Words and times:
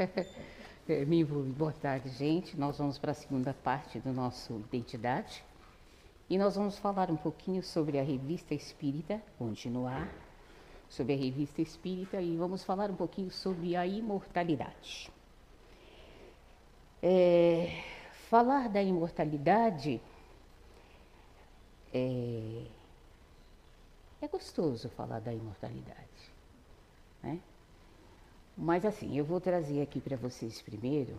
Me 1.06 1.20
envolvi. 1.20 1.50
Boa 1.52 1.72
tarde, 1.72 2.08
gente. 2.10 2.58
Nós 2.58 2.78
vamos 2.78 2.98
para 2.98 3.12
a 3.12 3.14
segunda 3.14 3.52
parte 3.52 3.98
do 3.98 4.12
nosso 4.12 4.58
Identidade. 4.72 5.44
E 6.28 6.38
nós 6.38 6.56
vamos 6.56 6.78
falar 6.78 7.10
um 7.10 7.16
pouquinho 7.16 7.62
sobre 7.62 7.98
a 7.98 8.02
revista 8.02 8.54
Espírita, 8.54 9.20
continuar 9.38 10.08
sobre 10.88 11.14
a 11.14 11.16
revista 11.16 11.60
Espírita 11.60 12.20
e 12.20 12.36
vamos 12.36 12.64
falar 12.64 12.90
um 12.90 12.96
pouquinho 12.96 13.30
sobre 13.30 13.76
a 13.76 13.86
imortalidade. 13.86 15.10
É, 17.02 17.82
falar 18.28 18.68
da 18.68 18.82
imortalidade 18.82 20.00
é, 21.92 22.64
é 24.20 24.28
gostoso 24.28 24.88
falar 24.90 25.20
da 25.20 25.32
imortalidade, 25.32 26.32
né? 27.22 27.40
Mas 28.62 28.84
assim, 28.84 29.16
eu 29.16 29.24
vou 29.24 29.40
trazer 29.40 29.80
aqui 29.80 29.98
para 29.98 30.18
vocês 30.18 30.60
primeiro 30.60 31.18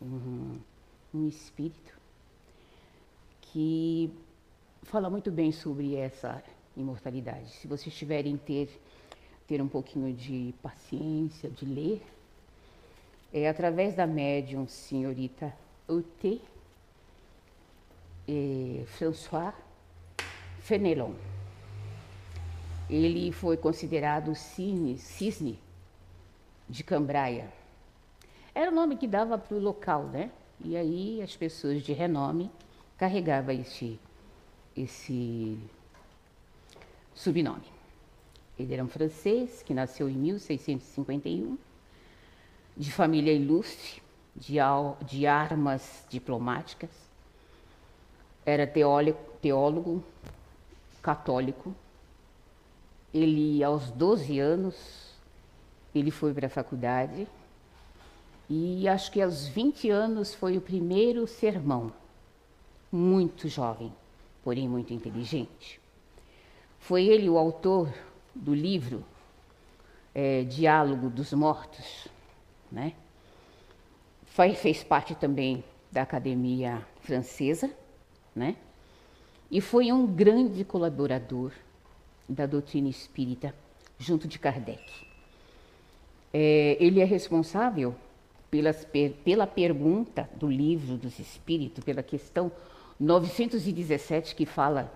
um, 0.00 0.58
um 1.12 1.28
espírito 1.28 1.94
que 3.42 4.10
fala 4.82 5.10
muito 5.10 5.30
bem 5.30 5.52
sobre 5.52 5.94
essa 5.94 6.42
imortalidade. 6.74 7.50
Se 7.50 7.68
vocês 7.68 7.94
tiverem 7.94 8.38
ter, 8.38 8.80
ter 9.46 9.60
um 9.60 9.68
pouquinho 9.68 10.14
de 10.14 10.54
paciência, 10.62 11.50
de 11.50 11.66
ler, 11.66 12.02
é 13.30 13.46
através 13.46 13.94
da 13.94 14.06
médium 14.06 14.66
senhorita 14.66 15.54
Ute 15.86 16.40
e 18.26 18.84
François 18.86 19.52
Fenelon. 20.60 21.12
Ele 22.88 23.32
foi 23.32 23.58
considerado 23.58 24.34
cisne, 24.34 24.96
cisne 24.96 25.67
de 26.68 26.84
Cambraia. 26.84 27.52
Era 28.54 28.70
o 28.70 28.74
nome 28.74 28.96
que 28.96 29.06
dava 29.06 29.38
para 29.38 29.56
o 29.56 29.60
local, 29.60 30.04
né? 30.04 30.30
E 30.60 30.76
aí 30.76 31.22
as 31.22 31.36
pessoas 31.36 31.82
de 31.82 31.92
renome 31.92 32.50
carregavam 32.96 33.54
esse, 33.54 33.98
esse 34.76 35.58
subnome. 37.14 37.66
Ele 38.58 38.74
era 38.74 38.82
um 38.82 38.88
francês 38.88 39.62
que 39.62 39.72
nasceu 39.72 40.08
em 40.08 40.14
1651, 40.14 41.56
de 42.76 42.92
família 42.92 43.32
ilustre, 43.32 44.02
de, 44.34 44.56
de 45.06 45.26
armas 45.26 46.04
diplomáticas, 46.08 46.90
era 48.44 48.66
teólogo 48.66 50.02
católico. 51.02 51.74
Ele, 53.12 53.62
aos 53.62 53.90
12 53.90 54.38
anos, 54.38 55.07
ele 55.94 56.10
foi 56.10 56.32
para 56.34 56.46
a 56.46 56.50
faculdade 56.50 57.26
e 58.48 58.88
acho 58.88 59.12
que 59.12 59.20
aos 59.20 59.46
20 59.46 59.90
anos 59.90 60.34
foi 60.34 60.56
o 60.56 60.60
primeiro 60.60 61.26
sermão. 61.26 61.92
Muito 62.90 63.48
jovem, 63.48 63.92
porém 64.42 64.68
muito 64.68 64.94
inteligente. 64.94 65.80
Foi 66.78 67.04
ele 67.04 67.28
o 67.28 67.36
autor 67.36 67.92
do 68.34 68.54
livro 68.54 69.04
é, 70.14 70.44
Diálogo 70.44 71.10
dos 71.10 71.32
Mortos, 71.32 72.08
né? 72.72 72.94
Foi, 74.26 74.54
fez 74.54 74.82
parte 74.82 75.14
também 75.14 75.62
da 75.92 76.02
Academia 76.02 76.86
Francesa, 77.02 77.70
né? 78.34 78.56
E 79.50 79.60
foi 79.60 79.92
um 79.92 80.06
grande 80.06 80.64
colaborador 80.64 81.52
da 82.28 82.46
doutrina 82.46 82.88
espírita 82.88 83.54
junto 83.98 84.28
de 84.28 84.38
Kardec. 84.38 85.07
É, 86.32 86.76
ele 86.80 87.00
é 87.00 87.04
responsável 87.04 87.94
pelas, 88.50 88.86
pela 89.24 89.46
pergunta 89.46 90.28
do 90.34 90.48
livro 90.48 90.96
dos 90.96 91.18
Espíritos, 91.18 91.84
pela 91.84 92.02
questão 92.02 92.50
917, 92.98 94.34
que 94.34 94.46
fala 94.46 94.92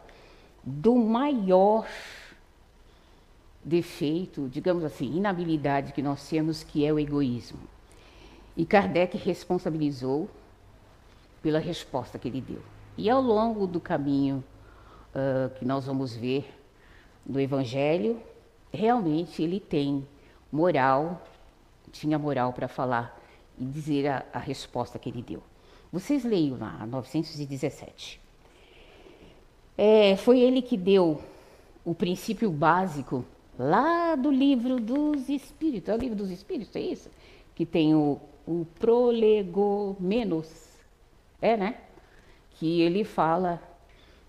do 0.65 0.95
maior 0.97 1.87
defeito, 3.65 4.49
digamos 4.49 4.85
assim, 4.85 5.17
inabilidade 5.17 5.93
que 5.93 6.03
nós 6.03 6.29
temos, 6.29 6.63
que 6.63 6.85
é 6.85 6.93
o 6.93 6.99
egoísmo. 6.99 7.61
E 8.57 8.67
Kardec 8.67 9.17
responsabilizou 9.17 10.29
pela 11.43 11.59
resposta 11.59 12.19
que 12.19 12.29
ele 12.29 12.41
deu. 12.41 12.63
E 12.97 13.09
ao 13.09 13.21
longo 13.21 13.67
do 13.67 13.81
caminho 13.81 14.45
uh, 15.15 15.51
que 15.59 15.65
nós 15.65 15.87
vamos 15.87 16.15
ver 16.15 16.47
do 17.25 17.41
Evangelho, 17.41 18.21
realmente 18.73 19.43
ele 19.43 19.59
tem 19.59 20.07
moral, 20.53 21.23
tinha 21.91 22.19
moral 22.19 22.53
para 22.53 22.69
falar 22.69 23.19
e 23.59 23.65
dizer 23.65 24.07
a, 24.07 24.25
a, 24.33 24.39
resposta 24.39 24.99
que 24.99 25.09
ele 25.09 25.23
deu. 25.23 25.43
Vocês 25.91 26.25
leiam 26.25 26.59
lá, 26.59 26.87
917. 26.87 28.21
É, 29.77 30.15
foi 30.17 30.41
ele 30.41 30.61
que 30.61 30.77
deu 30.77 31.23
o 31.85 31.95
princípio 31.95 32.51
básico 32.51 33.25
lá 33.59 34.15
do 34.15 34.31
livro 34.31 34.79
dos 34.79 35.29
Espíritos. 35.29 35.89
É 35.89 35.95
o 35.95 35.99
livro 35.99 36.17
dos 36.17 36.31
Espíritos, 36.31 36.77
é 36.77 36.81
isso? 36.81 37.11
Que 37.55 37.65
tem 37.65 37.95
o, 37.95 38.21
o 38.47 38.67
prolegomenos, 38.79 40.49
é, 41.41 41.57
né? 41.57 41.79
Que 42.53 42.83
ele 42.83 43.05
fala 43.05 43.63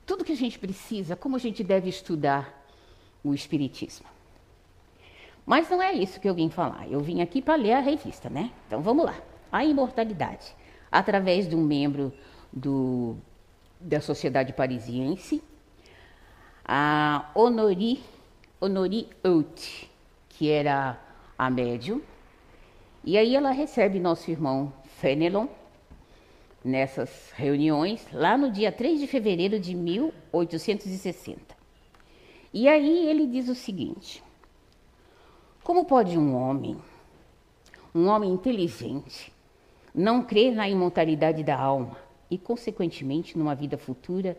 tudo 0.06 0.24
que 0.24 0.32
a 0.32 0.38
gente 0.38 0.58
precisa, 0.60 1.16
como 1.16 1.36
a 1.36 1.40
gente 1.40 1.64
deve 1.64 1.90
estudar 1.90 2.66
o 3.24 3.34
Espiritismo. 3.34 4.08
Mas 5.46 5.70
não 5.70 5.82
é 5.82 5.94
isso 5.94 6.20
que 6.20 6.30
eu 6.30 6.34
vim 6.34 6.50
falar. 6.50 6.88
Eu 6.90 7.00
vim 7.02 7.22
aqui 7.22 7.42
para 7.42 7.56
ler 7.56 7.74
a 7.74 7.80
revista, 7.80 8.30
né? 8.30 8.52
Então 8.68 8.82
vamos 8.82 9.06
lá. 9.06 9.16
A 9.52 9.66
imortalidade, 9.66 10.56
através 10.92 11.48
de 11.48 11.56
um 11.56 11.62
membro 11.62 12.14
do, 12.52 13.16
da 13.80 14.00
Sociedade 14.00 14.54
Parisiense, 14.54 15.44
a 16.66 17.30
Honori, 17.36 18.02
Honori 18.60 19.10
que 20.30 20.50
era 20.50 20.98
a 21.38 21.50
médium. 21.50 22.02
E 23.04 23.18
aí 23.18 23.36
ela 23.36 23.52
recebe 23.52 24.00
nosso 24.00 24.32
irmão 24.32 24.72
Fenelon 24.86 25.48
nessas 26.64 27.32
reuniões, 27.36 28.08
lá 28.14 28.38
no 28.38 28.50
dia 28.50 28.72
3 28.72 29.02
de 29.02 29.08
fevereiro 29.08 29.60
de 29.60 29.76
1860. 29.76 31.58
E 32.54 32.70
aí 32.70 33.10
ele 33.10 33.28
diz 33.28 33.50
o 33.50 33.56
seguinte: 33.56 34.24
como 35.64 35.86
pode 35.86 36.18
um 36.18 36.36
homem, 36.36 36.78
um 37.96 38.08
homem 38.08 38.32
inteligente, 38.32 39.32
não 39.96 40.24
crer 40.24 40.54
na 40.54 40.68
imortalidade 40.68 41.44
da 41.44 41.58
alma 41.58 41.98
e, 42.30 42.38
consequentemente, 42.38 43.38
numa 43.38 43.56
vida 43.56 43.78
futura 43.78 44.38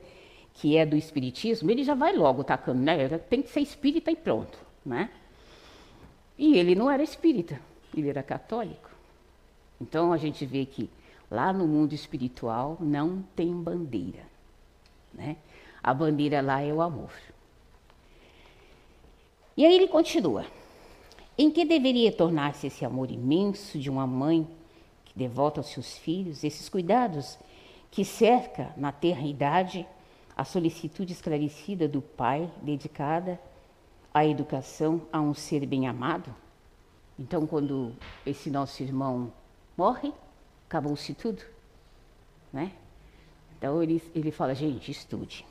que 0.52 0.76
é 0.76 0.84
do 0.84 0.96
espiritismo? 0.96 1.70
Ele 1.70 1.82
já 1.82 1.94
vai 1.94 2.14
logo 2.14 2.44
tacando, 2.44 2.80
né? 2.80 3.08
Tem 3.18 3.40
que 3.40 3.48
ser 3.48 3.60
espírita 3.60 4.10
e 4.10 4.16
pronto, 4.16 4.58
né? 4.84 5.10
E 6.36 6.58
ele 6.58 6.74
não 6.74 6.90
era 6.90 7.02
espírita, 7.02 7.60
ele 7.96 8.08
era 8.08 8.22
católico. 8.22 8.90
Então 9.80 10.12
a 10.12 10.16
gente 10.16 10.44
vê 10.44 10.66
que 10.66 10.90
lá 11.30 11.52
no 11.52 11.66
mundo 11.66 11.94
espiritual 11.94 12.76
não 12.80 13.24
tem 13.34 13.52
bandeira, 13.52 14.24
né? 15.12 15.36
A 15.82 15.94
bandeira 15.94 16.40
lá 16.40 16.60
é 16.60 16.72
o 16.72 16.82
amor. 16.82 17.12
E 19.56 19.64
aí 19.64 19.74
ele 19.74 19.88
continua. 19.88 20.44
Em 21.36 21.50
que 21.50 21.64
deveria 21.64 22.12
tornar-se 22.12 22.68
esse 22.68 22.84
amor 22.84 23.10
imenso 23.10 23.78
de 23.78 23.90
uma 23.90 24.06
mãe 24.06 24.48
que 25.04 25.18
devota 25.18 25.60
aos 25.60 25.68
seus 25.68 25.98
filhos, 25.98 26.44
esses 26.44 26.68
cuidados 26.68 27.38
que 27.90 28.04
cerca 28.04 28.72
na 28.76 28.92
terra 28.92 29.26
idade 29.26 29.86
a 30.36 30.44
solicitude 30.44 31.12
esclarecida 31.12 31.88
do 31.88 32.00
pai 32.00 32.50
dedicada 32.62 33.40
à 34.12 34.24
educação 34.24 35.02
a 35.12 35.20
um 35.20 35.34
ser 35.34 35.66
bem 35.66 35.88
amado? 35.88 36.34
Então, 37.18 37.46
quando 37.46 37.92
esse 38.24 38.50
nosso 38.50 38.82
irmão 38.82 39.32
morre, 39.76 40.12
acabou-se 40.68 41.14
tudo, 41.14 41.42
né? 42.52 42.72
Então 43.56 43.82
ele, 43.82 44.02
ele 44.14 44.30
fala, 44.30 44.54
gente, 44.54 44.90
estude. 44.90 45.46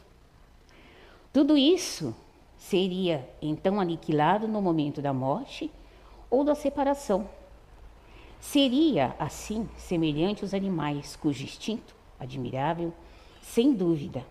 Tudo 1.32 1.58
isso 1.58 2.14
seria 2.70 3.28
então 3.42 3.80
aniquilado 3.80 4.48
no 4.48 4.62
momento 4.62 5.02
da 5.02 5.14
morte 5.14 5.70
ou 6.30 6.46
da 6.46 6.56
separação. 6.56 7.28
Seria, 8.40 9.14
assim, 9.20 9.68
semelhante 9.78 10.44
aos 10.44 10.54
animais, 10.54 11.16
cujo 11.16 11.44
instinto, 11.44 11.94
admirável, 12.18 12.94
sem 13.42 13.74
dúvida, 13.74 14.26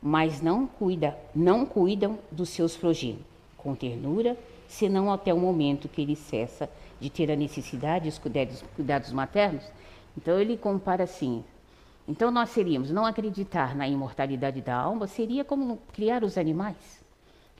mas 0.00 0.42
não 0.42 0.66
cuida, 0.66 1.18
não 1.34 1.64
cuidam 1.64 2.18
dos 2.30 2.50
seus 2.50 2.76
progênitos 2.76 3.24
com 3.56 3.74
ternura, 3.74 4.36
senão 4.68 5.10
até 5.10 5.32
o 5.32 5.38
momento 5.38 5.88
que 5.88 6.02
ele 6.02 6.16
cessa 6.16 6.68
de 7.00 7.08
ter 7.08 7.30
a 7.30 7.36
necessidade 7.36 8.10
dos 8.10 8.62
cuidados 8.76 9.10
maternos. 9.10 9.64
Então 10.16 10.38
ele 10.38 10.56
compara 10.56 11.04
assim: 11.04 11.42
então 12.06 12.30
nós 12.30 12.50
seríamos 12.50 12.90
não 12.90 13.06
acreditar 13.06 13.74
na 13.74 13.88
imortalidade 13.88 14.60
da 14.60 14.76
alma 14.76 15.06
seria 15.06 15.44
como 15.44 15.78
criar 15.92 16.24
os 16.24 16.36
animais 16.36 17.01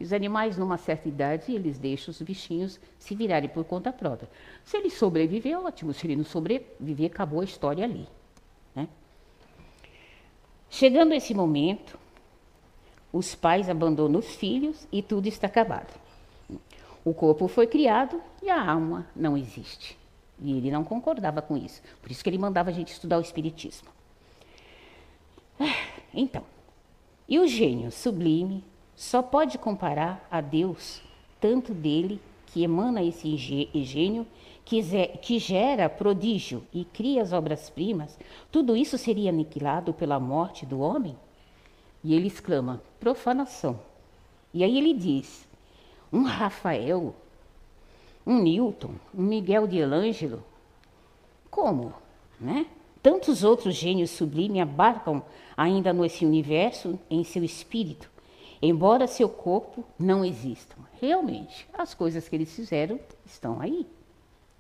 Os 0.02 0.12
animais, 0.12 0.56
numa 0.56 0.76
certa 0.76 1.08
idade, 1.08 1.52
eles 1.52 1.78
deixam 1.78 2.10
os 2.10 2.20
bichinhos 2.20 2.80
se 2.98 3.14
virarem 3.14 3.48
por 3.48 3.64
conta 3.64 3.92
própria. 3.92 4.28
Se 4.64 4.76
ele 4.76 4.90
sobreviver, 4.90 5.58
ótimo. 5.58 5.94
Se 5.94 6.06
ele 6.06 6.16
não 6.16 6.24
sobreviver, 6.24 7.10
acabou 7.10 7.40
a 7.40 7.44
história 7.44 7.84
ali. 7.84 8.08
Né? 8.74 8.88
Chegando 10.68 11.14
esse 11.14 11.32
momento, 11.32 11.98
os 13.12 13.34
pais 13.34 13.68
abandonam 13.68 14.18
os 14.18 14.34
filhos 14.34 14.88
e 14.90 15.02
tudo 15.02 15.28
está 15.28 15.46
acabado. 15.46 15.94
O 17.04 17.14
corpo 17.14 17.46
foi 17.46 17.66
criado 17.66 18.20
e 18.42 18.50
a 18.50 18.70
alma 18.70 19.06
não 19.14 19.36
existe. 19.36 19.98
E 20.40 20.56
ele 20.56 20.70
não 20.70 20.82
concordava 20.82 21.40
com 21.40 21.56
isso. 21.56 21.80
Por 22.00 22.10
isso 22.10 22.22
que 22.24 22.30
ele 22.30 22.38
mandava 22.38 22.70
a 22.70 22.72
gente 22.72 22.92
estudar 22.92 23.18
o 23.18 23.22
Espiritismo. 23.22 23.88
Ah, 25.60 26.02
então, 26.12 26.44
e 27.28 27.38
o 27.38 27.46
gênio 27.46 27.92
sublime 27.92 28.64
só 28.94 29.22
pode 29.22 29.58
comparar 29.58 30.26
a 30.30 30.40
Deus, 30.40 31.02
tanto 31.40 31.72
dele, 31.74 32.20
que 32.46 32.62
emana 32.62 33.02
esse 33.02 33.36
gênio, 33.36 34.26
que, 34.64 35.38
gera 35.38 35.88
prodígio 35.88 36.62
e 36.72 36.84
cria 36.84 37.22
as 37.22 37.32
obras-primas, 37.32 38.18
tudo 38.50 38.76
isso 38.76 38.96
seria 38.96 39.30
aniquilado 39.30 39.92
pela 39.92 40.20
morte 40.20 40.64
do 40.64 40.80
homem? 40.80 41.16
E 42.04 42.14
ele 42.14 42.26
exclama: 42.26 42.82
profanação. 43.00 43.80
E 44.52 44.62
aí 44.62 44.76
ele 44.76 44.92
diz: 44.92 45.48
um 46.12 46.22
Rafael, 46.22 47.14
um 48.26 48.38
Newton, 48.40 48.94
um 49.14 49.22
Miguel 49.22 49.66
de 49.66 49.80
Angelo, 49.80 50.44
como, 51.50 51.92
né? 52.40 52.66
Tantos 53.02 53.42
outros 53.42 53.74
gênios 53.74 54.10
sublimes 54.10 54.62
abarcam 54.62 55.24
ainda 55.56 55.92
nesse 55.92 56.24
universo 56.24 56.98
em 57.10 57.24
seu 57.24 57.42
espírito, 57.42 58.08
embora 58.62 59.08
seu 59.08 59.28
corpo 59.28 59.84
não 59.98 60.24
exista. 60.24 60.76
Realmente, 61.00 61.68
as 61.74 61.92
coisas 61.92 62.28
que 62.28 62.36
eles 62.36 62.54
fizeram 62.54 63.00
estão 63.26 63.60
aí. 63.60 63.84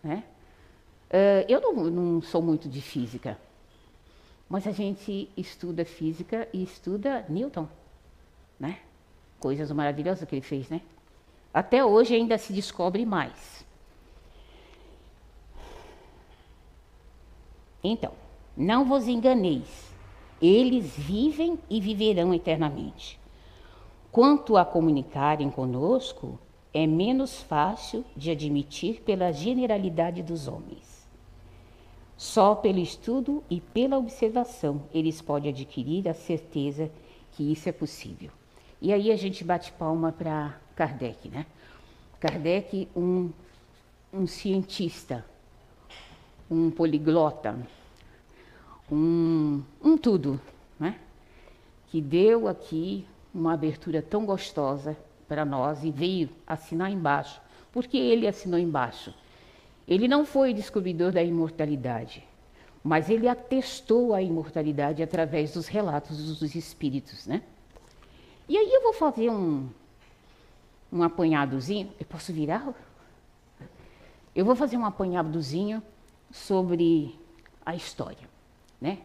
Né? 0.02 0.24
Uh, 1.08 1.46
eu 1.48 1.60
não, 1.60 1.72
não 1.84 2.20
sou 2.20 2.42
muito 2.42 2.68
de 2.68 2.82
física, 2.82 3.38
mas 4.48 4.66
a 4.66 4.72
gente 4.72 5.30
estuda 5.36 5.84
física 5.84 6.48
e 6.52 6.62
estuda 6.62 7.24
Newton, 7.28 7.68
né? 8.58 8.80
Coisas 9.38 9.70
maravilhosas 9.70 10.28
que 10.28 10.34
ele 10.34 10.42
fez, 10.42 10.68
né? 10.68 10.82
Até 11.54 11.84
hoje 11.84 12.14
ainda 12.14 12.36
se 12.36 12.52
descobre 12.52 13.06
mais. 13.06 13.64
Então, 17.84 18.12
não 18.56 18.84
vos 18.84 19.08
enganeis, 19.08 19.92
eles 20.40 20.96
vivem 20.96 21.58
e 21.68 21.80
viverão 21.80 22.32
eternamente. 22.32 23.21
Quanto 24.12 24.58
a 24.58 24.64
comunicarem 24.64 25.50
conosco, 25.50 26.38
é 26.74 26.86
menos 26.86 27.40
fácil 27.40 28.04
de 28.14 28.30
admitir 28.30 29.00
pela 29.00 29.32
generalidade 29.32 30.22
dos 30.22 30.46
homens. 30.46 31.08
Só 32.14 32.54
pelo 32.54 32.78
estudo 32.78 33.42
e 33.48 33.58
pela 33.58 33.96
observação 33.96 34.82
eles 34.92 35.22
podem 35.22 35.50
adquirir 35.50 36.06
a 36.10 36.14
certeza 36.14 36.90
que 37.32 37.50
isso 37.50 37.70
é 37.70 37.72
possível. 37.72 38.30
E 38.82 38.92
aí 38.92 39.10
a 39.10 39.16
gente 39.16 39.42
bate 39.42 39.72
palma 39.72 40.12
para 40.12 40.60
Kardec, 40.76 41.30
né? 41.30 41.46
Kardec, 42.20 42.88
um, 42.94 43.30
um 44.12 44.26
cientista, 44.26 45.24
um 46.50 46.70
poliglota, 46.70 47.58
um, 48.90 49.62
um 49.82 49.96
tudo, 49.96 50.38
né? 50.78 51.00
Que 51.86 51.98
deu 51.98 52.46
aqui 52.46 53.06
uma 53.34 53.54
abertura 53.54 54.02
tão 54.02 54.24
gostosa 54.24 54.96
para 55.28 55.44
nós 55.44 55.84
e 55.84 55.90
veio 55.90 56.28
assinar 56.46 56.90
embaixo. 56.90 57.40
Porque 57.72 57.96
ele 57.96 58.26
assinou 58.26 58.58
embaixo? 58.58 59.14
Ele 59.86 60.06
não 60.06 60.24
foi 60.24 60.52
descobridor 60.52 61.12
da 61.12 61.22
imortalidade, 61.22 62.22
mas 62.84 63.08
ele 63.08 63.28
atestou 63.28 64.14
a 64.14 64.22
imortalidade 64.22 65.02
através 65.02 65.52
dos 65.54 65.66
relatos 65.66 66.38
dos 66.38 66.54
espíritos, 66.54 67.26
né? 67.26 67.42
E 68.48 68.56
aí 68.56 68.70
eu 68.72 68.82
vou 68.82 68.92
fazer 68.92 69.30
um, 69.30 69.68
um 70.92 71.02
apanhadozinho. 71.02 71.90
Eu 71.98 72.06
posso 72.06 72.32
virar? 72.32 72.74
Eu 74.34 74.44
vou 74.44 74.54
fazer 74.54 74.76
um 74.76 74.84
apanhadozinho 74.84 75.82
sobre 76.30 77.18
a 77.64 77.74
história 77.74 78.32
né? 78.82 78.98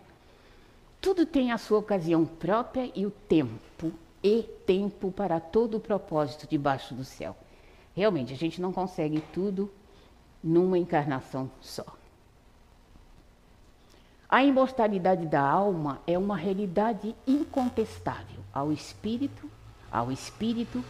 Tudo 1.00 1.24
tem 1.24 1.52
a 1.52 1.60
sua 1.60 1.78
ocasião 1.78 2.26
própria 2.26 2.92
e 2.96 3.06
o 3.06 3.12
tempo, 3.12 3.94
e 4.28 4.44
tempo 4.66 5.12
para 5.12 5.40
todo 5.40 5.78
o 5.78 5.80
propósito 5.80 6.48
debaixo 6.50 6.94
do 6.94 7.04
céu. 7.04 7.36
Realmente, 7.96 8.34
a 8.34 8.38
gente 8.38 8.62
não 8.62 8.74
consegue 8.74 9.22
tudo 9.34 9.72
numa 10.44 10.78
encarnação 10.78 11.50
só. 11.62 11.86
A 14.30 14.44
imortalidade 14.44 15.26
da 15.26 15.42
alma 15.42 16.02
é 16.06 16.18
uma 16.18 16.36
realidade 16.36 17.16
incontestável 17.26 18.40
ao 18.54 18.72
espírito, 18.72 19.50
ao 19.90 20.12
espírito, 20.12 20.84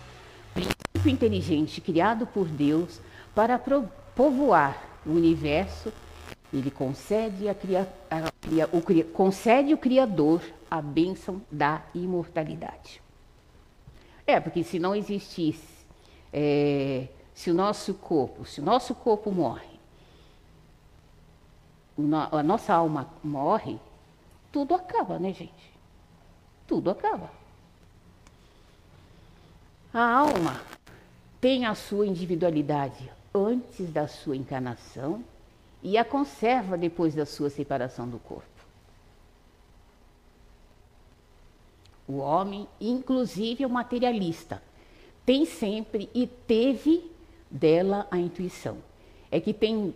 princípio 0.54 1.12
inteligente 1.12 1.80
criado 1.80 2.26
por 2.26 2.48
Deus 2.48 3.00
para 3.36 3.60
povoar 4.16 4.82
o 5.06 5.12
universo 5.12 5.94
ele 6.52 6.72
concede, 6.72 7.50
a 7.50 7.54
cria, 7.54 7.88
a, 8.10 8.30
o, 8.76 9.04
concede 9.12 9.74
o 9.74 9.78
Criador 9.78 10.42
a 10.70 10.82
bênção 10.82 11.42
da 11.52 11.82
imortalidade. 11.94 13.02
É, 14.28 14.42
porque 14.42 14.62
se 14.62 14.78
não 14.78 14.94
existisse, 14.94 15.86
é, 16.34 17.08
se 17.34 17.50
o 17.50 17.54
nosso 17.54 17.94
corpo, 17.94 18.46
se 18.46 18.60
o 18.60 18.64
nosso 18.64 18.94
corpo 18.94 19.32
morre, 19.32 19.80
a 22.32 22.44
nossa 22.44 22.74
alma 22.74 23.10
morre, 23.24 23.80
tudo 24.52 24.76
acaba, 24.76 25.18
né, 25.18 25.34
gente? 25.34 25.72
Tudo 26.68 26.92
acaba. 26.92 27.32
A 29.94 30.04
alma 30.04 30.62
tem 31.40 31.66
a 31.66 31.74
sua 31.74 32.06
individualidade 32.06 33.10
antes 33.34 33.90
da 33.92 34.08
sua 34.08 34.36
encarnação 34.36 35.24
e 35.82 35.98
a 35.98 36.04
conserva 36.04 36.78
depois 36.78 37.16
da 37.16 37.26
sua 37.26 37.50
separação 37.50 38.08
do 38.10 38.20
corpo. 38.20 38.57
O 42.08 42.18
homem, 42.18 42.68
inclusive 42.80 43.66
o 43.66 43.70
materialista, 43.70 44.62
tem 45.26 45.46
sempre 45.46 46.10
e 46.14 46.26
teve 46.26 47.12
dela 47.52 48.08
a 48.10 48.18
intuição. 48.18 48.78
É 49.30 49.40
que 49.40 49.54
tem 49.54 49.94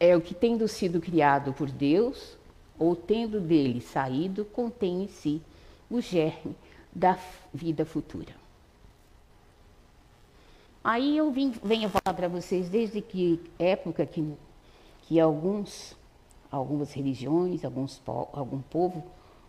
é 0.00 0.16
o 0.16 0.20
que 0.20 0.34
tendo 0.34 0.66
sido 0.66 1.00
criado 1.00 1.52
por 1.52 1.70
Deus 1.70 2.36
ou 2.78 2.96
tendo 2.96 3.40
dele 3.40 3.80
saído 3.80 4.44
contém 4.44 5.04
em 5.04 5.08
si 5.08 5.40
o 5.88 6.00
germe 6.00 6.56
da 6.92 7.18
vida 7.52 7.84
futura. 7.84 8.34
Aí 10.82 11.16
eu 11.16 11.30
vim, 11.30 11.54
venho 11.62 11.88
falar 11.88 12.14
para 12.14 12.28
vocês 12.28 12.68
desde 12.68 13.00
que 13.00 13.40
época 13.58 14.04
que 14.04 14.34
que 15.06 15.20
alguns, 15.20 15.94
algumas 16.50 16.92
religiões, 16.92 17.64
alguns, 17.64 18.00
algum 18.06 18.60
povo, 18.62 19.04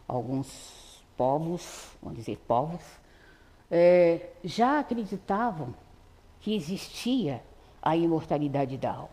alguns 0.08 0.85
povos, 1.17 1.89
vamos 2.01 2.17
dizer 2.17 2.38
povos, 2.48 2.81
é, 3.69 4.29
já 4.43 4.79
acreditavam 4.79 5.74
que 6.39 6.55
existia 6.55 7.41
a 7.81 7.95
imortalidade 7.95 8.77
da 8.77 8.91
alma. 8.91 9.10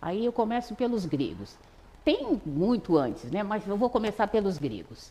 Aí 0.00 0.24
eu 0.24 0.32
começo 0.32 0.74
pelos 0.74 1.06
gregos. 1.06 1.56
Tem 2.04 2.40
muito 2.44 2.96
antes, 2.96 3.30
né? 3.30 3.42
mas 3.42 3.66
eu 3.66 3.76
vou 3.76 3.90
começar 3.90 4.28
pelos 4.28 4.58
gregos. 4.58 5.10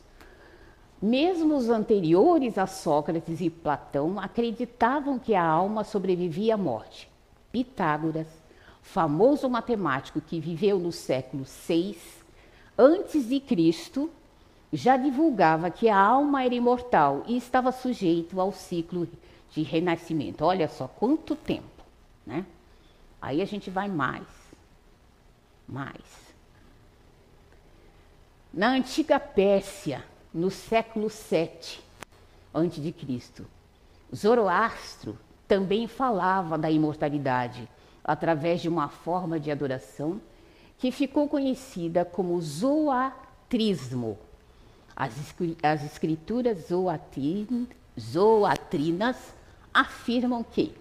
Mesmo 1.02 1.56
os 1.58 1.70
anteriores 1.70 2.58
a 2.58 2.66
Sócrates 2.66 3.42
e 3.42 3.50
Platão 3.50 4.20
acreditavam 4.20 5.20
que 5.20 5.36
a 5.36 5.44
alma 5.44 5.84
sobrevivia 5.84 6.54
à 6.56 6.58
morte. 6.58 7.10
Pitágoras, 7.52 8.28
famoso 8.82 9.50
matemático 9.50 10.22
que 10.22 10.40
viveu 10.40 10.80
no 10.80 10.92
século 10.92 11.44
VI 11.68 11.98
antes 12.78 13.28
de 13.28 13.40
Cristo, 13.40 14.10
já 14.72 14.98
divulgava 14.98 15.70
que 15.70 15.90
a 15.90 15.98
alma 15.98 16.44
era 16.44 16.54
imortal 16.54 17.24
e 17.28 17.38
estava 17.38 17.72
sujeito 17.72 18.40
ao 18.40 18.52
ciclo 18.52 19.08
de 19.52 19.62
renascimento. 19.64 20.44
Olha 20.44 20.68
só 20.68 20.88
quanto 20.88 21.36
tempo, 21.36 21.84
né? 22.26 22.46
Aí 23.22 23.42
a 23.42 23.46
gente 23.46 23.70
vai 23.70 23.88
mais, 23.88 24.28
mais. 25.68 26.26
Na 28.54 28.70
antiga 28.70 29.20
Pérsia, 29.20 30.04
no 30.34 30.52
século 30.52 31.08
VII 31.10 32.92
Cristo, 32.94 33.46
Zoroastro 34.14 35.18
também 35.48 35.88
falava 35.88 36.58
da 36.58 36.70
imortalidade 36.72 37.68
através 38.04 38.62
de 38.62 38.70
uma 38.70 38.88
forma 38.88 39.40
de 39.40 39.52
adoração 39.52 40.22
que 40.78 40.92
ficou 40.92 41.28
conhecida 41.28 42.06
como 42.06 42.40
zoatrismo. 42.42 44.18
As, 44.96 45.14
as 45.62 45.84
escrituras 45.84 46.68
zoatrin, 46.68 47.68
zoatrinas 48.00 49.18
afirmam 49.74 50.44
que, 50.44 50.74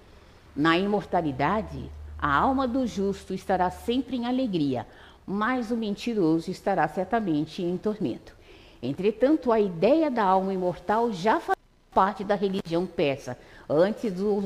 na 0.54 0.78
imortalidade, 0.78 1.90
a 2.18 2.32
alma 2.32 2.68
do 2.68 2.86
justo 2.86 3.34
estará 3.34 3.70
sempre 3.70 4.16
em 4.16 4.26
alegria, 4.26 4.86
mas 5.26 5.70
o 5.70 5.76
mentiroso 5.76 6.50
estará 6.50 6.86
certamente 6.86 7.62
em 7.62 7.76
tormento. 7.76 8.34
Entretanto, 8.82 9.50
a 9.50 9.58
ideia 9.58 10.10
da 10.10 10.22
alma 10.22 10.52
imortal 10.52 11.12
já 11.12 11.40
faz 11.40 11.58
parte 11.92 12.22
da 12.22 12.34
religião 12.34 12.86
persa, 12.86 13.38
antes 13.68 14.12
do 14.12 14.42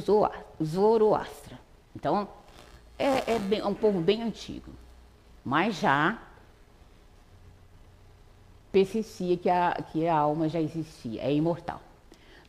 Zoroastra. 0.63 1.59
Então, 1.95 2.29
é, 2.99 3.35
é, 3.35 3.39
bem, 3.39 3.61
é 3.61 3.67
um 3.67 3.75
povo 3.75 4.01
bem 4.01 4.23
antigo, 4.23 4.71
mas 5.45 5.77
já 5.77 6.19
persistia 8.71 9.37
que 9.37 9.49
a, 9.49 9.73
que 9.93 10.07
a 10.07 10.17
alma 10.17 10.49
já 10.49 10.61
existia, 10.61 11.23
é 11.23 11.33
imortal. 11.33 11.81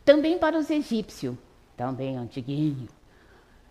Também 0.04 0.38
para 0.38 0.58
os 0.58 0.70
egípcios, 0.70 1.36
também 1.76 2.16
antiguinho, 2.16 2.88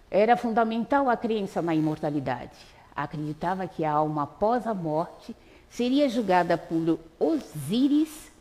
era 0.10 0.36
fundamental 0.36 1.10
a 1.10 1.15
crença 1.15 1.62
na 1.62 1.75
imortalidade. 1.75 2.58
Acreditava 2.96 3.68
que 3.68 3.86
a 3.86 3.91
alma 3.91 4.24
após 4.24 4.65
a 4.65 4.74
morte 4.74 5.36
seria 5.70 6.10
julgada 6.10 6.58
por 6.58 7.00
Osíris, 7.20 8.32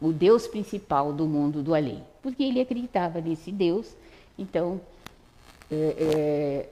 o 0.00 0.12
deus 0.12 0.46
principal 0.46 1.12
do 1.12 1.26
mundo 1.26 1.62
do 1.62 1.74
além, 1.74 2.02
porque 2.22 2.42
ele 2.42 2.60
acreditava 2.60 3.20
nesse 3.20 3.50
deus. 3.50 3.94
Então, 4.38 4.80
é, 5.70 5.74
é, 5.98 6.68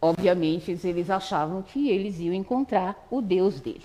obviamente, 0.00 0.70
eles 0.82 1.10
achavam 1.10 1.62
que 1.62 1.90
eles 1.90 2.18
iam 2.18 2.34
encontrar 2.34 3.06
o 3.10 3.20
deus 3.20 3.60
dele. 3.60 3.84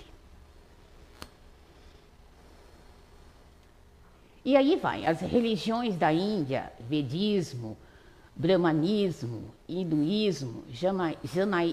E 4.46 4.56
aí 4.56 4.76
vai, 4.76 5.04
as 5.04 5.20
religiões 5.20 5.96
da 5.96 6.12
Índia, 6.12 6.72
Vedismo, 6.78 7.76
Brahmanismo, 8.36 9.52
Hinduísmo, 9.68 10.62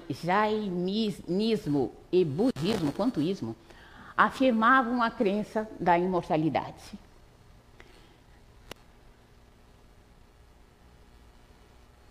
Jainismo 0.09 1.91
e 2.11 2.25
Budismo, 2.25 2.91
quanto 2.91 3.21
ismo, 3.21 3.55
afirmavam 4.17 5.03
a 5.03 5.11
crença 5.11 5.69
da 5.79 5.99
imortalidade. 5.99 6.97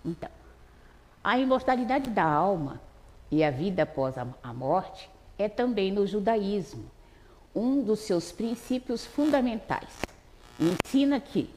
Então, 0.04 0.30
a 1.24 1.40
imortalidade 1.40 2.08
da 2.08 2.24
alma 2.24 2.80
e 3.32 3.42
a 3.42 3.50
vida 3.50 3.82
após 3.82 4.14
a 4.16 4.52
morte 4.54 5.10
é 5.36 5.48
também 5.48 5.90
no 5.90 6.06
judaísmo 6.06 6.88
um 7.52 7.82
dos 7.82 7.98
seus 7.98 8.30
princípios 8.30 9.04
fundamentais 9.04 10.11
ensina 10.60 11.20
que, 11.20 11.48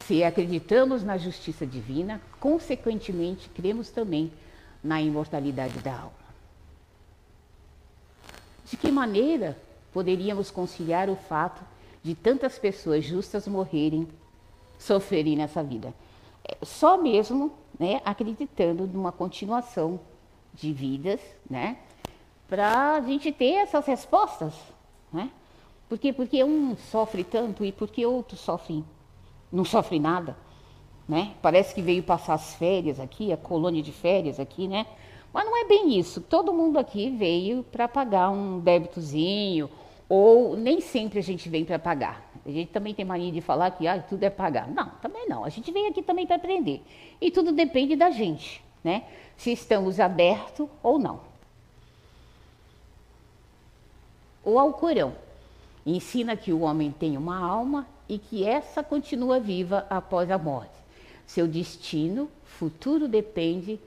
se 0.00 0.22
acreditamos 0.22 1.02
na 1.02 1.16
justiça 1.16 1.66
divina, 1.66 2.20
consequentemente 2.38 3.48
cremos 3.48 3.90
também 3.90 4.32
na 4.82 5.00
imortalidade 5.00 5.78
da 5.78 5.92
alma. 5.92 6.24
De 8.66 8.76
que 8.76 8.90
maneira 8.90 9.56
poderíamos 9.92 10.50
conciliar 10.50 11.08
o 11.08 11.16
fato 11.16 11.62
de 12.02 12.14
tantas 12.14 12.58
pessoas 12.58 13.04
justas 13.04 13.48
morrerem, 13.48 14.06
sofrerem 14.78 15.36
nessa 15.36 15.62
vida? 15.62 15.94
É, 16.46 16.58
só 16.62 17.00
mesmo 17.00 17.52
né, 17.78 18.02
acreditando 18.04 18.86
numa 18.86 19.10
continuação 19.10 20.00
de 20.52 20.72
vidas, 20.72 21.20
né, 21.48 21.78
para 22.46 22.96
a 22.96 23.00
gente 23.00 23.32
ter 23.32 23.54
essas 23.54 23.86
respostas, 23.86 24.54
né? 25.12 25.30
Por 25.94 25.98
quê? 26.00 26.12
Porque 26.12 26.42
um 26.42 26.76
sofre 26.76 27.22
tanto 27.22 27.64
e 27.64 27.70
porque 27.70 28.04
outro 28.04 28.36
sofre, 28.36 28.82
não 29.52 29.64
sofre 29.64 30.00
nada. 30.00 30.36
Né? 31.08 31.34
Parece 31.40 31.72
que 31.72 31.80
veio 31.80 32.02
passar 32.02 32.34
as 32.34 32.56
férias 32.56 32.98
aqui, 32.98 33.32
a 33.32 33.36
colônia 33.36 33.80
de 33.80 33.92
férias 33.92 34.40
aqui, 34.40 34.66
né? 34.66 34.86
Mas 35.32 35.44
não 35.44 35.56
é 35.56 35.64
bem 35.68 35.96
isso. 35.96 36.20
Todo 36.20 36.52
mundo 36.52 36.80
aqui 36.80 37.10
veio 37.10 37.62
para 37.62 37.86
pagar 37.86 38.28
um 38.30 38.58
débitozinho, 38.58 39.70
ou 40.08 40.56
nem 40.56 40.80
sempre 40.80 41.20
a 41.20 41.22
gente 41.22 41.48
vem 41.48 41.64
para 41.64 41.78
pagar. 41.78 42.28
A 42.44 42.50
gente 42.50 42.72
também 42.72 42.92
tem 42.92 43.04
mania 43.04 43.30
de 43.30 43.40
falar 43.40 43.70
que 43.70 43.86
ah, 43.86 44.02
tudo 44.02 44.24
é 44.24 44.30
pagar. 44.30 44.66
Não, 44.66 44.88
também 45.00 45.28
não. 45.28 45.44
A 45.44 45.48
gente 45.48 45.70
vem 45.70 45.86
aqui 45.86 46.02
também 46.02 46.26
para 46.26 46.34
aprender. 46.34 46.82
E 47.20 47.30
tudo 47.30 47.52
depende 47.52 47.94
da 47.94 48.10
gente, 48.10 48.60
né? 48.82 49.04
Se 49.36 49.52
estamos 49.52 50.00
abertos 50.00 50.68
ou 50.82 50.98
não. 50.98 51.20
O 54.44 54.58
Alcorão 54.58 55.22
Ensina 55.86 56.36
que 56.36 56.52
o 56.52 56.60
homem 56.60 56.90
tem 56.90 57.16
uma 57.16 57.38
alma 57.38 57.86
e 58.08 58.18
que 58.18 58.44
essa 58.44 58.82
continua 58.82 59.38
viva 59.38 59.86
após 59.90 60.30
a 60.30 60.38
morte. 60.38 60.72
Seu 61.26 61.46
destino 61.46 62.30
futuro 62.44 63.06
depende 63.08 63.78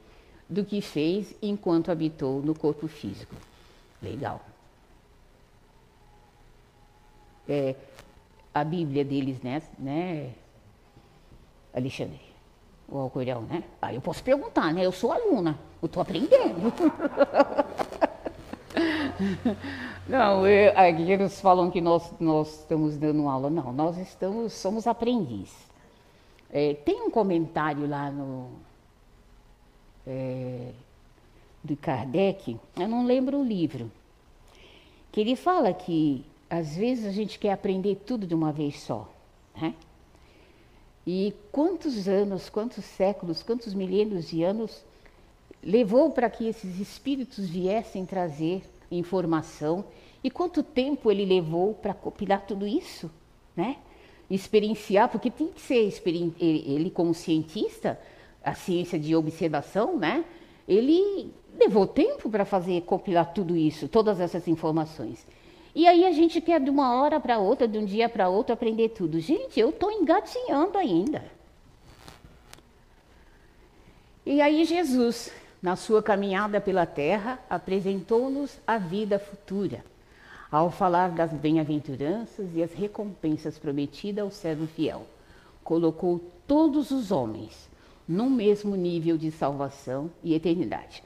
do 0.49 0.63
que 0.63 0.81
fez 0.81 1.35
enquanto 1.41 1.91
habitou 1.91 2.41
no 2.41 2.53
corpo 2.53 2.87
físico. 2.87 3.35
Legal. 4.01 4.41
É, 7.47 7.75
a 8.53 8.63
Bíblia 8.63 9.03
deles, 9.03 9.41
né, 9.41 9.61
né, 9.79 10.33
Alexandre? 11.73 12.21
O 12.87 12.97
Alcorão, 12.97 13.41
né? 13.41 13.63
Ah, 13.81 13.93
eu 13.93 14.01
posso 14.01 14.23
perguntar, 14.23 14.73
né? 14.73 14.85
Eu 14.85 14.91
sou 14.91 15.11
aluna, 15.11 15.57
eu 15.81 15.87
estou 15.87 16.01
aprendendo. 16.01 16.73
Não, 20.07 20.47
eu, 20.47 20.71
aqui 20.77 21.11
eles 21.11 21.41
falam 21.41 21.69
que 21.69 21.81
nós, 21.81 22.13
nós 22.19 22.59
estamos 22.59 22.97
dando 22.97 23.27
aula. 23.27 23.49
Não, 23.49 23.73
nós 23.73 23.97
estamos, 23.97 24.53
somos 24.53 24.87
aprendiz. 24.87 25.53
É, 26.49 26.73
tem 26.73 27.01
um 27.01 27.09
comentário 27.09 27.87
lá 27.87 28.09
no 28.09 28.49
é, 30.07 30.71
do 31.61 31.75
Kardec, 31.75 32.57
eu 32.77 32.87
não 32.87 33.05
lembro 33.05 33.39
o 33.39 33.43
livro, 33.43 33.91
que 35.11 35.19
ele 35.19 35.35
fala 35.35 35.73
que 35.73 36.23
às 36.49 36.77
vezes 36.77 37.05
a 37.05 37.11
gente 37.11 37.37
quer 37.37 37.51
aprender 37.51 37.95
tudo 38.05 38.25
de 38.25 38.33
uma 38.33 38.53
vez 38.53 38.79
só, 38.79 39.11
né? 39.59 39.73
E 41.05 41.33
quantos 41.51 42.07
anos, 42.07 42.49
quantos 42.49 42.83
séculos, 42.83 43.43
quantos 43.43 43.73
milênios 43.73 44.29
de 44.29 44.43
anos 44.43 44.83
levou 45.63 46.11
para 46.11 46.29
que 46.29 46.47
esses 46.47 46.79
espíritos 46.79 47.49
viessem 47.49 48.05
trazer 48.05 48.61
informação. 48.89 49.85
E 50.23 50.29
quanto 50.29 50.63
tempo 50.63 51.11
ele 51.11 51.25
levou 51.25 51.73
para 51.73 51.93
compilar 51.93 52.45
tudo 52.45 52.65
isso, 52.67 53.09
né? 53.55 53.77
Experienciar, 54.29 55.09
porque 55.09 55.31
tem 55.31 55.47
que 55.47 55.61
ser 55.61 55.91
ele 56.39 56.89
como 56.91 57.13
cientista, 57.13 57.99
a 58.43 58.53
ciência 58.53 58.99
de 58.99 59.15
observação, 59.15 59.97
né? 59.97 60.25
Ele 60.67 61.31
levou 61.57 61.87
tempo 61.87 62.29
para 62.29 62.45
fazer 62.45 62.81
compilar 62.81 63.33
tudo 63.33 63.55
isso, 63.55 63.87
todas 63.87 64.19
essas 64.19 64.47
informações. 64.47 65.25
E 65.73 65.87
aí 65.87 66.05
a 66.05 66.11
gente 66.11 66.41
quer 66.41 66.59
de 66.59 66.69
uma 66.69 66.95
hora 66.95 67.19
para 67.19 67.37
outra, 67.37 67.67
de 67.67 67.77
um 67.77 67.85
dia 67.85 68.09
para 68.09 68.27
outro 68.27 68.53
aprender 68.53 68.89
tudo. 68.89 69.19
Gente, 69.19 69.59
eu 69.59 69.69
estou 69.69 69.91
engatinhando 69.91 70.77
ainda. 70.77 71.23
E 74.25 74.41
aí 74.41 74.65
Jesus 74.65 75.31
na 75.61 75.75
sua 75.75 76.03
caminhada 76.03 76.61
pela 76.61 76.85
terra, 76.85 77.39
apresentou-nos 77.49 78.59
a 78.65 78.77
vida 78.77 79.17
futura, 79.17 79.83
ao 80.51 80.71
falar 80.71 81.09
das 81.09 81.33
bem-aventuranças 81.33 82.47
e 82.55 82.63
as 82.63 82.73
recompensas 82.73 83.57
prometidas 83.57 84.23
ao 84.23 84.31
servo 84.31 84.67
fiel. 84.67 85.05
Colocou 85.63 86.21
todos 86.47 86.91
os 86.91 87.11
homens 87.11 87.69
no 88.07 88.29
mesmo 88.29 88.75
nível 88.75 89.17
de 89.17 89.31
salvação 89.31 90.09
e 90.23 90.33
eternidade. 90.33 91.03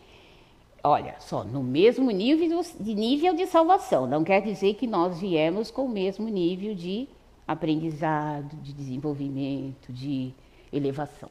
Olha, 0.83 1.15
só 1.19 1.43
no 1.43 1.63
mesmo 1.63 2.09
nível 2.11 2.61
de, 2.79 2.95
nível 2.95 3.33
de 3.35 3.45
salvação, 3.45 4.07
não 4.07 4.23
quer 4.23 4.41
dizer 4.41 4.75
que 4.75 4.87
nós 4.87 5.19
viemos 5.19 5.69
com 5.69 5.85
o 5.85 5.89
mesmo 5.89 6.27
nível 6.27 6.73
de 6.75 7.07
aprendizado, 7.47 8.55
de 8.61 8.73
desenvolvimento, 8.73 9.91
de 9.91 10.33
elevação. 10.71 11.29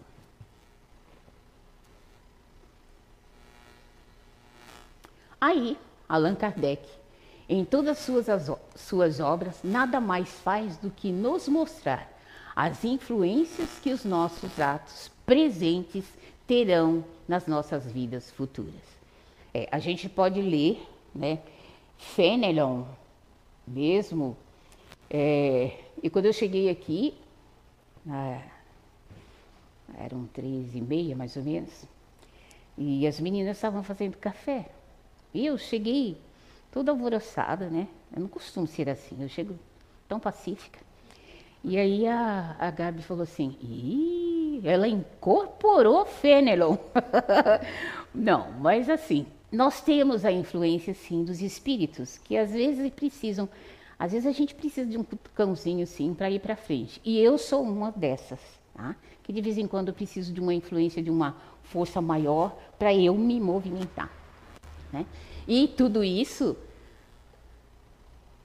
Aí, 5.40 5.78
Allan 6.08 6.34
Kardec, 6.34 6.86
em 7.48 7.64
todas 7.64 7.98
suas, 7.98 8.26
suas 8.76 9.20
obras, 9.20 9.60
nada 9.64 10.00
mais 10.00 10.28
faz 10.28 10.76
do 10.76 10.90
que 10.90 11.10
nos 11.10 11.48
mostrar 11.48 12.08
as 12.54 12.84
influências 12.84 13.78
que 13.82 13.90
os 13.90 14.04
nossos 14.04 14.60
atos 14.60 15.10
presentes 15.24 16.04
terão 16.46 17.02
nas 17.26 17.46
nossas 17.46 17.90
vidas 17.90 18.30
futuras. 18.30 18.74
É, 19.54 19.68
a 19.72 19.78
gente 19.78 20.08
pode 20.08 20.42
ler, 20.42 20.86
né, 21.14 21.38
Fenelon, 21.96 22.84
mesmo, 23.66 24.36
é, 25.08 25.76
e 26.02 26.10
quando 26.10 26.26
eu 26.26 26.32
cheguei 26.32 26.68
aqui, 26.68 27.14
ah, 28.08 28.42
eram 29.98 30.26
três 30.26 30.74
e 30.74 30.80
meia 30.80 31.16
mais 31.16 31.36
ou 31.36 31.42
menos, 31.42 31.84
e 32.76 33.06
as 33.06 33.18
meninas 33.20 33.56
estavam 33.56 33.82
fazendo 33.82 34.16
café. 34.16 34.68
E 35.32 35.46
eu 35.46 35.56
cheguei 35.56 36.16
toda 36.72 36.90
alvoroçada, 36.90 37.68
né? 37.68 37.88
Eu 38.14 38.20
não 38.20 38.28
costumo 38.28 38.66
ser 38.66 38.88
assim, 38.88 39.16
eu 39.20 39.28
chego 39.28 39.58
tão 40.08 40.18
pacífica. 40.18 40.80
E 41.62 41.76
aí 41.76 42.06
a, 42.06 42.56
a 42.58 42.70
Gabi 42.70 43.02
falou 43.02 43.22
assim, 43.22 43.56
Ih, 43.60 44.62
ela 44.64 44.88
incorporou 44.88 46.06
Fenelon. 46.06 46.76
Não, 48.14 48.50
mas 48.52 48.88
assim, 48.88 49.26
nós 49.52 49.80
temos 49.80 50.24
a 50.24 50.32
influência 50.32 50.94
sim 50.94 51.22
dos 51.22 51.42
espíritos, 51.42 52.18
que 52.18 52.36
às 52.36 52.52
vezes 52.52 52.90
precisam, 52.90 53.48
às 53.98 54.12
vezes 54.12 54.26
a 54.26 54.32
gente 54.32 54.54
precisa 54.54 54.88
de 54.88 54.96
um 54.96 55.04
cãozinho 55.34 55.86
sim 55.86 56.14
para 56.14 56.30
ir 56.30 56.40
para 56.40 56.56
frente. 56.56 57.00
E 57.04 57.20
eu 57.20 57.36
sou 57.36 57.62
uma 57.62 57.92
dessas, 57.92 58.40
tá? 58.74 58.96
Que 59.22 59.32
de 59.32 59.42
vez 59.42 59.58
em 59.58 59.66
quando 59.66 59.88
eu 59.88 59.94
preciso 59.94 60.32
de 60.32 60.40
uma 60.40 60.54
influência 60.54 61.02
de 61.02 61.10
uma 61.10 61.36
força 61.62 62.00
maior 62.00 62.56
para 62.78 62.94
eu 62.94 63.14
me 63.14 63.38
movimentar, 63.38 64.10
né? 64.92 65.06
E 65.46 65.68
tudo 65.68 66.02
isso 66.04 66.56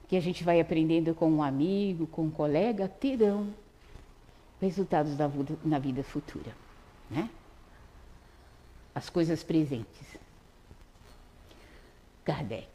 que 0.08 0.16
a 0.16 0.20
gente 0.20 0.44
vai 0.44 0.60
aprendendo 0.60 1.14
com 1.14 1.30
um 1.30 1.42
amigo, 1.42 2.06
com 2.06 2.22
um 2.22 2.30
colega, 2.30 2.88
terão 2.88 3.48
resultados 4.60 5.12
vida, 5.12 5.58
na 5.64 5.78
vida 5.78 6.02
futura, 6.02 6.52
né? 7.10 7.28
As 8.94 9.10
coisas 9.10 9.42
presentes. 9.42 10.16
Kardec. 12.24 12.68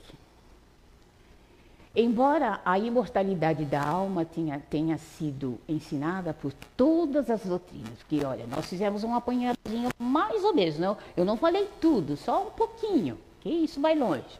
Embora 1.93 2.61
a 2.63 2.79
imortalidade 2.79 3.65
da 3.65 3.83
alma 3.83 4.23
tenha, 4.23 4.57
tenha 4.69 4.97
sido 4.97 5.59
ensinada 5.67 6.33
por 6.33 6.53
todas 6.77 7.29
as 7.29 7.45
doutrinas, 7.45 7.97
porque 7.97 8.23
olha, 8.23 8.47
nós 8.47 8.65
fizemos 8.65 9.03
um 9.03 9.13
apanhadinho 9.13 9.89
mais 9.99 10.41
ou 10.45 10.53
menos, 10.53 10.79
não? 10.79 10.97
eu 11.17 11.25
não 11.25 11.35
falei 11.35 11.67
tudo, 11.81 12.15
só 12.15 12.47
um 12.47 12.51
pouquinho, 12.51 13.17
que 13.41 13.49
isso 13.49 13.81
vai 13.81 13.95
longe. 13.95 14.39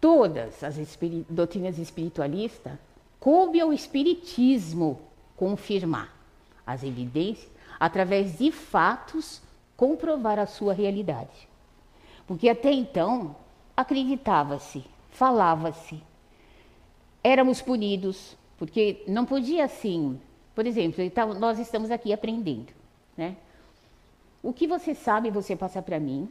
Todas 0.00 0.62
as 0.62 0.76
espiri 0.76 1.24
doutrinas 1.30 1.78
espiritualistas 1.78 2.72
coube 3.20 3.60
ao 3.60 3.72
espiritismo 3.72 5.00
confirmar 5.36 6.12
as 6.66 6.82
evidências 6.82 7.50
através 7.78 8.38
de 8.38 8.50
fatos 8.50 9.40
comprovar 9.76 10.38
a 10.38 10.46
sua 10.46 10.72
realidade. 10.72 11.48
Porque 12.26 12.48
até 12.48 12.72
então 12.72 13.36
acreditava-se, 13.76 14.84
falava-se, 15.10 16.02
éramos 17.22 17.60
punidos, 17.60 18.36
porque 18.58 19.02
não 19.06 19.24
podia 19.24 19.64
assim. 19.64 20.20
Por 20.54 20.66
exemplo, 20.66 21.02
então, 21.02 21.34
nós 21.34 21.58
estamos 21.58 21.90
aqui 21.90 22.12
aprendendo, 22.12 22.72
né? 23.16 23.36
O 24.42 24.52
que 24.52 24.66
você 24.66 24.94
sabe, 24.94 25.30
você 25.30 25.56
passa 25.56 25.80
para 25.80 25.98
mim. 25.98 26.28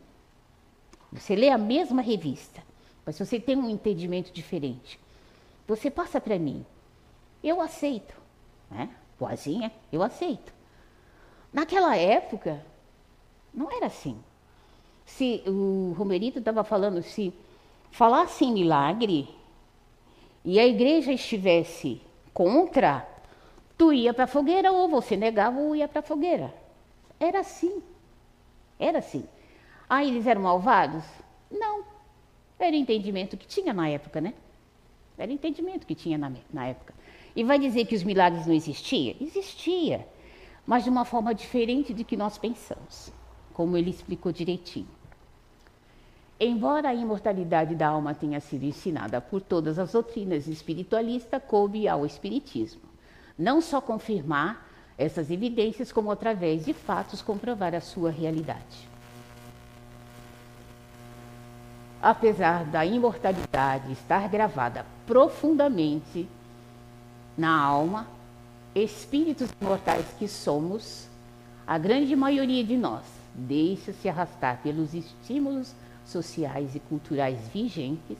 Você 1.14 1.36
lê 1.36 1.50
a 1.50 1.58
mesma 1.58 2.02
revista, 2.02 2.62
mas 3.06 3.18
você 3.18 3.40
tem 3.40 3.56
um 3.56 3.70
entendimento 3.70 4.32
diferente. 4.32 5.00
Você 5.68 5.90
passa 5.90 6.20
para 6.20 6.38
mim. 6.38 6.66
Eu 7.44 7.62
aceito, 7.62 8.16
né? 8.70 8.90
Boazinha, 9.20 9.72
eu 9.92 10.02
aceito. 10.02 10.52
Naquela 11.52 11.96
época, 11.96 12.66
não 13.54 13.72
era 13.72 13.86
assim 13.86 14.18
se 15.06 15.44
o 15.46 15.94
Romerito 15.98 16.40
estava 16.40 16.64
falando, 16.64 17.02
se 17.02 17.34
falasse 17.92 18.46
em 18.46 18.54
milagre 18.54 19.28
e 20.44 20.60
a 20.60 20.66
igreja 20.66 21.12
estivesse 21.12 22.02
contra, 22.34 23.08
tu 23.78 23.94
ia 23.94 24.14
para 24.14 24.24
a 24.24 24.28
fogueira 24.28 24.72
ou 24.72 24.90
você 24.90 25.16
negava 25.16 25.60
ou 25.60 25.76
ia 25.76 25.88
para 25.88 26.00
a 26.00 26.04
fogueira. 26.04 26.54
Era 27.20 27.40
assim. 27.40 27.82
Era 28.80 29.00
assim. 29.00 29.24
Ah, 29.96 30.04
eles 30.04 30.26
eram 30.26 30.42
malvados? 30.42 31.04
Não. 31.52 31.84
Era 32.58 32.76
o 32.76 32.80
entendimento 32.80 33.38
que 33.38 33.46
tinha 33.46 33.72
na 33.72 33.88
época, 33.88 34.20
né? 34.20 34.34
Era 35.16 35.30
o 35.30 35.36
entendimento 35.36 35.86
que 35.86 35.94
tinha 35.94 36.18
na, 36.18 36.32
na 36.52 36.66
época. 36.66 36.96
E 37.36 37.44
vai 37.44 37.60
dizer 37.60 37.86
que 37.86 37.94
os 37.94 38.02
milagres 38.02 38.48
não 38.48 38.56
existiam? 38.56 39.16
Existia, 39.22 40.08
mas 40.66 40.84
de 40.84 40.90
uma 40.90 41.06
forma 41.06 41.32
diferente 41.36 41.94
de 41.94 42.04
que 42.04 42.18
nós 42.18 42.40
pensamos 42.40 43.14
como 43.54 43.78
ele 43.78 43.92
explicou 43.92 44.32
direitinho. 44.32 44.88
Embora 46.40 46.90
a 46.90 46.96
imortalidade 46.96 47.76
da 47.76 47.90
alma 47.90 48.16
tenha 48.16 48.40
sido 48.40 48.64
ensinada 48.64 49.22
por 49.22 49.42
todas 49.42 49.78
as 49.78 49.92
doutrinas 49.92 50.48
espiritualistas, 50.48 51.40
coube 51.48 51.88
ao 51.88 52.04
Espiritismo 52.04 52.82
não 53.38 53.62
só 53.62 53.80
confirmar 53.80 54.68
essas 54.98 55.30
evidências, 55.30 55.92
como 55.92 56.10
através 56.10 56.66
de 56.66 56.74
fatos 56.74 57.22
comprovar 57.22 57.76
a 57.76 57.82
sua 57.82 58.10
realidade. 58.10 58.93
Apesar 62.04 62.66
da 62.66 62.86
imortalidade 62.86 63.94
estar 63.94 64.28
gravada 64.28 64.86
profundamente 65.08 66.28
na 67.38 67.58
alma, 67.58 68.06
espíritos 68.76 69.50
imortais 69.62 70.06
que 70.20 70.28
somos, 70.28 71.08
a 71.66 71.78
grande 71.78 72.14
maioria 72.14 72.62
de 72.62 72.76
nós 72.76 73.06
deixa-se 73.34 74.10
arrastar 74.10 74.60
pelos 74.62 74.94
estímulos 74.94 75.74
sociais 76.06 76.76
e 76.76 76.80
culturais 76.82 77.40
vigentes 77.54 78.18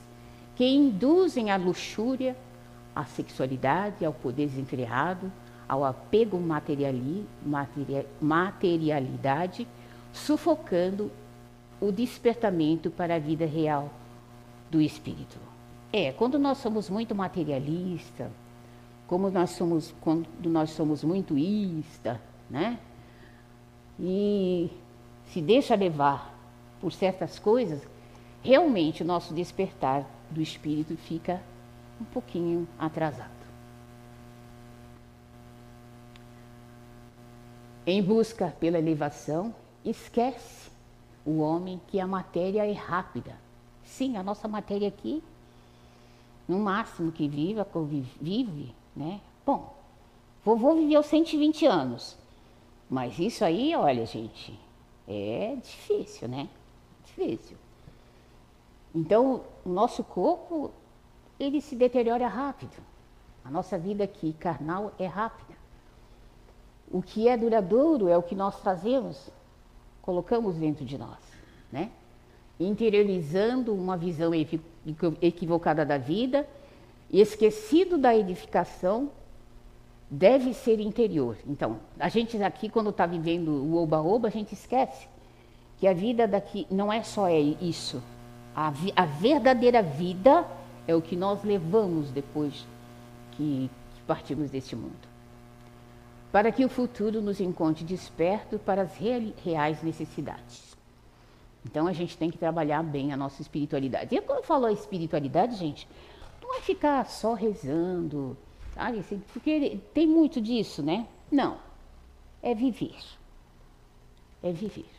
que 0.56 0.66
induzem 0.66 1.52
à 1.52 1.58
luxúria, 1.58 2.38
à 2.96 3.04
sexualidade, 3.04 4.06
ao 4.06 4.14
poder 4.14 4.48
desenfreado, 4.48 5.30
ao 5.68 5.84
apego 5.84 6.40
materiali, 6.40 7.28
materia, 7.46 8.06
materialidade, 8.22 9.68
sufocando 10.14 11.12
o 11.84 11.92
despertamento 11.92 12.90
para 12.90 13.16
a 13.16 13.20
vida 13.20 13.46
real 13.46 13.92
do 14.72 14.80
espírito. 14.82 15.38
É, 15.92 16.14
quando 16.14 16.40
nós 16.40 16.60
somos 16.60 16.90
muito 16.90 17.14
materialista, 17.14 18.32
como 19.06 19.30
nós 19.30 19.50
somos 19.50 19.94
quando 20.00 20.50
nós 20.50 20.70
somos 20.70 21.04
muito 21.04 21.38
ista, 21.38 22.22
né? 22.50 22.80
E 24.00 24.72
se 25.26 25.42
deixa 25.42 25.76
levar 25.76 26.34
por 26.80 26.94
certas 26.94 27.38
coisas, 27.38 27.86
realmente 28.42 29.04
o 29.04 29.06
nosso 29.06 29.34
despertar 29.34 30.06
do 30.32 30.42
espírito 30.42 30.96
fica 30.96 31.42
um 32.00 32.06
pouquinho 32.06 32.66
atrasado. 32.80 33.30
Em 37.86 38.02
busca 38.02 38.56
pela 38.58 38.80
elevação, 38.80 39.54
esquece 39.84 40.73
o 41.26 41.40
homem 41.40 41.82
que 41.88 42.00
a 42.00 42.08
matéria 42.08 42.66
é 42.66 42.74
rápida. 42.74 43.36
Sim, 43.84 44.18
a 44.18 44.24
nossa 44.24 44.48
matéria 44.48 44.88
aqui, 44.88 45.24
no 46.48 46.60
máximo 46.60 47.12
que 47.12 47.28
vive, 47.28 47.62
vive, 48.20 48.76
né? 48.96 49.22
Bom, 49.46 49.74
vovô 50.44 50.76
viveu 50.76 51.04
120 51.04 51.66
anos. 51.66 52.18
Mas 52.90 53.18
isso 53.18 53.44
aí, 53.44 53.76
olha, 53.76 54.06
gente, 54.06 54.60
é 55.08 55.56
difícil, 55.56 56.28
né? 56.28 56.50
Difícil. 57.06 57.58
Então, 58.94 59.42
o 59.66 59.70
nosso 59.70 60.04
corpo, 60.04 60.72
ele 61.40 61.60
se 61.62 61.76
deteriora 61.76 62.28
rápido. 62.28 62.78
A 63.44 63.50
nossa 63.50 63.78
vida 63.78 64.04
aqui 64.04 64.34
carnal 64.34 64.94
é 65.00 65.06
rápida. 65.06 65.54
O 66.92 67.02
que 67.02 67.28
é 67.28 67.36
duradouro 67.36 68.08
é 68.08 68.18
o 68.18 68.24
que 68.24 68.36
nós 68.36 68.62
trazemos, 68.62 69.30
colocamos 70.04 70.56
dentro 70.58 70.86
de 70.86 70.98
nós, 70.98 71.18
né? 71.72 71.90
Interiorizando 72.60 73.74
uma 73.74 73.98
visão 73.98 74.32
equivocada 75.22 75.84
da 75.84 75.98
vida, 75.98 76.48
esquecido 77.12 77.98
da 77.98 78.16
edificação 78.16 79.10
deve 80.12 80.54
ser 80.54 80.80
interior. 80.80 81.38
Então, 81.48 81.80
a 81.98 82.10
gente 82.10 82.42
aqui, 82.44 82.70
quando 82.70 82.92
está 82.92 83.08
vivendo 83.08 83.50
o 83.50 83.82
oba-oba, 83.82 84.28
a 84.28 84.32
gente 84.32 84.54
esquece 84.54 85.08
que 85.80 85.88
a 85.88 85.94
vida 85.94 86.28
daqui 86.28 86.68
não 86.70 86.94
é 86.94 87.02
só 87.02 87.28
é 87.28 87.40
isso. 87.40 88.04
A, 88.56 88.70
vi, 88.70 88.94
a, 88.96 89.06
verdadeira 89.06 89.82
vida 89.82 90.46
é 90.88 90.94
o 90.94 91.02
que 91.02 91.16
nós 91.16 91.44
levamos 91.44 92.12
depois 92.12 92.68
que, 93.32 93.70
que 93.96 94.02
partimos 94.06 94.52
deste 94.52 94.76
mundo. 94.76 95.13
Para 96.34 96.52
que 96.52 96.66
o 96.66 96.70
futuro 96.70 97.22
nos 97.22 97.40
encontre 97.40 97.86
desperto 97.86 98.60
para 98.60 98.82
as 98.82 98.98
reais 98.98 99.82
necessidades. 99.82 100.76
Então 101.66 101.88
a 101.88 101.94
gente 101.94 102.18
tem 102.18 102.30
que 102.30 102.38
trabalhar 102.38 102.84
bem 102.84 103.14
a 103.14 103.18
nossa 103.18 103.42
espiritualidade. 103.42 104.14
E 104.14 104.20
quando 104.20 104.40
eu 104.40 104.44
falo 104.44 104.66
a 104.66 104.74
espiritualidade, 104.74 105.56
gente, 105.56 105.88
não 106.42 106.58
é 106.58 106.60
ficar 106.60 107.06
só 107.06 107.34
rezando, 107.34 108.36
Sabe? 108.74 109.04
Porque 109.32 109.80
tem 109.94 110.08
muito 110.08 110.42
disso, 110.42 110.82
né? 110.82 111.08
Não. 111.32 111.58
É 112.42 112.54
viver. 112.54 112.98
É 114.42 114.52
viver. 114.52 114.90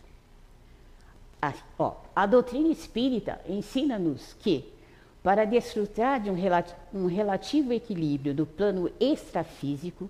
A, 1.43 1.53
ó, 1.79 1.97
a 2.15 2.25
doutrina 2.25 2.69
espírita 2.69 3.41
ensina-nos 3.47 4.33
que, 4.35 4.73
para 5.23 5.45
desfrutar 5.45 6.21
de 6.21 6.31
um, 6.31 6.35
relati 6.35 6.75
um 6.93 7.07
relativo 7.07 7.73
equilíbrio 7.73 8.33
do 8.33 8.47
plano 8.47 8.91
extrafísico, 8.99 10.09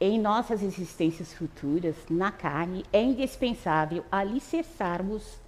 em 0.00 0.20
nossas 0.20 0.62
existências 0.62 1.32
futuras, 1.32 1.96
na 2.10 2.30
carne, 2.30 2.84
é 2.92 3.02
indispensável 3.02 4.04
alicerçarmos 4.12 5.38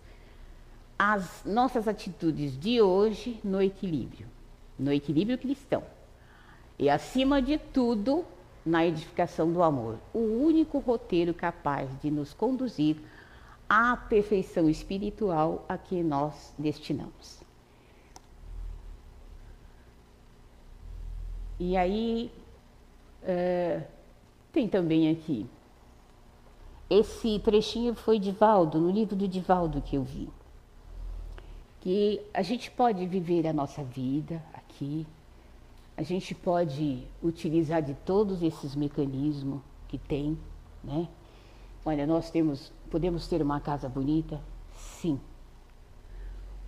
as 0.99 1.43
nossas 1.45 1.87
atitudes 1.87 2.59
de 2.59 2.81
hoje 2.81 3.39
no 3.45 3.63
equilíbrio, 3.63 4.27
no 4.79 4.93
equilíbrio 4.93 5.39
cristão. 5.39 5.83
E 6.79 6.89
acima 6.89 7.43
de 7.43 7.59
tudo, 7.59 8.25
na 8.65 8.87
edificação 8.87 9.53
do 9.53 9.63
amor, 9.63 9.99
o 10.15 10.19
único 10.19 10.79
roteiro 10.79 11.35
capaz 11.35 11.91
de 12.01 12.11
nos 12.11 12.33
conduzir 12.33 12.97
à 13.69 13.97
perfeição 13.97 14.69
espiritual 14.69 15.65
a 15.69 15.77
que 15.77 16.03
nós 16.03 16.55
destinamos. 16.59 17.39
E 21.61 21.77
aí, 21.77 22.31
é, 23.23 23.83
também 24.67 25.11
aqui, 25.11 25.47
esse 26.89 27.39
trechinho 27.41 27.95
foi 27.95 28.19
de 28.19 28.33
Valdo, 28.33 28.81
no 28.81 28.91
livro 28.91 29.15
do 29.15 29.29
Divaldo 29.29 29.83
que 29.83 29.97
eu 29.97 30.03
vi, 30.03 30.29
que 31.81 32.21
a 32.33 32.41
gente 32.43 32.71
pode 32.71 33.07
viver 33.07 33.47
a 33.47 33.53
nossa 33.53 33.85
vida 33.85 34.43
aqui, 34.55 35.07
a 35.97 36.03
gente 36.03 36.35
pode 36.35 37.07
utilizar 37.23 37.83
de 37.83 37.93
todos 37.93 38.43
esses 38.43 38.75
mecanismos 38.75 39.61
que 39.87 39.99
tem, 39.99 40.39
né? 40.83 41.09
Olha, 41.85 42.07
nós 42.07 42.31
temos, 42.31 42.73
podemos 42.91 43.27
ter 43.27 43.43
uma 43.43 43.61
casa 43.61 43.89
bonita? 43.89 44.41
Sim. 44.75 45.21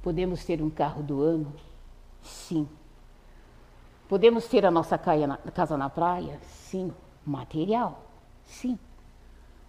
Podemos 0.02 0.44
ter 0.44 0.62
um 0.62 0.70
carro 0.70 1.02
do 1.02 1.22
ano? 1.22 1.52
Sim. 2.22 2.68
Podemos 4.08 4.46
ter 4.48 4.66
a 4.66 4.70
nossa 4.70 4.98
casa 4.98 5.76
na 5.76 5.88
praia? 5.88 6.40
Sim. 6.42 6.92
Material? 7.24 8.02
Sim. 8.46 8.78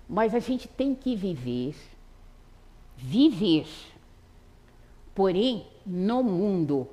Mas 0.07 0.33
a 0.33 0.39
gente 0.39 0.67
tem 0.67 0.93
que 0.93 1.15
viver, 1.15 1.75
viver, 2.97 3.67
porém 5.15 5.65
no 5.85 6.23
mundo 6.23 6.87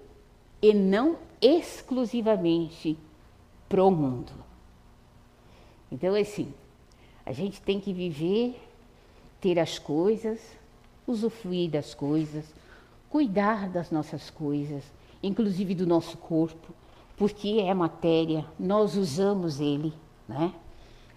e 0.63 0.73
não 0.73 1.19
exclusivamente 1.41 2.99
pro 3.69 3.91
mundo. 3.91 4.33
Então, 5.91 6.15
é 6.15 6.21
assim, 6.21 6.53
a 7.25 7.33
gente 7.33 7.61
tem 7.61 7.81
que 7.81 7.93
viver, 7.93 8.61
ter 9.41 9.59
as 9.59 9.79
coisas, 9.79 10.41
usufruir 11.07 11.71
das 11.71 11.95
coisas, 11.95 12.45
cuidar 13.09 13.69
das 13.69 13.91
nossas 13.91 14.31
coisas, 14.31 14.85
inclusive 15.23 15.75
do 15.75 15.87
nosso 15.87 16.17
corpo, 16.19 16.73
porque 17.17 17.59
é 17.61 17.73
matéria, 17.73 18.45
nós 18.59 18.97
usamos 18.97 19.61
ele, 19.61 19.93
né? 20.29 20.53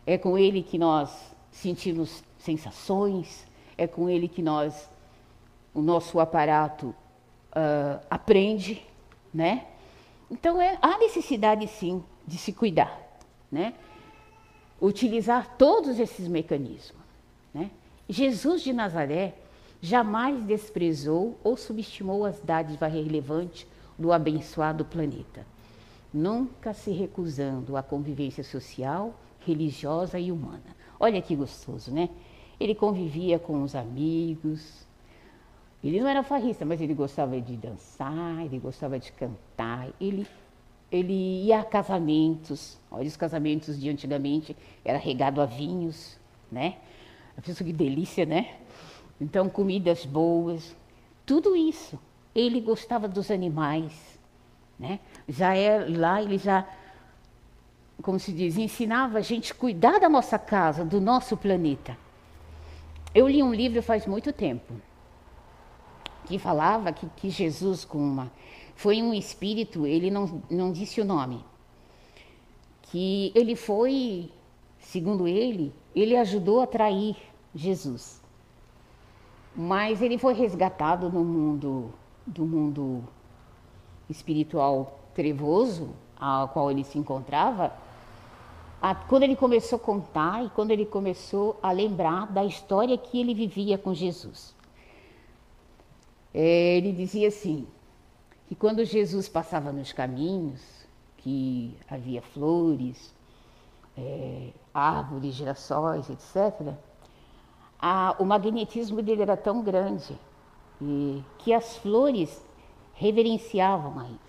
É 0.05 0.17
com 0.17 0.37
ele 0.37 0.63
que 0.63 0.77
nós 0.77 1.11
sentimos 1.51 2.23
sensações, 2.39 3.45
é 3.77 3.85
com 3.85 4.09
ele 4.09 4.27
que 4.27 4.41
nós, 4.41 4.89
o 5.73 5.81
nosso 5.81 6.19
aparato 6.19 6.87
uh, 6.87 8.03
aprende, 8.09 8.81
né? 9.33 9.67
Então 10.29 10.61
é, 10.61 10.77
há 10.81 10.97
necessidade 10.97 11.67
sim 11.67 12.03
de 12.25 12.37
se 12.37 12.53
cuidar, 12.53 12.97
né? 13.51 13.73
Utilizar 14.79 15.55
todos 15.57 15.99
esses 15.99 16.27
mecanismos, 16.27 17.01
né? 17.53 17.69
Jesus 18.09 18.63
de 18.63 18.73
Nazaré 18.73 19.35
jamais 19.81 20.43
desprezou 20.43 21.37
ou 21.43 21.57
subestimou 21.57 22.25
as 22.25 22.39
dádivas 22.39 22.91
relevantes 22.91 23.67
do 23.97 24.11
abençoado 24.11 24.85
planeta 24.85 25.45
nunca 26.13 26.73
se 26.73 26.91
recusando 26.91 27.77
à 27.77 27.83
convivência 27.83 28.43
social, 28.43 29.13
religiosa 29.39 30.19
e 30.19 30.31
humana. 30.31 30.75
Olha 30.99 31.21
que 31.21 31.35
gostoso, 31.35 31.91
né? 31.91 32.09
Ele 32.59 32.75
convivia 32.75 33.39
com 33.39 33.63
os 33.63 33.73
amigos. 33.75 34.85
Ele 35.83 35.99
não 35.99 36.07
era 36.07 36.21
farrista, 36.21 36.63
mas 36.63 36.79
ele 36.79 36.93
gostava 36.93 37.41
de 37.41 37.57
dançar, 37.57 38.45
ele 38.45 38.59
gostava 38.59 38.99
de 38.99 39.11
cantar, 39.11 39.89
ele, 39.99 40.27
ele 40.91 41.43
ia 41.45 41.61
a 41.61 41.63
casamentos. 41.63 42.77
Olha, 42.91 43.07
os 43.07 43.17
casamentos 43.17 43.79
de 43.79 43.89
antigamente 43.89 44.55
era 44.85 44.99
regado 44.99 45.41
a 45.41 45.45
vinhos, 45.45 46.19
né? 46.51 46.77
A 47.35 47.41
pessoa 47.41 47.65
que 47.65 47.73
delícia, 47.73 48.25
né? 48.25 48.57
Então, 49.19 49.49
comidas 49.49 50.05
boas, 50.05 50.75
tudo 51.25 51.55
isso. 51.55 51.97
Ele 52.35 52.61
gostava 52.61 53.07
dos 53.07 53.31
animais, 53.31 54.19
né? 54.79 54.99
Já 55.31 55.55
é 55.55 55.85
lá, 55.87 56.21
ele 56.21 56.37
já, 56.37 56.67
como 58.01 58.19
se 58.19 58.33
diz, 58.33 58.57
ensinava 58.57 59.17
a 59.17 59.21
gente 59.21 59.53
cuidar 59.53 59.99
da 59.99 60.09
nossa 60.09 60.37
casa, 60.37 60.83
do 60.83 60.99
nosso 60.99 61.37
planeta. 61.37 61.97
Eu 63.15 63.27
li 63.27 63.41
um 63.41 63.53
livro 63.53 63.81
faz 63.81 64.05
muito 64.05 64.33
tempo 64.33 64.73
que 66.25 66.37
falava 66.37 66.91
que, 66.91 67.07
que 67.15 67.29
Jesus, 67.29 67.85
com 67.85 67.97
uma, 67.97 68.31
foi 68.75 69.01
um 69.01 69.13
espírito, 69.13 69.87
ele 69.87 70.11
não, 70.11 70.41
não 70.49 70.71
disse 70.71 71.01
o 71.01 71.05
nome, 71.05 71.43
que 72.83 73.31
ele 73.33 73.55
foi, 73.55 74.29
segundo 74.79 75.27
ele, 75.27 75.73
ele 75.95 76.15
ajudou 76.17 76.61
a 76.61 76.67
trair 76.67 77.15
Jesus. 77.55 78.21
Mas 79.55 80.01
ele 80.01 80.17
foi 80.17 80.33
resgatado 80.33 81.09
no 81.09 81.23
mundo 81.23 81.93
do 82.25 82.45
mundo 82.45 83.03
espiritual 84.09 85.00
trevoso 85.13 85.89
ao 86.19 86.49
qual 86.49 86.69
ele 86.69 86.83
se 86.83 86.97
encontrava, 86.97 87.73
a, 88.81 88.95
quando 88.95 89.23
ele 89.23 89.35
começou 89.35 89.77
a 89.77 89.79
contar 89.79 90.45
e 90.45 90.49
quando 90.49 90.71
ele 90.71 90.85
começou 90.85 91.59
a 91.61 91.71
lembrar 91.71 92.27
da 92.27 92.43
história 92.43 92.97
que 92.97 93.19
ele 93.19 93.33
vivia 93.33 93.77
com 93.77 93.93
Jesus. 93.93 94.55
É, 96.33 96.77
ele 96.77 96.91
dizia 96.91 97.27
assim, 97.27 97.67
que 98.47 98.55
quando 98.55 98.83
Jesus 98.83 99.29
passava 99.29 99.71
nos 99.71 99.91
caminhos, 99.91 100.61
que 101.17 101.77
havia 101.89 102.21
flores, 102.21 103.13
é, 103.97 104.49
árvores, 104.73 105.35
girassóis, 105.35 106.09
etc., 106.09 106.73
a, 107.79 108.15
o 108.19 108.25
magnetismo 108.25 109.01
dele 109.01 109.23
era 109.23 109.35
tão 109.35 109.61
grande 109.61 110.17
e, 110.81 111.23
que 111.39 111.53
as 111.53 111.77
flores 111.77 112.43
reverenciavam 112.93 113.99
a 113.99 114.05
ele. 114.05 114.19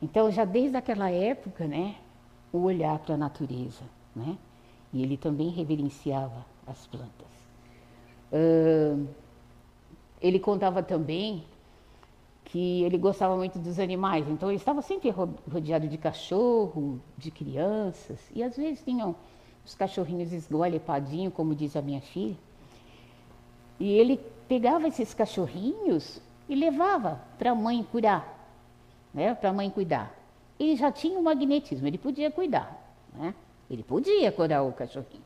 Então, 0.00 0.30
já 0.30 0.44
desde 0.44 0.76
aquela 0.76 1.10
época, 1.10 1.66
né, 1.66 1.96
o 2.52 2.58
olhar 2.58 2.98
para 3.00 3.14
a 3.14 3.18
natureza, 3.18 3.82
né, 4.14 4.36
e 4.92 5.02
ele 5.02 5.16
também 5.16 5.48
reverenciava 5.48 6.46
as 6.66 6.86
plantas. 6.86 7.28
Uh, 8.32 9.08
ele 10.20 10.38
contava 10.38 10.82
também 10.82 11.44
que 12.44 12.82
ele 12.82 12.96
gostava 12.96 13.36
muito 13.36 13.58
dos 13.58 13.78
animais, 13.78 14.26
então 14.28 14.48
ele 14.48 14.56
estava 14.56 14.80
sempre 14.80 15.10
rodeado 15.10 15.86
de 15.86 15.98
cachorro, 15.98 16.98
de 17.16 17.30
crianças, 17.30 18.18
e 18.34 18.42
às 18.42 18.56
vezes 18.56 18.82
tinham 18.82 19.14
os 19.64 19.74
cachorrinhos 19.74 20.32
esgolepadinhos, 20.32 21.34
como 21.34 21.54
diz 21.54 21.76
a 21.76 21.82
minha 21.82 22.00
filha, 22.00 22.36
e 23.78 23.92
ele 23.92 24.18
pegava 24.48 24.88
esses 24.88 25.12
cachorrinhos 25.12 26.22
e 26.48 26.54
levava 26.54 27.20
para 27.38 27.50
a 27.50 27.54
mãe 27.54 27.86
curar, 27.92 28.37
né, 29.18 29.34
para 29.34 29.50
a 29.50 29.52
mãe 29.52 29.68
cuidar. 29.68 30.14
Ele 30.58 30.76
já 30.76 30.92
tinha 30.92 31.18
o 31.18 31.22
magnetismo, 31.22 31.86
ele 31.86 31.98
podia 31.98 32.30
cuidar, 32.30 32.94
né? 33.12 33.34
Ele 33.68 33.82
podia 33.82 34.30
curar 34.30 34.62
o 34.62 34.72
cachorrinho. 34.72 35.22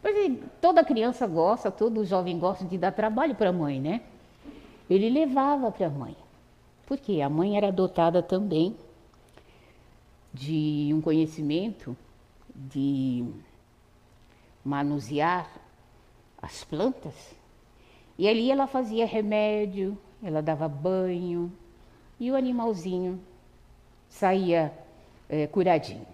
Pois 0.00 0.16
ele, 0.16 0.42
toda 0.60 0.84
criança 0.84 1.26
gosta, 1.26 1.70
todo 1.70 2.04
jovem 2.04 2.38
gosta 2.38 2.64
de 2.64 2.78
dar 2.78 2.92
trabalho 2.92 3.34
para 3.34 3.50
a 3.50 3.52
mãe, 3.52 3.80
né? 3.80 4.02
Ele 4.88 5.10
levava 5.10 5.70
para 5.72 5.88
a 5.88 5.90
mãe. 5.90 6.16
Porque 6.86 7.20
a 7.20 7.28
mãe 7.28 7.56
era 7.56 7.70
dotada 7.70 8.22
também 8.22 8.76
de 10.32 10.90
um 10.94 11.00
conhecimento 11.00 11.96
de 12.54 13.26
manusear 14.64 15.50
as 16.40 16.64
plantas. 16.64 17.34
E 18.16 18.28
ali 18.28 18.50
ela 18.50 18.66
fazia 18.66 19.04
remédio, 19.04 19.98
ela 20.22 20.40
dava 20.40 20.68
banho 20.68 21.52
e 22.18 22.30
o 22.30 22.36
animalzinho 22.36 23.20
saía 24.08 24.72
é, 25.28 25.46
curadinho. 25.46 26.06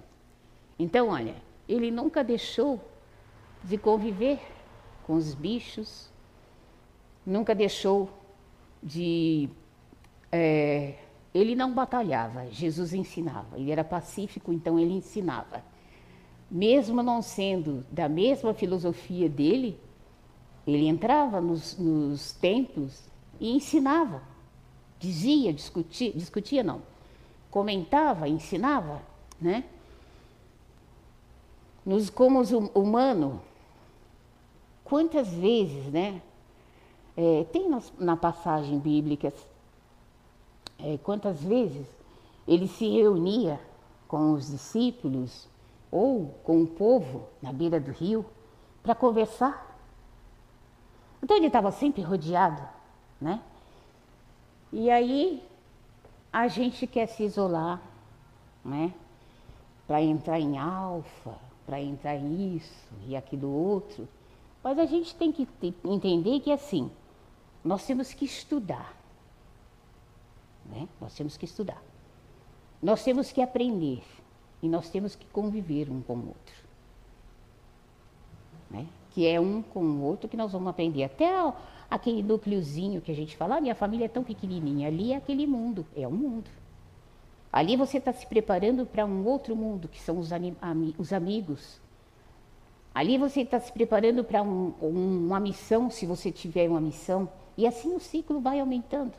Então, 0.78 1.08
olha, 1.08 1.34
ele 1.68 1.90
nunca 1.90 2.22
deixou 2.22 2.80
de 3.62 3.78
conviver 3.78 4.40
com 5.06 5.14
os 5.14 5.34
bichos, 5.34 6.10
nunca 7.24 7.54
deixou 7.54 8.10
de. 8.82 9.48
É, 10.30 10.94
ele 11.32 11.54
não 11.54 11.72
batalhava, 11.72 12.46
Jesus 12.50 12.92
ensinava, 12.92 13.58
ele 13.58 13.70
era 13.70 13.82
pacífico, 13.82 14.52
então 14.52 14.78
ele 14.78 14.92
ensinava. 14.92 15.64
Mesmo 16.50 17.02
não 17.02 17.22
sendo 17.22 17.84
da 17.90 18.08
mesma 18.08 18.54
filosofia 18.54 19.28
dele, 19.28 19.80
ele 20.66 20.86
entrava 20.86 21.40
nos, 21.40 21.76
nos 21.78 22.32
templos 22.32 23.08
e 23.40 23.56
ensinava. 23.56 24.22
Dizia, 25.04 25.52
discutia, 25.52 26.10
discutia 26.14 26.62
não, 26.62 26.80
comentava, 27.50 28.26
ensinava, 28.26 29.02
né? 29.38 29.64
Nos 31.84 32.08
como 32.08 32.40
humano, 32.74 33.42
quantas 34.82 35.28
vezes, 35.28 35.92
né? 35.92 36.22
É, 37.14 37.44
tem 37.52 37.68
nas, 37.68 37.92
na 37.98 38.16
passagem 38.16 38.78
bíblica 38.78 39.30
é, 40.78 40.96
quantas 40.96 41.44
vezes 41.44 41.86
ele 42.48 42.66
se 42.66 42.88
reunia 42.88 43.60
com 44.08 44.32
os 44.32 44.50
discípulos 44.50 45.46
ou 45.92 46.28
com 46.42 46.62
o 46.62 46.66
povo 46.66 47.28
na 47.42 47.52
beira 47.52 47.78
do 47.78 47.92
rio 47.92 48.24
para 48.82 48.94
conversar. 48.94 49.78
Então 51.22 51.36
ele 51.36 51.48
estava 51.48 51.70
sempre 51.70 52.00
rodeado, 52.00 52.66
né? 53.20 53.42
E 54.76 54.90
aí 54.90 55.40
a 56.32 56.48
gente 56.48 56.84
quer 56.84 57.06
se 57.06 57.22
isolar, 57.22 57.80
né? 58.64 58.92
Para 59.86 60.02
entrar 60.02 60.40
em 60.40 60.58
alfa, 60.58 61.36
para 61.64 61.80
entrar 61.80 62.16
em 62.16 62.56
isso 62.56 62.92
e 63.06 63.14
aquilo 63.14 63.48
outro. 63.48 64.08
Mas 64.64 64.76
a 64.80 64.84
gente 64.84 65.14
tem 65.14 65.30
que 65.30 65.46
entender 65.84 66.40
que 66.40 66.50
assim, 66.50 66.90
nós 67.62 67.86
temos 67.86 68.12
que 68.12 68.24
estudar. 68.24 68.96
Né? 70.66 70.88
Nós 71.00 71.14
temos 71.14 71.36
que 71.36 71.44
estudar. 71.44 71.80
Nós 72.82 73.04
temos 73.04 73.30
que 73.30 73.40
aprender. 73.40 74.02
E 74.60 74.68
nós 74.68 74.90
temos 74.90 75.14
que 75.14 75.26
conviver 75.26 75.88
um 75.88 76.02
com 76.02 76.14
o 76.14 76.28
outro. 76.28 76.64
Né? 78.68 78.88
Que 79.12 79.24
é 79.28 79.38
um 79.38 79.62
com 79.62 79.84
o 79.84 80.02
outro 80.02 80.28
que 80.28 80.36
nós 80.36 80.50
vamos 80.50 80.66
aprender. 80.66 81.04
Até 81.04 81.32
aquele 81.90 82.22
núcleozinho 82.22 83.00
que 83.00 83.12
a 83.12 83.14
gente 83.14 83.36
fala, 83.36 83.56
ah, 83.56 83.60
minha 83.60 83.74
família 83.74 84.06
é 84.06 84.08
tão 84.08 84.24
pequenininha. 84.24 84.88
Ali 84.88 85.12
é 85.12 85.16
aquele 85.16 85.46
mundo, 85.46 85.86
é 85.94 86.06
um 86.06 86.12
mundo. 86.12 86.50
Ali 87.52 87.76
você 87.76 87.98
está 87.98 88.12
se 88.12 88.26
preparando 88.26 88.84
para 88.84 89.06
um 89.06 89.24
outro 89.24 89.54
mundo, 89.54 89.86
que 89.88 90.00
são 90.00 90.18
os, 90.18 90.30
os 90.98 91.12
amigos. 91.12 91.80
Ali 92.94 93.16
você 93.18 93.42
está 93.42 93.60
se 93.60 93.72
preparando 93.72 94.24
para 94.24 94.42
um, 94.42 94.74
um, 94.80 95.26
uma 95.26 95.38
missão, 95.38 95.90
se 95.90 96.06
você 96.06 96.32
tiver 96.32 96.68
uma 96.68 96.80
missão. 96.80 97.28
E 97.56 97.66
assim 97.66 97.94
o 97.94 98.00
ciclo 98.00 98.40
vai 98.40 98.58
aumentando. 98.58 99.14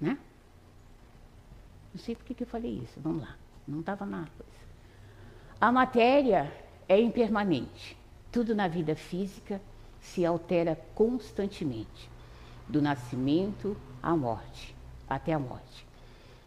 Né? 0.00 0.16
Não 1.92 2.00
sei 2.00 2.14
por 2.14 2.24
que, 2.24 2.34
que 2.34 2.44
eu 2.44 2.46
falei 2.46 2.80
isso. 2.84 3.00
Vamos 3.00 3.22
lá. 3.22 3.36
Não 3.66 3.80
estava 3.80 4.06
na 4.06 4.26
coisa. 4.36 4.60
A 5.60 5.70
matéria 5.70 6.52
é 6.88 7.00
impermanente. 7.00 7.96
Tudo 8.32 8.54
na 8.54 8.68
vida 8.68 8.94
física 8.94 9.60
se 10.00 10.24
altera 10.24 10.78
constantemente, 10.94 12.10
do 12.68 12.80
nascimento 12.80 13.76
à 14.02 14.16
morte, 14.16 14.74
até 15.08 15.32
a 15.32 15.38
morte. 15.38 15.86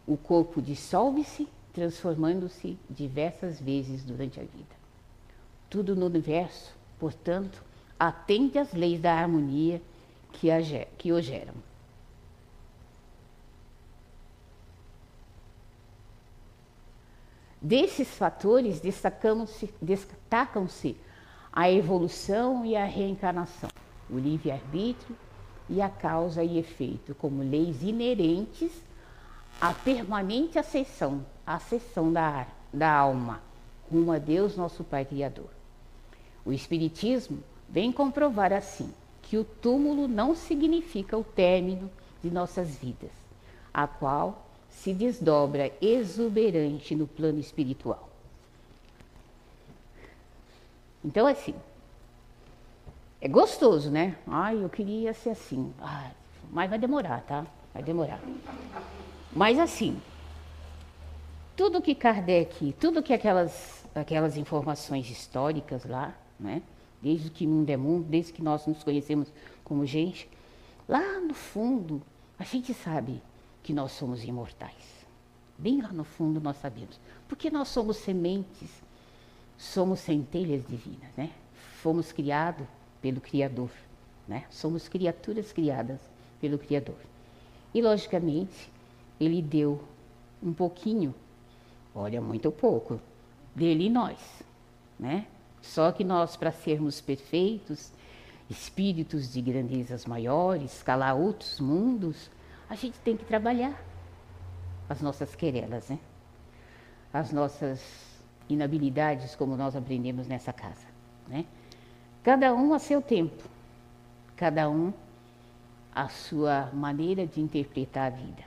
O 0.06 0.16
corpo 0.16 0.60
dissolve-se, 0.60 1.48
transformando-se 1.72 2.78
diversas 2.88 3.60
vezes 3.60 4.04
durante 4.04 4.38
a 4.38 4.42
vida. 4.42 4.74
Tudo 5.68 5.96
no 5.96 6.06
universo, 6.06 6.74
portanto, 6.98 7.62
atende 7.98 8.58
às 8.58 8.72
leis 8.72 9.00
da 9.00 9.14
harmonia 9.14 9.80
que, 10.32 10.50
a, 10.50 10.58
que 10.98 11.12
o 11.12 11.20
geram. 11.20 11.54
Desses 17.60 18.08
fatores 18.08 18.78
destacam-se 18.78 19.72
destacam 19.80 20.68
a 21.56 21.70
evolução 21.70 22.66
e 22.66 22.74
a 22.74 22.84
reencarnação, 22.84 23.70
o 24.10 24.18
livre-arbítrio 24.18 25.16
e 25.70 25.80
a 25.80 25.88
causa 25.88 26.42
e 26.42 26.58
efeito, 26.58 27.14
como 27.14 27.44
leis 27.44 27.80
inerentes 27.84 28.72
à 29.60 29.72
permanente 29.72 30.58
acessão, 30.58 31.24
acessão 31.46 32.12
da, 32.12 32.48
da 32.72 32.92
alma, 32.92 33.40
rumo 33.88 34.10
a 34.10 34.18
Deus, 34.18 34.56
nosso 34.56 34.82
Pai 34.82 35.04
Criador. 35.04 35.48
O 36.44 36.52
Espiritismo 36.52 37.38
vem 37.68 37.92
comprovar 37.92 38.52
assim 38.52 38.92
que 39.22 39.38
o 39.38 39.44
túmulo 39.44 40.08
não 40.08 40.34
significa 40.34 41.16
o 41.16 41.22
término 41.22 41.88
de 42.20 42.32
nossas 42.32 42.74
vidas, 42.74 43.12
a 43.72 43.86
qual 43.86 44.44
se 44.68 44.92
desdobra 44.92 45.72
exuberante 45.80 46.96
no 46.96 47.06
plano 47.06 47.38
espiritual. 47.38 48.13
Então, 51.04 51.26
assim, 51.26 51.54
é 53.20 53.28
gostoso, 53.28 53.90
né? 53.90 54.16
Ai, 54.26 54.62
eu 54.62 54.68
queria 54.68 55.12
ser 55.12 55.30
assim. 55.30 55.72
Ai, 55.78 56.10
mas 56.50 56.70
vai 56.70 56.78
demorar, 56.78 57.20
tá? 57.22 57.46
Vai 57.72 57.82
demorar. 57.82 58.20
Mas, 59.32 59.58
assim, 59.58 60.00
tudo 61.56 61.82
que 61.82 61.94
Kardec, 61.94 62.72
tudo 62.80 63.02
que 63.02 63.12
aquelas, 63.12 63.86
aquelas 63.94 64.36
informações 64.36 65.10
históricas 65.10 65.84
lá, 65.84 66.14
né? 66.38 66.62
Desde 67.02 67.28
que 67.28 67.46
mundo 67.46 67.68
é 67.68 67.76
mundo, 67.76 68.06
desde 68.08 68.32
que 68.32 68.42
nós 68.42 68.66
nos 68.66 68.82
conhecemos 68.82 69.28
como 69.62 69.84
gente, 69.84 70.28
lá 70.88 71.20
no 71.20 71.34
fundo, 71.34 72.02
a 72.38 72.44
gente 72.44 72.72
sabe 72.72 73.22
que 73.62 73.72
nós 73.72 73.92
somos 73.92 74.24
imortais. 74.24 75.04
Bem 75.56 75.80
lá 75.80 75.92
no 75.92 76.04
fundo 76.04 76.40
nós 76.40 76.56
sabemos. 76.56 76.98
Porque 77.28 77.50
nós 77.50 77.68
somos 77.68 77.96
sementes, 77.98 78.70
somos 79.56 80.00
centelhas 80.00 80.66
divinas, 80.66 81.10
né? 81.16 81.30
Fomos 81.82 82.12
criados 82.12 82.66
pelo 83.00 83.20
Criador, 83.20 83.70
né? 84.26 84.44
Somos 84.50 84.88
criaturas 84.88 85.52
criadas 85.52 86.00
pelo 86.40 86.58
Criador. 86.58 86.96
E 87.72 87.82
logicamente, 87.82 88.70
ele 89.18 89.42
deu 89.42 89.82
um 90.42 90.52
pouquinho, 90.52 91.14
olha, 91.94 92.20
muito 92.20 92.50
pouco, 92.50 93.00
dele 93.54 93.86
e 93.86 93.90
nós, 93.90 94.42
né? 94.98 95.26
Só 95.60 95.90
que 95.92 96.04
nós, 96.04 96.36
para 96.36 96.52
sermos 96.52 97.00
perfeitos, 97.00 97.90
espíritos 98.50 99.32
de 99.32 99.40
grandezas 99.40 100.04
maiores, 100.04 100.76
escalar 100.76 101.16
outros 101.16 101.58
mundos, 101.60 102.30
a 102.68 102.74
gente 102.74 102.98
tem 103.00 103.16
que 103.16 103.24
trabalhar 103.24 103.82
as 104.88 105.00
nossas 105.00 105.34
querelas, 105.34 105.88
né? 105.88 105.98
As 107.12 107.32
nossas 107.32 108.13
inabilidades, 108.48 109.34
como 109.34 109.56
nós 109.56 109.74
aprendemos 109.74 110.26
nessa 110.26 110.52
casa, 110.52 110.86
né? 111.28 111.44
Cada 112.22 112.54
um 112.54 112.72
a 112.72 112.78
seu 112.78 113.02
tempo, 113.02 113.42
cada 114.36 114.68
um 114.68 114.92
a 115.94 116.08
sua 116.08 116.70
maneira 116.72 117.26
de 117.26 117.40
interpretar 117.40 118.06
a 118.06 118.16
vida. 118.16 118.42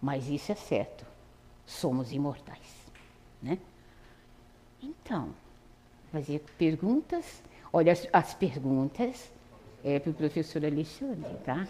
Mas 0.00 0.28
isso 0.28 0.50
é 0.52 0.54
certo, 0.54 1.04
somos 1.66 2.12
imortais, 2.12 2.90
né? 3.42 3.58
Então, 4.82 5.28
fazer 6.10 6.42
perguntas. 6.56 7.42
Olha, 7.72 7.92
as, 7.92 8.08
as 8.12 8.34
perguntas 8.34 9.30
é 9.84 9.98
para 9.98 10.10
o 10.10 10.14
professor 10.14 10.64
Alexandre, 10.64 11.34
tá? 11.44 11.66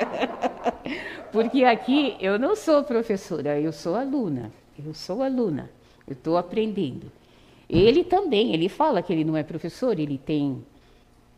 Porque 1.32 1.64
aqui 1.64 2.16
eu 2.20 2.38
não 2.38 2.56
sou 2.56 2.82
professora, 2.84 3.60
eu 3.60 3.72
sou 3.72 3.94
aluna. 3.94 4.50
Eu 4.78 4.94
sou 4.94 5.22
aluna, 5.22 5.70
eu 6.10 6.14
estou 6.14 6.36
aprendendo. 6.36 7.10
Ele 7.68 8.02
também, 8.02 8.52
ele 8.52 8.68
fala 8.68 9.00
que 9.00 9.12
ele 9.12 9.24
não 9.24 9.36
é 9.36 9.44
professor, 9.44 9.98
ele 9.98 10.18
tem 10.18 10.50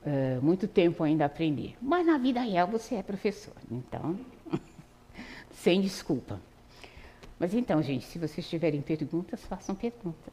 uh, 0.06 0.42
muito 0.42 0.66
tempo 0.66 1.04
ainda 1.04 1.24
a 1.24 1.26
aprender. 1.26 1.76
Mas 1.80 2.06
na 2.06 2.16
vida 2.16 2.40
real 2.40 2.66
você 2.66 2.94
é 2.94 3.02
professor, 3.02 3.54
então, 3.70 4.18
sem 5.52 5.82
desculpa. 5.82 6.40
Mas 7.38 7.52
então, 7.52 7.82
gente, 7.82 8.06
se 8.06 8.18
vocês 8.18 8.48
tiverem 8.48 8.80
perguntas, 8.80 9.44
façam 9.44 9.74
perguntas. 9.74 10.32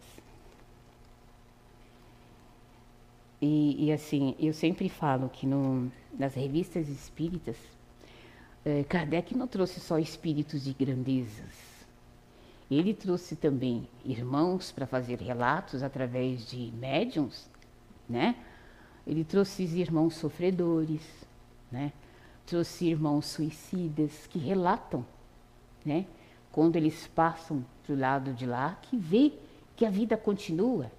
E, 3.42 3.86
e, 3.86 3.92
assim, 3.92 4.36
eu 4.40 4.54
sempre 4.54 4.88
falo 4.88 5.30
que 5.30 5.46
no, 5.48 5.92
nas 6.18 6.36
revistas 6.36 6.88
espíritas, 6.88 7.56
eh, 8.66 8.84
Kardec 8.84 9.36
não 9.36 9.48
trouxe 9.48 9.80
só 9.80 9.98
espíritos 9.98 10.66
de 10.66 10.74
grandezas. 10.74 11.69
Ele 12.70 12.94
trouxe 12.94 13.36
também 13.36 13.88
irmãos 14.06 14.72
para 14.72 14.86
fazer 14.86 15.20
relatos 15.20 15.82
através 15.82 16.48
de 16.48 16.72
médiums, 16.78 17.50
né? 18.08 18.36
Ele 19.08 19.24
trouxe 19.24 19.64
irmãos 19.64 20.16
sofredores, 20.16 21.02
né? 21.72 21.92
Trouxe 22.46 22.86
irmãos 22.86 23.26
suicidas 23.26 24.28
que 24.28 24.38
relatam, 24.38 25.04
né? 25.84 26.06
Quando 26.52 26.76
eles 26.76 27.08
passam 27.08 27.66
para 27.84 27.94
o 27.94 28.00
lado 28.00 28.34
de 28.34 28.46
lá, 28.46 28.78
que 28.84 28.96
vê 28.96 29.34
que 29.76 29.86
a 29.86 29.90
vida 29.90 30.16
continua, 30.16 30.92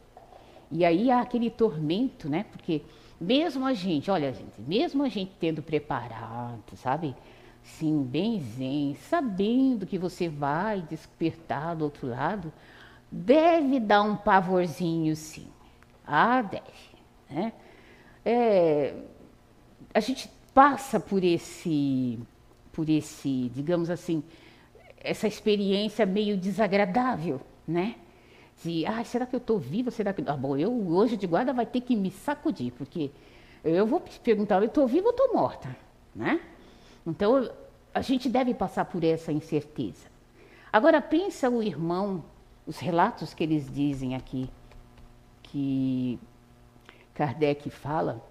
e 0.72 0.84
aí 0.84 1.10
há 1.10 1.20
aquele 1.20 1.50
tormento, 1.50 2.28
né? 2.28 2.44
Porque 2.50 2.82
mesmo 3.20 3.66
a 3.66 3.74
gente, 3.74 4.10
olha, 4.10 4.32
gente, 4.32 4.60
mesmo 4.60 5.02
a 5.02 5.08
gente 5.08 5.32
tendo 5.38 5.62
preparado, 5.62 6.76
sabe? 6.76 7.14
Sim, 7.62 8.02
bem 8.02 8.40
zen, 8.40 8.96
sabendo 9.08 9.86
que 9.86 9.98
você 9.98 10.28
vai 10.28 10.82
despertar 10.82 11.76
do 11.76 11.84
outro 11.84 12.06
lado, 12.06 12.52
deve 13.10 13.78
dar 13.80 14.02
um 14.02 14.16
pavorzinho, 14.16 15.14
sim. 15.14 15.48
Ah, 16.06 16.42
deve, 16.42 16.62
né? 17.30 17.52
É, 18.24 18.94
a 19.94 20.00
gente 20.00 20.30
passa 20.52 20.98
por 20.98 21.22
esse, 21.22 22.18
por 22.72 22.88
esse, 22.88 23.50
digamos 23.54 23.90
assim, 23.90 24.22
essa 24.98 25.26
experiência 25.26 26.04
meio 26.04 26.36
desagradável, 26.36 27.40
né? 27.66 27.96
de, 28.62 28.84
ah, 28.86 29.02
será 29.04 29.26
que 29.26 29.34
eu 29.34 29.38
estou 29.38 29.58
viva? 29.58 29.90
Será 29.90 30.12
que. 30.12 30.22
Ah, 30.26 30.36
bom, 30.36 30.56
eu 30.56 30.72
hoje 30.88 31.16
de 31.16 31.26
guarda 31.26 31.52
vai 31.52 31.66
ter 31.66 31.80
que 31.80 31.96
me 31.96 32.10
sacudir, 32.10 32.72
porque 32.72 33.10
eu 33.64 33.86
vou 33.86 34.02
perguntar, 34.22 34.56
eu 34.56 34.66
estou 34.66 34.86
viva 34.86 35.06
ou 35.06 35.10
estou 35.10 35.32
morta? 35.32 35.74
Né? 36.14 36.40
Então, 37.10 37.50
a 37.92 38.00
gente 38.00 38.28
deve 38.28 38.54
passar 38.54 38.84
por 38.84 39.02
essa 39.02 39.32
incerteza. 39.32 40.06
Agora 40.72 41.02
pensa 41.02 41.50
o 41.50 41.62
irmão, 41.62 42.24
os 42.66 42.78
relatos 42.78 43.34
que 43.34 43.42
eles 43.42 43.72
dizem 43.72 44.14
aqui, 44.14 44.48
que 45.42 46.18
Kardec 47.12 47.68
fala 47.68 48.24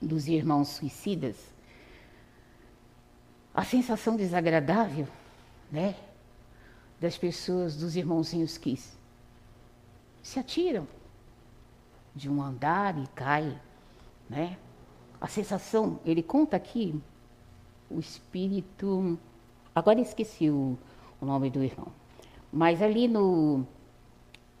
dos 0.00 0.28
irmãos 0.28 0.68
suicidas, 0.68 1.36
a 3.52 3.64
sensação 3.64 4.16
desagradável, 4.16 5.08
né, 5.72 5.96
das 7.00 7.18
pessoas, 7.18 7.76
dos 7.76 7.96
irmãozinhos 7.96 8.56
que 8.56 8.78
se 10.22 10.38
atiram 10.38 10.86
de 12.14 12.30
um 12.30 12.40
andar 12.40 12.96
e 12.96 13.06
caem, 13.08 13.58
né? 14.30 14.56
A 15.20 15.26
sensação, 15.26 15.98
ele 16.04 16.22
conta 16.22 16.56
aqui 16.56 17.00
o 17.90 17.98
espírito, 17.98 19.18
agora 19.74 20.00
esqueci 20.00 20.48
o, 20.50 20.78
o 21.20 21.26
nome 21.26 21.50
do 21.50 21.62
irmão, 21.62 21.88
mas 22.52 22.80
ali 22.82 23.08
no 23.08 23.66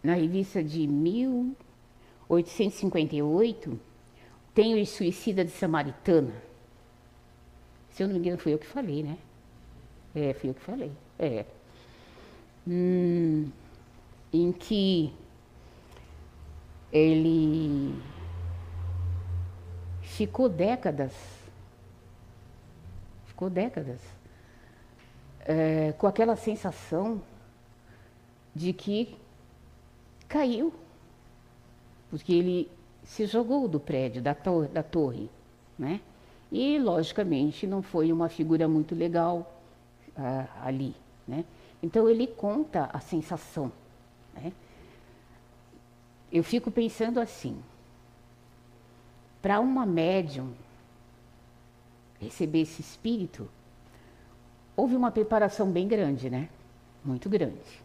na 0.02 0.14
revista 0.14 0.62
de 0.62 0.86
1858 0.86 3.80
tem 4.54 4.80
o 4.80 4.86
suicida 4.86 5.44
de 5.44 5.50
Samaritana. 5.50 6.32
Se 7.90 8.02
eu 8.02 8.08
não 8.08 8.14
me 8.14 8.20
engano, 8.20 8.38
foi 8.38 8.54
eu 8.54 8.58
que 8.58 8.66
falei, 8.66 9.02
né? 9.02 9.18
É, 10.14 10.32
fui 10.32 10.48
eu 10.50 10.54
que 10.54 10.60
falei. 10.60 10.92
É. 11.18 11.44
Hum, 12.66 13.50
em 14.32 14.52
que 14.52 15.12
ele 16.92 17.94
ficou 20.02 20.48
décadas, 20.48 21.12
ficou 23.36 23.50
décadas, 23.50 24.00
é, 25.40 25.92
com 25.98 26.06
aquela 26.06 26.34
sensação 26.36 27.20
de 28.54 28.72
que 28.72 29.14
caiu, 30.26 30.72
porque 32.08 32.32
ele 32.32 32.70
se 33.04 33.26
jogou 33.26 33.68
do 33.68 33.78
prédio, 33.78 34.22
da, 34.22 34.34
da 34.72 34.82
torre, 34.82 35.28
né? 35.78 36.00
E, 36.50 36.78
logicamente, 36.78 37.66
não 37.66 37.82
foi 37.82 38.10
uma 38.10 38.30
figura 38.30 38.66
muito 38.66 38.94
legal 38.94 39.54
uh, 40.16 40.48
ali, 40.62 40.94
né? 41.28 41.44
Então, 41.82 42.08
ele 42.08 42.26
conta 42.26 42.88
a 42.90 43.00
sensação, 43.00 43.70
né? 44.34 44.50
Eu 46.32 46.42
fico 46.42 46.70
pensando 46.70 47.20
assim, 47.20 47.60
para 49.42 49.60
uma 49.60 49.84
médium 49.84 50.54
receber 52.20 52.62
esse 52.62 52.80
espírito, 52.80 53.48
houve 54.76 54.94
uma 54.96 55.10
preparação 55.10 55.70
bem 55.70 55.88
grande, 55.88 56.28
né? 56.30 56.48
Muito 57.04 57.28
grande. 57.28 57.84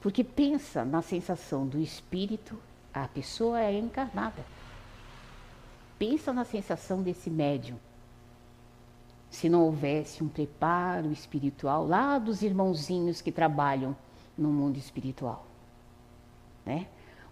Porque 0.00 0.22
pensa 0.22 0.84
na 0.84 1.00
sensação 1.00 1.66
do 1.66 1.80
espírito, 1.80 2.58
a 2.92 3.08
pessoa 3.08 3.60
é 3.60 3.78
encarnada. 3.78 4.44
Pensa 5.98 6.32
na 6.32 6.44
sensação 6.44 7.02
desse 7.02 7.30
médium. 7.30 7.78
Se 9.30 9.48
não 9.48 9.64
houvesse 9.64 10.22
um 10.22 10.28
preparo 10.28 11.10
espiritual 11.10 11.86
lá 11.86 12.18
dos 12.18 12.42
irmãozinhos 12.42 13.20
que 13.20 13.32
trabalham 13.32 13.96
no 14.36 14.48
mundo 14.48 14.76
espiritual, 14.76 15.46
né? 16.64 16.86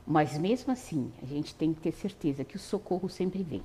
Mas 0.06 0.36
mesmo 0.36 0.72
assim, 0.72 1.12
a 1.22 1.26
gente 1.26 1.54
tem 1.54 1.72
que 1.72 1.80
ter 1.80 1.92
certeza 1.92 2.44
que 2.44 2.56
o 2.56 2.58
socorro 2.58 3.08
sempre 3.08 3.42
vem. 3.42 3.62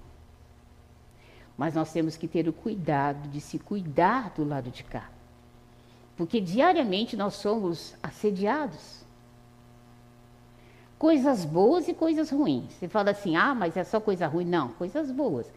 Mas 1.58 1.74
nós 1.74 1.92
temos 1.92 2.16
que 2.16 2.28
ter 2.28 2.48
o 2.48 2.54
cuidado 2.54 3.28
de 3.30 3.42
se 3.42 3.58
cuidar 3.58 4.32
do 4.36 4.44
lado 4.44 4.70
de 4.70 4.84
cá. 4.84 5.10
Porque 6.16 6.40
diariamente 6.40 7.18
nós 7.18 7.34
somos 7.36 7.96
assediados. 8.02 9.02
Coisas 11.00 11.46
boas 11.46 11.88
e 11.88 11.94
coisas 11.94 12.30
ruins. 12.30 12.72
Você 12.74 12.88
fala 12.88 13.12
assim, 13.12 13.36
ah, 13.36 13.56
mas 13.56 13.76
é 13.76 13.84
só 13.84 14.00
coisa 14.00 14.28
ruim. 14.28 14.46
Não, 14.46 14.70
coisas 14.70 15.12
boas. 15.12 15.52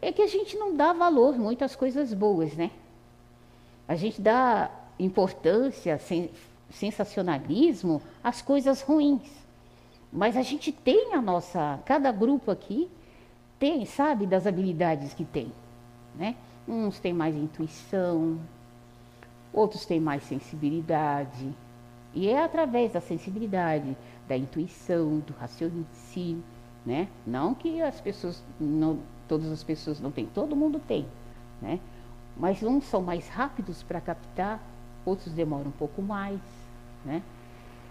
É 0.00 0.12
que 0.12 0.22
a 0.22 0.26
gente 0.26 0.56
não 0.56 0.76
dá 0.76 0.92
valor 0.92 1.36
muito 1.38 1.64
às 1.64 1.76
coisas 1.76 2.14
boas, 2.14 2.54
né? 2.54 2.70
A 3.86 3.94
gente 3.94 4.20
dá 4.20 4.70
importância, 4.98 5.98
sensacionalismo 6.70 8.00
às 8.22 8.40
coisas 8.40 8.80
ruins. 8.82 9.28
Mas 10.12 10.36
a 10.36 10.42
gente 10.42 10.72
tem 10.72 11.14
a 11.14 11.20
nossa, 11.20 11.78
cada 11.84 12.10
grupo 12.10 12.50
aqui 12.50 12.90
tem, 13.60 13.84
sabe, 13.84 14.26
das 14.26 14.46
habilidades 14.46 15.12
que 15.12 15.24
tem, 15.24 15.52
né? 16.16 16.34
Uns 16.66 16.98
têm 16.98 17.12
mais 17.12 17.36
intuição, 17.36 18.38
outros 19.52 19.84
têm 19.84 20.00
mais 20.00 20.22
sensibilidade. 20.24 21.54
E 22.14 22.28
é 22.28 22.42
através 22.42 22.92
da 22.92 23.00
sensibilidade, 23.02 23.94
da 24.26 24.36
intuição, 24.36 25.18
do 25.18 25.34
raciocínio, 25.34 26.42
né? 26.86 27.06
Não 27.26 27.54
que 27.54 27.82
as 27.82 28.00
pessoas, 28.00 28.42
não, 28.58 28.98
todas 29.28 29.52
as 29.52 29.62
pessoas 29.62 30.00
não 30.00 30.10
têm, 30.10 30.26
todo 30.26 30.56
mundo 30.56 30.80
tem, 30.80 31.06
né? 31.60 31.78
Mas 32.38 32.62
uns 32.62 32.84
são 32.84 33.02
mais 33.02 33.28
rápidos 33.28 33.82
para 33.82 34.00
captar, 34.00 34.58
outros 35.04 35.34
demoram 35.34 35.68
um 35.68 35.72
pouco 35.72 36.00
mais, 36.00 36.40
né? 37.04 37.22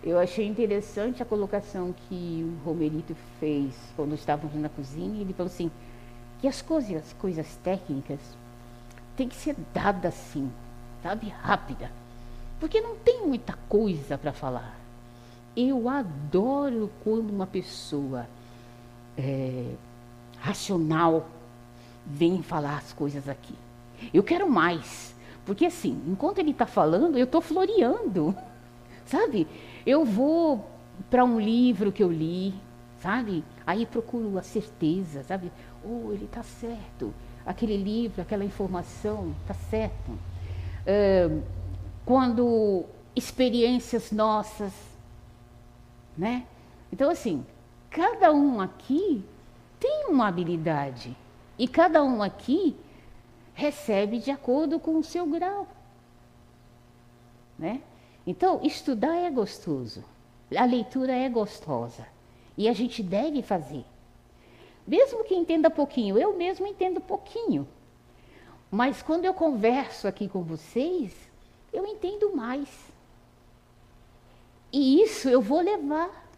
Eu 0.02 0.18
achei 0.18 0.48
interessante 0.48 1.22
a 1.22 1.26
colocação 1.26 1.94
que 2.08 2.44
o 2.46 2.66
Romerito 2.66 3.16
fez 3.40 3.76
quando 3.96 4.16
estávamos 4.16 4.56
na 4.56 4.70
cozinha. 4.70 5.22
Ele 5.22 5.34
falou 5.34 5.52
assim, 5.52 5.70
que 6.40 6.48
as 6.48 6.62
coisas, 6.62 6.96
as 6.96 7.14
coisas 7.14 7.56
técnicas 7.58 8.20
têm 9.18 9.28
que 9.28 9.36
ser 9.36 9.56
dadas 9.74 10.14
assim, 10.14 10.50
sabe, 11.04 11.28
rápida. 11.28 11.92
Porque 12.60 12.80
não 12.80 12.96
tem 12.96 13.26
muita 13.26 13.54
coisa 13.68 14.18
para 14.18 14.32
falar. 14.32 14.80
Eu 15.56 15.90
adoro 15.90 16.90
quando 17.04 17.30
uma 17.30 17.48
pessoa 17.48 18.28
é, 19.18 19.74
racional 20.40 21.28
vem 22.06 22.42
falar 22.42 22.78
as 22.78 22.94
coisas 22.94 23.28
aqui. 23.28 23.56
Eu 24.14 24.24
quero 24.24 24.50
mais. 24.50 25.14
Porque 25.46 25.66
assim, 25.66 26.02
enquanto 26.08 26.40
ele 26.40 26.52
está 26.52 26.66
falando, 26.66 27.18
eu 27.18 27.26
estou 27.26 27.42
floreando. 27.42 28.34
Sabe? 29.06 29.48
Eu 29.86 30.06
vou 30.06 30.70
para 31.10 31.24
um 31.24 31.40
livro 31.40 31.92
que 31.92 32.04
eu 32.04 32.12
li, 32.12 32.54
sabe? 33.02 33.44
Aí 33.66 33.86
procuro 33.86 34.38
a 34.38 34.44
certeza, 34.44 35.24
sabe? 35.24 35.52
Oh, 35.84 36.12
ele 36.12 36.26
está 36.26 36.44
certo. 36.44 37.14
Aquele 37.46 37.78
livro, 37.78 38.22
aquela 38.22 38.44
informação, 38.44 39.34
está 39.42 39.54
certo. 39.54 40.18
Quando 42.06 42.86
experiências 43.16 44.12
nossas, 44.12 44.74
né? 46.18 46.46
Então, 46.92 47.10
assim, 47.10 47.46
cada 47.90 48.32
um 48.32 48.60
aqui 48.60 49.24
tem 49.80 50.08
uma 50.10 50.28
habilidade 50.28 51.16
e 51.58 51.68
cada 51.68 52.04
um 52.04 52.22
aqui 52.22 52.76
recebe 53.54 54.20
de 54.20 54.32
acordo 54.32 54.80
com 54.80 54.98
o 54.98 55.04
seu 55.04 55.26
grau, 55.26 55.68
né? 57.58 57.82
Então, 58.30 58.60
estudar 58.62 59.16
é 59.16 59.32
gostoso, 59.32 60.06
a 60.56 60.64
leitura 60.64 61.12
é 61.12 61.28
gostosa 61.28 62.06
e 62.56 62.70
a 62.70 62.74
gente 62.74 63.02
deve 63.02 63.42
fazer. 63.42 63.84
Mesmo 64.86 65.24
que 65.24 65.34
entenda 65.34 65.68
pouquinho, 65.68 66.16
eu 66.16 66.38
mesmo 66.38 66.68
entendo 66.68 67.02
pouquinho. 67.02 67.68
Mas 68.70 69.02
quando 69.02 69.26
eu 69.26 69.34
converso 69.34 70.08
aqui 70.08 70.30
com 70.30 70.44
vocês, 70.44 71.12
eu 71.74 71.88
entendo 71.88 72.36
mais. 72.36 72.70
E 74.72 75.02
isso 75.02 75.28
eu 75.28 75.42
vou 75.42 75.60
levar. 75.60 76.30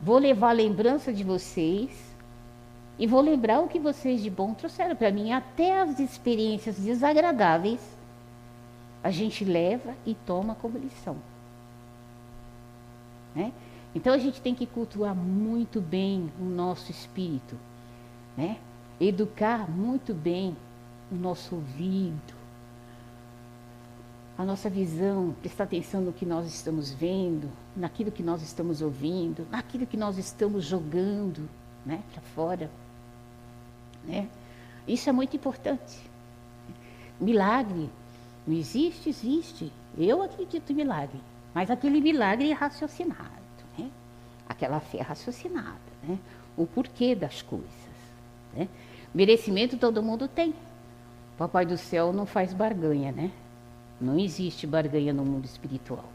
Vou 0.00 0.16
levar 0.16 0.48
a 0.48 0.52
lembrança 0.52 1.12
de 1.12 1.22
vocês 1.22 1.90
e 2.98 3.06
vou 3.06 3.20
lembrar 3.20 3.60
o 3.60 3.68
que 3.68 3.78
vocês 3.78 4.22
de 4.22 4.30
bom 4.30 4.54
trouxeram 4.54 4.96
para 4.96 5.12
mim, 5.12 5.32
até 5.34 5.82
as 5.82 6.00
experiências 6.00 6.78
desagradáveis 6.78 7.97
a 9.08 9.10
gente 9.10 9.42
leva 9.42 9.94
e 10.04 10.14
toma 10.14 10.54
como 10.54 10.76
lição. 10.76 11.16
Né? 13.34 13.54
Então 13.94 14.12
a 14.12 14.18
gente 14.18 14.38
tem 14.38 14.54
que 14.54 14.66
cultuar 14.66 15.14
muito 15.14 15.80
bem 15.80 16.30
o 16.38 16.44
nosso 16.44 16.90
espírito, 16.90 17.56
né? 18.36 18.58
educar 19.00 19.66
muito 19.66 20.12
bem 20.12 20.54
o 21.10 21.14
nosso 21.14 21.54
ouvido, 21.54 22.34
a 24.36 24.44
nossa 24.44 24.68
visão, 24.68 25.34
prestar 25.40 25.64
atenção 25.64 26.02
no 26.02 26.12
que 26.12 26.26
nós 26.26 26.46
estamos 26.46 26.90
vendo, 26.90 27.50
naquilo 27.74 28.12
que 28.12 28.22
nós 28.22 28.42
estamos 28.42 28.82
ouvindo, 28.82 29.46
naquilo 29.50 29.86
que 29.86 29.96
nós 29.96 30.18
estamos 30.18 30.66
jogando 30.66 31.48
né, 31.86 32.02
para 32.12 32.20
fora. 32.34 32.70
Né? 34.04 34.28
Isso 34.86 35.08
é 35.08 35.12
muito 35.12 35.34
importante. 35.34 35.98
Milagre 37.18 37.88
não 38.48 38.56
existe, 38.56 39.10
existe. 39.10 39.70
Eu 39.98 40.22
acredito 40.22 40.72
em 40.72 40.76
milagre. 40.76 41.20
Mas 41.54 41.70
aquele 41.70 42.00
milagre 42.00 42.50
é 42.50 42.54
raciocinado, 42.54 43.28
né? 43.76 43.90
Aquela 44.48 44.80
fé 44.80 45.02
raciocinada, 45.02 45.78
né? 46.02 46.18
O 46.56 46.66
porquê 46.66 47.14
das 47.14 47.42
coisas. 47.42 47.68
Né? 48.54 48.66
Merecimento 49.14 49.76
todo 49.76 50.02
mundo 50.02 50.26
tem. 50.26 50.54
Papai 51.36 51.66
do 51.66 51.76
céu 51.76 52.10
não 52.10 52.24
faz 52.24 52.54
barganha, 52.54 53.12
né? 53.12 53.30
Não 54.00 54.18
existe 54.18 54.66
barganha 54.66 55.12
no 55.12 55.26
mundo 55.26 55.44
espiritual. 55.44 56.08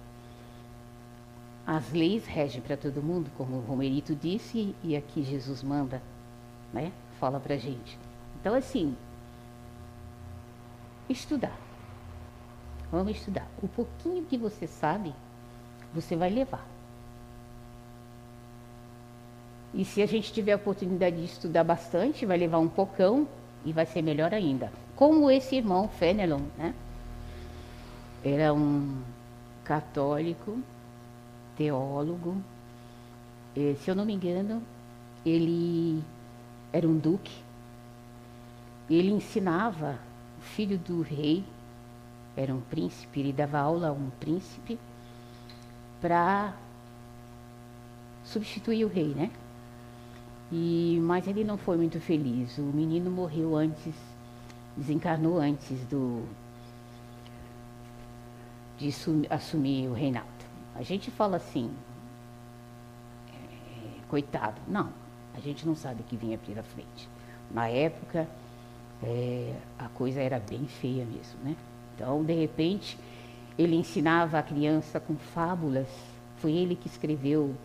As 1.67 1.93
leis 1.93 2.25
regem 2.25 2.61
para 2.61 2.75
todo 2.75 3.03
mundo, 3.03 3.29
como 3.38 3.57
o 3.57 3.61
Romerito 3.61 4.15
disse, 4.15 4.75
e 4.84 4.95
aqui 4.97 5.21
Jesus 5.21 5.61
manda, 5.61 6.01
né? 6.73 6.91
Fala 7.19 7.39
para 7.39 7.57
gente. 7.57 7.97
Então, 8.39 8.55
assim, 8.55 8.97
estudar. 11.07 11.62
Vamos 12.94 13.18
estudar. 13.18 13.48
O 13.60 13.68
pouquinho 13.68 14.24
que 14.24 14.38
você 14.38 14.68
sabe, 14.68 15.12
você 15.96 16.16
vai 16.16 16.30
levar. 16.30 16.64
E 19.74 19.84
se 19.84 20.00
a 20.00 20.06
gente 20.06 20.32
tiver 20.32 20.52
a 20.52 20.58
oportunidade 20.58 21.16
de 21.16 21.26
estudar 21.26 21.64
bastante, 21.64 22.24
vai 22.24 22.38
levar 22.38 22.60
um 22.60 22.68
pocão 22.68 23.28
e 23.66 23.74
vai 23.74 23.88
ser 23.88 24.04
melhor 24.04 24.32
ainda. 24.32 24.72
Como 24.96 25.32
esse 25.32 25.56
irmão 25.56 25.88
Fenelon, 25.88 26.41
né? 26.56 26.76
Era 28.24 28.54
um 28.54 29.02
católico, 29.64 30.60
teólogo. 31.58 32.38
E, 33.56 33.74
se 33.78 33.89
eu 33.89 33.96
não 33.96 34.06
me 34.06 34.14
engano, 34.14 34.62
ele 35.26 36.04
era 36.72 36.88
um 36.88 36.96
duque. 36.96 37.34
Ele 38.88 39.10
ensinava 39.10 39.98
o 40.38 40.41
filho 40.44 40.78
do 40.78 41.02
rei, 41.02 41.44
era 42.36 42.53
um 42.53 42.61
príncipe, 42.61 43.19
ele 43.19 43.34
dava 43.34 43.59
aula 43.59 43.89
a 43.89 43.91
um 43.91 44.09
príncipe 44.19 44.79
para 46.01 46.53
substituir 48.23 48.86
o 48.86 48.88
rei, 48.88 49.13
né? 49.13 49.31
E, 50.51 50.99
mas 51.01 51.27
ele 51.27 51.43
não 51.43 51.57
foi 51.57 51.77
muito 51.77 51.99
feliz. 51.99 52.57
O 52.57 52.61
menino 52.61 53.09
morreu 53.09 53.55
antes, 53.55 53.93
desencarnou 54.75 55.39
antes 55.39 55.79
do 55.86 56.23
de 58.77 58.89
assumir 59.29 59.88
o 59.88 59.93
reinado. 59.93 60.27
A 60.75 60.81
gente 60.81 61.11
fala 61.11 61.38
assim, 61.38 61.71
é, 63.31 64.07
coitado. 64.09 64.59
Não, 64.67 64.91
a 65.34 65.39
gente 65.39 65.65
não 65.65 65.75
sabe 65.75 66.01
o 66.01 66.03
que 66.03 66.17
vinha 66.17 66.38
pela 66.38 66.63
frente. 66.63 67.07
Na 67.51 67.67
época, 67.67 68.27
é, 69.01 69.55
a 69.77 69.88
coisa 69.89 70.21
era 70.21 70.39
bem 70.39 70.65
feia 70.65 71.05
mesmo, 71.05 71.39
né? 71.43 71.55
Então, 71.96 72.24
de 72.24 72.34
repente, 72.34 72.98
ele 73.58 73.76
ensinava 73.76 74.39
a 74.39 74.44
criança 74.44 75.00
com 75.00 75.16
fábulas. 75.16 75.88
Foi 76.38 76.52
ele 76.52 76.76
que 76.76 76.88
escreveu 76.88 77.56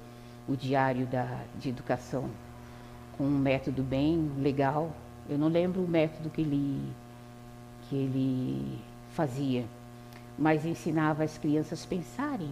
o 0.48 0.56
diário 0.56 1.06
da, 1.06 1.42
de 1.58 1.68
educação 1.68 2.28
com 3.16 3.24
um 3.24 3.38
método 3.38 3.82
bem 3.82 4.30
legal. 4.38 4.92
Eu 5.28 5.36
não 5.36 5.48
lembro 5.48 5.82
o 5.82 5.88
método 5.88 6.30
que 6.30 6.40
ele, 6.40 6.92
que 7.88 7.96
ele 7.96 8.78
fazia, 9.12 9.64
mas 10.38 10.64
ensinava 10.64 11.24
as 11.24 11.36
crianças 11.36 11.84
a 11.84 11.88
pensarem, 11.88 12.50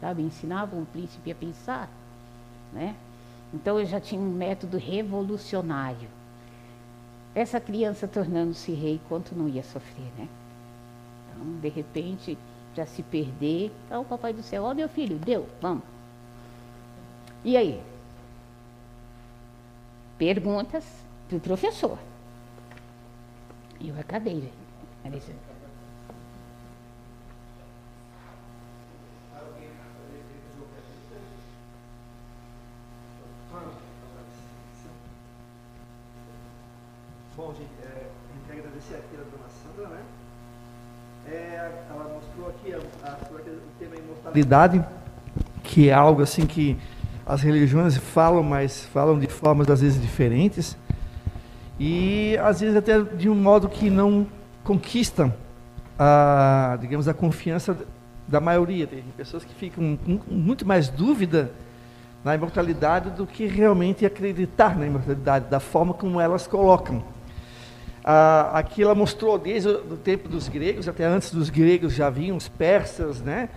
sabe? 0.00 0.22
Ensinava 0.22 0.76
um 0.76 0.84
príncipe 0.84 1.30
a 1.32 1.34
pensar, 1.34 1.90
né? 2.72 2.94
Então 3.52 3.78
eu 3.80 3.84
já 3.84 4.00
tinha 4.00 4.20
um 4.20 4.32
método 4.32 4.78
revolucionário. 4.78 6.08
Essa 7.34 7.60
criança 7.60 8.06
tornando-se 8.08 8.72
rei, 8.72 9.00
quanto 9.08 9.34
não 9.34 9.48
ia 9.48 9.62
sofrer, 9.62 10.10
né? 10.16 10.28
Então, 11.40 11.60
de 11.60 11.68
repente, 11.68 12.38
já 12.76 12.84
se 12.84 13.02
perder, 13.02 13.72
ah, 13.90 14.00
o 14.00 14.04
papai 14.04 14.32
do 14.32 14.42
céu, 14.42 14.64
ó 14.64 14.70
oh, 14.70 14.74
meu 14.74 14.88
filho, 14.88 15.18
deu, 15.18 15.48
vamos. 15.60 15.82
E 17.44 17.56
aí? 17.56 17.80
perguntas 20.20 20.84
para 21.26 21.38
o 21.38 21.40
professor. 21.40 21.98
Eu 23.80 23.98
acabei. 23.98 24.52
Bom, 37.34 37.54
gente, 37.54 37.70
é, 37.82 37.86
a 37.86 38.34
gente 38.34 38.46
quer 38.46 38.58
agradecer 38.58 38.96
aqui 38.96 39.16
a 39.16 39.24
dona 39.24 39.48
Sandra, 39.48 39.88
né? 39.88 40.04
É, 41.26 41.86
ela 41.88 42.04
mostrou 42.12 42.50
aqui 42.50 42.74
a, 42.74 42.76
a, 42.76 43.16
o 43.32 44.29
imortalidade, 44.40 44.84
que 45.62 45.88
é 45.88 45.92
algo 45.92 46.22
assim 46.22 46.46
que 46.46 46.76
as 47.26 47.42
religiões 47.42 47.96
falam, 47.96 48.42
mas 48.42 48.84
falam 48.86 49.18
de 49.18 49.26
formas 49.26 49.70
às 49.70 49.80
vezes 49.80 50.00
diferentes 50.00 50.76
e 51.78 52.36
às 52.42 52.60
vezes 52.60 52.76
até 52.76 53.00
de 53.00 53.28
um 53.28 53.34
modo 53.34 53.68
que 53.68 53.88
não 53.88 54.26
conquistam 54.64 55.32
a, 55.98 56.76
digamos, 56.80 57.06
a 57.08 57.14
confiança 57.14 57.76
da 58.26 58.40
maioria. 58.40 58.86
Tem 58.86 59.02
pessoas 59.16 59.44
que 59.44 59.54
ficam 59.54 59.96
com 59.96 60.34
muito 60.34 60.66
mais 60.66 60.88
dúvida 60.88 61.50
na 62.24 62.34
imortalidade 62.34 63.10
do 63.10 63.26
que 63.26 63.46
realmente 63.46 64.04
acreditar 64.04 64.76
na 64.76 64.86
imortalidade, 64.86 65.46
da 65.48 65.60
forma 65.60 65.94
como 65.94 66.20
elas 66.20 66.46
colocam. 66.46 67.02
Ah, 68.04 68.50
aqui 68.54 68.82
ela 68.82 68.94
mostrou 68.94 69.38
desde 69.38 69.68
o 69.68 69.96
tempo 69.96 70.28
dos 70.28 70.48
gregos, 70.48 70.88
até 70.88 71.04
antes 71.04 71.32
dos 71.32 71.48
gregos 71.48 71.94
já 71.94 72.10
vinham 72.10 72.36
os 72.36 72.48
persas, 72.48 73.20
né? 73.20 73.48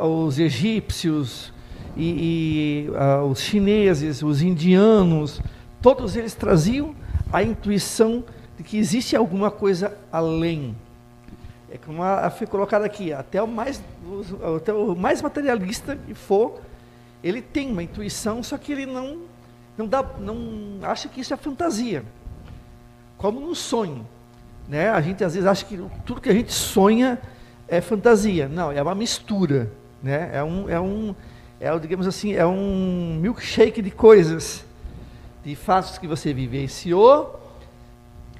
Os 0.00 0.38
egípcios, 0.38 1.52
e, 1.96 2.86
e 2.86 2.90
uh, 2.90 3.24
os 3.26 3.40
chineses, 3.40 4.22
os 4.22 4.42
indianos, 4.42 5.40
todos 5.80 6.16
eles 6.16 6.34
traziam 6.34 6.94
a 7.32 7.42
intuição 7.42 8.24
de 8.56 8.62
que 8.62 8.78
existe 8.78 9.16
alguma 9.16 9.50
coisa 9.50 9.96
além. 10.12 10.76
É 11.70 11.78
como 11.78 12.02
a, 12.02 12.30
foi 12.30 12.46
colocado 12.46 12.82
aqui, 12.82 13.12
até 13.12 13.42
o 13.42 13.48
mais, 13.48 13.82
até 14.56 14.72
o 14.72 14.94
mais 14.94 15.20
materialista 15.20 15.96
que 15.96 16.14
for, 16.14 16.60
ele 17.22 17.40
tem 17.40 17.70
uma 17.70 17.82
intuição, 17.82 18.42
só 18.42 18.56
que 18.58 18.72
ele 18.72 18.86
não, 18.86 19.22
não, 19.76 19.86
dá, 19.86 20.04
não 20.18 20.78
acha 20.82 21.08
que 21.08 21.20
isso 21.20 21.32
é 21.32 21.36
fantasia. 21.36 22.04
Como 23.16 23.40
no 23.40 23.54
sonho. 23.54 24.06
Né? 24.68 24.88
A 24.88 25.00
gente 25.00 25.24
às 25.24 25.34
vezes 25.34 25.48
acha 25.48 25.64
que 25.64 25.82
tudo 26.04 26.20
que 26.20 26.28
a 26.28 26.34
gente 26.34 26.52
sonha 26.52 27.18
é 27.76 27.80
fantasia. 27.80 28.48
Não, 28.48 28.70
é 28.70 28.80
uma 28.80 28.94
mistura. 28.94 29.70
Né? 30.02 30.30
É, 30.32 30.42
um, 30.42 30.68
é, 30.68 30.80
um, 30.80 31.14
é, 31.60 31.78
digamos 31.78 32.06
assim, 32.06 32.34
é 32.34 32.46
um 32.46 33.18
milkshake 33.20 33.80
de 33.82 33.90
coisas, 33.90 34.64
de 35.44 35.54
fatos 35.54 35.98
que 35.98 36.06
você 36.06 36.32
vivenciou, 36.32 37.40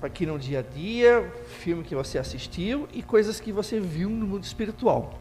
aqui 0.02 0.26
no 0.26 0.38
dia 0.38 0.58
a 0.58 0.62
dia, 0.62 1.32
filme 1.60 1.82
que 1.82 1.94
você 1.94 2.18
assistiu 2.18 2.86
e 2.92 3.02
coisas 3.02 3.40
que 3.40 3.50
você 3.50 3.80
viu 3.80 4.10
no 4.10 4.26
mundo 4.26 4.44
espiritual. 4.44 5.18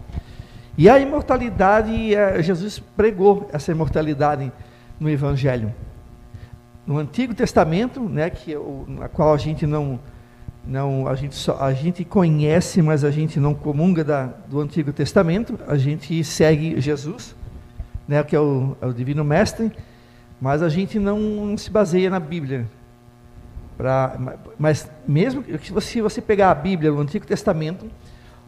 E 0.77 0.89
a 0.89 0.99
imortalidade, 0.99 2.13
é, 2.13 2.41
Jesus 2.41 2.79
pregou 2.79 3.49
essa 3.53 3.71
imortalidade 3.71 4.51
no 4.99 5.09
Evangelho. 5.09 5.73
No 6.85 6.97
Antigo 6.97 7.33
Testamento, 7.33 8.01
né, 8.01 8.29
que 8.29 8.55
na 8.87 9.07
qual 9.07 9.33
a 9.33 9.37
gente 9.37 9.65
não, 9.65 9.99
não 10.65 11.07
a 11.07 11.15
gente 11.15 11.35
só, 11.35 11.59
a 11.59 11.73
gente 11.73 12.05
conhece, 12.05 12.81
mas 12.81 13.03
a 13.03 13.11
gente 13.11 13.39
não 13.39 13.53
comunga 13.53 14.03
da, 14.03 14.25
do 14.47 14.59
Antigo 14.59 14.93
Testamento, 14.93 15.59
a 15.67 15.77
gente 15.77 16.23
segue 16.23 16.79
Jesus 16.79 17.35
né, 18.07 18.23
que 18.23 18.35
é 18.35 18.39
o, 18.39 18.75
é 18.81 18.85
o 18.85 18.93
Divino 18.93 19.23
Mestre, 19.23 19.71
mas 20.39 20.61
a 20.61 20.69
gente 20.69 20.99
não, 20.99 21.19
não 21.19 21.57
se 21.57 21.69
baseia 21.69 22.09
na 22.09 22.19
Bíblia. 22.19 22.67
Pra, 23.77 24.17
mas 24.57 24.89
mesmo 25.07 25.41
que 25.41 25.71
você, 25.71 26.01
você 26.01 26.21
pegar 26.21 26.51
a 26.51 26.55
Bíblia, 26.55 26.93
o 26.93 26.99
Antigo 26.99 27.25
Testamento, 27.25 27.89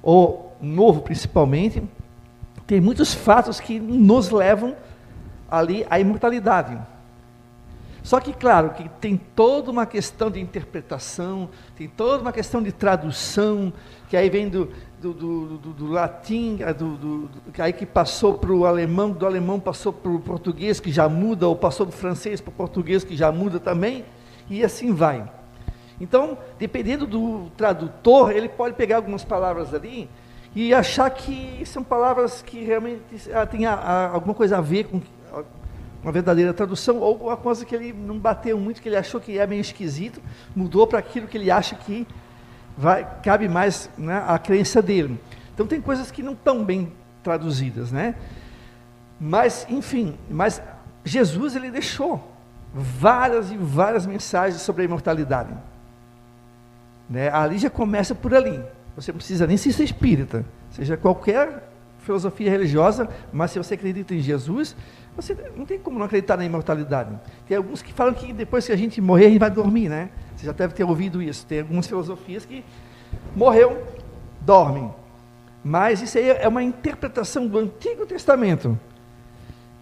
ou 0.02 0.56
Novo 0.62 1.02
principalmente, 1.02 1.84
tem 2.68 2.80
muitos 2.80 3.14
fatos 3.14 3.60
que 3.60 3.80
nos 3.80 4.30
levam 4.30 4.76
ali 5.50 5.86
à 5.90 6.00
imortalidade. 6.00 6.78
Só 8.06 8.20
que, 8.20 8.32
claro, 8.32 8.70
que 8.70 8.88
tem 8.88 9.18
toda 9.18 9.72
uma 9.72 9.88
questão 9.88 10.30
de 10.30 10.40
interpretação, 10.40 11.50
tem 11.76 11.88
toda 11.88 12.22
uma 12.22 12.32
questão 12.32 12.62
de 12.62 12.72
tradução, 12.72 13.74
que 14.08 14.16
aí 14.16 14.30
vem 14.30 14.48
do, 14.48 14.70
do, 15.02 15.12
do, 15.12 15.58
do, 15.58 15.74
do 15.74 15.88
latim, 15.88 16.60
do, 16.78 16.98
do, 16.98 17.30
aí 17.58 17.74
que 17.74 17.84
passou 17.84 18.36
para 18.36 18.52
o 18.52 18.64
alemão, 18.64 19.10
do 19.10 19.26
alemão 19.26 19.60
passou 19.60 19.92
para 19.92 20.12
o 20.12 20.20
português, 20.20 20.80
que 20.80 20.92
já 20.92 21.10
muda, 21.10 21.48
ou 21.48 21.56
passou 21.56 21.84
do 21.84 21.92
francês 21.92 22.40
para 22.40 22.52
o 22.52 22.54
português, 22.54 23.04
que 23.04 23.18
já 23.18 23.32
muda 23.32 23.60
também, 23.60 24.06
e 24.48 24.64
assim 24.64 24.94
vai. 24.94 25.28
Então, 26.00 26.38
dependendo 26.60 27.08
do 27.08 27.50
tradutor, 27.58 28.30
ele 28.30 28.50
pode 28.50 28.76
pegar 28.76 28.98
algumas 28.98 29.26
palavras 29.26 29.74
ali 29.74 30.08
e 30.56 30.76
achar 30.76 31.10
que 31.10 31.66
são 31.66 31.84
palavras 31.84 32.44
que 32.44 32.64
realmente 32.64 33.02
ah, 33.34 33.48
têm 33.48 33.66
alguma 33.66 34.36
coisa 34.36 34.60
a 34.60 34.62
ver 34.62 34.84
com 34.84 35.02
uma 36.06 36.12
verdadeira 36.12 36.54
tradução, 36.54 36.98
ou 36.98 37.08
alguma 37.08 37.36
coisa 37.36 37.66
que 37.66 37.74
ele 37.74 37.92
não 37.92 38.20
bateu 38.20 38.60
muito, 38.60 38.80
que 38.80 38.88
ele 38.88 38.96
achou 38.96 39.20
que 39.20 39.40
é 39.40 39.48
meio 39.48 39.62
esquisito, 39.62 40.22
mudou 40.56 40.86
para 40.86 41.00
aquilo 41.00 41.28
que 41.28 41.36
ele 41.36 41.50
acha 41.50 41.76
que 41.76 42.08
vai, 42.78 43.08
cabe 43.24 43.50
mais 43.50 43.90
né, 43.98 44.24
a 44.28 44.38
crença 44.38 44.84
dele. 44.84 45.20
Então 45.52 45.66
tem 45.66 45.82
coisas 45.82 46.12
que 46.12 46.22
não 46.22 46.34
estão 46.34 46.64
bem 46.64 46.94
traduzidas, 47.24 47.92
né? 47.92 48.14
Mas, 49.20 49.66
enfim, 49.68 50.16
mas 50.30 50.62
Jesus 51.04 51.56
ele 51.56 51.72
deixou 51.72 52.32
várias 52.72 53.50
e 53.50 53.58
várias 53.58 54.06
mensagens 54.06 54.62
sobre 54.62 54.84
a 54.84 54.86
imortalidade. 54.86 55.56
Né? 57.10 57.30
Ali 57.32 57.58
já 57.58 57.70
começa 57.70 58.14
por 58.14 58.32
ali. 58.36 58.64
Você 58.96 59.12
não 59.12 59.18
precisa 59.18 59.48
nem 59.48 59.58
ser 59.58 59.84
espírita, 59.84 60.46
seja 60.70 60.96
qualquer 60.96 61.68
filosofia 62.06 62.52
religiosa, 62.52 63.10
mas 63.34 63.50
se 63.52 63.58
você 63.58 63.74
acredita 63.74 64.14
em 64.14 64.20
Jesus, 64.20 64.76
você 65.16 65.36
não 65.56 65.66
tem 65.66 65.80
como 65.80 65.98
não 65.98 66.06
acreditar 66.06 66.38
na 66.38 66.46
imortalidade. 66.46 67.18
Tem 67.48 67.56
alguns 67.56 67.82
que 67.82 67.94
falam 67.94 68.14
que 68.14 68.34
depois 68.34 68.66
que 68.66 68.72
a 68.72 68.76
gente 68.76 69.00
morrer, 69.00 69.28
a 69.28 69.30
gente 69.30 69.40
vai 69.40 69.52
dormir, 69.52 69.90
né? 69.90 70.10
Você 70.36 70.46
já 70.46 70.52
deve 70.52 70.74
ter 70.74 70.84
ouvido 70.84 71.22
isso. 71.22 71.46
Tem 71.46 71.62
algumas 71.62 71.88
filosofias 71.88 72.46
que 72.46 72.64
morreu, 73.36 73.82
dormem. 74.42 74.92
Mas 75.64 76.02
isso 76.02 76.18
aí 76.18 76.30
é 76.30 76.48
uma 76.48 76.62
interpretação 76.62 77.48
do 77.48 77.58
Antigo 77.58 78.06
Testamento. 78.06 78.78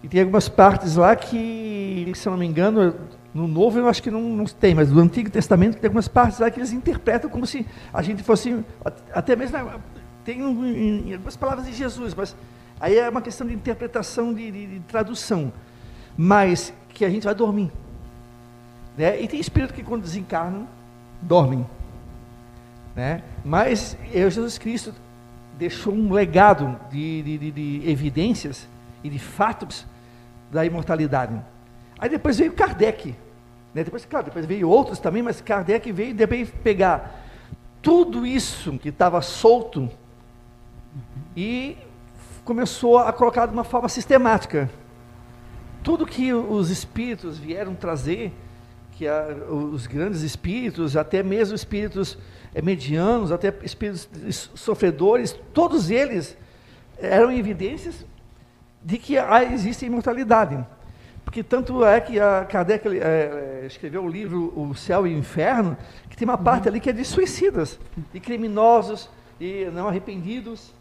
E 0.02 0.08
tem 0.08 0.20
algumas 0.20 0.48
partes 0.48 0.96
lá 0.96 1.16
que, 1.16 2.12
se 2.14 2.28
eu 2.28 2.32
não 2.32 2.38
me 2.38 2.46
engano, 2.46 2.94
no 3.34 3.48
Novo 3.48 3.78
eu 3.78 3.88
acho 3.88 4.02
que 4.02 4.10
não, 4.10 4.20
não 4.20 4.44
tem, 4.44 4.74
mas 4.74 4.90
do 4.90 5.00
Antigo 5.00 5.28
Testamento 5.30 5.78
tem 5.78 5.88
algumas 5.88 6.06
partes 6.06 6.38
lá 6.38 6.50
que 6.50 6.60
eles 6.60 6.72
interpretam 6.72 7.28
como 7.28 7.46
se 7.46 7.66
a 7.92 8.00
gente 8.00 8.22
fosse, 8.22 8.64
até 9.12 9.34
mesmo, 9.34 9.58
tem 10.24 10.40
em, 10.40 11.12
algumas 11.14 11.36
palavras 11.36 11.66
de 11.66 11.72
Jesus, 11.72 12.14
mas 12.14 12.36
aí 12.80 12.98
é 12.98 13.08
uma 13.08 13.22
questão 13.22 13.46
de 13.46 13.54
interpretação, 13.54 14.32
de, 14.32 14.50
de, 14.50 14.66
de 14.66 14.80
tradução. 14.80 15.52
Mas 16.16 16.72
que 16.90 17.04
a 17.04 17.10
gente 17.10 17.24
vai 17.24 17.34
dormir. 17.34 17.72
Né? 18.96 19.20
E 19.20 19.28
tem 19.28 19.40
espírito 19.40 19.74
que 19.74 19.82
quando 19.82 20.02
desencarnam, 20.02 20.68
dormem. 21.20 21.66
Né? 22.94 23.22
Mas 23.44 23.96
eu, 24.12 24.30
Jesus 24.30 24.58
Cristo 24.58 24.94
deixou 25.58 25.92
um 25.92 26.12
legado 26.12 26.78
de, 26.90 27.22
de, 27.22 27.50
de 27.50 27.90
evidências 27.90 28.68
e 29.02 29.10
de 29.10 29.18
fatos 29.18 29.86
da 30.50 30.64
imortalidade. 30.64 31.40
Aí 31.98 32.08
depois 32.08 32.38
veio 32.38 32.52
Kardec. 32.52 33.14
Né? 33.74 33.84
Depois, 33.84 34.04
claro, 34.04 34.26
depois 34.26 34.46
veio 34.46 34.68
outros 34.68 34.98
também, 34.98 35.22
mas 35.22 35.40
Kardec 35.40 35.90
veio 35.90 36.14
depois 36.14 36.50
pegar 36.62 37.22
tudo 37.82 38.26
isso 38.26 38.78
que 38.78 38.88
estava 38.88 39.20
solto 39.20 39.90
e 41.36 41.76
começou 42.44 42.98
a 42.98 43.12
colocar 43.12 43.46
de 43.46 43.52
uma 43.52 43.64
forma 43.64 43.88
sistemática. 43.88 44.70
Tudo 45.82 46.06
que 46.06 46.32
os 46.32 46.70
espíritos 46.70 47.38
vieram 47.38 47.74
trazer, 47.74 48.32
que 48.92 49.08
a, 49.08 49.26
os 49.50 49.86
grandes 49.86 50.22
espíritos, 50.22 50.96
até 50.96 51.22
mesmo 51.22 51.54
espíritos 51.54 52.16
eh, 52.54 52.62
medianos, 52.62 53.32
até 53.32 53.52
espíritos 53.62 54.08
sofredores, 54.54 55.34
todos 55.52 55.90
eles 55.90 56.36
eram 56.98 57.32
evidências 57.32 58.04
de 58.82 58.98
que 58.98 59.16
existe 59.52 59.86
imortalidade. 59.86 60.64
Porque 61.24 61.42
tanto 61.42 61.84
é 61.84 62.00
que 62.00 62.20
a 62.20 62.44
Kardec 62.44 62.86
é, 62.86 63.64
escreveu 63.66 64.04
o 64.04 64.08
livro 64.08 64.52
O 64.54 64.74
Céu 64.74 65.06
e 65.06 65.14
o 65.14 65.18
Inferno, 65.18 65.76
que 66.08 66.16
tem 66.16 66.28
uma 66.28 66.36
parte 66.36 66.68
ali 66.68 66.78
que 66.78 66.90
é 66.90 66.92
de 66.92 67.04
suicidas, 67.04 67.80
de 68.12 68.20
criminosos, 68.20 69.08
de 69.40 69.70
não 69.72 69.88
arrependidos, 69.88 70.72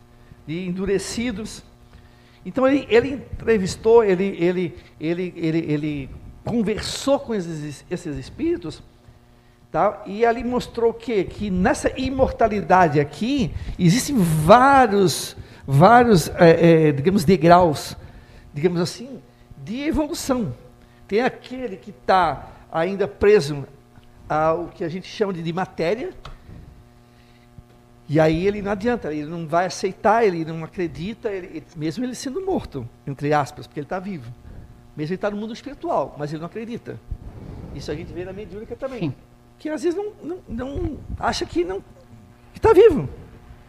de 0.46 0.68
endurecidos. 0.68 1.64
Então 2.46 2.68
ele, 2.68 2.86
ele 2.90 3.10
entrevistou, 3.14 4.04
ele, 4.04 4.36
ele, 4.40 4.76
ele, 5.00 5.34
ele, 5.36 5.60
ele 5.60 6.10
conversou 6.44 7.20
com 7.20 7.34
esses, 7.34 7.86
esses 7.90 8.18
espíritos, 8.18 8.84
tá? 9.72 10.04
e 10.06 10.26
ali 10.26 10.44
mostrou 10.44 10.94
que, 10.94 11.24
que 11.24 11.50
nessa 11.50 11.92
imortalidade 11.98 13.00
aqui, 13.00 13.54
existem 13.80 14.18
vários 14.18 15.38
vários, 15.66 16.30
é, 16.36 16.88
é, 16.88 16.92
digamos, 16.92 17.24
degraus, 17.24 17.96
digamos 18.54 18.80
assim, 18.80 19.22
de 19.64 19.82
evolução. 19.82 20.54
Tem 21.08 21.22
aquele 21.22 21.78
que 21.78 21.90
está 21.90 22.50
ainda 22.72 23.08
preso 23.08 23.66
ao 24.28 24.68
que 24.68 24.84
a 24.84 24.90
gente 24.90 25.08
chama 25.08 25.34
de, 25.34 25.42
de 25.42 25.54
matéria, 25.54 26.12
e 28.14 28.20
aí 28.20 28.46
ele 28.46 28.62
não 28.62 28.72
adianta, 28.72 29.12
ele 29.12 29.26
não 29.26 29.48
vai 29.48 29.66
aceitar, 29.66 30.24
ele 30.24 30.46
não 30.46 30.64
acredita, 30.64 31.32
ele, 31.32 31.64
mesmo 31.76 32.06
ele 32.06 32.14
sendo 32.14 32.46
morto, 32.46 32.88
entre 33.08 33.34
aspas, 33.34 33.66
porque 33.66 33.80
ele 33.80 33.86
está 33.86 33.98
vivo. 33.98 34.32
Mesmo 34.96 35.14
ele 35.14 35.16
está 35.16 35.32
no 35.32 35.38
mundo 35.38 35.52
espiritual, 35.52 36.16
mas 36.16 36.32
ele 36.32 36.40
não 36.40 36.46
acredita. 36.46 37.00
Isso 37.74 37.90
a 37.90 37.96
gente 37.96 38.14
vê 38.14 38.24
na 38.24 38.32
mediúnica 38.32 38.76
também. 38.76 39.00
Sim. 39.00 39.16
Que 39.58 39.68
às 39.68 39.82
vezes 39.82 39.98
não, 39.98 40.14
não, 40.22 40.38
não 40.48 40.98
acha 41.20 41.44
que 41.44 41.64
não 41.64 41.84
está 42.54 42.72
vivo. 42.72 43.10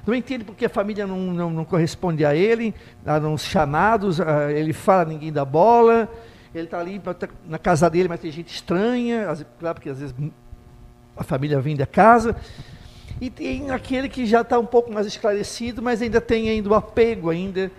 Não 0.06 0.14
entende 0.14 0.44
porque 0.44 0.66
a 0.66 0.68
família 0.68 1.06
não, 1.06 1.18
não, 1.18 1.48
não 1.48 1.64
corresponde 1.64 2.22
a 2.22 2.34
ele, 2.34 2.74
nos 3.22 3.44
chamados, 3.44 4.20
ele 4.54 4.74
fala, 4.74 5.06
ninguém 5.06 5.32
dá 5.32 5.42
bola, 5.42 6.06
ele 6.54 6.64
está 6.64 6.80
ali 6.80 6.98
tá 6.98 7.26
na 7.46 7.58
casa 7.58 7.88
dele, 7.88 8.10
mas 8.10 8.20
tem 8.20 8.30
gente 8.30 8.54
estranha, 8.54 9.26
claro, 9.58 9.76
porque 9.76 9.88
às 9.88 10.00
vezes 10.00 10.14
a 11.16 11.24
família 11.24 11.58
vem 11.62 11.74
da 11.74 11.86
casa. 11.86 12.36
E 13.24 13.30
tem 13.30 13.70
aquele 13.70 14.06
que 14.06 14.26
já 14.26 14.42
está 14.42 14.58
um 14.58 14.66
pouco 14.66 14.92
mais 14.92 15.06
esclarecido, 15.06 15.80
mas 15.80 16.02
ainda 16.02 16.20
tem 16.20 16.50
ainda 16.50 16.68
o 16.68 16.74
apego 16.74 17.30
ainda. 17.30 17.70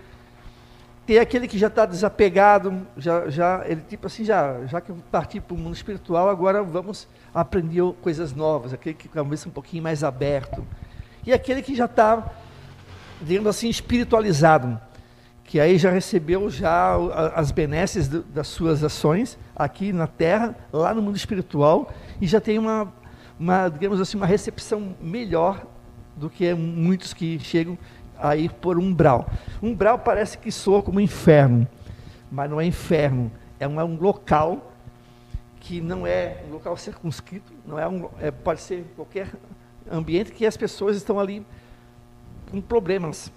Tem 1.06 1.20
aquele 1.20 1.46
que 1.46 1.56
já 1.56 1.68
está 1.68 1.86
desapegado, 1.86 2.84
já, 2.96 3.30
já, 3.30 3.62
ele 3.64 3.80
tipo 3.88 4.08
assim, 4.08 4.24
já, 4.24 4.66
já 4.66 4.80
que 4.80 4.90
eu 4.90 4.96
parti 5.08 5.38
para 5.38 5.54
o 5.54 5.56
mundo 5.56 5.72
espiritual, 5.72 6.28
agora 6.28 6.64
vamos 6.64 7.06
aprender 7.32 7.80
coisas 8.02 8.34
novas, 8.34 8.74
aquele 8.74 8.96
que 8.96 9.06
talvez 9.06 9.46
um 9.46 9.50
pouquinho 9.50 9.84
mais 9.84 10.02
aberto 10.02 10.66
e 11.24 11.32
aquele 11.32 11.62
que 11.62 11.76
já 11.76 11.84
está, 11.84 12.28
digamos 13.22 13.48
assim, 13.48 13.68
espiritualizado, 13.68 14.80
que 15.44 15.60
aí 15.60 15.78
já 15.78 15.92
recebeu 15.92 16.50
já 16.50 16.96
as 17.36 17.52
benesses 17.52 18.08
das 18.08 18.48
suas 18.48 18.82
ações 18.82 19.38
aqui 19.54 19.92
na 19.92 20.08
Terra, 20.08 20.56
lá 20.72 20.92
no 20.92 21.00
mundo 21.00 21.16
espiritual, 21.16 21.94
e 22.20 22.26
já 22.26 22.40
tem 22.40 22.58
uma, 22.58 22.92
uma 23.38 23.68
digamos 23.68 24.00
assim, 24.00 24.16
uma 24.16 24.26
recepção 24.26 24.94
melhor 25.00 25.66
do 26.16 26.30
que 26.30 26.52
muitos 26.54 27.12
que 27.12 27.38
chegam 27.38 27.78
a 28.18 28.36
ir 28.36 28.50
por 28.50 28.78
umbral. 28.78 29.28
Umbral 29.62 29.98
parece 29.98 30.38
que 30.38 30.50
soa 30.50 30.82
como 30.82 31.00
inferno, 31.00 31.66
mas 32.30 32.48
não 32.48 32.60
é 32.60 32.64
inferno, 32.64 33.30
é 33.60 33.68
um, 33.68 33.80
é 33.80 33.84
um 33.84 33.96
local 33.96 34.72
que 35.60 35.80
não 35.80 36.06
é 36.06 36.42
um 36.48 36.52
local 36.52 36.76
circunscrito, 36.76 37.52
não 37.66 37.78
é 37.78 37.86
um, 37.88 38.08
é, 38.20 38.30
pode 38.30 38.60
ser 38.60 38.84
qualquer 38.94 39.28
ambiente 39.90 40.32
que 40.32 40.46
as 40.46 40.56
pessoas 40.56 40.96
estão 40.96 41.18
ali 41.18 41.44
com 42.50 42.60
problemas 42.60 43.32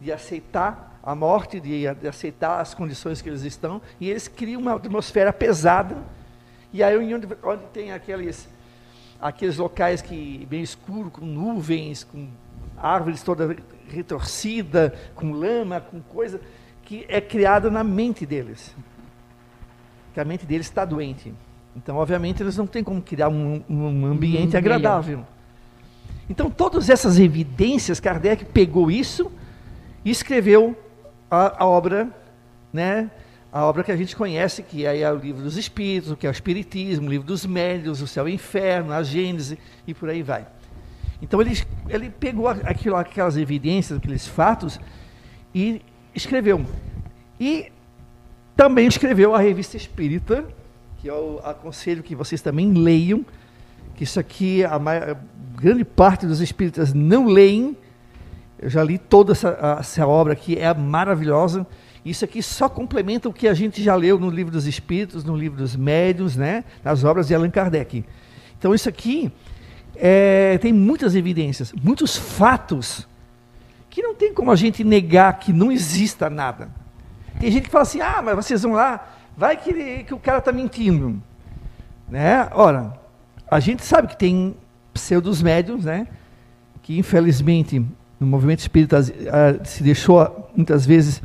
de 0.00 0.12
aceitar 0.12 0.98
a 1.02 1.14
morte, 1.14 1.60
de, 1.60 1.94
de, 1.94 2.08
aceitar 2.08 2.60
as 2.60 2.74
condições 2.74 3.20
que 3.22 3.28
eles 3.28 3.42
estão, 3.42 3.80
e 4.00 4.10
eles 4.10 4.28
criam 4.28 4.60
uma 4.60 4.74
atmosfera 4.74 5.32
pesada. 5.32 5.96
E 6.72 6.82
aí 6.82 6.96
onde, 7.14 7.26
onde 7.42 7.64
tem 7.72 7.92
aqueles, 7.92 8.48
aqueles 9.20 9.56
locais 9.56 10.00
que 10.00 10.46
bem 10.48 10.62
escuro, 10.62 11.10
com 11.10 11.24
nuvens, 11.24 12.04
com 12.04 12.28
árvores 12.76 13.22
toda 13.22 13.56
retorcida, 13.88 14.94
com 15.14 15.32
lama, 15.32 15.80
com 15.80 16.00
coisa 16.00 16.40
que 16.82 17.04
é 17.08 17.20
criada 17.20 17.70
na 17.70 17.82
mente 17.82 18.24
deles. 18.24 18.74
Que 20.14 20.20
a 20.20 20.24
mente 20.24 20.46
deles 20.46 20.66
está 20.66 20.84
doente. 20.84 21.34
Então, 21.76 21.96
obviamente, 21.96 22.42
eles 22.42 22.56
não 22.56 22.66
têm 22.66 22.82
como 22.82 23.00
criar 23.00 23.28
um, 23.28 23.62
um 23.68 24.06
ambiente 24.06 24.56
um 24.56 24.58
agradável. 24.58 25.24
Então, 26.28 26.50
todas 26.50 26.90
essas 26.90 27.18
evidências, 27.18 28.00
Kardec 28.00 28.44
pegou 28.46 28.90
isso 28.90 29.30
e 30.04 30.10
escreveu 30.10 30.76
a, 31.30 31.62
a 31.64 31.66
obra, 31.66 32.08
né? 32.72 33.10
A 33.50 33.64
obra 33.64 33.82
que 33.82 33.90
a 33.90 33.96
gente 33.96 34.14
conhece, 34.14 34.62
que 34.62 34.84
é 34.84 35.10
o 35.10 35.16
livro 35.16 35.42
dos 35.42 35.56
Espíritos, 35.56 36.14
que 36.18 36.26
é 36.26 36.30
o 36.30 36.32
Espiritismo, 36.32 37.06
o 37.06 37.10
livro 37.10 37.26
dos 37.26 37.46
Médios, 37.46 38.02
o 38.02 38.06
Céu 38.06 38.28
e 38.28 38.32
o 38.32 38.34
Inferno, 38.34 38.92
a 38.92 39.02
Gênese 39.02 39.58
e 39.86 39.94
por 39.94 40.10
aí 40.10 40.22
vai. 40.22 40.46
Então 41.22 41.40
ele, 41.40 41.58
ele 41.88 42.10
pegou 42.10 42.48
aquilo, 42.48 42.96
aquelas 42.96 43.36
evidências, 43.36 43.98
aqueles 43.98 44.26
fatos 44.26 44.78
e 45.54 45.80
escreveu. 46.14 46.64
E 47.40 47.72
também 48.54 48.86
escreveu 48.86 49.34
a 49.34 49.38
Revista 49.38 49.76
Espírita, 49.76 50.44
que 50.98 51.08
eu 51.08 51.40
aconselho 51.44 52.02
que 52.02 52.14
vocês 52.14 52.42
também 52.42 52.72
leiam, 52.72 53.24
que 53.94 54.04
isso 54.04 54.20
aqui, 54.20 54.64
a, 54.64 54.78
grande 55.56 55.84
parte 55.84 56.26
dos 56.26 56.40
espíritas 56.40 56.92
não 56.92 57.26
leem. 57.26 57.76
Eu 58.60 58.68
já 58.68 58.82
li 58.82 58.98
toda 58.98 59.32
essa, 59.32 59.76
essa 59.80 60.06
obra 60.06 60.32
aqui, 60.32 60.56
é 60.56 60.72
maravilhosa. 60.74 61.66
Isso 62.04 62.24
aqui 62.24 62.42
só 62.42 62.68
complementa 62.68 63.28
o 63.28 63.32
que 63.32 63.48
a 63.48 63.54
gente 63.54 63.82
já 63.82 63.94
leu 63.94 64.18
no 64.18 64.30
livro 64.30 64.52
dos 64.52 64.66
Espíritos, 64.66 65.24
no 65.24 65.36
livro 65.36 65.58
dos 65.58 65.76
Médiuns, 65.76 66.36
né? 66.36 66.64
nas 66.82 67.04
obras 67.04 67.28
de 67.28 67.34
Allan 67.34 67.50
Kardec. 67.50 68.04
Então, 68.58 68.74
isso 68.74 68.88
aqui 68.88 69.30
é, 69.96 70.58
tem 70.58 70.72
muitas 70.72 71.14
evidências, 71.14 71.72
muitos 71.72 72.16
fatos, 72.16 73.06
que 73.90 74.02
não 74.02 74.14
tem 74.14 74.32
como 74.32 74.50
a 74.50 74.56
gente 74.56 74.84
negar 74.84 75.38
que 75.38 75.52
não 75.52 75.72
exista 75.72 76.30
nada. 76.30 76.70
Tem 77.40 77.50
gente 77.50 77.64
que 77.64 77.70
fala 77.70 77.82
assim: 77.82 78.00
ah, 78.00 78.22
mas 78.22 78.36
vocês 78.36 78.62
vão 78.62 78.72
lá, 78.72 79.16
vai 79.36 79.56
que, 79.56 80.04
que 80.04 80.14
o 80.14 80.18
cara 80.18 80.38
está 80.38 80.52
mentindo. 80.52 81.20
Né? 82.08 82.48
Ora, 82.52 82.98
a 83.50 83.60
gente 83.60 83.84
sabe 83.84 84.08
que 84.08 84.16
tem 84.16 84.56
pseudos 84.92 85.42
médiums, 85.42 85.84
né? 85.84 86.06
Que 86.82 86.98
infelizmente 86.98 87.84
no 88.18 88.26
movimento 88.26 88.60
espírita 88.60 89.00
uh, 89.00 89.66
se 89.66 89.82
deixou 89.82 90.50
muitas 90.56 90.84
vezes 90.84 91.22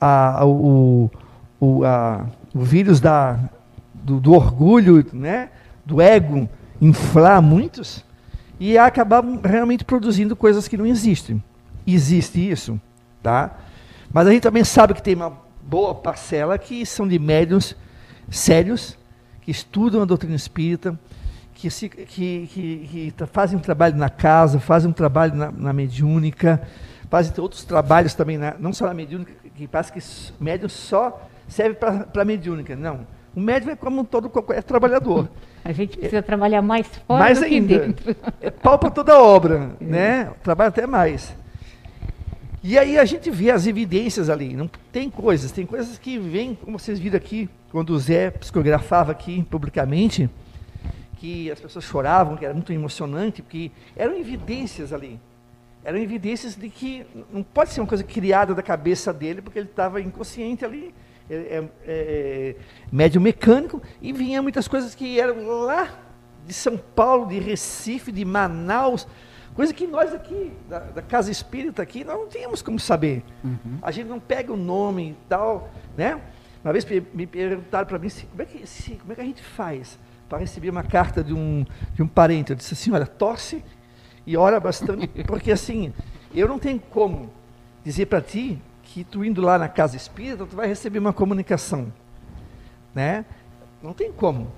uh, 0.00 0.46
o, 0.46 1.10
o, 1.60 1.66
uh, 1.84 2.26
o 2.54 2.60
vírus 2.60 3.00
da, 3.00 3.38
do, 3.94 4.20
do, 4.20 4.32
orgulho, 4.32 5.04
né? 5.12 5.50
Do 5.84 6.00
ego 6.00 6.48
inflar 6.80 7.40
muitos. 7.40 8.04
e 8.58 8.76
acabar 8.78 9.22
realmente 9.44 9.84
produzindo 9.84 10.34
coisas 10.34 10.66
que 10.68 10.76
não 10.76 10.86
existem. 10.86 11.42
Existe 11.86 12.50
isso, 12.50 12.80
tá? 13.22 13.56
Mas 14.12 14.26
a 14.26 14.30
gente 14.30 14.42
também 14.42 14.64
sabe 14.64 14.94
que 14.94 15.02
tem 15.02 15.14
uma 15.14 15.32
boa 15.62 15.94
parcela 15.94 16.58
que 16.58 16.84
são 16.86 17.06
de 17.06 17.18
médios 17.18 17.76
sérios, 18.30 18.96
que 19.42 19.50
estudam 19.50 20.02
a 20.02 20.04
doutrina 20.04 20.34
espírita, 20.34 20.98
que, 21.54 21.70
se, 21.70 21.88
que, 21.88 22.48
que, 22.52 23.12
que 23.12 23.14
fazem 23.32 23.58
um 23.58 23.60
trabalho 23.60 23.96
na 23.96 24.10
casa, 24.10 24.60
fazem 24.60 24.90
um 24.90 24.92
trabalho 24.92 25.34
na, 25.34 25.50
na 25.50 25.72
mediúnica, 25.72 26.62
fazem 27.08 27.32
outros 27.38 27.64
trabalhos 27.64 28.14
também, 28.14 28.36
na, 28.36 28.54
não 28.58 28.72
só 28.72 28.86
na 28.86 28.94
mediúnica, 28.94 29.32
que 29.56 29.66
parece 29.66 29.92
que 29.92 30.00
médium 30.42 30.68
só 30.68 31.28
serve 31.48 31.74
para 31.76 32.24
mediúnica. 32.24 32.76
Não. 32.76 33.06
O 33.34 33.40
médium 33.40 33.70
é 33.70 33.76
como 33.76 34.04
todo 34.04 34.28
qualquer 34.28 34.62
trabalhador. 34.62 35.28
A 35.64 35.72
gente 35.72 35.96
precisa 35.96 36.18
é, 36.18 36.22
trabalhar 36.22 36.62
mais 36.62 36.86
fora 37.06 37.22
mais 37.22 37.38
do 37.38 37.44
ainda. 37.44 37.78
que 37.78 37.86
dentro. 37.86 38.16
É 38.40 38.50
pau 38.50 38.78
para 38.78 38.90
toda 38.90 39.20
obra, 39.20 39.72
é. 39.80 39.84
né? 39.84 40.32
Trabalha 40.42 40.68
até 40.68 40.86
mais. 40.86 41.34
E 42.62 42.78
aí 42.78 42.98
a 42.98 43.04
gente 43.04 43.30
vê 43.30 43.50
as 43.50 43.66
evidências 43.66 44.30
ali. 44.30 44.54
Não 44.54 44.70
tem 44.90 45.10
coisas, 45.10 45.52
tem 45.52 45.66
coisas 45.66 45.98
que 45.98 46.18
vêm, 46.18 46.54
como 46.54 46.78
vocês 46.78 46.98
viram 46.98 47.16
aqui, 47.16 47.48
quando 47.70 47.90
o 47.90 47.98
Zé 47.98 48.30
psicografava 48.30 49.12
aqui 49.12 49.42
publicamente, 49.44 50.30
que 51.18 51.50
as 51.50 51.60
pessoas 51.60 51.84
choravam, 51.84 52.36
que 52.36 52.44
era 52.44 52.54
muito 52.54 52.72
emocionante, 52.72 53.42
porque 53.42 53.70
eram 53.94 54.16
evidências 54.18 54.92
ali. 54.92 55.20
Eram 55.86 55.98
evidências 55.98 56.56
de 56.56 56.68
que 56.68 57.06
não 57.32 57.44
pode 57.44 57.70
ser 57.70 57.80
uma 57.80 57.86
coisa 57.86 58.02
criada 58.02 58.52
da 58.52 58.60
cabeça 58.60 59.12
dele, 59.12 59.40
porque 59.40 59.56
ele 59.56 59.68
estava 59.68 60.00
inconsciente 60.00 60.64
ali, 60.64 60.92
é, 61.30 61.34
é, 61.36 61.68
é, 61.86 62.56
médio 62.90 63.20
mecânico, 63.20 63.80
e 64.02 64.12
vinha 64.12 64.42
muitas 64.42 64.66
coisas 64.66 64.96
que 64.96 65.20
eram 65.20 65.46
lá 65.46 65.88
de 66.44 66.52
São 66.52 66.76
Paulo, 66.76 67.28
de 67.28 67.38
Recife, 67.38 68.10
de 68.10 68.24
Manaus, 68.24 69.06
coisa 69.54 69.72
que 69.72 69.86
nós 69.86 70.12
aqui, 70.12 70.52
da, 70.68 70.80
da 70.80 71.02
Casa 71.02 71.30
Espírita 71.30 71.82
aqui, 71.82 72.02
nós 72.02 72.18
não 72.18 72.26
tínhamos 72.26 72.62
como 72.62 72.80
saber. 72.80 73.22
Uhum. 73.44 73.78
A 73.80 73.92
gente 73.92 74.08
não 74.08 74.18
pega 74.18 74.52
o 74.52 74.56
nome 74.56 75.10
e 75.10 75.16
tal, 75.28 75.70
né? 75.96 76.20
Uma 76.64 76.72
vez 76.72 76.84
me 77.14 77.28
perguntaram 77.28 77.86
para 77.86 77.96
mim, 77.96 78.08
como 78.28 78.42
é, 78.42 78.44
que, 78.44 78.96
como 78.96 79.12
é 79.12 79.14
que 79.14 79.20
a 79.20 79.24
gente 79.24 79.40
faz? 79.40 79.96
para 80.28 80.38
receber 80.38 80.70
uma 80.70 80.82
carta 80.82 81.22
de 81.22 81.32
um, 81.32 81.64
de 81.94 82.02
um 82.02 82.08
parente. 82.08 82.50
Eu 82.50 82.56
disse 82.56 82.74
assim, 82.74 82.90
olha, 82.90 83.06
torce 83.06 83.64
e 84.26 84.36
ora 84.36 84.58
bastante, 84.58 85.06
porque 85.26 85.52
assim, 85.52 85.92
eu 86.34 86.48
não 86.48 86.58
tenho 86.58 86.80
como 86.80 87.30
dizer 87.84 88.06
para 88.06 88.20
ti 88.20 88.60
que 88.82 89.04
tu 89.04 89.24
indo 89.24 89.40
lá 89.40 89.58
na 89.58 89.68
casa 89.68 89.96
espírita, 89.96 90.46
tu 90.46 90.56
vai 90.56 90.66
receber 90.66 90.98
uma 90.98 91.12
comunicação, 91.12 91.92
né? 92.94 93.24
Não 93.82 93.92
tem 93.92 94.10
como. 94.12 94.50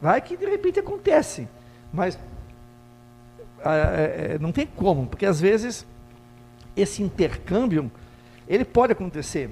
Vai 0.00 0.20
que 0.20 0.36
de 0.36 0.46
repente 0.46 0.78
acontece, 0.78 1.48
mas 1.92 2.18
é, 3.64 4.38
não 4.40 4.52
tem 4.52 4.66
como, 4.66 5.06
porque 5.06 5.26
às 5.26 5.40
vezes 5.40 5.86
esse 6.76 7.02
intercâmbio 7.02 7.90
ele 8.46 8.64
pode 8.64 8.92
acontecer, 8.92 9.50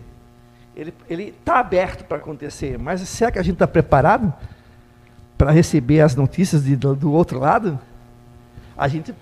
ele 1.09 1.35
está 1.39 1.59
aberto 1.59 2.05
para 2.05 2.19
acontecer, 2.19 2.79
mas 2.79 3.01
será 3.01 3.33
que 3.33 3.39
a 3.39 3.43
gente 3.43 3.55
está 3.55 3.67
preparado? 3.67 4.33
para 5.37 5.51
receber 5.51 6.01
as 6.01 6.15
notícias 6.15 6.65
de, 6.65 6.77
do, 6.77 6.95
do, 6.95 7.13
outro 7.13 7.39
lado, 7.39 7.79
a 8.77 8.89
gente, 8.89 9.15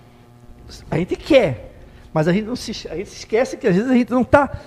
a 0.89 0.97
gente 0.97 1.15
quer, 1.15 1.73
mas 2.13 2.27
a 2.27 2.33
gente, 2.33 2.45
não 2.45 2.55
se, 2.55 2.87
a 2.89 2.95
gente 2.95 3.07
esquece 3.07 3.57
que 3.57 3.67
às 3.67 3.75
vezes 3.75 3.89
a 3.89 3.93
gente 3.93 4.11
não 4.11 4.21
está 4.21 4.59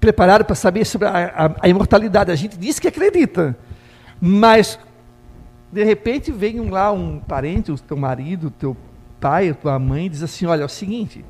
preparado 0.00 0.44
para 0.44 0.54
saber 0.54 0.84
sobre 0.84 1.08
a, 1.08 1.26
a, 1.26 1.56
a, 1.62 1.68
imortalidade. 1.68 2.30
A 2.30 2.34
gente 2.34 2.56
diz 2.56 2.78
que 2.78 2.88
acredita, 2.88 3.56
mas 4.20 4.78
de 5.72 5.84
repente 5.84 6.32
vem 6.32 6.60
um, 6.60 6.70
lá 6.70 6.90
um 6.92 7.18
parente, 7.18 7.70
o 7.70 7.78
teu 7.78 7.96
marido, 7.96 8.48
o 8.48 8.50
teu 8.50 8.76
pai, 9.20 9.50
a 9.50 9.54
tua 9.54 9.78
mãe, 9.78 10.08
diz 10.08 10.22
assim: 10.22 10.46
Olha, 10.46 10.62
é 10.62 10.66
o 10.66 10.68
seguinte, 10.68 11.24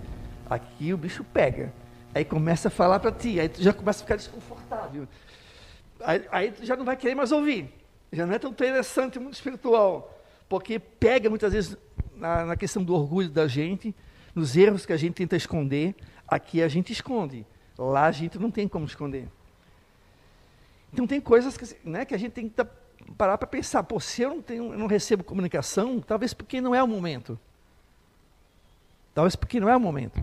aqui 0.49 0.93
o 0.93 0.97
bicho 0.97 1.25
pega. 1.25 1.73
Aí 2.15 2.25
começa 2.25 2.69
a 2.69 2.71
falar 2.71 3.01
para 3.01 3.13
ti, 3.13 3.39
aí 3.39 3.49
tu 3.49 3.63
já 3.63 3.73
começa 3.73 4.01
a 4.01 4.03
ficar 4.03 4.17
desconfortável. 4.17 5.07
Aí, 6.01 6.23
aí 6.31 6.51
tu 6.51 6.65
já 6.65 6.77
não 6.77 6.85
vai 6.85 6.97
querer 6.97 7.15
mais 7.15 7.33
ouvir 7.33 7.79
já 8.13 8.27
não 8.27 8.35
é 8.35 8.39
tão 8.39 8.51
interessante 8.51 9.19
muito 9.19 9.35
espiritual, 9.35 10.15
porque 10.49 10.79
pega 10.79 11.29
muitas 11.29 11.53
vezes 11.53 11.77
na, 12.19 12.45
na, 12.45 12.57
questão 12.57 12.83
do 12.83 12.95
orgulho 12.95 13.31
da 13.31 13.47
gente, 13.47 13.95
nos 14.35 14.57
erros 14.57 14.85
que 14.85 14.93
a 14.93 14.97
gente 14.97 15.15
tenta 15.15 15.37
esconder, 15.37 15.95
aqui 16.27 16.63
a 16.63 16.69
gente 16.69 16.93
esconde, 16.93 17.47
lá 17.77 18.07
a 18.07 18.13
gente 18.13 18.39
não 18.39 18.51
tem 18.51 18.69
como 18.69 18.85
esconder. 18.85 19.29
Então 20.93 21.07
tem 21.07 21.21
coisas 21.21 21.57
que, 21.57 21.77
né, 21.89 22.05
que 22.05 22.15
a 22.15 22.19
gente 22.19 22.33
tem 22.33 22.49
que 22.49 22.65
parar 23.17 23.39
para 23.39 23.47
pensar, 23.47 23.83
pô, 23.83 24.01
se 24.01 24.23
eu 24.23 24.31
não, 24.31 24.43
tenho, 24.43 24.73
eu 24.73 24.79
não 24.79 24.87
recebo 24.87 25.25
comunicação, 25.25 26.01
talvez 26.01 26.35
porque 26.35 26.61
não 26.61 26.75
é 26.75 26.83
o 26.83 26.89
momento. 26.89 27.39
Talvez 29.15 29.35
porque 29.35 29.61
não 29.61 29.69
é 29.69 29.77
o 29.77 29.81
momento. 29.81 30.21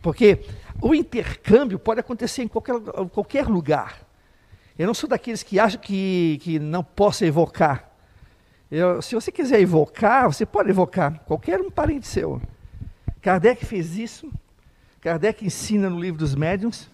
Porque 0.00 0.44
o 0.80 0.94
intercâmbio 0.94 1.78
pode 1.78 2.00
acontecer 2.00 2.42
em 2.42 2.48
qualquer, 2.48 2.80
qualquer 3.12 3.46
lugar. 3.46 4.06
Eu 4.78 4.86
não 4.86 4.94
sou 4.94 5.08
daqueles 5.08 5.42
que 5.42 5.58
acham 5.58 5.80
que, 5.80 6.38
que 6.40 6.58
não 6.58 6.84
posso 6.84 7.24
evocar. 7.24 7.87
Eu, 8.70 9.00
se 9.00 9.14
você 9.14 9.32
quiser 9.32 9.60
evocar, 9.60 10.26
você 10.30 10.44
pode 10.44 10.68
evocar 10.68 11.20
qualquer 11.20 11.60
um 11.60 11.70
parente 11.70 12.06
seu. 12.06 12.40
Kardec 13.22 13.64
fez 13.64 13.96
isso. 13.96 14.30
Kardec 15.00 15.44
ensina 15.44 15.88
no 15.88 15.98
livro 15.98 16.18
dos 16.18 16.34
médiuns. 16.34 16.90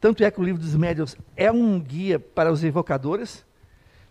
Tanto 0.00 0.24
é 0.24 0.30
que 0.30 0.40
o 0.40 0.44
livro 0.44 0.60
dos 0.60 0.74
médiuns 0.74 1.16
é 1.36 1.50
um 1.50 1.78
guia 1.78 2.18
para 2.18 2.50
os 2.50 2.64
evocadores. 2.64 3.44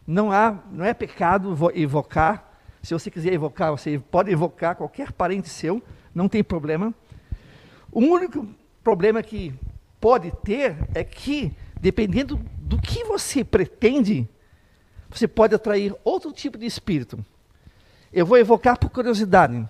Não 0.07 0.31
há, 0.31 0.57
não 0.71 0.85
é 0.85 0.93
pecado 0.93 1.55
evocar. 1.73 2.59
Se 2.81 2.93
você 2.93 3.11
quiser 3.11 3.33
evocar, 3.33 3.71
você 3.71 3.99
pode 3.99 4.31
evocar 4.31 4.75
qualquer 4.75 5.11
parente 5.11 5.49
seu, 5.49 5.81
não 6.13 6.29
tem 6.29 6.43
problema. 6.43 6.93
O 7.91 7.99
único 7.99 8.47
problema 8.83 9.21
que 9.21 9.53
pode 9.99 10.31
ter 10.43 10.77
é 10.93 11.03
que 11.03 11.51
dependendo 11.79 12.39
do 12.57 12.79
que 12.79 13.03
você 13.03 13.43
pretende, 13.43 14.27
você 15.17 15.27
pode 15.27 15.55
atrair 15.55 15.95
outro 16.03 16.31
tipo 16.31 16.57
de 16.57 16.65
espírito. 16.65 17.23
Eu 18.11 18.25
vou 18.25 18.37
evocar 18.37 18.77
por 18.77 18.89
curiosidade. 18.89 19.67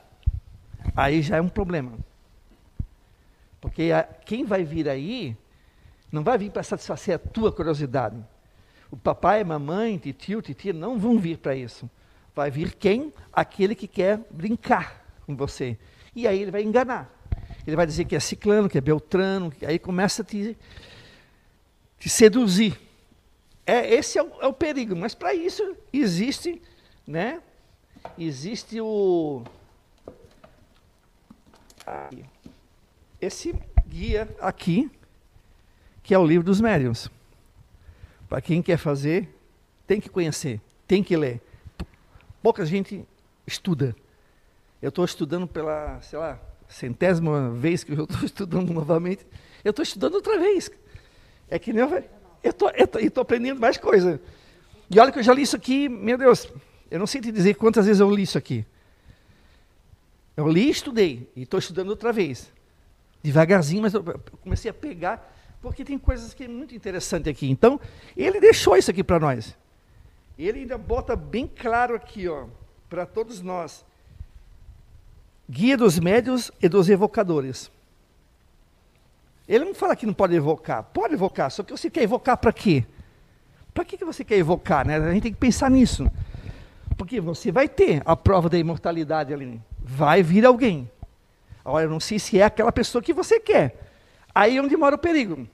Aí 0.96 1.22
já 1.22 1.38
é 1.38 1.42
um 1.42 1.50
problema. 1.50 1.94
Porque 3.60 3.92
a, 3.92 4.04
quem 4.04 4.46
vai 4.46 4.64
vir 4.64 4.88
aí 4.88 5.36
não 6.12 6.24
vai 6.24 6.38
vir 6.38 6.52
para 6.52 6.64
satisfazer 6.64 7.16
a 7.16 7.20
tua 7.20 7.52
curiosidade. 7.52 8.16
O 8.92 8.98
papai, 8.98 9.44
mamãe, 9.44 9.98
tio, 9.98 10.42
titia 10.42 10.74
não 10.74 11.00
vão 11.00 11.20
vir 11.20 11.38
para 11.38 11.56
isso. 11.56 11.90
Vai 12.36 12.52
vir 12.52 12.74
quem? 12.74 13.14
Aquele 13.34 13.76
que 13.76 13.88
quer 13.88 14.20
brincar 14.30 15.04
com 15.26 15.36
você. 15.36 15.78
E 16.16 16.28
aí 16.28 16.42
ele 16.42 16.52
vai 16.52 16.64
enganar. 16.64 17.10
Ele 17.66 17.76
vai 17.76 17.86
dizer 17.86 18.06
que 18.06 18.16
é 18.16 18.20
ciclano, 18.20 18.70
que 18.70 18.78
é 18.78 18.82
beltrano, 18.82 19.52
aí 19.66 19.80
começa 19.80 20.22
a 20.22 20.26
te 20.26 20.56
te 22.06 22.10
seduzir. 22.10 22.80
É, 23.66 23.94
esse 23.94 24.18
é 24.18 24.24
o, 24.24 24.42
é 24.42 24.48
o 24.48 24.54
perigo, 24.54 24.96
mas 24.96 25.16
para 25.16 25.34
isso 25.34 25.76
existe, 25.92 26.62
né? 27.08 27.42
Existe 28.18 28.80
o 28.80 29.44
esse 33.22 33.56
guia 33.88 34.28
aqui, 34.40 34.90
que 36.04 36.14
é 36.14 36.20
o 36.20 36.26
livro 36.26 36.46
dos 36.46 36.62
médiuns. 36.62 37.10
Para 38.28 38.42
quem 38.42 38.62
quer 38.62 38.78
fazer, 38.78 39.30
tem 39.88 40.00
que 40.02 40.10
conhecer, 40.10 40.60
tem 40.88 41.04
que 41.04 41.16
ler. 41.16 41.42
Pouca 42.42 42.66
gente 42.66 43.06
estuda. 43.46 43.96
Eu 44.82 44.90
estou 44.90 45.06
estudando 45.06 45.48
pela, 45.48 46.02
sei 46.02 46.20
lá, 46.20 46.40
centésima 46.68 47.52
vez 47.52 47.84
que 47.84 47.94
eu 47.94 48.04
estou 48.04 48.22
estudando 48.26 48.74
novamente. 48.74 49.26
Eu 49.64 49.72
estou 49.72 49.84
estudando 49.84 50.16
outra 50.16 50.40
vez. 50.40 50.70
É 51.50 51.58
que 51.58 51.72
nem 51.72 51.82
eu, 51.82 52.04
eu 52.46 52.54
tô, 52.54 52.70
estou 53.00 53.22
aprendendo 53.22 53.60
mais 53.60 53.78
coisa. 53.78 54.22
E 54.90 55.00
olha 55.00 55.12
que 55.12 55.20
eu 55.20 55.24
já 55.24 55.34
li 55.34 55.42
isso 55.42 55.56
aqui, 55.56 55.90
meu 55.90 56.18
Deus, 56.18 56.48
eu 56.92 57.00
não 57.00 57.08
sei 57.08 57.20
te 57.20 57.32
dizer 57.32 57.56
quantas 57.56 57.88
vezes 57.88 58.00
eu 58.00 58.10
li 58.10 58.22
isso 58.22 58.38
aqui. 58.38 58.66
Eu 60.38 60.48
li 60.48 60.68
e 60.68 60.70
estudei, 60.70 61.30
e 61.36 61.44
estou 61.44 61.58
estudando 61.58 61.90
outra 61.90 62.14
vez. 62.14 62.52
Devagarzinho, 63.24 63.82
mas 63.82 63.94
eu 63.94 64.04
comecei 64.42 64.70
a 64.70 64.74
pegar, 64.74 65.34
porque 65.62 65.84
tem 65.84 65.98
coisas 65.98 66.34
que 66.34 66.44
é 66.44 66.48
muito 66.48 66.76
interessante 66.76 67.30
aqui. 67.30 67.50
Então, 67.50 67.80
ele 68.16 68.40
deixou 68.40 68.78
isso 68.78 68.92
aqui 68.92 69.04
para 69.04 69.20
nós. 69.20 69.58
Ele 70.38 70.60
ainda 70.60 70.78
bota 70.78 71.16
bem 71.16 71.48
claro 71.48 71.96
aqui, 71.96 72.28
ó, 72.28 72.46
para 72.90 73.06
todos 73.06 73.42
nós. 73.42 73.84
Guia 75.50 75.78
dos 75.78 75.98
médios 75.98 76.52
e 76.62 76.70
dos 76.70 76.90
evocadores. 76.90 77.72
Ele 79.48 79.66
não 79.66 79.76
fala 79.76 79.96
que 79.96 80.06
não 80.06 80.14
pode 80.14 80.36
evocar. 80.36 80.84
Pode 80.84 81.14
evocar, 81.14 81.52
só 81.52 81.64
que 81.64 81.72
você 81.72 81.90
quer 81.90 82.04
evocar 82.04 82.38
para 82.38 82.52
quê? 82.52 82.86
Para 83.74 83.86
que, 83.86 83.98
que 83.98 84.06
você 84.06 84.24
quer 84.24 84.38
evocar? 84.38 84.88
Né? 84.88 84.96
A 84.96 85.12
gente 85.12 85.24
tem 85.24 85.34
que 85.34 85.40
pensar 85.40 85.70
nisso. 85.70 86.10
Porque 86.98 87.20
você 87.20 87.52
vai 87.52 87.68
ter 87.68 88.02
a 88.06 88.16
prova 88.16 88.50
da 88.50 88.58
imortalidade 88.58 89.34
ali. 89.34 89.62
Vai 89.80 90.24
vir 90.24 90.46
alguém. 90.46 90.90
Agora, 91.64 91.86
eu 91.86 91.90
não 91.90 92.00
sei 92.00 92.18
se 92.18 92.40
é 92.40 92.44
aquela 92.44 92.72
pessoa 92.72 93.02
que 93.02 93.14
você 93.14 93.40
quer. 93.40 93.82
Aí 94.34 94.58
é 94.58 94.62
onde 94.62 94.78
mora 94.78 94.96
o 94.96 95.00
perigo. 95.00 95.48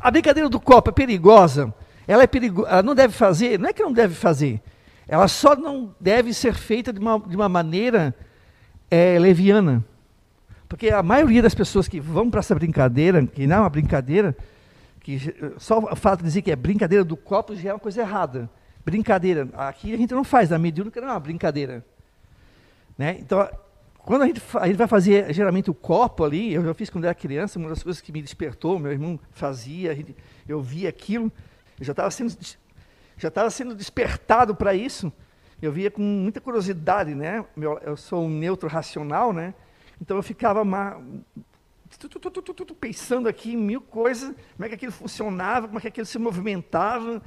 A 0.00 0.10
brincadeira 0.10 0.48
do 0.48 0.60
copo 0.60 0.90
é 0.90 0.92
perigosa. 0.92 1.72
Ela 2.06 2.24
é 2.24 2.26
perigosa. 2.26 2.68
Ela 2.68 2.82
não 2.82 2.94
deve 2.94 3.14
fazer. 3.14 3.58
Não 3.58 3.70
é 3.70 3.72
que 3.72 3.82
não 3.82 3.92
deve 3.92 4.14
fazer. 4.14 4.60
Ela 5.06 5.28
só 5.28 5.56
não 5.56 5.94
deve 5.98 6.34
ser 6.34 6.52
feita 6.52 6.92
de 6.92 7.00
uma, 7.00 7.18
de 7.18 7.34
uma 7.34 7.48
maneira 7.48 8.14
é 8.90 9.18
leviana. 9.18 9.84
Porque 10.68 10.90
a 10.90 11.02
maioria 11.02 11.40
das 11.40 11.54
pessoas 11.54 11.88
que 11.88 11.98
vão 11.98 12.30
para 12.30 12.40
essa 12.40 12.54
brincadeira, 12.54 13.26
que 13.26 13.46
não 13.46 13.56
é 13.56 13.60
uma 13.60 13.70
brincadeira, 13.70 14.36
que 15.00 15.18
só 15.56 15.78
o 15.78 15.96
fato 15.96 16.18
de 16.18 16.26
dizer 16.26 16.42
que 16.42 16.50
é 16.50 16.56
brincadeira 16.56 17.02
do 17.02 17.16
copo 17.16 17.56
já 17.56 17.70
é 17.70 17.72
uma 17.72 17.78
coisa 17.78 18.02
errada. 18.02 18.50
Brincadeira. 18.84 19.48
Aqui 19.54 19.94
a 19.94 19.96
gente 19.96 20.12
não 20.12 20.22
faz, 20.22 20.52
a 20.52 20.58
mediúnica 20.58 21.00
não 21.00 21.08
é 21.08 21.12
uma 21.12 21.20
brincadeira. 21.20 21.84
Né? 22.96 23.16
Então, 23.18 23.48
quando 23.96 24.22
a 24.22 24.26
gente, 24.26 24.42
a 24.54 24.66
gente 24.66 24.76
vai 24.76 24.86
fazer 24.86 25.32
geralmente 25.32 25.70
o 25.70 25.74
copo 25.74 26.24
ali, 26.24 26.52
eu 26.52 26.62
já 26.62 26.74
fiz 26.74 26.90
quando 26.90 27.04
era 27.04 27.14
criança, 27.14 27.58
uma 27.58 27.70
das 27.70 27.82
coisas 27.82 28.02
que 28.02 28.12
me 28.12 28.20
despertou, 28.20 28.78
meu 28.78 28.92
irmão 28.92 29.18
fazia, 29.30 29.94
gente, 29.94 30.14
eu 30.46 30.60
via 30.60 30.88
aquilo, 30.88 31.32
eu 31.78 31.84
já 31.84 31.92
estava 31.92 32.10
sendo, 32.10 32.36
já 33.16 33.28
estava 33.28 33.48
sendo 33.50 33.74
despertado 33.74 34.54
para 34.54 34.74
isso. 34.74 35.10
Eu 35.60 35.72
via 35.72 35.90
com 35.90 36.02
muita 36.02 36.40
curiosidade, 36.40 37.14
né? 37.14 37.44
Eu 37.82 37.96
sou 37.96 38.24
um 38.24 38.30
neutro 38.30 38.68
racional, 38.68 39.32
né? 39.32 39.54
Então 40.00 40.16
eu 40.16 40.22
ficava 40.22 40.64
pensando 42.80 43.28
aqui 43.28 43.52
em 43.52 43.56
mil 43.56 43.80
coisas, 43.80 44.34
como 44.54 44.64
é 44.64 44.68
que 44.68 44.74
aquilo 44.74 44.92
funcionava, 44.92 45.66
como 45.66 45.78
é 45.78 45.80
que 45.80 45.88
aquilo 45.88 46.06
se 46.06 46.18
movimentava, 46.18 47.22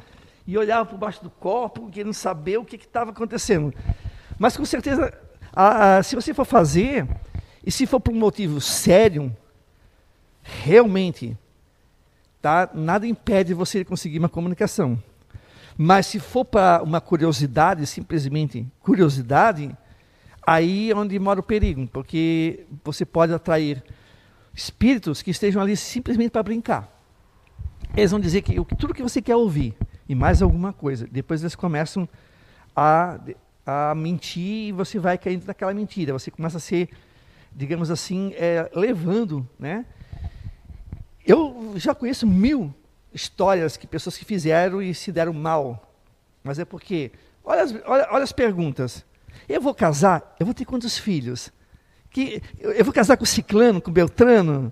e 0.46 0.58
olhava 0.58 0.86
por 0.86 0.98
baixo 0.98 1.24
do 1.24 1.30
copo, 1.30 1.90
querendo 1.90 2.14
saber 2.14 2.58
o 2.58 2.66
que 2.66 2.76
estava 2.76 3.12
acontecendo. 3.12 3.74
Mas 4.40 4.58
com 4.58 4.66
certeza, 4.66 5.14
a, 5.54 5.98
a, 5.98 6.04
se 6.04 6.16
você 6.16 6.34
for 6.34 6.46
fazer, 6.46 7.08
e 7.66 7.72
se 7.72 7.86
for 7.86 8.00
por 8.00 8.14
um 8.14 8.18
motivo 8.18 8.60
sério, 8.60 9.36
realmente, 10.42 11.38
tá, 12.42 12.70
nada 12.74 13.06
impede 13.06 13.54
você 13.54 13.86
conseguir 13.86 14.18
uma 14.18 14.30
comunicação. 14.30 15.02
Mas 15.78 16.08
se 16.08 16.20
for 16.20 16.44
para 16.44 16.82
uma 16.84 17.00
curiosidade, 17.00 17.86
simplesmente 17.86 18.68
curiosidade, 18.80 19.76
aí 20.52 20.92
é 20.92 20.96
onde 20.96 21.18
mora 21.20 21.40
o 21.40 21.44
perigo, 21.44 21.88
porque 21.88 22.66
você 22.84 23.06
pode 23.06 23.34
atrair 23.34 23.84
espíritos 24.54 25.22
que 25.22 25.32
estejam 25.32 25.62
ali 25.62 25.78
simplesmente 25.78 26.32
para 26.32 26.44
brincar. 26.44 27.02
Eles 27.96 28.12
vão 28.12 28.20
dizer 28.20 28.42
que 28.42 28.56
tudo 28.76 28.94
que 28.94 29.04
você 29.04 29.22
quer 29.22 29.36
ouvir 29.36 29.76
e 30.08 30.16
mais 30.16 30.42
alguma 30.42 30.74
coisa. 30.74 31.08
Depois 31.10 31.42
eles 31.42 31.56
começam 31.56 32.08
a, 32.76 33.20
a 33.66 33.96
mentir 33.96 34.70
e 34.70 34.72
você 34.72 35.00
vai 35.00 35.18
caindo 35.18 35.46
naquela 35.46 35.74
mentira. 35.74 36.14
Você 36.14 36.30
começa 36.30 36.58
a 36.58 36.60
ser, 36.60 36.90
digamos 37.54 37.90
assim, 37.90 38.34
é, 38.36 38.70
levando, 38.74 39.48
né? 39.58 39.86
Eu 41.26 41.74
já 41.76 41.94
conheço 41.94 42.26
mil 42.26 42.74
histórias 43.14 43.78
que 43.78 43.86
pessoas 43.86 44.18
que 44.18 44.26
fizeram 44.26 44.82
e 44.82 44.94
se 44.94 45.12
deram 45.12 45.34
mal. 45.34 45.94
Mas 46.44 46.60
é 46.60 46.66
porque, 46.66 47.12
olha 47.44 47.62
as, 47.62 47.72
olha, 47.86 48.08
olha 48.12 48.24
as 48.24 48.32
perguntas. 48.32 49.06
Eu 49.48 49.62
vou 49.62 49.74
casar, 49.74 50.36
eu 50.40 50.46
vou 50.46 50.54
ter 50.54 50.66
quantos 50.66 50.98
filhos? 50.98 51.52
Que, 52.10 52.42
eu 52.60 52.84
vou 52.84 52.94
casar 52.94 53.18
com 53.18 53.26
Ciclano, 53.26 53.82
com 53.82 53.92
Beltrano? 53.92 54.72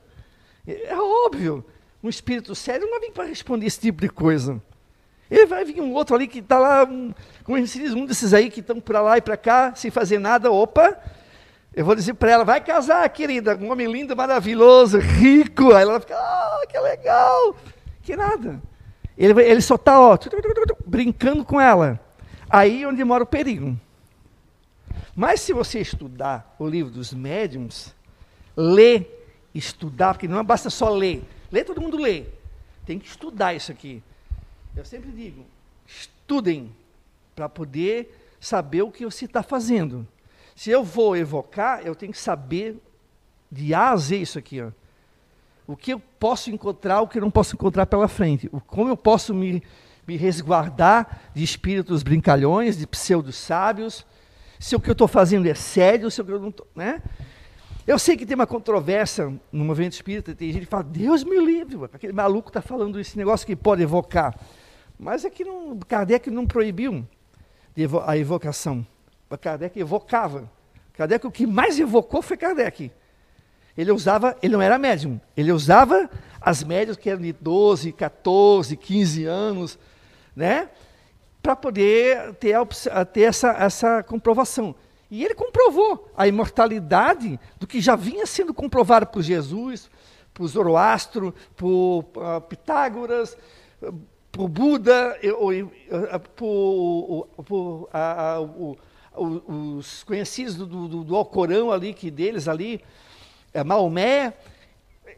É 0.67 0.95
óbvio. 0.95 1.65
Um 2.03 2.09
espírito 2.09 2.53
sério 2.55 2.87
não 2.89 2.99
vem 2.99 3.11
para 3.11 3.25
responder 3.25 3.65
esse 3.65 3.79
tipo 3.79 4.01
de 4.01 4.09
coisa. 4.09 4.61
Ele 5.29 5.45
vai 5.45 5.63
vir 5.63 5.79
um 5.81 5.93
outro 5.93 6.15
ali 6.15 6.27
que 6.27 6.39
está 6.39 6.57
lá, 6.57 6.83
um, 6.85 7.13
como 7.43 7.65
se 7.67 7.79
diz, 7.79 7.93
um 7.93 8.05
desses 8.05 8.33
aí 8.33 8.49
que 8.49 8.61
estão 8.61 8.79
para 8.79 9.01
lá 9.01 9.17
e 9.17 9.21
para 9.21 9.37
cá, 9.37 9.73
sem 9.75 9.91
fazer 9.91 10.17
nada. 10.17 10.51
Opa, 10.51 10.97
eu 11.73 11.85
vou 11.85 11.93
dizer 11.93 12.15
para 12.15 12.31
ela, 12.31 12.43
vai 12.43 12.61
casar, 12.61 13.07
querida, 13.09 13.55
um 13.55 13.71
homem 13.71 13.91
lindo, 13.91 14.15
maravilhoso, 14.15 14.97
rico. 14.97 15.73
Aí 15.73 15.83
ela 15.83 15.99
fica, 15.99 16.15
ah, 16.15 16.61
que 16.67 16.79
legal. 16.79 17.55
Que 18.01 18.15
nada. 18.15 18.61
Ele, 19.17 19.39
ele 19.43 19.61
só 19.61 19.75
está, 19.75 19.99
ó, 19.99 20.17
brincando 20.85 21.45
com 21.45 21.61
ela. 21.61 21.99
Aí 22.49 22.83
é 22.83 22.87
onde 22.87 23.03
mora 23.03 23.23
o 23.23 23.27
perigo. 23.27 23.77
Mas 25.19 25.41
se 25.41 25.51
você 25.51 25.81
estudar 25.81 26.55
o 26.57 26.65
livro 26.65 26.89
dos 26.89 27.13
médiums, 27.13 27.93
ler, 28.55 29.49
estudar, 29.53 30.13
porque 30.13 30.29
não 30.29 30.41
basta 30.45 30.69
só 30.69 30.89
ler. 30.89 31.21
Ler, 31.51 31.65
todo 31.65 31.81
mundo 31.81 31.97
lê. 31.97 32.23
Tem 32.85 32.97
que 32.97 33.05
estudar 33.05 33.53
isso 33.53 33.69
aqui. 33.69 34.01
Eu 34.73 34.85
sempre 34.85 35.11
digo, 35.11 35.45
estudem 35.85 36.73
para 37.35 37.49
poder 37.49 38.17
saber 38.39 38.81
o 38.81 38.89
que 38.89 39.03
você 39.03 39.25
está 39.25 39.43
fazendo. 39.43 40.07
Se 40.55 40.69
eu 40.71 40.85
vou 40.85 41.17
evocar, 41.17 41.85
eu 41.85 41.95
tenho 41.95 42.13
que 42.13 42.17
saber 42.17 42.81
de 43.51 43.73
A 43.73 43.89
a 43.89 43.97
Z 43.97 44.15
isso 44.15 44.39
aqui. 44.39 44.61
Ó. 44.61 44.71
O 45.67 45.75
que 45.75 45.91
eu 45.91 45.99
posso 45.99 46.49
encontrar, 46.49 47.01
o 47.01 47.09
que 47.09 47.17
eu 47.17 47.21
não 47.21 47.29
posso 47.29 47.57
encontrar 47.57 47.87
pela 47.87 48.07
frente. 48.07 48.47
O, 48.53 48.61
como 48.61 48.87
eu 48.87 48.95
posso 48.95 49.33
me, 49.33 49.61
me 50.07 50.15
resguardar 50.15 51.29
de 51.35 51.43
espíritos 51.43 52.03
brincalhões, 52.03 52.77
de 52.77 52.87
pseudos 52.87 53.35
sábios 53.35 54.05
se 54.59 54.75
o 54.75 54.79
que 54.79 54.89
eu 54.89 54.93
estou 54.93 55.07
fazendo 55.07 55.47
é 55.47 55.55
sério, 55.55 56.11
se 56.11 56.21
o 56.21 56.25
que 56.25 56.31
eu 56.31 56.39
não 56.39 56.49
estou. 56.49 56.67
Né? 56.75 57.01
Eu 57.87 57.97
sei 57.97 58.17
que 58.17 58.25
tem 58.25 58.35
uma 58.35 58.45
controvérsia 58.45 59.33
no 59.51 59.65
movimento 59.65 59.93
espírita, 59.93 60.35
tem 60.35 60.51
gente 60.51 60.65
que 60.65 60.69
fala, 60.69 60.83
Deus 60.83 61.23
me 61.23 61.39
livre, 61.39 61.79
aquele 61.91 62.13
maluco 62.13 62.49
está 62.49 62.61
falando 62.61 62.99
esse 62.99 63.17
negócio 63.17 63.47
que 63.47 63.55
pode 63.55 63.81
evocar. 63.81 64.37
Mas 64.99 65.23
é 65.23 65.29
que 65.29 65.45
não, 65.45 65.79
Kardec 65.79 66.29
não 66.29 66.45
proibiu 66.45 67.07
a 68.05 68.17
evocação. 68.17 68.85
Kardec 69.41 69.79
evocava. 69.79 70.51
Kardec, 70.93 71.25
o 71.25 71.31
que 71.31 71.47
mais 71.47 71.79
evocou 71.79 72.21
foi 72.21 72.35
Kardec. 72.35 72.91
Ele 73.77 73.91
usava, 73.91 74.35
ele 74.43 74.51
não 74.53 74.61
era 74.61 74.77
médium, 74.77 75.21
ele 75.37 75.53
usava 75.53 76.09
as 76.41 76.63
médias 76.63 76.97
que 76.97 77.09
eram 77.09 77.21
de 77.21 77.31
12, 77.31 77.93
14, 77.93 78.75
15 78.75 79.23
anos, 79.25 79.79
né? 80.35 80.69
Para 81.41 81.55
poder 81.55 82.33
ter, 82.35 82.55
a, 82.55 83.05
ter 83.05 83.21
essa, 83.21 83.49
essa 83.51 84.03
comprovação. 84.03 84.75
E 85.09 85.23
ele 85.25 85.33
comprovou 85.33 86.11
a 86.15 86.27
imortalidade 86.27 87.39
do 87.59 87.65
que 87.65 87.81
já 87.81 87.95
vinha 87.95 88.25
sendo 88.25 88.53
comprovado 88.53 89.07
por 89.07 89.23
Jesus, 89.23 89.89
por 90.33 90.47
Zoroastro, 90.47 91.33
por 91.55 92.05
uh, 92.15 92.41
Pitágoras, 92.47 93.35
por 94.31 94.47
Buda, 94.47 95.17
por, 96.35 97.27
por 97.43 97.89
os 99.15 100.03
conhecidos 100.03 100.55
do, 100.55 100.87
do, 100.87 101.03
do 101.03 101.15
Alcorão 101.15 101.71
ali, 101.71 101.93
que 101.93 102.11
deles 102.11 102.47
ali, 102.47 102.81
é, 103.53 103.63
Maomé. 103.63 104.33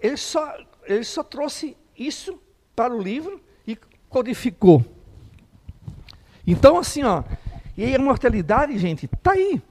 Ele 0.02 0.18
só, 0.18 0.58
ele 0.86 1.04
só 1.04 1.24
trouxe 1.24 1.78
isso 1.98 2.40
para 2.76 2.94
o 2.94 3.02
livro 3.02 3.42
e 3.68 3.78
codificou. 4.10 4.84
Então, 6.46 6.78
assim, 6.78 7.04
ó, 7.04 7.24
e 7.78 7.84
a 7.84 7.90
imortalidade, 7.90 8.78
gente, 8.78 9.06
está 9.06 9.32
aí. 9.32 9.62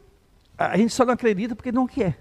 A 0.56 0.76
gente 0.76 0.92
só 0.92 1.04
não 1.04 1.14
acredita 1.14 1.54
porque 1.54 1.72
não 1.72 1.86
quer. 1.86 2.18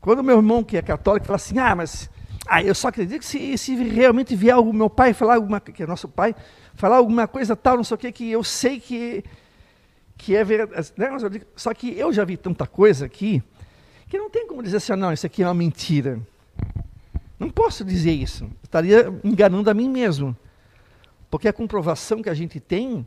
Quando 0.00 0.22
meu 0.22 0.36
irmão, 0.36 0.62
que 0.62 0.76
é 0.76 0.82
católico, 0.82 1.26
fala 1.26 1.36
assim, 1.36 1.58
ah, 1.58 1.74
mas 1.74 2.10
ah, 2.46 2.62
eu 2.62 2.74
só 2.74 2.88
acredito 2.88 3.24
se, 3.24 3.56
se 3.56 3.74
realmente 3.74 4.36
vier 4.36 4.56
o 4.56 4.72
meu 4.72 4.90
pai 4.90 5.14
falar 5.14 5.36
alguma 5.36 5.60
que 5.60 5.82
é 5.82 5.86
nosso 5.86 6.08
pai, 6.08 6.34
falar 6.74 6.96
alguma 6.96 7.26
coisa 7.26 7.56
tal, 7.56 7.76
não 7.76 7.84
sei 7.84 7.94
o 7.94 7.98
que, 7.98 8.12
que 8.12 8.30
eu 8.30 8.44
sei 8.44 8.78
que, 8.78 9.24
que 10.16 10.36
é 10.36 10.44
verdade. 10.44 10.92
Né? 10.96 11.08
Só 11.56 11.72
que 11.72 11.98
eu 11.98 12.12
já 12.12 12.24
vi 12.24 12.36
tanta 12.36 12.66
coisa 12.66 13.06
aqui 13.06 13.42
que 14.08 14.18
não 14.18 14.28
tem 14.28 14.46
como 14.46 14.62
dizer 14.62 14.76
assim, 14.76 14.94
não, 14.94 15.12
isso 15.12 15.26
aqui 15.26 15.42
é 15.42 15.46
uma 15.46 15.54
mentira. 15.54 16.20
Não 17.38 17.50
posso 17.50 17.84
dizer 17.84 18.12
isso. 18.12 18.48
estaria 18.62 19.12
enganando 19.24 19.68
a 19.68 19.74
mim 19.74 19.88
mesmo. 19.88 20.36
Porque 21.34 21.48
a 21.48 21.52
comprovação 21.52 22.22
que 22.22 22.30
a 22.30 22.34
gente 22.34 22.60
tem 22.60 23.04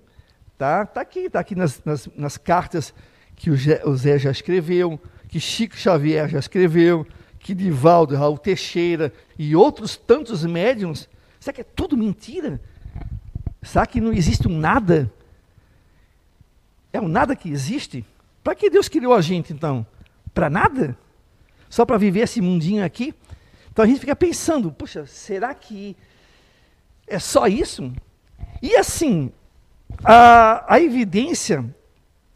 tá, 0.57 0.85
tá 0.85 0.99
aqui, 0.99 1.19
está 1.19 1.39
aqui 1.39 1.55
nas, 1.55 1.81
nas, 1.85 2.09
nas, 2.13 2.35
cartas 2.35 2.93
que 3.37 3.49
o 3.49 3.95
Zé 3.95 4.19
já 4.19 4.29
escreveu, 4.29 4.99
que 5.29 5.39
Chico 5.39 5.77
Xavier 5.77 6.27
já 6.27 6.37
escreveu, 6.37 7.07
que 7.39 7.55
Divaldo, 7.55 8.17
Raul 8.17 8.37
Teixeira 8.37 9.13
e 9.39 9.55
outros 9.55 9.95
tantos 9.95 10.43
médiums. 10.43 11.07
Será 11.39 11.53
que 11.53 11.61
é 11.61 11.63
tudo 11.63 11.95
mentira? 11.95 12.59
Será 13.63 13.87
que 13.87 14.01
não 14.01 14.11
existe 14.11 14.45
um 14.45 14.59
nada? 14.59 15.09
É 16.91 16.99
um 16.99 17.07
nada 17.07 17.33
que 17.33 17.49
existe? 17.49 18.05
Para 18.43 18.55
que 18.55 18.69
Deus 18.69 18.89
criou 18.89 19.13
a 19.13 19.21
gente 19.21 19.53
então? 19.53 19.87
Para 20.33 20.49
nada? 20.49 20.97
Só 21.69 21.85
para 21.85 21.97
viver 21.97 22.23
esse 22.23 22.41
mundinho 22.41 22.83
aqui? 22.83 23.15
Então 23.71 23.85
a 23.85 23.87
gente 23.87 24.01
fica 24.01 24.17
pensando, 24.17 24.69
poxa, 24.69 25.05
será 25.05 25.53
que 25.55 25.95
é 27.07 27.19
só 27.19 27.47
isso? 27.47 27.89
E 28.61 28.75
assim, 28.75 29.31
a, 30.03 30.75
a 30.75 30.79
evidência 30.79 31.65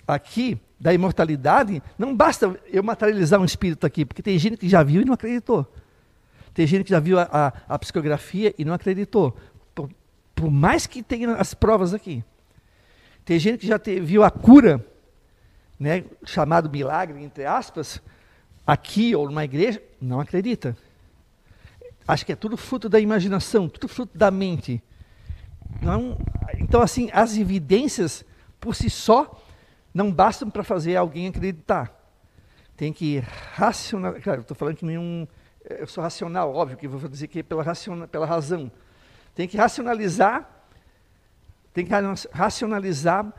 aqui 0.07 0.59
da 0.81 0.91
imortalidade, 0.91 1.81
não 1.95 2.15
basta 2.15 2.59
eu 2.73 2.81
materializar 2.81 3.39
um 3.39 3.45
espírito 3.45 3.85
aqui, 3.85 4.03
porque 4.03 4.23
tem 4.23 4.37
gente 4.39 4.57
que 4.57 4.67
já 4.67 4.81
viu 4.81 5.03
e 5.03 5.05
não 5.05 5.13
acreditou. 5.13 5.71
Tem 6.55 6.65
gente 6.65 6.85
que 6.85 6.89
já 6.89 6.99
viu 6.99 7.19
a, 7.19 7.29
a, 7.31 7.75
a 7.75 7.79
psicografia 7.79 8.53
e 8.57 8.65
não 8.65 8.73
acreditou. 8.73 9.37
Por, 9.75 9.91
por, 10.33 10.49
mais 10.49 10.87
que 10.87 11.03
tenha 11.03 11.35
as 11.35 11.53
provas 11.53 11.93
aqui. 11.93 12.23
Tem 13.23 13.37
gente 13.37 13.59
que 13.59 13.67
já 13.67 13.77
te, 13.77 13.99
viu 13.99 14.23
a 14.23 14.31
cura, 14.31 14.83
né, 15.79 16.03
chamado 16.25 16.67
milagre, 16.67 17.23
entre 17.23 17.45
aspas, 17.45 18.01
aqui 18.65 19.15
ou 19.15 19.27
numa 19.27 19.45
igreja, 19.45 19.81
não 20.01 20.19
acredita. 20.19 20.75
Acho 22.07 22.25
que 22.25 22.31
é 22.31 22.35
tudo 22.35 22.57
fruto 22.57 22.89
da 22.89 22.99
imaginação, 22.99 23.69
tudo 23.69 23.87
fruto 23.87 24.17
da 24.17 24.31
mente. 24.31 24.81
Não, 25.81 26.17
então, 26.57 26.81
assim, 26.81 27.09
as 27.13 27.37
evidências 27.37 28.25
por 28.59 28.75
si 28.75 28.89
só 28.89 29.39
não 29.93 30.11
bastam 30.11 30.49
para 30.49 30.63
fazer 30.63 30.95
alguém 30.95 31.27
acreditar. 31.27 31.91
tem 32.75 32.91
que 32.91 33.19
racionalizar. 33.53 34.23
Claro, 34.23 34.41
estou 34.41 34.55
falando 34.55 34.75
que 34.75 34.85
nenhum. 34.85 35.27
Eu 35.69 35.85
sou 35.85 36.03
racional, 36.03 36.53
óbvio 36.53 36.77
que 36.77 36.87
vou 36.87 37.07
dizer 37.07 37.27
que 37.27 37.39
é 37.39 37.43
pela, 37.43 37.61
raciona, 37.61 38.07
pela 38.07 38.25
razão. 38.25 38.71
Tem 39.35 39.47
que 39.47 39.55
racionalizar, 39.55 40.49
tem 41.73 41.85
que 41.85 41.91
racionalizar 42.31 43.31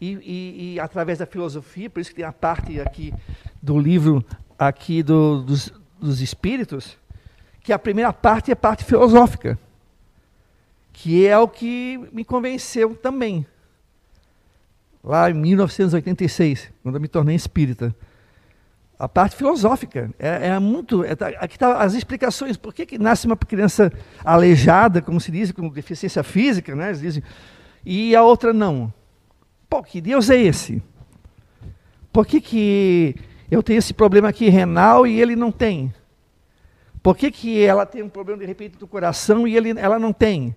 e, 0.00 0.12
e, 0.14 0.74
e, 0.74 0.80
através 0.80 1.20
da 1.20 1.26
filosofia, 1.26 1.88
por 1.88 2.00
isso 2.00 2.10
que 2.10 2.16
tem 2.16 2.24
a 2.24 2.32
parte 2.32 2.80
aqui 2.80 3.14
do 3.62 3.78
livro 3.78 4.24
aqui 4.58 5.02
do, 5.02 5.42
dos, 5.42 5.72
dos 6.00 6.20
espíritos, 6.20 6.98
que 7.60 7.72
a 7.72 7.78
primeira 7.78 8.12
parte 8.12 8.50
é 8.50 8.54
a 8.54 8.56
parte 8.56 8.84
filosófica, 8.84 9.58
que 11.02 11.26
é 11.26 11.36
o 11.36 11.48
que 11.48 11.98
me 12.12 12.24
convenceu 12.24 12.94
também. 12.94 13.44
Lá 15.02 15.28
em 15.28 15.34
1986, 15.34 16.70
quando 16.80 16.94
eu 16.94 17.00
me 17.00 17.08
tornei 17.08 17.34
espírita. 17.34 17.92
A 18.96 19.08
parte 19.08 19.34
filosófica. 19.34 20.14
É, 20.16 20.50
é 20.50 20.58
muito. 20.60 21.02
É, 21.02 21.16
tá, 21.16 21.26
aqui 21.40 21.56
estão 21.56 21.72
tá 21.72 21.82
as 21.82 21.94
explicações. 21.94 22.56
Por 22.56 22.72
que, 22.72 22.86
que 22.86 22.98
nasce 22.98 23.26
uma 23.26 23.36
criança 23.36 23.92
aleijada, 24.24 25.02
como 25.02 25.20
se 25.20 25.32
diz, 25.32 25.50
com 25.50 25.68
deficiência 25.70 26.22
física, 26.22 26.76
né? 26.76 26.92
Dizem, 26.92 27.20
e 27.84 28.14
a 28.14 28.22
outra 28.22 28.52
não? 28.52 28.94
Pô, 29.68 29.82
que 29.82 30.00
Deus 30.00 30.30
é 30.30 30.40
esse? 30.40 30.80
Por 32.12 32.24
que, 32.24 32.40
que 32.40 33.16
eu 33.50 33.60
tenho 33.60 33.78
esse 33.78 33.92
problema 33.92 34.28
aqui 34.28 34.48
renal 34.48 35.04
e 35.04 35.20
ele 35.20 35.34
não 35.34 35.50
tem? 35.50 35.92
Por 37.02 37.16
que, 37.16 37.28
que 37.32 37.60
ela 37.60 37.84
tem 37.84 38.04
um 38.04 38.08
problema 38.08 38.38
de 38.38 38.46
repente 38.46 38.78
do 38.78 38.86
coração 38.86 39.48
e 39.48 39.56
ele, 39.56 39.76
ela 39.76 39.98
não 39.98 40.12
tem? 40.12 40.54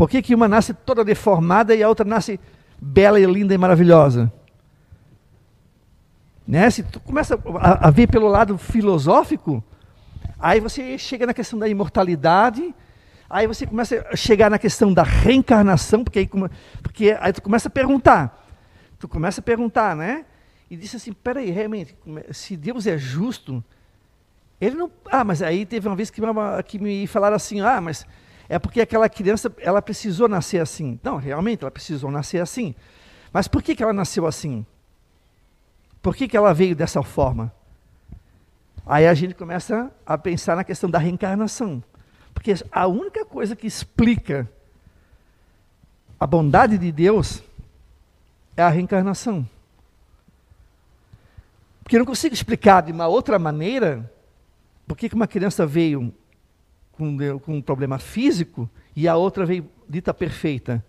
Por 0.00 0.08
que, 0.08 0.22
que 0.22 0.34
uma 0.34 0.48
nasce 0.48 0.72
toda 0.72 1.04
deformada 1.04 1.74
e 1.74 1.82
a 1.82 1.88
outra 1.90 2.06
nasce 2.06 2.40
bela 2.80 3.20
e 3.20 3.26
linda 3.26 3.52
e 3.52 3.58
maravilhosa? 3.58 4.32
Né? 6.48 6.70
Se 6.70 6.82
tu 6.82 6.98
começa 7.00 7.38
a, 7.58 7.88
a 7.88 7.90
ver 7.90 8.06
pelo 8.06 8.26
lado 8.26 8.56
filosófico, 8.56 9.62
aí 10.38 10.58
você 10.58 10.96
chega 10.96 11.26
na 11.26 11.34
questão 11.34 11.58
da 11.58 11.68
imortalidade, 11.68 12.74
aí 13.28 13.46
você 13.46 13.66
começa 13.66 14.02
a 14.10 14.16
chegar 14.16 14.50
na 14.50 14.58
questão 14.58 14.90
da 14.90 15.02
reencarnação, 15.02 16.02
porque 16.02 16.20
aí, 16.20 16.30
porque 16.82 17.14
aí 17.20 17.34
tu 17.34 17.42
começa 17.42 17.68
a 17.68 17.70
perguntar. 17.70 18.48
Tu 18.98 19.06
começa 19.06 19.42
a 19.42 19.44
perguntar, 19.44 19.94
né? 19.94 20.24
E 20.70 20.78
disse 20.78 20.96
assim, 20.96 21.12
peraí, 21.12 21.50
realmente, 21.50 21.94
se 22.30 22.56
Deus 22.56 22.86
é 22.86 22.96
justo, 22.96 23.62
ele 24.58 24.76
não. 24.76 24.90
Ah, 25.04 25.24
mas 25.24 25.42
aí 25.42 25.66
teve 25.66 25.86
uma 25.86 25.94
vez 25.94 26.08
que, 26.08 26.22
que 26.66 26.78
me 26.78 27.06
falaram 27.06 27.36
assim: 27.36 27.60
ah, 27.60 27.82
mas 27.82 28.06
é 28.50 28.58
porque 28.58 28.80
aquela 28.80 29.08
criança 29.08 29.50
ela 29.58 29.80
precisou 29.80 30.28
nascer 30.28 30.60
assim. 30.60 30.98
Não, 31.04 31.18
realmente 31.18 31.62
ela 31.62 31.70
precisou 31.70 32.10
nascer 32.10 32.42
assim. 32.42 32.74
Mas 33.32 33.46
por 33.46 33.62
que, 33.62 33.76
que 33.76 33.82
ela 33.82 33.92
nasceu 33.92 34.26
assim? 34.26 34.66
Por 36.02 36.16
que, 36.16 36.26
que 36.26 36.36
ela 36.36 36.52
veio 36.52 36.74
dessa 36.74 37.00
forma? 37.00 37.54
Aí 38.84 39.06
a 39.06 39.14
gente 39.14 39.34
começa 39.34 39.88
a 40.04 40.18
pensar 40.18 40.56
na 40.56 40.64
questão 40.64 40.90
da 40.90 40.98
reencarnação. 40.98 41.80
Porque 42.34 42.52
a 42.72 42.88
única 42.88 43.24
coisa 43.24 43.54
que 43.54 43.68
explica 43.68 44.50
a 46.18 46.26
bondade 46.26 46.76
de 46.76 46.90
Deus 46.90 47.44
é 48.56 48.64
a 48.64 48.68
reencarnação. 48.68 49.48
Porque 51.84 51.94
eu 51.94 52.00
não 52.00 52.06
consigo 52.06 52.34
explicar 52.34 52.82
de 52.82 52.90
uma 52.90 53.06
outra 53.06 53.38
maneira 53.38 54.10
por 54.88 54.96
que 54.96 55.08
uma 55.14 55.28
criança 55.28 55.64
veio 55.64 56.12
com, 57.00 57.38
com 57.38 57.56
um 57.56 57.62
problema 57.62 57.98
físico 57.98 58.68
e 58.94 59.08
a 59.08 59.16
outra 59.16 59.46
veio 59.46 59.66
dita 59.88 60.12
perfeita? 60.12 60.84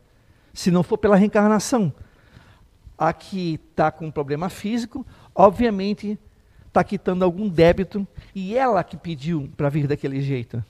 Se 0.54 0.70
não 0.70 0.84
for 0.84 0.98
pela 0.98 1.16
reencarnação. 1.16 1.94
A 2.98 3.14
que 3.14 3.60
está 3.72 3.90
com 3.90 4.08
um 4.08 4.12
problema 4.12 4.48
físico, 4.50 5.06
obviamente 5.34 6.20
está 6.68 6.84
quitando 6.84 7.24
algum 7.24 7.50
débito 7.50 8.08
e 8.36 8.56
ela 8.56 8.84
que 8.84 8.96
pediu 8.96 9.50
para 9.58 9.70
vir 9.70 9.88
daquele 9.88 10.22
jeito. 10.22 10.64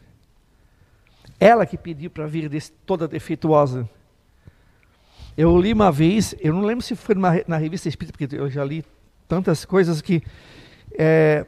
Ela 1.39 1.65
que 1.65 1.77
pediu 1.77 2.09
para 2.09 2.25
vir 2.27 2.47
desse, 2.47 2.71
toda 2.85 3.07
defeituosa. 3.07 3.89
Eu 5.35 5.57
li 5.59 5.73
uma 5.73 5.91
vez, 5.91 6.33
eu 6.39 6.53
não 6.53 6.61
lembro 6.61 6.83
se 6.83 6.95
foi 6.95 7.15
numa, 7.15 7.41
na 7.47 7.57
revista 7.57 7.89
Espírita, 7.89 8.17
porque 8.17 8.35
eu 8.35 8.49
já 8.49 8.63
li 8.63 8.85
tantas 9.27 9.65
coisas 9.65 10.01
que 10.01 10.23
é, 10.97 11.45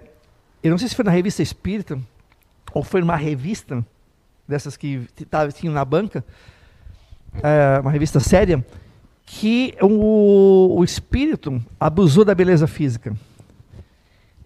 eu 0.62 0.72
não 0.72 0.78
sei 0.78 0.88
se 0.88 0.96
foi 0.96 1.06
na 1.06 1.12
revista 1.12 1.42
Espírita 1.42 2.00
ou 2.74 2.84
foi 2.84 3.02
numa 3.02 3.16
revista 3.16 3.86
dessas 4.48 4.78
que 4.78 5.08
tinham 5.56 5.74
na 5.74 5.84
banca, 5.84 6.24
é, 7.42 7.80
uma 7.80 7.92
revista 7.92 8.20
séria, 8.20 8.66
que 9.26 9.76
o, 9.82 10.76
o 10.78 10.84
espírito 10.84 11.64
abusou 11.80 12.26
da 12.26 12.36
beleza 12.36 12.68
física. 12.68 13.16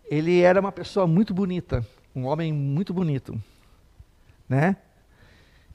Ele 0.09 0.41
era 0.41 0.59
uma 0.59 0.71
pessoa 0.71 1.05
muito 1.05 1.33
bonita, 1.33 1.85
um 2.15 2.25
homem 2.25 2.53
muito 2.53 2.93
bonito, 2.93 3.39
né? 4.47 4.77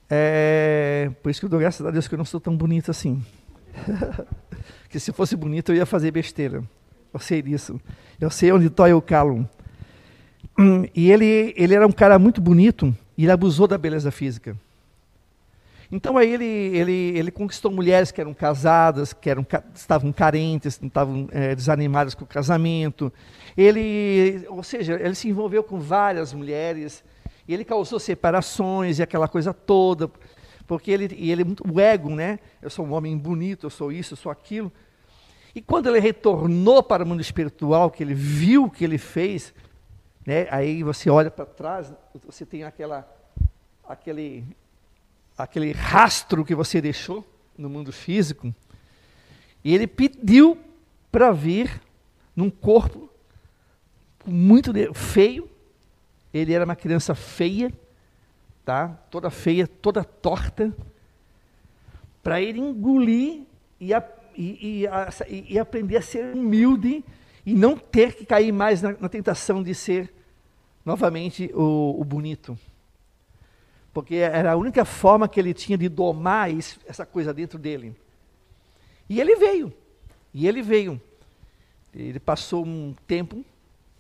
É, 0.09 1.11
por 1.23 1.31
isso 1.31 1.41
que 1.41 1.47
eu 1.47 1.51
dou 1.51 1.59
graças 1.59 1.85
a 1.87 1.91
Deus 1.91 2.07
que 2.07 2.15
eu 2.15 2.19
não 2.19 2.25
sou 2.25 2.41
tão 2.41 2.57
bonito 2.57 2.91
assim. 2.91 3.25
que 4.89 5.01
se 5.01 5.11
fosse 5.11 5.35
bonito 5.35 5.73
eu 5.73 5.77
ia 5.77 5.87
fazer 5.87 6.11
besteira. 6.11 6.63
Eu 7.13 7.21
sei 7.21 7.43
disso. 7.43 7.81
Eu 8.21 8.31
sei 8.31 8.53
onde 8.53 8.69
toia 8.71 8.97
o 8.97 9.03
calo. 9.03 9.49
Hum, 10.59 10.87
e 10.95 11.11
ele, 11.11 11.55
ele 11.57 11.75
era 11.75 11.87
um 11.87 11.93
cara 11.93 12.19
muito 12.19 12.41
bonito 12.41 12.95
e 13.17 13.25
ele 13.25 13.33
abusou 13.33 13.67
da 13.67 13.79
beleza 13.79 14.11
física. 14.11 14.57
Então 15.91 16.17
aí 16.17 16.33
ele, 16.33 16.45
ele, 16.45 17.19
ele 17.19 17.31
conquistou 17.31 17.71
mulheres 17.71 18.11
que 18.11 18.21
eram 18.21 18.33
casadas, 18.33 19.13
que 19.13 19.29
eram, 19.29 19.47
estavam 19.75 20.11
carentes, 20.11 20.81
estavam 20.83 21.29
é, 21.31 21.55
desanimadas 21.55 22.15
com 22.15 22.25
o 22.25 22.27
casamento. 22.27 23.13
Ele, 23.57 24.43
ou 24.49 24.63
seja, 24.63 24.95
ele 24.95 25.15
se 25.15 25.29
envolveu 25.29 25.63
com 25.63 25.79
várias 25.79 26.33
mulheres 26.33 27.05
e 27.47 27.53
ele 27.53 27.65
causou 27.65 27.99
separações 27.99 28.99
e 28.99 29.03
aquela 29.03 29.29
coisa 29.29 29.53
toda, 29.53 30.11
porque 30.67 30.91
ele, 30.91 31.15
e 31.19 31.31
ele 31.31 31.45
o 31.71 31.79
ego, 31.79 32.09
né? 32.09 32.39
Eu 32.63 32.71
sou 32.71 32.87
um 32.87 32.93
homem 32.95 33.17
bonito, 33.19 33.67
eu 33.67 33.71
sou 33.71 33.93
isso, 33.93 34.15
eu 34.15 34.17
sou 34.17 34.33
aquilo. 34.33 34.73
E 35.55 35.61
quando 35.61 35.89
ele 35.89 36.01
retornou 36.01 36.83
para 36.83 37.05
o 37.05 37.07
mundo 37.07 37.21
espiritual, 37.21 37.91
que 37.91 38.03
ele 38.03 38.15
viu 38.15 38.65
o 38.65 38.71
que 38.71 38.83
ele 38.83 38.97
fez, 38.97 39.53
né? 40.25 40.47
Aí 40.51 40.83
você 40.83 41.11
olha 41.11 41.31
para 41.31 41.45
trás, 41.45 41.93
você 42.25 42.47
tem 42.47 42.65
aquela, 42.65 43.09
aquele, 43.87 44.45
aquele 45.37 45.73
rastro 45.73 46.45
que 46.45 46.55
você 46.55 46.81
deixou 46.81 47.27
no 47.57 47.69
mundo 47.69 47.93
físico. 47.93 48.55
E 49.65 49.75
ele 49.75 49.87
pediu 49.87 50.59
para 51.11 51.33
vir 51.33 51.81
num 52.35 52.51
corpo 52.51 53.11
muito 54.25 54.73
feio. 54.95 55.49
Ele 56.33 56.53
era 56.53 56.65
uma 56.65 56.77
criança 56.77 57.15
feia, 57.15 57.73
tá? 58.65 58.89
Toda 59.11 59.31
feia, 59.31 59.67
toda 59.67 60.03
torta, 60.03 60.75
para 62.23 62.41
ele 62.41 62.61
engolir 62.61 63.43
e, 63.81 63.93
e, 64.37 64.87
e, 64.87 65.53
e 65.55 65.59
aprender 65.59 65.97
a 65.97 66.03
ser 66.03 66.35
humilde 66.35 67.05
e 67.45 67.55
não 67.55 67.77
ter 67.77 68.15
que 68.15 68.25
cair 68.25 68.53
mais 68.53 68.83
na, 68.83 68.93
na 68.93 69.09
tentação 69.09 69.63
de 69.63 69.75
ser 69.75 70.13
novamente 70.85 71.51
o, 71.55 72.01
o, 72.01 72.05
bonito. 72.05 72.59
Porque 73.93 74.17
era 74.17 74.53
a 74.53 74.57
única 74.57 74.85
forma 74.85 75.29
que 75.29 75.39
ele 75.39 75.53
tinha 75.53 75.77
de 75.77 75.89
domar 75.89 76.51
isso, 76.51 76.81
essa 76.87 77.05
coisa 77.05 77.33
dentro 77.33 77.59
dele. 77.59 77.95
E 79.09 79.21
ele 79.21 79.37
veio. 79.37 79.73
E 80.33 80.47
ele 80.47 80.63
veio. 80.63 81.01
Ele 81.95 82.19
passou 82.19 82.65
um 82.65 82.95
tempo 83.07 83.45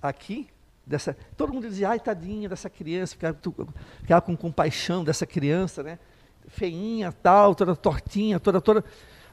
aqui, 0.01 0.49
dessa, 0.86 1.16
todo 1.36 1.53
mundo 1.53 1.68
dizia, 1.68 1.90
ai, 1.90 2.01
tadinha 2.01 2.49
dessa 2.49 2.70
criança, 2.70 3.14
ficava, 3.14 3.38
ficava 4.01 4.20
com 4.22 4.36
compaixão 4.36 5.05
dessa 5.05 5.26
criança, 5.26 5.82
né? 5.82 5.99
Feinha, 6.49 7.12
tal, 7.12 7.55
toda 7.55 7.76
tortinha, 7.76 8.40
toda, 8.40 8.61
toda. 8.61 8.84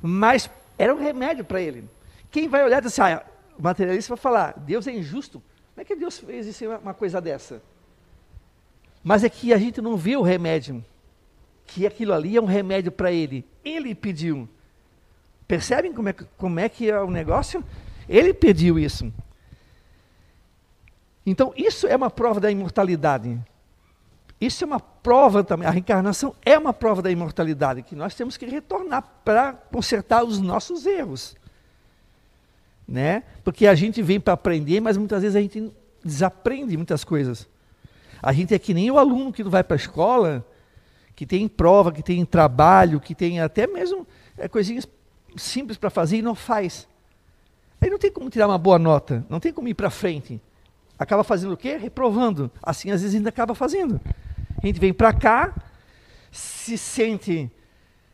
Mas 0.02 0.50
era 0.78 0.94
um 0.94 1.00
remédio 1.00 1.46
para 1.46 1.62
ele. 1.62 1.90
Quem 2.30 2.48
vai 2.48 2.64
olhar 2.64 2.80
e 2.80 2.86
dizer 2.86 3.02
assim, 3.02 3.14
ah, 3.14 3.26
materialista 3.62 4.16
vai 4.16 4.22
falar, 4.22 4.58
Deus 4.58 4.88
é 4.88 4.92
injusto. 4.92 5.42
Como 5.74 5.82
é 5.82 5.86
que 5.86 5.96
Deus 5.96 6.18
fez 6.18 6.48
isso, 6.48 6.66
uma 6.66 6.94
coisa 6.94 7.20
dessa? 7.20 7.62
Mas 9.04 9.24
é 9.24 9.30
que 9.30 9.54
a 9.54 9.58
gente 9.58 9.82
não 9.82 9.96
vê 9.96 10.16
o 10.16 10.22
remédio, 10.22 10.84
que 11.66 11.86
aquilo 11.86 12.14
ali 12.14 12.36
é 12.36 12.42
um 12.42 12.46
remédio 12.46 12.92
para 12.92 13.12
ele. 13.12 13.46
Ele 13.64 13.94
pediu. 13.94 14.48
Percebem 15.48 15.94
como 15.94 16.10
é, 16.10 16.14
como 16.14 16.60
é 16.60 16.70
que 16.70 16.90
é 16.90 17.00
o 17.00 17.10
negócio? 17.10 17.64
Ele 18.08 18.34
pediu 18.34 18.78
isso. 18.78 19.12
Então, 21.26 21.54
isso 21.56 21.88
é 21.88 21.96
uma 21.96 22.10
prova 22.10 22.40
da 22.40 22.50
imortalidade. 22.50 23.40
Isso 24.40 24.64
é 24.64 24.68
uma 24.68 24.80
prova 24.80 25.44
também, 25.44 25.68
a 25.68 25.72
reencarnação 25.72 26.34
é 26.46 26.58
uma 26.58 26.74
prova 26.74 27.02
da 27.02 27.12
imortalidade, 27.12 27.84
que 27.84 27.94
nós 27.94 28.16
temos 28.16 28.38
que 28.38 28.46
retornar 28.46 29.04
para 29.24 29.52
consertar 29.54 30.24
os 30.24 30.40
nossos 30.40 30.86
erros 30.86 31.36
né? 32.90 33.24
Porque 33.44 33.68
a 33.68 33.76
gente 33.76 34.02
vem 34.02 34.20
para 34.20 34.34
aprender, 34.34 34.80
mas 34.80 34.98
muitas 34.98 35.22
vezes 35.22 35.36
a 35.36 35.42
gente 35.42 35.72
desaprende 36.04 36.76
muitas 36.76 37.04
coisas. 37.04 37.48
A 38.22 38.34
gente 38.34 38.54
é 38.54 38.60
que 38.60 38.74
nem 38.74 38.90
o 38.90 38.98
aluno 38.98 39.32
que 39.32 39.44
não 39.44 39.52
vai 39.52 39.64
para 39.64 39.76
a 39.76 39.78
escola, 39.78 40.46
que 41.16 41.26
tem 41.26 41.48
prova, 41.48 41.92
que 41.92 42.02
tem 42.02 42.26
trabalho, 42.26 43.00
que 43.00 43.14
tem 43.14 43.40
até 43.40 43.68
mesmo 43.68 44.08
é, 44.38 44.48
coisinhas 44.48 44.88
simples 45.38 45.78
para 45.78 45.90
fazer 45.90 46.18
e 46.18 46.22
não 46.22 46.34
faz. 46.34 46.88
Aí 47.80 47.90
não 47.90 48.00
tem 48.00 48.12
como 48.12 48.30
tirar 48.30 48.48
uma 48.48 48.58
boa 48.58 48.80
nota, 48.80 49.26
não 49.30 49.40
tem 49.40 49.54
como 49.54 49.68
ir 49.68 49.74
para 49.74 49.90
frente. 49.90 50.42
acaba 50.98 51.24
fazendo 51.24 51.54
o 51.54 51.58
quê? 51.58 51.78
Reprovando. 51.78 52.52
Assim, 52.62 52.92
às 52.92 53.02
vezes, 53.02 53.16
a 53.16 53.18
gente 53.20 53.30
acaba 53.30 53.56
fazendo. 53.56 54.02
A 54.62 54.66
gente 54.66 54.80
vem 54.80 54.92
para 54.92 55.14
cá, 55.14 55.54
se 56.32 56.78
sente 56.78 57.50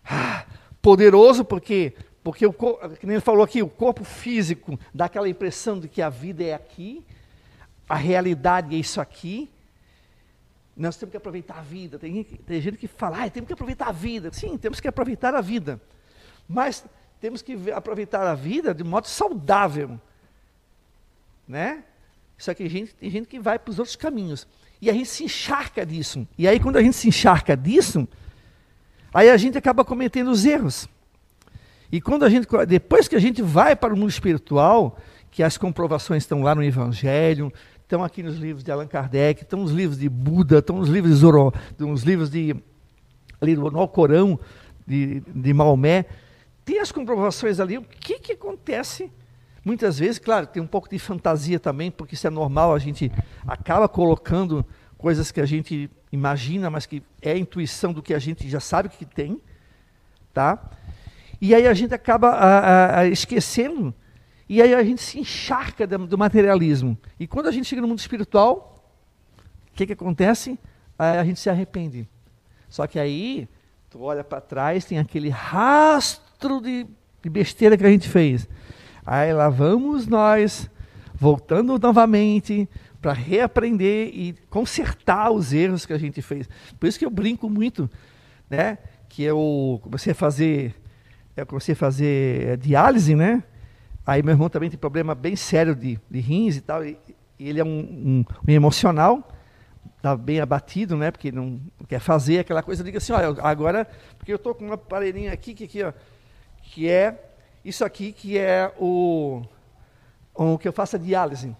ah, 0.03 0.45
poderoso, 0.81 1.43
porque, 1.43 1.93
porque 2.25 2.43
o, 2.43 2.51
que 2.51 3.05
ele 3.05 3.19
falou 3.19 3.43
aqui, 3.43 3.61
o 3.61 3.69
corpo 3.69 4.03
físico 4.03 4.79
dá 4.91 5.05
aquela 5.05 5.29
impressão 5.29 5.79
de 5.79 5.87
que 5.87 6.01
a 6.01 6.09
vida 6.09 6.43
é 6.43 6.55
aqui, 6.55 7.05
a 7.87 7.93
realidade 7.93 8.75
é 8.75 8.79
isso 8.79 8.99
aqui. 8.99 9.47
Nós 10.75 10.97
temos 10.97 11.11
que 11.11 11.17
aproveitar 11.17 11.59
a 11.59 11.61
vida. 11.61 11.99
Tem, 11.99 12.23
tem 12.23 12.59
gente 12.59 12.77
que 12.77 12.87
fala, 12.87 13.23
ah, 13.23 13.29
temos 13.29 13.45
que 13.45 13.53
aproveitar 13.53 13.89
a 13.89 13.91
vida. 13.91 14.33
Sim, 14.33 14.57
temos 14.57 14.79
que 14.79 14.87
aproveitar 14.87 15.35
a 15.35 15.39
vida. 15.39 15.79
Mas 16.49 16.83
temos 17.21 17.43
que 17.43 17.71
aproveitar 17.71 18.25
a 18.25 18.33
vida 18.33 18.73
de 18.73 18.83
modo 18.83 19.07
saudável. 19.07 20.01
Né? 21.47 21.83
Só 22.39 22.55
que 22.55 22.67
gente, 22.67 22.95
tem 22.95 23.11
gente 23.11 23.27
que 23.27 23.39
vai 23.39 23.59
para 23.59 23.69
os 23.69 23.77
outros 23.77 23.95
caminhos. 23.95 24.47
E 24.81 24.89
a 24.89 24.93
gente 24.93 25.09
se 25.09 25.25
encharca 25.25 25.85
disso. 25.85 26.27
E 26.39 26.47
aí, 26.47 26.59
quando 26.59 26.77
a 26.77 26.81
gente 26.81 26.95
se 26.95 27.07
encharca 27.07 27.55
disso, 27.55 28.07
aí 29.13 29.29
a 29.29 29.37
gente 29.37 29.59
acaba 29.59 29.85
cometendo 29.85 30.31
os 30.31 30.43
erros. 30.43 30.89
E 31.91 32.01
quando 32.01 32.23
a 32.23 32.29
gente, 32.29 32.47
depois 32.67 33.07
que 33.07 33.15
a 33.15 33.19
gente 33.19 33.41
vai 33.41 33.75
para 33.75 33.93
o 33.93 33.97
mundo 33.97 34.09
espiritual, 34.09 34.97
que 35.31 35.43
as 35.43 35.57
comprovações 35.57 36.23
estão 36.23 36.41
lá 36.41 36.55
no 36.55 36.63
Evangelho, 36.63 37.51
estão 37.81 38.03
aqui 38.03 38.23
nos 38.23 38.37
livros 38.37 38.63
de 38.63 38.71
Allan 38.71 38.87
Kardec, 38.87 39.43
estão 39.43 39.59
nos 39.59 39.71
livros 39.71 39.99
de 39.99 40.09
Buda, 40.09 40.59
estão 40.59 40.77
nos 40.77 40.89
livros 40.89 41.13
de 41.13 41.19
Zoro, 41.19 41.53
nos 41.77 42.03
livros 42.03 42.29
de 42.29 42.55
ali 43.41 43.55
no 43.55 43.79
Alcorão 43.79 44.39
de, 44.87 45.21
de 45.21 45.53
Maomé, 45.53 46.05
tem 46.63 46.79
as 46.79 46.91
comprovações 46.91 47.59
ali, 47.59 47.77
o 47.77 47.83
que, 47.83 48.17
que 48.17 48.31
acontece 48.31 49.11
Muitas 49.65 49.97
vezes, 49.97 50.19
claro, 50.19 50.45
tem 50.45 50.61
um 50.61 50.67
pouco 50.67 50.87
de 50.87 50.99
fantasia 50.99 51.59
também, 51.59 51.89
porque 51.89 52.13
isso 52.13 52.27
é 52.27 52.29
normal, 52.29 52.75
a 52.75 52.77
gente 52.77 53.11
acaba 53.47 53.89
colocando 53.89 54.63
coisas 54.95 55.31
que 55.31 55.41
a 55.41 55.45
gente 55.45 55.89
imagina, 56.11 56.69
mas 56.69 56.85
que 56.85 57.01
é 57.19 57.35
intuição 57.35 57.91
do 57.91 57.99
que 57.99 58.13
a 58.13 58.19
gente 58.19 58.47
já 58.47 58.59
sabe 58.59 58.89
que 58.89 59.03
tem, 59.03 59.41
tá? 60.31 60.69
E 61.41 61.53
aí 61.53 61.67
a 61.67 61.73
gente 61.73 61.93
acaba 61.93 62.29
a, 62.29 62.99
a, 62.99 63.07
esquecendo, 63.07 63.93
e 64.47 64.61
aí 64.61 64.73
a 64.73 64.83
gente 64.83 65.01
se 65.01 65.19
encharca 65.19 65.87
do 65.87 66.17
materialismo. 66.17 66.97
E 67.19 67.27
quando 67.27 67.47
a 67.47 67.51
gente 67.51 67.65
chega 67.65 67.81
no 67.81 67.87
mundo 67.87 67.99
espiritual, 67.99 68.93
o 69.71 69.75
que, 69.75 69.85
que 69.87 69.93
acontece? 69.93 70.59
Aí 70.97 71.17
a 71.17 71.23
gente 71.25 71.39
se 71.39 71.49
arrepende. 71.49 72.07
Só 72.69 72.87
que 72.87 72.99
aí, 72.99 73.47
tu 73.89 74.01
olha 74.01 74.23
para 74.23 74.39
trás, 74.39 74.85
tem 74.85 74.99
aquele 74.99 75.29
rastro 75.29 76.61
de, 76.61 76.85
de 77.21 77.29
besteira 77.29 77.77
que 77.77 77.85
a 77.85 77.89
gente 77.89 78.07
fez. 78.07 78.47
Aí 79.05 79.33
lá 79.33 79.49
vamos 79.49 80.07
nós, 80.07 80.69
voltando 81.13 81.77
novamente 81.79 82.67
para 83.01 83.13
reaprender 83.13 84.09
e 84.13 84.33
consertar 84.49 85.31
os 85.31 85.53
erros 85.53 85.85
que 85.85 85.93
a 85.93 85.97
gente 85.97 86.21
fez. 86.21 86.49
Por 86.79 86.87
isso 86.87 86.97
que 86.97 87.05
eu 87.05 87.09
brinco 87.09 87.49
muito, 87.49 87.89
né? 88.49 88.79
Que 89.07 89.23
eu 89.23 89.79
comecei 89.83 90.11
a 90.11 90.15
fazer, 90.15 90.73
eu 91.35 91.45
comecei 91.45 91.73
a 91.73 91.75
fazer 91.75 92.47
é, 92.47 92.57
diálise, 92.57 93.15
né? 93.15 93.43
Aí 94.05 94.21
meu 94.21 94.33
irmão 94.33 94.49
também 94.49 94.69
tem 94.69 94.79
problema 94.79 95.13
bem 95.13 95.35
sério 95.35 95.75
de, 95.75 95.99
de 96.09 96.19
rins 96.19 96.57
e 96.57 96.61
tal. 96.61 96.85
E, 96.85 96.97
e 97.37 97.49
ele 97.49 97.59
é 97.59 97.63
um, 97.63 97.79
um, 97.79 98.25
um 98.47 98.51
emocional, 98.51 99.27
está 99.97 100.15
bem 100.15 100.39
abatido, 100.39 100.95
né? 100.95 101.11
Porque 101.11 101.31
não 101.31 101.59
quer 101.87 101.99
fazer 101.99 102.39
aquela 102.39 102.63
coisa. 102.63 102.83
Diga 102.83 102.99
assim, 102.99 103.13
olha, 103.13 103.41
agora, 103.41 103.85
porque 104.17 104.31
eu 104.31 104.37
estou 104.37 104.55
com 104.55 104.65
uma 104.65 104.75
aparelhinha 104.75 105.33
aqui 105.33 105.53
que, 105.53 105.65
aqui, 105.65 105.83
ó, 105.83 105.91
que 106.61 106.89
é 106.89 107.31
isso 107.65 107.83
aqui 107.83 108.11
que 108.11 108.37
é 108.37 108.71
o, 108.77 109.41
o 110.33 110.57
que 110.57 110.67
eu 110.67 110.73
faço 110.73 110.95
a 110.95 110.99
diálise. 110.99 111.55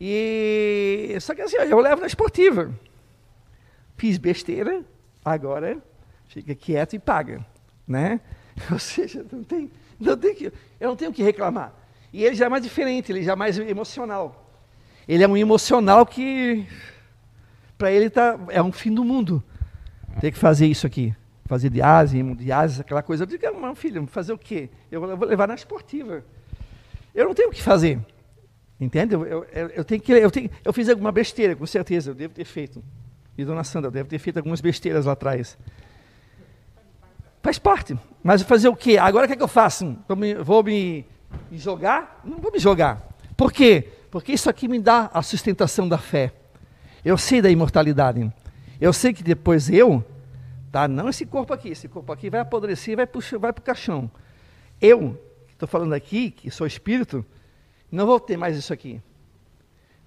E 0.00 1.16
só 1.20 1.34
que 1.34 1.42
assim, 1.42 1.56
eu 1.56 1.78
levo 1.78 2.00
na 2.00 2.06
esportiva. 2.06 2.72
Fiz 3.96 4.16
besteira, 4.16 4.84
agora 5.24 5.76
fica 6.28 6.54
quieto 6.54 6.94
e 6.94 6.98
paga, 6.98 7.44
né? 7.86 8.20
Ou 8.70 8.78
seja, 8.78 9.24
não 9.30 9.42
tem, 9.42 9.70
não 9.98 10.16
tem 10.16 10.34
que, 10.34 10.52
eu 10.80 10.88
não 10.88 10.96
tenho 10.96 11.12
que 11.12 11.22
reclamar. 11.22 11.72
E 12.12 12.24
ele 12.24 12.34
já 12.34 12.46
é 12.46 12.48
mais 12.48 12.62
diferente, 12.62 13.12
ele 13.12 13.22
já 13.22 13.32
é 13.32 13.36
mais 13.36 13.58
emocional. 13.58 14.50
Ele 15.06 15.22
é 15.22 15.28
um 15.28 15.36
emocional 15.36 16.04
que 16.04 16.66
para 17.76 17.90
ele 17.92 18.10
tá, 18.10 18.38
é 18.48 18.62
um 18.62 18.72
fim 18.72 18.92
do 18.92 19.04
mundo. 19.04 19.42
Ter 20.20 20.32
que 20.32 20.38
fazer 20.38 20.66
isso 20.66 20.86
aqui 20.86 21.14
fazer 21.48 21.70
diase, 21.70 22.18
hemodiase, 22.18 22.82
aquela 22.82 23.02
coisa. 23.02 23.24
Eu 23.24 23.26
digo, 23.26 23.58
meu 23.58 23.74
filho, 23.74 24.06
fazer 24.06 24.34
o 24.34 24.38
quê? 24.38 24.68
Eu 24.90 25.16
vou 25.16 25.26
levar 25.26 25.48
na 25.48 25.54
esportiva. 25.54 26.22
Eu 27.14 27.24
não 27.24 27.34
tenho 27.34 27.48
o 27.48 27.52
que 27.52 27.62
fazer. 27.62 27.98
Entende? 28.78 29.14
Eu, 29.14 29.24
eu, 29.24 29.44
eu, 29.68 29.84
tenho 29.84 30.00
que, 30.00 30.12
eu, 30.12 30.30
tenho, 30.30 30.50
eu 30.62 30.72
fiz 30.74 30.88
alguma 30.90 31.10
besteira, 31.10 31.56
com 31.56 31.66
certeza, 31.66 32.10
eu 32.10 32.14
devo 32.14 32.34
ter 32.34 32.44
feito. 32.44 32.84
E 33.36 33.44
dona 33.44 33.64
Sandra, 33.64 33.88
eu 33.88 33.92
devo 33.92 34.08
ter 34.10 34.18
feito 34.18 34.36
algumas 34.36 34.60
besteiras 34.60 35.06
lá 35.06 35.12
atrás. 35.12 35.56
Faz 37.42 37.58
parte. 37.58 37.98
Mas 38.22 38.42
fazer 38.42 38.68
o 38.68 38.76
quê? 38.76 38.98
Agora 38.98 39.24
o 39.24 39.28
que, 39.28 39.34
é 39.34 39.36
que 39.36 39.42
eu 39.42 39.48
faço? 39.48 39.96
Vou 40.06 40.16
me, 40.16 40.34
vou 40.34 40.62
me, 40.62 41.04
jogar? 41.52 42.20
Não 42.24 42.38
vou 42.38 42.52
me 42.52 42.58
jogar. 42.58 43.02
Por 43.36 43.52
quê? 43.52 43.88
Porque 44.10 44.32
isso 44.32 44.50
aqui 44.50 44.68
me 44.68 44.78
dá 44.78 45.10
a 45.12 45.22
sustentação 45.22 45.88
da 45.88 45.98
fé. 45.98 46.32
Eu 47.04 47.16
sei 47.16 47.40
da 47.40 47.50
imortalidade. 47.50 48.32
Eu 48.80 48.92
sei 48.92 49.12
que 49.12 49.22
depois 49.22 49.70
eu 49.70 50.04
Tá? 50.70 50.86
Não 50.86 51.08
esse 51.08 51.24
corpo 51.26 51.52
aqui. 51.52 51.70
Esse 51.70 51.88
corpo 51.88 52.12
aqui 52.12 52.30
vai 52.30 52.40
apodrecer 52.40 52.96
vai 52.96 53.06
para 53.06 53.20
vai 53.38 53.50
o 53.50 53.54
caixão. 53.54 54.10
Eu, 54.80 55.20
estou 55.50 55.68
falando 55.68 55.92
aqui, 55.92 56.30
que 56.30 56.50
sou 56.50 56.66
espírito, 56.66 57.24
não 57.90 58.06
vou 58.06 58.20
ter 58.20 58.36
mais 58.36 58.56
isso 58.56 58.72
aqui. 58.72 59.00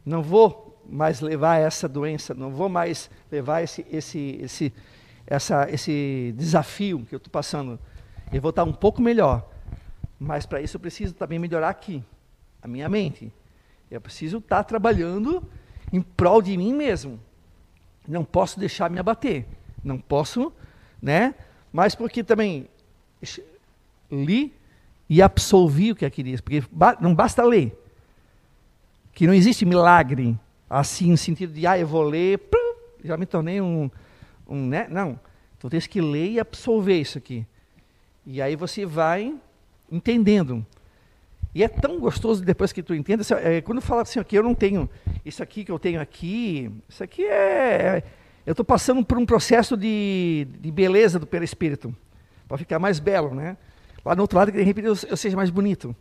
Não 0.05 0.21
vou 0.21 0.82
mais 0.88 1.19
levar 1.19 1.57
essa 1.57 1.88
doença, 1.88 2.34
não 2.34 2.51
vou 2.51 2.69
mais 2.69 3.09
levar 3.32 3.61
esse, 3.61 3.86
esse, 3.91 4.39
esse, 4.41 4.73
essa, 5.26 5.69
esse 5.69 6.34
desafio 6.38 7.05
que 7.07 7.15
eu 7.15 7.17
estou 7.17 7.32
passando. 7.32 7.80
Eu 8.32 8.41
vou 8.41 8.49
estar 8.49 8.63
um 8.63 8.74
pouco 8.74 9.01
melhor. 9.01 9.47
Mas 10.19 10.45
para 10.45 10.61
isso 10.61 10.78
eu 10.78 10.80
preciso 10.80 11.13
também 11.13 11.39
melhorar 11.39 11.69
aqui, 11.69 12.03
a 12.61 12.67
minha 12.67 12.88
mente. 12.88 13.32
Eu 13.89 13.99
preciso 13.99 14.38
estar 14.38 14.63
trabalhando 14.63 15.43
em 15.91 16.01
prol 16.01 16.41
de 16.41 16.55
mim 16.55 16.74
mesmo. 16.74 17.19
Não 18.07 18.24
posso 18.24 18.59
deixar 18.59 18.89
me 18.89 18.99
abater. 18.99 19.45
Não 19.84 19.97
posso, 19.97 20.53
né? 21.01 21.36
Mas 21.74 21.95
porque 21.95 22.24
também 22.24 22.67
li 24.11 24.53
e 25.09 25.22
absolvi 25.22 25.91
o 25.91 25.95
que 25.95 26.05
aqui 26.05 26.24
diz. 26.24 26.39
Porque 26.39 26.63
não 26.99 27.13
basta 27.13 27.43
ler. 27.43 27.78
Que 29.13 29.28
não 29.28 29.34
existe 29.34 29.65
milagre 29.65 30.38
assim, 30.72 31.11
no 31.11 31.17
sentido 31.17 31.51
de, 31.51 31.67
ah, 31.67 31.78
eu 31.78 31.86
vou 31.86 32.01
ler, 32.01 32.39
já 33.03 33.17
me 33.17 33.26
tornei 33.26 33.59
um, 33.59 33.91
um 34.51 34.67
né? 34.67 34.87
Não. 34.89 35.19
Tu 35.59 35.69
tens 35.69 35.87
que 35.87 36.01
ler 36.01 36.31
e 36.31 36.39
absolver 36.39 36.99
isso 36.99 37.17
aqui. 37.17 37.45
E 38.25 38.41
aí 38.41 38.55
você 38.55 38.85
vai 38.85 39.35
entendendo. 39.91 40.65
E 41.53 41.63
é 41.63 41.67
tão 41.67 41.99
gostoso 41.99 42.43
depois 42.43 42.71
que 42.71 42.81
tu 42.81 42.95
entende. 42.95 43.23
É, 43.43 43.61
quando 43.61 43.81
fala 43.81 44.03
assim, 44.03 44.19
aqui, 44.19 44.35
eu 44.35 44.43
não 44.43 44.55
tenho 44.55 44.89
isso 45.25 45.43
aqui 45.43 45.65
que 45.65 45.71
eu 45.71 45.77
tenho 45.77 45.99
aqui, 45.99 46.71
isso 46.87 47.03
aqui 47.03 47.25
é, 47.25 48.03
eu 48.45 48.51
estou 48.51 48.65
passando 48.65 49.03
por 49.03 49.17
um 49.17 49.25
processo 49.25 49.75
de, 49.75 50.47
de 50.59 50.71
beleza 50.71 51.19
do 51.19 51.27
perispírito, 51.27 51.95
para 52.47 52.57
ficar 52.57 52.79
mais 52.79 52.99
belo, 52.99 53.35
né? 53.35 53.57
Lá 54.03 54.15
no 54.15 54.23
outro 54.23 54.37
lado, 54.37 54.51
que 54.51 54.57
de 54.57 54.63
repente 54.63 54.87
eu, 54.87 54.97
eu, 55.09 55.17
seja 55.17 55.35
mais 55.35 55.49
bonito. 55.49 55.95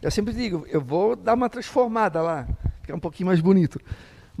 Eu 0.00 0.10
sempre 0.10 0.32
digo, 0.32 0.66
eu 0.70 0.80
vou 0.80 1.14
dar 1.14 1.34
uma 1.34 1.50
transformada 1.50 2.22
lá, 2.22 2.48
ficar 2.80 2.94
um 2.94 3.00
pouquinho 3.00 3.26
mais 3.26 3.40
bonito. 3.40 3.80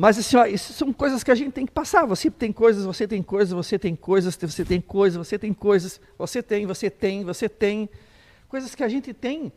Mas 0.00 0.18
assim, 0.18 0.34
ó, 0.34 0.46
isso 0.46 0.72
são 0.72 0.94
coisas 0.94 1.22
que 1.22 1.30
a 1.30 1.34
gente 1.34 1.52
tem 1.52 1.66
que 1.66 1.72
passar. 1.72 2.06
Você 2.06 2.30
tem 2.30 2.50
coisas, 2.50 2.86
você 2.86 3.06
tem 3.06 3.22
coisas, 3.22 3.52
você 3.52 3.78
tem 3.78 3.94
coisas, 3.94 4.34
você 4.34 4.64
tem 4.64 4.80
coisas, 4.80 5.18
você 5.18 5.38
tem 5.38 5.52
coisas, 5.52 6.00
você 6.16 6.42
tem, 6.42 6.64
você 6.64 6.88
tem, 6.88 7.22
você 7.22 7.48
tem. 7.50 7.90
Coisas 8.48 8.74
que 8.74 8.82
a 8.82 8.88
gente 8.88 9.12
tem 9.12 9.52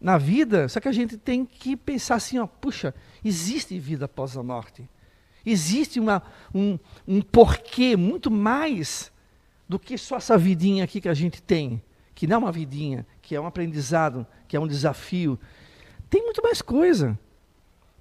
na 0.00 0.16
vida, 0.16 0.70
só 0.70 0.80
que 0.80 0.88
a 0.88 0.92
gente 0.92 1.18
tem 1.18 1.44
que 1.44 1.76
pensar 1.76 2.14
assim, 2.14 2.38
ó, 2.38 2.46
puxa, 2.46 2.94
existe 3.22 3.78
vida 3.78 4.06
após 4.06 4.34
a 4.38 4.42
morte. 4.42 4.88
Existe 5.44 6.00
uma, 6.00 6.22
um, 6.54 6.78
um 7.06 7.20
porquê 7.20 7.94
muito 7.94 8.30
mais 8.30 9.12
do 9.68 9.78
que 9.78 9.98
só 9.98 10.16
essa 10.16 10.38
vidinha 10.38 10.84
aqui 10.84 10.98
que 10.98 11.10
a 11.10 11.14
gente 11.14 11.42
tem, 11.42 11.82
que 12.14 12.26
não 12.26 12.36
é 12.36 12.38
uma 12.38 12.52
vidinha, 12.52 13.06
que 13.20 13.36
é 13.36 13.40
um 13.40 13.46
aprendizado, 13.46 14.26
que 14.48 14.56
é 14.56 14.60
um 14.60 14.66
desafio. 14.66 15.38
Tem 16.08 16.22
muito 16.22 16.42
mais 16.42 16.62
coisa. 16.62 17.18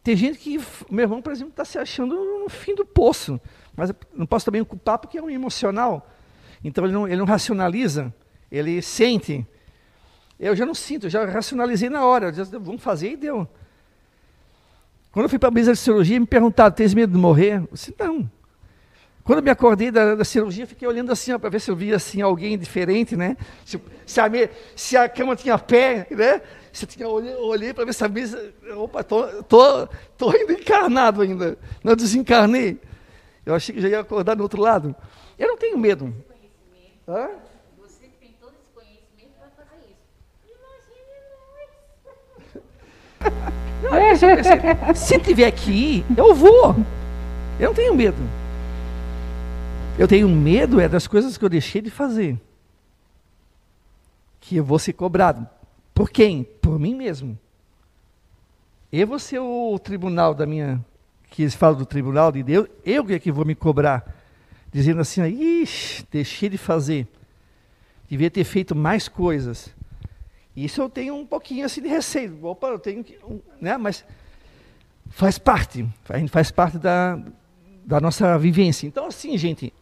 Tem 0.08 0.16
gente 0.16 0.39
que, 0.39 0.58
meu 0.89 1.03
irmão, 1.03 1.22
por 1.22 1.34
exemplo, 1.34 1.49
está 1.49 1.66
se 1.66 1.78
achando 1.78 2.16
no 2.16 2.47
fim 2.47 2.74
do 2.74 2.86
poço. 2.86 3.38
Mas 3.76 3.91
não 4.14 4.26
posso 4.26 4.45
também 4.45 4.62
ocupar 4.62 4.97
porque 4.97 5.18
é 5.18 5.22
um 5.22 5.30
emocional. 5.30 6.10
Então 6.64 6.86
ele 6.86 6.93
não, 6.93 7.05
ele 7.05 7.18
não 7.18 7.26
racionaliza, 7.26 8.16
ele 8.49 8.82
sente. 8.82 9.45
Eu 10.39 10.55
já 10.55 10.66
não 10.66 10.74
sinto, 10.74 11.08
eu 11.08 11.10
já 11.10 11.26
racionalizei 11.26 11.89
na 11.89 12.05
hora. 12.05 12.32
Já, 12.32 12.45
vamos 12.45 12.82
fazer 12.82 13.12
e 13.12 13.18
deu. 13.18 13.45
Quando 15.12 15.26
eu 15.26 15.30
fui 15.30 15.38
para 15.38 15.49
a 15.49 15.51
mesa 15.51 15.74
de 15.74 15.80
cirurgia, 15.80 16.18
me 16.18 16.26
perguntaram: 16.26 16.74
tens 16.74 16.93
medo 16.93 17.12
de 17.12 17.20
morrer? 17.20 17.58
Eu 17.58 17.70
disse: 17.74 17.93
não. 17.99 18.32
Quando 19.28 19.39
eu 19.39 19.43
me 19.43 19.51
acordei 19.51 19.91
da, 19.91 20.15
da 20.15 20.23
cirurgia, 20.23 20.65
fiquei 20.65 20.88
olhando 20.88 21.11
assim, 21.11 21.38
para 21.38 21.49
ver 21.49 21.59
se 21.59 21.69
eu 21.69 21.75
via 21.75 21.97
assim, 21.97 22.21
alguém 22.21 22.57
diferente, 22.57 23.13
né? 23.13 23.36
Se, 23.65 23.78
se, 24.05 24.21
a, 24.21 24.30
me, 24.30 24.49
se 24.73 24.95
a 24.95 25.09
cama 25.09 25.36
tinha 25.36 25.59
pé, 25.59 26.07
né? 26.09 26.41
Se 26.71 26.86
tinha, 26.86 27.09
olhei, 27.09 27.36
olhei 27.36 27.73
para 27.73 27.84
ver 27.84 27.93
se 27.93 28.05
a 28.05 28.07
mesa. 28.07 28.53
Opa, 28.78 29.03
tô, 29.03 29.43
tô, 29.43 29.86
tô 30.17 30.30
ainda 30.30 30.53
encarnado 30.53 31.21
ainda. 31.21 31.57
Não 31.84 31.93
desencarnei. 31.93 32.80
Eu 33.45 33.53
achei 33.53 33.75
que 33.75 33.82
já 33.82 33.89
ia 33.89 33.99
acordar 33.99 34.34
do 34.34 34.43
outro 34.43 34.61
lado. 34.61 34.95
Eu 35.38 35.49
não 35.49 35.57
tenho 35.57 35.78
medo. 35.78 36.15
Hã? 37.05 37.28
Você 37.82 38.07
tem 38.21 38.34
todo 38.39 38.53
esse 38.53 38.71
conhecimento 38.73 39.34
para 39.38 39.49
fazer 39.65 39.88
isso. 39.91 40.07
Imagine 43.91 44.23
nós. 44.86 44.95
se 44.97 45.19
tiver 45.19 45.51
que 45.51 45.71
ir, 45.71 46.05
eu 46.15 46.34
vou. 46.34 46.78
Eu 47.59 47.67
não 47.67 47.73
tenho 47.73 47.93
medo. 47.93 48.46
Eu 49.97 50.07
tenho 50.07 50.29
medo 50.29 50.79
é 50.79 50.87
das 50.87 51.07
coisas 51.07 51.37
que 51.37 51.43
eu 51.43 51.49
deixei 51.49 51.81
de 51.81 51.89
fazer. 51.89 52.39
Que 54.39 54.57
eu 54.57 54.63
vou 54.63 54.77
ser 54.77 54.93
cobrado. 54.93 55.47
Por 55.93 56.11
quem? 56.11 56.43
Por 56.43 56.77
mim 56.77 56.93
mesmo. 56.93 57.37
Eu 58.91 59.07
vou 59.07 59.17
ser 59.17 59.39
o 59.39 59.79
tribunal 59.79 60.35
da 60.35 60.45
minha. 60.45 60.85
Que 61.31 61.41
eles 61.41 61.55
falam 61.55 61.79
do 61.79 61.85
tribunal 61.85 62.31
de 62.31 62.43
Deus. 62.43 62.67
Eu 62.85 63.03
que 63.03 63.13
é 63.13 63.19
que 63.19 63.31
vou 63.31 63.43
me 63.43 63.55
cobrar. 63.55 64.15
Dizendo 64.71 65.01
assim, 65.01 65.25
ixi, 65.25 66.05
deixei 66.11 66.47
de 66.47 66.57
fazer. 66.57 67.07
Devia 68.07 68.29
ter 68.29 68.43
feito 68.43 68.75
mais 68.75 69.07
coisas. 69.07 69.73
Isso 70.55 70.79
eu 70.79 70.89
tenho 70.89 71.15
um 71.15 71.25
pouquinho 71.25 71.65
assim 71.65 71.81
de 71.81 71.87
receio. 71.87 72.37
Opa, 72.45 72.67
eu 72.67 72.79
tenho 72.79 73.03
que. 73.03 73.17
Né? 73.59 73.75
Mas 73.77 74.05
faz 75.09 75.39
parte. 75.39 75.87
Faz 76.29 76.51
parte 76.51 76.77
da, 76.77 77.19
da 77.83 77.99
nossa 77.99 78.37
vivência. 78.37 78.85
Então, 78.85 79.07
assim, 79.07 79.35
gente, 79.37 79.73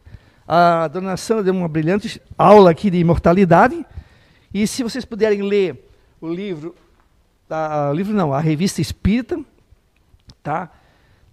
a 0.47 0.87
dona 0.87 1.17
Sandra 1.17 1.45
deu 1.45 1.53
uma 1.53 1.67
brilhante 1.67 2.21
aula 2.37 2.71
aqui 2.71 2.89
de 2.89 2.97
imortalidade. 2.97 3.85
E 4.53 4.67
se 4.67 4.83
vocês 4.83 5.03
puderem 5.03 5.41
ler 5.41 5.89
o 6.21 6.27
livro, 6.27 6.75
a, 7.49 7.91
livro 7.93 8.13
não, 8.13 8.33
a 8.33 8.39
revista 8.39 8.81
Espírita, 8.81 9.39
tá? 10.41 10.71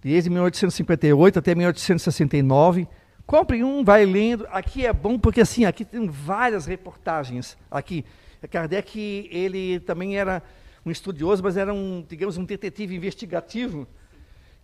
Desde 0.01 0.29
1858 0.29 1.39
até 1.39 1.55
1869. 1.55 2.87
Compre 3.25 3.63
um, 3.63 3.83
vai 3.83 4.05
lendo. 4.05 4.45
Aqui 4.51 4.85
é 4.85 4.91
bom 4.91 5.17
porque 5.17 5.41
assim, 5.41 5.63
aqui 5.63 5.85
tem 5.85 6.07
várias 6.07 6.65
reportagens. 6.65 7.57
Aqui, 7.71 8.03
Kardec, 8.51 9.29
ele 9.31 9.79
também 9.79 10.17
era 10.17 10.43
um 10.85 10.91
estudioso, 10.91 11.41
mas 11.41 11.55
era 11.55 11.73
um, 11.73 12.03
digamos, 12.07 12.37
um 12.37 12.43
detetive 12.43 12.95
investigativo 12.95 13.87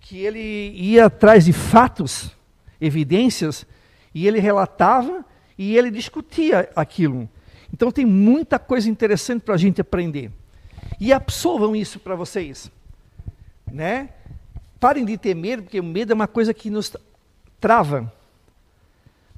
que 0.02 0.20
ele 0.20 0.72
ia 0.76 1.06
atrás 1.06 1.46
de 1.46 1.54
fatos, 1.54 2.32
evidências, 2.80 3.66
e 4.14 4.28
ele 4.28 4.40
relatava 4.40 5.26
e 5.58 5.78
ele 5.78 5.92
discutia 5.92 6.70
aquilo. 6.76 7.30
Então 7.74 7.92
tem 7.92 8.06
muita 8.06 8.58
coisa 8.58 8.90
interessante 8.90 9.42
para 9.42 9.56
a 9.56 9.58
gente 9.58 9.80
aprender. 9.82 10.32
E 11.00 11.14
absorvam 11.14 11.76
isso 11.76 12.00
para 12.00 12.16
vocês. 12.16 12.72
Né? 13.72 14.10
Parem 14.80 15.06
de 15.06 15.18
ter 15.18 15.36
medo, 15.36 15.64
porque 15.64 15.80
o 15.80 15.84
medo 15.84 16.12
é 16.12 16.16
uma 16.16 16.28
coisa 16.28 16.54
que 16.54 16.70
nos 16.70 16.96
trava. 17.60 18.12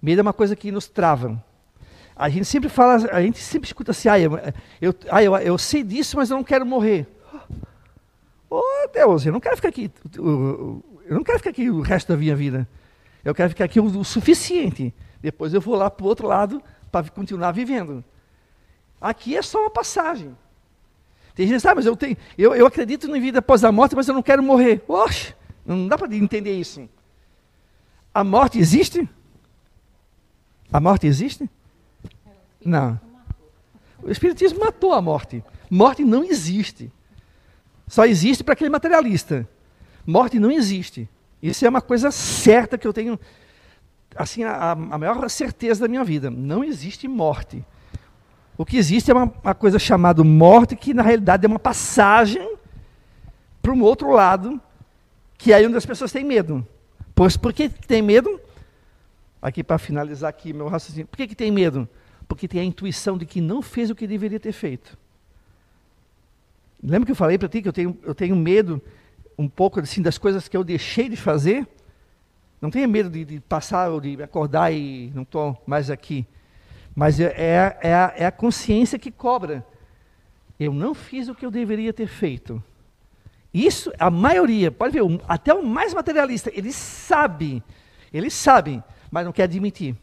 Medo 0.01 0.19
é 0.19 0.21
uma 0.21 0.33
coisa 0.33 0.55
que 0.55 0.71
nos 0.71 0.87
trava. 0.87 1.43
A 2.15 2.29
gente 2.29 2.45
sempre 2.45 2.69
fala, 2.69 3.09
a 3.11 3.21
gente 3.21 3.39
sempre 3.39 3.67
escuta 3.67 3.91
assim, 3.91 4.07
ah, 4.07 4.19
eu, 4.19 4.33
eu, 4.79 4.95
ah, 5.09 5.23
eu, 5.23 5.35
eu 5.37 5.57
sei 5.57 5.83
disso, 5.83 6.17
mas 6.17 6.29
eu 6.29 6.37
não 6.37 6.43
quero 6.43 6.65
morrer. 6.65 7.07
Oh 8.49 8.87
Deus, 8.93 9.25
eu 9.25 9.31
não 9.31 9.39
quero 9.39 9.55
ficar 9.55 9.69
aqui. 9.69 9.89
Eu 10.15 10.83
não 11.09 11.23
quero 11.23 11.39
ficar 11.39 11.49
aqui 11.51 11.69
o 11.69 11.81
resto 11.81 12.09
da 12.09 12.17
minha 12.17 12.35
vida. 12.35 12.67
Eu 13.23 13.35
quero 13.35 13.49
ficar 13.49 13.65
aqui 13.65 13.79
o, 13.79 13.85
o 13.85 14.03
suficiente. 14.03 14.93
Depois 15.21 15.53
eu 15.53 15.61
vou 15.61 15.75
lá 15.75 15.89
para 15.89 16.03
o 16.03 16.07
outro 16.07 16.27
lado 16.27 16.61
para 16.91 17.07
continuar 17.09 17.51
vivendo. 17.51 18.03
Aqui 18.99 19.35
é 19.35 19.41
só 19.41 19.61
uma 19.61 19.69
passagem. 19.69 20.35
Tem 21.33 21.47
gente 21.47 21.57
que 21.57 21.61
sabe, 21.61 21.75
mas 21.75 21.85
eu, 21.85 21.95
tenho, 21.95 22.17
eu, 22.37 22.53
eu 22.53 22.65
acredito 22.65 23.07
na 23.07 23.17
vida 23.17 23.39
após 23.39 23.63
a 23.63 23.71
morte, 23.71 23.95
mas 23.95 24.07
eu 24.07 24.13
não 24.13 24.21
quero 24.21 24.43
morrer. 24.43 24.83
Oxe, 24.87 25.33
não 25.65 25.87
dá 25.87 25.97
para 25.97 26.13
entender 26.15 26.59
isso. 26.59 26.87
A 28.13 28.23
morte 28.23 28.59
existe? 28.59 29.07
A 30.71 30.79
morte 30.79 31.07
existe? 31.07 31.49
Não. 32.63 32.99
O 34.03 34.11
Espiritismo 34.11 34.59
matou 34.59 34.93
a 34.93 35.01
morte. 35.01 35.43
Morte 35.69 36.03
não 36.03 36.23
existe. 36.23 36.91
Só 37.87 38.05
existe 38.05 38.43
para 38.43 38.53
aquele 38.53 38.69
materialista. 38.69 39.47
Morte 40.05 40.39
não 40.39 40.51
existe. 40.51 41.09
Isso 41.41 41.65
é 41.65 41.69
uma 41.69 41.81
coisa 41.81 42.11
certa 42.11 42.77
que 42.77 42.87
eu 42.87 42.93
tenho, 42.93 43.19
assim, 44.15 44.43
a, 44.43 44.71
a 44.71 44.97
maior 44.97 45.29
certeza 45.29 45.81
da 45.81 45.87
minha 45.87 46.03
vida. 46.03 46.29
Não 46.29 46.63
existe 46.63 47.07
morte. 47.07 47.65
O 48.57 48.65
que 48.65 48.77
existe 48.77 49.09
é 49.09 49.13
uma, 49.13 49.33
uma 49.43 49.55
coisa 49.55 49.79
chamada 49.79 50.23
morte, 50.23 50.75
que 50.75 50.93
na 50.93 51.01
realidade 51.01 51.45
é 51.45 51.47
uma 51.47 51.57
passagem 51.57 52.57
para 53.61 53.71
um 53.71 53.81
outro 53.81 54.11
lado, 54.11 54.61
que 55.37 55.51
é 55.51 55.55
aí 55.55 55.65
onde 55.65 55.77
as 55.77 55.85
pessoas 55.85 56.11
têm 56.11 56.23
medo. 56.23 56.65
Pois 57.15 57.35
por 57.35 57.53
que 57.53 57.69
tem 57.69 58.01
medo? 58.01 58.39
Aqui 59.41 59.63
para 59.63 59.79
finalizar 59.79 60.29
aqui 60.29 60.53
meu 60.53 60.67
raciocínio. 60.67 61.07
Por 61.07 61.17
que, 61.17 61.27
que 61.27 61.35
tem 61.35 61.49
medo? 61.49 61.89
Porque 62.27 62.47
tem 62.47 62.61
a 62.61 62.63
intuição 62.63 63.17
de 63.17 63.25
que 63.25 63.41
não 63.41 63.61
fez 63.61 63.89
o 63.89 63.95
que 63.95 64.05
deveria 64.05 64.39
ter 64.39 64.51
feito. 64.51 64.95
Lembra 66.83 67.05
que 67.05 67.11
eu 67.11 67.15
falei 67.15 67.37
para 67.37 67.49
ti 67.49 67.61
que 67.61 67.67
eu 67.67 67.73
tenho, 67.73 67.97
eu 68.03 68.13
tenho 68.13 68.35
medo 68.35 68.81
um 69.41 69.49
pouco 69.49 69.79
assim 69.79 70.01
das 70.01 70.17
coisas 70.17 70.47
que 70.47 70.55
eu 70.55 70.63
deixei 70.63 71.09
de 71.09 71.15
fazer? 71.15 71.67
Não 72.61 72.69
tenha 72.69 72.87
medo 72.87 73.09
de, 73.09 73.25
de 73.25 73.39
passar 73.39 73.89
ou 73.89 73.99
de 73.99 74.21
acordar 74.21 74.71
e 74.71 75.11
não 75.15 75.23
estou 75.23 75.61
mais 75.65 75.89
aqui. 75.89 76.27
Mas 76.95 77.19
é, 77.19 77.33
é, 77.35 77.77
é, 77.81 77.93
a, 77.93 78.13
é 78.17 78.25
a 78.25 78.31
consciência 78.31 78.99
que 78.99 79.09
cobra. 79.09 79.65
Eu 80.59 80.73
não 80.73 80.93
fiz 80.93 81.27
o 81.27 81.33
que 81.33 81.45
eu 81.45 81.49
deveria 81.49 81.91
ter 81.91 82.07
feito. 82.07 82.63
Isso, 83.51 83.91
a 83.97 84.11
maioria, 84.11 84.71
pode 84.71 84.93
ver, 84.93 85.01
até 85.27 85.53
o 85.53 85.65
mais 85.65 85.93
materialista, 85.93 86.51
ele 86.53 86.71
sabe, 86.71 87.61
ele 88.13 88.29
sabe, 88.29 88.81
mas 89.09 89.25
não 89.25 89.33
quer 89.33 89.43
admitir 89.43 89.97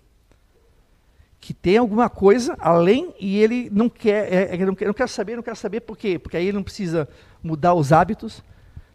que 1.40 1.54
tem 1.54 1.76
alguma 1.76 2.10
coisa 2.10 2.56
além 2.58 3.14
e 3.18 3.38
ele 3.38 3.70
não 3.70 3.88
quer, 3.88 4.32
é, 4.32 4.54
é, 4.54 4.66
não 4.66 4.74
quer, 4.74 4.86
não 4.86 4.94
quer 4.94 5.08
saber, 5.08 5.36
não 5.36 5.42
quer 5.42 5.56
saber 5.56 5.80
por 5.80 5.96
quê? 5.96 6.18
Porque 6.18 6.36
aí 6.36 6.44
ele 6.44 6.56
não 6.56 6.62
precisa 6.62 7.08
mudar 7.42 7.74
os 7.74 7.92
hábitos 7.92 8.42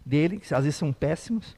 dele, 0.05 0.39
que 0.39 0.53
às 0.53 0.63
vezes 0.63 0.75
são 0.77 0.91
péssimos, 0.91 1.55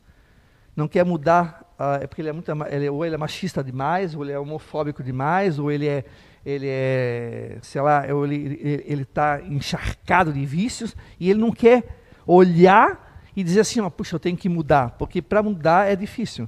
não 0.76 0.88
quer 0.88 1.06
mudar, 1.06 1.74
uh, 1.80 2.04
é 2.04 2.08
porque 2.08 2.22
ele 2.22 2.30
é 2.30 2.34
muito, 2.34 2.52
ele, 2.70 2.90
ou 2.90 3.06
ele 3.06 3.16
é 3.16 3.18
machista 3.18 3.64
demais, 3.64 4.14
ou 4.14 4.24
ele 4.24 4.34
é 4.34 4.40
homofóbico 4.40 5.02
demais, 5.02 5.58
ou 5.58 5.72
ele 5.72 5.88
é, 5.88 6.04
ele 6.46 6.68
é, 6.68 7.58
sei 7.62 7.82
lá, 7.82 8.06
ou 8.14 8.26
ele 8.26 9.02
está 9.02 9.42
encharcado 9.42 10.34
de 10.34 10.46
vícios 10.46 10.96
e 11.20 11.30
ele 11.30 11.40
não 11.40 11.52
quer 11.52 11.84
olhar 12.28 13.22
e 13.36 13.44
dizer 13.44 13.62
assim, 13.62 13.80
ó, 13.80 13.90
puxa, 13.90 14.16
eu 14.16 14.20
tenho 14.20 14.38
que 14.38 14.50
mudar, 14.50 14.92
porque 14.92 15.22
para 15.22 15.42
mudar 15.42 15.90
é 15.90 15.96
difícil, 15.96 16.48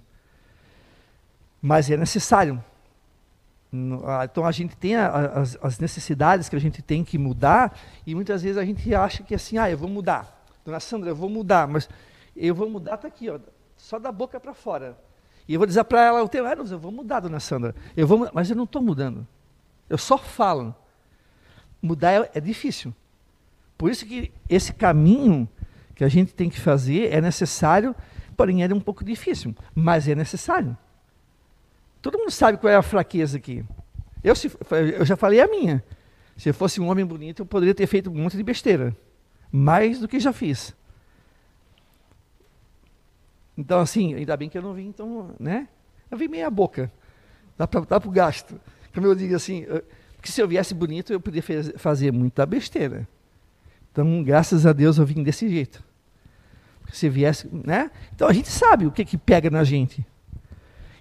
mas 1.62 1.90
é 1.90 1.98
necessário. 1.98 2.64
Ah, 4.06 4.24
então 4.24 4.46
a 4.46 4.52
gente 4.52 4.78
tem 4.78 4.96
as, 4.96 5.58
as, 5.62 5.78
necessidades 5.78 6.48
que 6.48 6.56
a 6.56 6.60
gente 6.60 6.82
tem 6.82 7.04
que 7.04 7.18
mudar 7.18 7.78
e 8.06 8.16
muitas 8.16 8.42
vezes 8.42 8.58
a 8.58 8.64
gente 8.64 8.96
acha 8.96 9.24
que 9.24 9.36
assim, 9.36 9.58
ah, 9.58 9.70
eu 9.70 9.78
vou 9.78 9.90
mudar. 9.90 10.37
Dona 10.68 10.82
Sandra, 10.82 11.10
eu 11.10 11.16
vou 11.16 11.30
mudar, 11.30 11.66
mas 11.66 11.90
eu 12.36 12.54
vou 12.54 12.70
mudar 12.70 12.96
está 12.96 13.08
aqui, 13.08 13.30
ó, 13.30 13.40
só 13.78 13.98
da 13.98 14.12
boca 14.12 14.38
para 14.38 14.54
fora. 14.54 14.98
E 15.48 15.54
eu 15.54 15.60
vou 15.62 15.66
dizer 15.66 15.82
para 15.86 16.04
ela, 16.04 16.20
eu, 16.20 16.46
ah, 16.46 16.56
eu 16.70 16.78
vou 16.78 16.92
mudar, 16.92 17.22
Dona 17.22 17.40
Sandra. 17.40 17.74
Eu 17.96 18.06
vou, 18.06 18.30
mas 18.34 18.50
eu 18.50 18.56
não 18.56 18.66
estou 18.66 18.82
mudando. 18.82 19.26
Eu 19.90 19.98
só 19.98 20.18
falo. 20.18 20.76
Mudar 21.82 22.12
é, 22.12 22.32
é 22.34 22.42
difícil. 22.42 22.94
Por 23.78 23.90
isso 23.90 24.06
que 24.06 24.30
esse 24.50 24.74
caminho 24.74 25.48
que 25.96 26.04
a 26.04 26.10
gente 26.10 26.34
tem 26.34 26.50
que 26.50 26.60
fazer 26.60 27.14
é 27.14 27.22
necessário, 27.22 27.96
porém 28.36 28.62
é 28.62 28.74
um 28.74 28.82
pouco 28.82 29.06
difícil, 29.06 29.56
mas 29.74 30.06
é 30.06 30.16
necessário. 30.16 30.78
Todo 32.02 32.18
mundo 32.18 32.32
sabe 32.32 32.58
qual 32.58 32.74
é 32.74 32.76
a 32.76 32.82
fraqueza 32.82 33.38
aqui. 33.38 33.64
Eu, 34.22 34.36
se, 34.36 34.52
eu 34.98 35.06
já 35.06 35.16
falei 35.16 35.40
a 35.40 35.48
minha. 35.48 35.82
Se 36.36 36.50
eu 36.50 36.54
fosse 36.54 36.82
um 36.82 36.90
homem 36.90 37.06
bonito, 37.06 37.44
eu 37.44 37.46
poderia 37.46 37.74
ter 37.74 37.88
feito 37.88 38.12
um 38.12 38.16
monte 38.16 38.36
de 38.36 38.44
besteira. 38.44 38.94
Mais 39.52 40.00
do 40.00 40.08
que 40.08 40.20
já 40.20 40.34
fiz. 40.34 40.76
Então, 43.58 43.80
assim, 43.80 44.14
ainda 44.14 44.38
bem 44.38 44.50
que 44.50 44.58
eu 44.58 44.62
não 44.62 44.74
vim, 44.74 44.88
então, 44.88 45.32
né? 45.40 45.68
Eu 46.12 46.18
vim 46.18 46.28
meia 46.28 46.50
boca. 46.50 46.92
Dá 47.58 47.68
para 47.68 48.08
o 48.08 48.12
gasto. 48.12 48.60
Como 48.94 49.08
eu 49.08 49.16
digo 49.16 49.36
assim, 49.36 49.66
porque 50.16 50.32
se 50.32 50.42
eu 50.42 50.48
viesse 50.48 50.74
bonito, 50.74 51.12
eu 51.12 51.20
poderia 51.20 51.64
fazer 51.78 52.12
muita 52.12 52.46
besteira. 52.46 53.08
Então, 53.92 54.24
graças 54.24 54.66
a 54.66 54.74
Deus, 54.74 54.98
eu 54.98 55.06
vim 55.06 55.24
desse 55.24 55.50
jeito. 55.50 55.84
Porque 56.82 56.96
se 56.96 57.10
viesse, 57.10 57.50
né? 57.52 57.90
Então, 58.14 58.28
a 58.28 58.34
gente 58.34 58.50
sabe 58.50 58.86
o 58.86 58.92
que, 58.92 59.04
que 59.04 59.18
pega 59.18 59.50
na 59.50 59.64
gente. 59.64 60.06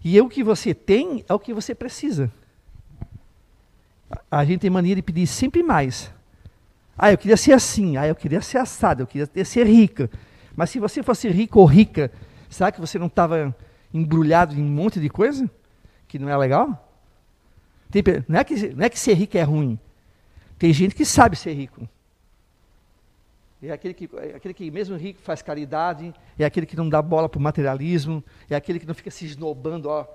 E 0.03 0.19
o 0.21 0.29
que 0.29 0.43
você 0.43 0.73
tem 0.73 1.25
é 1.29 1.35
o 1.35 1.39
que 1.39 1.53
você 1.53 1.75
precisa. 1.75 2.33
A 4.31 4.45
gente 4.45 4.61
tem 4.61 4.71
mania 4.71 4.95
de 4.95 5.03
pedir 5.03 5.27
sempre 5.27 5.63
mais. 5.63 6.13
Ah, 6.97 7.13
eu 7.13 7.19
queria 7.19 7.37
ser 7.37 7.53
assim. 7.53 7.97
Ah, 7.97 8.07
eu 8.07 8.15
queria 8.15 8.41
ser 8.41 8.59
assado. 8.59 9.03
Eu 9.03 9.07
queria 9.07 9.45
ser 9.45 9.67
rica. 9.67 10.11
Mas 10.55 10.71
se 10.71 10.79
você 10.79 11.03
fosse 11.03 11.29
rico 11.29 11.61
ou 11.61 11.67
rica, 11.67 12.11
será 12.49 12.73
que 12.73 12.81
você 12.81 12.99
não 12.99 13.09
estava 13.09 13.55
embrulhado 13.93 14.55
em 14.55 14.63
um 14.63 14.69
monte 14.69 14.99
de 14.99 15.09
coisa? 15.09 15.51
que 16.07 16.19
não 16.19 16.29
é 16.29 16.37
legal? 16.37 16.83
Tem, 17.91 18.03
não, 18.29 18.39
é 18.39 18.45
que, 18.45 18.69
não 18.75 18.85
é 18.85 18.89
que 18.89 18.99
ser 18.99 19.15
rico 19.15 19.37
é 19.37 19.43
ruim. 19.43 19.79
Tem 20.59 20.73
gente 20.73 20.95
que 20.95 21.05
sabe 21.05 21.37
ser 21.37 21.53
rico. 21.53 21.89
É 23.63 23.71
aquele 23.71 23.95
que, 23.95 24.09
é 24.17 24.37
aquele 24.37 24.55
que 24.55 24.71
mesmo 24.71 24.97
rico 24.97 25.21
faz 25.21 25.43
caridade, 25.43 26.15
é 26.39 26.45
aquele 26.45 26.67
que 26.67 26.77
não 26.77 26.89
dá 26.89 27.01
bola 27.01 27.29
para 27.29 27.39
o 27.39 27.43
materialismo, 27.43 28.23
é 28.49 28.55
aquele 28.55 28.79
que 28.79 28.87
não 28.87 28.95
fica 28.95 29.11
se 29.11 29.25
esnobando, 29.25 29.89
ó, 29.89 30.07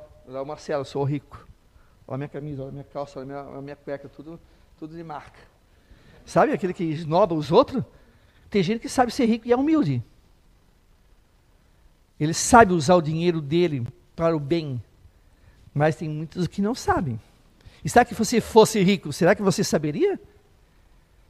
Marcelo, 0.46 0.82
eu 0.82 0.86
sou 0.86 1.04
rico. 1.04 1.48
Olha 2.08 2.16
a 2.16 2.18
minha 2.18 2.30
camisa, 2.30 2.62
olha 2.62 2.70
a 2.70 2.72
minha 2.72 2.84
calça, 2.84 3.20
olha 3.20 3.40
a 3.40 3.44
minha, 3.44 3.58
a 3.58 3.62
minha 3.62 3.76
cueca, 3.76 4.08
tudo, 4.08 4.40
tudo 4.78 4.96
de 4.96 5.04
marca. 5.04 5.40
Sabe 6.32 6.54
aquele 6.54 6.74
que 6.74 6.86
esnoba 6.86 7.36
os 7.36 7.52
outros? 7.52 7.84
Tem 8.50 8.64
gente 8.64 8.80
que 8.80 8.88
sabe 8.88 9.12
ser 9.12 9.26
rico 9.26 9.50
e 9.50 9.52
é 9.52 9.58
humilde. 9.58 10.02
Ele 12.18 12.34
sabe 12.34 12.72
usar 12.72 12.96
o 12.96 13.02
dinheiro 13.02 13.42
dele 13.42 13.86
para 14.16 14.34
o 14.34 14.40
bem. 14.40 14.82
Mas 15.74 15.98
tem 15.98 16.08
muitos 16.08 16.48
que 16.48 16.62
não 16.62 16.74
sabem. 16.74 17.20
E 17.84 17.90
será 17.90 18.06
que 18.06 18.16
você 18.16 18.40
fosse 18.40 18.82
rico, 18.82 19.12
será 19.12 19.36
que 19.36 19.42
você 19.42 19.62
saberia? 19.62 20.18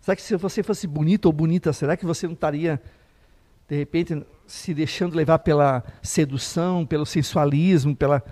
Será 0.01 0.15
que 0.15 0.21
se 0.21 0.35
você 0.35 0.61
fosse 0.61 0.85
bonito 0.85 1.25
ou 1.25 1.33
bonita, 1.33 1.73
será 1.73 1.97
que 1.97 2.05
você 2.05 2.27
não 2.27 2.35
estaria, 2.35 2.79
de 3.67 3.75
repente, 3.75 4.23
se 4.45 4.71
deixando 4.71 5.15
levar 5.15 5.39
pela 5.39 5.83
sedução, 6.03 6.85
pelo 6.85 7.07
sensualismo, 7.07 7.95
pela. 7.95 8.23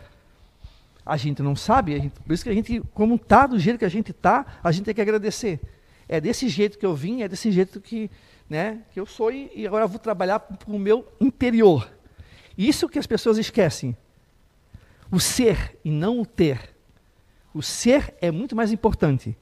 A 1.04 1.18
gente 1.18 1.42
não 1.42 1.56
sabe, 1.56 2.00
gente... 2.00 2.20
por 2.20 2.32
isso 2.32 2.44
que 2.44 2.50
a 2.52 2.54
gente, 2.54 2.80
como 2.94 3.16
está 3.16 3.48
do 3.48 3.58
jeito 3.58 3.80
que 3.80 3.86
a 3.86 3.90
gente 3.90 4.12
está, 4.12 4.46
a 4.64 4.72
gente 4.72 4.86
tem 4.86 4.94
que 4.94 5.02
agradecer. 5.02 5.60
É 6.10 6.20
desse 6.20 6.50
jeito 6.50 6.80
que 6.80 6.86
eu 6.86 6.96
vim, 6.96 7.22
é 7.22 7.28
desse 7.28 7.52
jeito 7.52 7.80
que, 7.80 8.10
né, 8.50 8.82
que 8.92 9.00
eu 9.00 9.06
sou 9.06 9.32
e, 9.32 9.52
e 9.56 9.68
agora 9.68 9.86
vou 9.86 10.00
trabalhar 10.00 10.40
para 10.40 10.58
o 10.68 10.80
meu 10.80 11.08
interior. 11.22 11.88
Isso 12.58 12.90
que 12.90 12.98
as 12.98 13.06
pessoas 13.06 13.38
esquecem. 13.38 13.96
O 15.12 15.20
ser 15.20 15.78
e 15.86 15.92
não 15.92 16.20
o 16.20 16.26
ter. 16.26 16.76
O 17.54 17.62
ser 17.62 18.16
é 18.20 18.32
muito 18.32 18.56
mais 18.56 18.72
importante. 18.72 19.38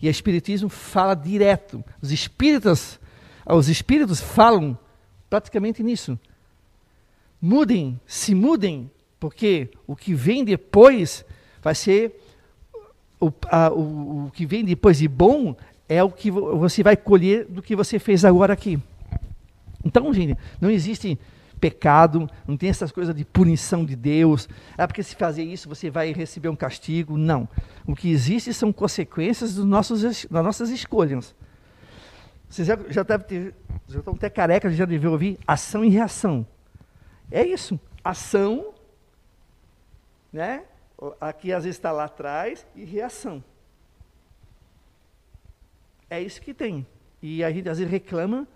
E 0.00 0.08
o 0.08 0.10
Espiritismo 0.10 0.68
fala 0.68 1.14
direto. 1.14 1.82
Os 2.02 2.12
espíritas, 2.12 3.00
os 3.46 3.68
espíritos 3.68 4.20
falam 4.20 4.78
praticamente 5.28 5.82
nisso. 5.82 6.18
Mudem, 7.40 7.98
se 8.06 8.34
mudem, 8.34 8.90
porque 9.18 9.70
o 9.86 9.96
que 9.96 10.12
vem 10.14 10.44
depois 10.44 11.24
vai 11.62 11.74
ser. 11.74 12.20
O, 13.18 13.32
a, 13.50 13.70
o, 13.70 14.26
o 14.26 14.30
que 14.30 14.46
vem 14.46 14.64
depois 14.64 14.98
de 14.98 15.08
bom 15.08 15.54
é 15.90 16.04
o 16.04 16.08
que 16.08 16.30
você 16.30 16.84
vai 16.84 16.96
colher 16.96 17.46
do 17.46 17.60
que 17.60 17.74
você 17.74 17.98
fez 17.98 18.24
agora 18.24 18.52
aqui. 18.52 18.78
Então, 19.84 20.14
gente, 20.14 20.38
não 20.60 20.70
existe 20.70 21.18
pecado, 21.60 22.30
não 22.46 22.56
tem 22.56 22.70
essas 22.70 22.92
coisas 22.92 23.12
de 23.12 23.24
punição 23.24 23.84
de 23.84 23.96
Deus. 23.96 24.48
É 24.78 24.86
porque 24.86 25.02
se 25.02 25.16
fazer 25.16 25.42
isso 25.42 25.68
você 25.68 25.90
vai 25.90 26.12
receber 26.12 26.48
um 26.48 26.54
castigo. 26.54 27.18
Não. 27.18 27.48
O 27.84 27.96
que 27.96 28.08
existe 28.08 28.54
são 28.54 28.72
consequências 28.72 29.56
dos 29.56 29.64
nossos, 29.64 30.02
das 30.02 30.44
nossas 30.44 30.70
escolhas. 30.70 31.34
Vocês 32.48 32.68
já, 32.68 32.78
já 32.88 33.02
devem 33.02 33.26
ter, 33.26 33.54
já 33.88 33.98
estão 33.98 34.14
até 34.14 34.30
carecas, 34.30 34.76
já 34.76 34.84
devem 34.84 35.10
ouvir 35.10 35.40
ação 35.44 35.84
e 35.84 35.88
reação. 35.88 36.46
É 37.32 37.44
isso. 37.44 37.80
Ação, 38.04 38.72
né? 40.32 40.62
Aqui 41.20 41.52
às 41.52 41.64
vezes 41.64 41.78
está 41.78 41.90
lá 41.90 42.04
atrás, 42.04 42.64
e 42.76 42.84
reação. 42.84 43.42
É 46.10 46.20
isso 46.20 46.42
que 46.42 46.52
tem. 46.52 46.86
E 47.22 47.42
a 47.42 47.50
gente 47.50 47.68
às 47.68 47.78
vezes 47.78 47.90
reclama 47.90 48.46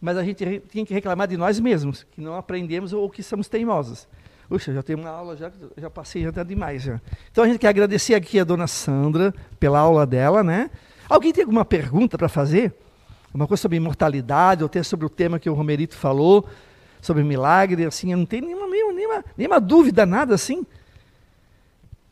mas 0.00 0.16
a 0.16 0.24
gente 0.24 0.60
tem 0.72 0.84
que 0.84 0.94
reclamar 0.94 1.28
de 1.28 1.36
nós 1.36 1.60
mesmos, 1.60 2.06
que 2.10 2.20
não 2.20 2.34
aprendemos 2.34 2.92
ou 2.92 3.10
que 3.10 3.22
somos 3.22 3.48
teimosos. 3.48 4.08
Puxa, 4.48 4.72
já 4.72 4.82
tenho 4.82 4.98
uma 4.98 5.10
aula, 5.10 5.36
já, 5.36 5.52
já 5.76 5.90
passei 5.90 6.22
já 6.22 6.42
demais. 6.42 6.82
Já. 6.82 7.00
Então 7.30 7.44
a 7.44 7.46
gente 7.46 7.58
quer 7.58 7.68
agradecer 7.68 8.14
aqui 8.14 8.40
a 8.40 8.44
dona 8.44 8.66
Sandra 8.66 9.32
pela 9.60 9.78
aula 9.78 10.06
dela, 10.06 10.42
né? 10.42 10.70
Alguém 11.08 11.32
tem 11.32 11.44
alguma 11.44 11.64
pergunta 11.64 12.16
para 12.16 12.28
fazer? 12.28 12.72
Uma 13.32 13.46
coisa 13.46 13.60
sobre 13.60 13.76
imortalidade, 13.76 14.62
ou 14.62 14.66
até 14.66 14.82
sobre 14.82 15.06
o 15.06 15.10
tema 15.10 15.38
que 15.38 15.48
o 15.48 15.54
Romerito 15.54 15.94
falou, 15.94 16.48
sobre 17.00 17.22
milagre, 17.22 17.84
assim, 17.84 18.10
eu 18.10 18.18
não 18.18 18.26
tenho 18.26 18.46
nenhuma, 18.46 18.66
nenhuma, 18.66 19.24
nenhuma 19.36 19.60
dúvida, 19.60 20.04
nada 20.04 20.34
assim. 20.34 20.66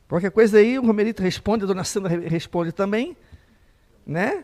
Qualquer 0.08 0.30
coisa 0.30 0.58
aí, 0.58 0.78
o 0.78 0.86
Romerito 0.86 1.22
responde, 1.22 1.64
a 1.64 1.66
dona 1.66 1.82
Sandra 1.82 2.20
responde 2.28 2.70
também, 2.70 3.16
né? 4.08 4.42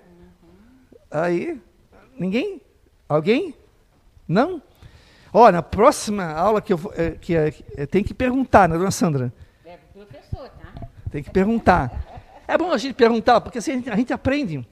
Aí, 1.11 1.59
ninguém? 2.19 2.61
Alguém? 3.09 3.55
Não? 4.29 4.63
Ó, 5.33 5.51
na 5.51 5.63
próxima 5.63 6.33
aula 6.33 6.61
que 6.61 6.73
eu 6.73 6.93
é, 6.95 7.13
que 7.13 7.35
é, 7.35 7.87
tem 7.87 8.05
que 8.05 8.13
perguntar, 8.13 8.69
né, 8.69 8.77
dona 8.77 8.91
Sandra? 8.91 9.33
É 9.65 9.79
professor, 9.93 10.49
tá? 10.51 10.89
Tem 11.11 11.23
que 11.23 11.31
perguntar. 11.31 12.45
É 12.47 12.59
bom 12.59 12.71
a 12.71 12.79
gente 12.79 12.95
perguntar, 12.95 13.41
porque 13.41 13.59
assim 13.59 13.73
a 13.73 13.75
gente, 13.75 13.91
a 13.91 13.97
gente 13.97 14.13
aprende. 14.13 14.69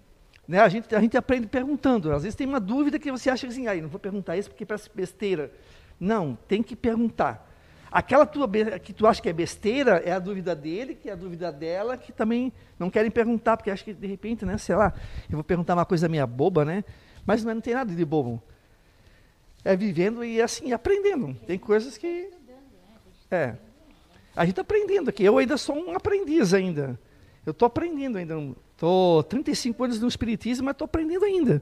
Né? 0.46 0.60
A, 0.60 0.68
gente, 0.68 0.94
a 0.94 1.00
gente 1.00 1.16
aprende 1.16 1.46
perguntando. 1.46 2.12
Às 2.12 2.22
vezes 2.24 2.36
tem 2.36 2.46
uma 2.46 2.60
dúvida 2.60 2.98
que 2.98 3.10
você 3.10 3.30
acha 3.30 3.46
assim, 3.46 3.66
aí 3.66 3.80
não 3.80 3.88
vou 3.88 3.98
perguntar 3.98 4.36
isso 4.36 4.50
porque 4.50 4.66
parece 4.66 4.90
besteira. 4.94 5.50
Não, 5.98 6.36
tem 6.46 6.62
que 6.62 6.76
perguntar. 6.76 7.50
Aquela 7.92 8.24
tua 8.24 8.48
que 8.82 8.94
tu 8.94 9.06
acha 9.06 9.20
que 9.20 9.28
é 9.28 9.32
besteira 9.34 10.02
é 10.02 10.12
a 10.12 10.18
dúvida 10.18 10.56
dele, 10.56 10.94
que 10.94 11.10
é 11.10 11.12
a 11.12 11.16
dúvida 11.16 11.52
dela, 11.52 11.98
que 11.98 12.10
também 12.10 12.50
não 12.78 12.88
querem 12.88 13.10
perguntar, 13.10 13.58
porque 13.58 13.70
acho 13.70 13.84
que 13.84 13.92
de 13.92 14.06
repente, 14.06 14.46
né, 14.46 14.56
sei 14.56 14.74
lá, 14.74 14.94
eu 15.28 15.36
vou 15.36 15.44
perguntar 15.44 15.74
uma 15.74 15.84
coisa 15.84 16.08
meia 16.08 16.26
boba, 16.26 16.64
né? 16.64 16.84
Mas 17.26 17.44
não 17.44 17.60
tem 17.60 17.74
nada 17.74 17.94
de 17.94 18.04
bobo. 18.04 18.42
É 19.62 19.76
vivendo 19.76 20.24
e 20.24 20.40
assim, 20.40 20.72
aprendendo. 20.72 21.34
Tem 21.46 21.58
coisas 21.58 21.98
que. 21.98 22.30
É. 23.30 23.56
A 24.34 24.44
gente 24.44 24.52
está 24.52 24.62
aprendendo 24.62 25.10
aqui. 25.10 25.22
Eu 25.22 25.36
ainda 25.36 25.58
sou 25.58 25.76
um 25.76 25.94
aprendiz 25.94 26.54
ainda. 26.54 26.98
Eu 27.44 27.50
estou 27.50 27.66
aprendendo 27.66 28.16
ainda. 28.16 28.34
Estou 28.72 29.22
35 29.22 29.84
anos 29.84 30.00
no 30.00 30.08
Espiritismo, 30.08 30.64
mas 30.64 30.72
estou 30.72 30.86
aprendendo 30.86 31.24
ainda. 31.24 31.60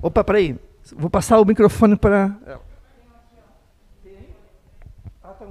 Opa, 0.00 0.22
peraí. 0.22 0.56
Vou 0.94 1.08
passar 1.08 1.40
o 1.40 1.44
microfone 1.44 1.96
para. 1.96 2.36
Ah, 5.22 5.34
tá. 5.34 5.48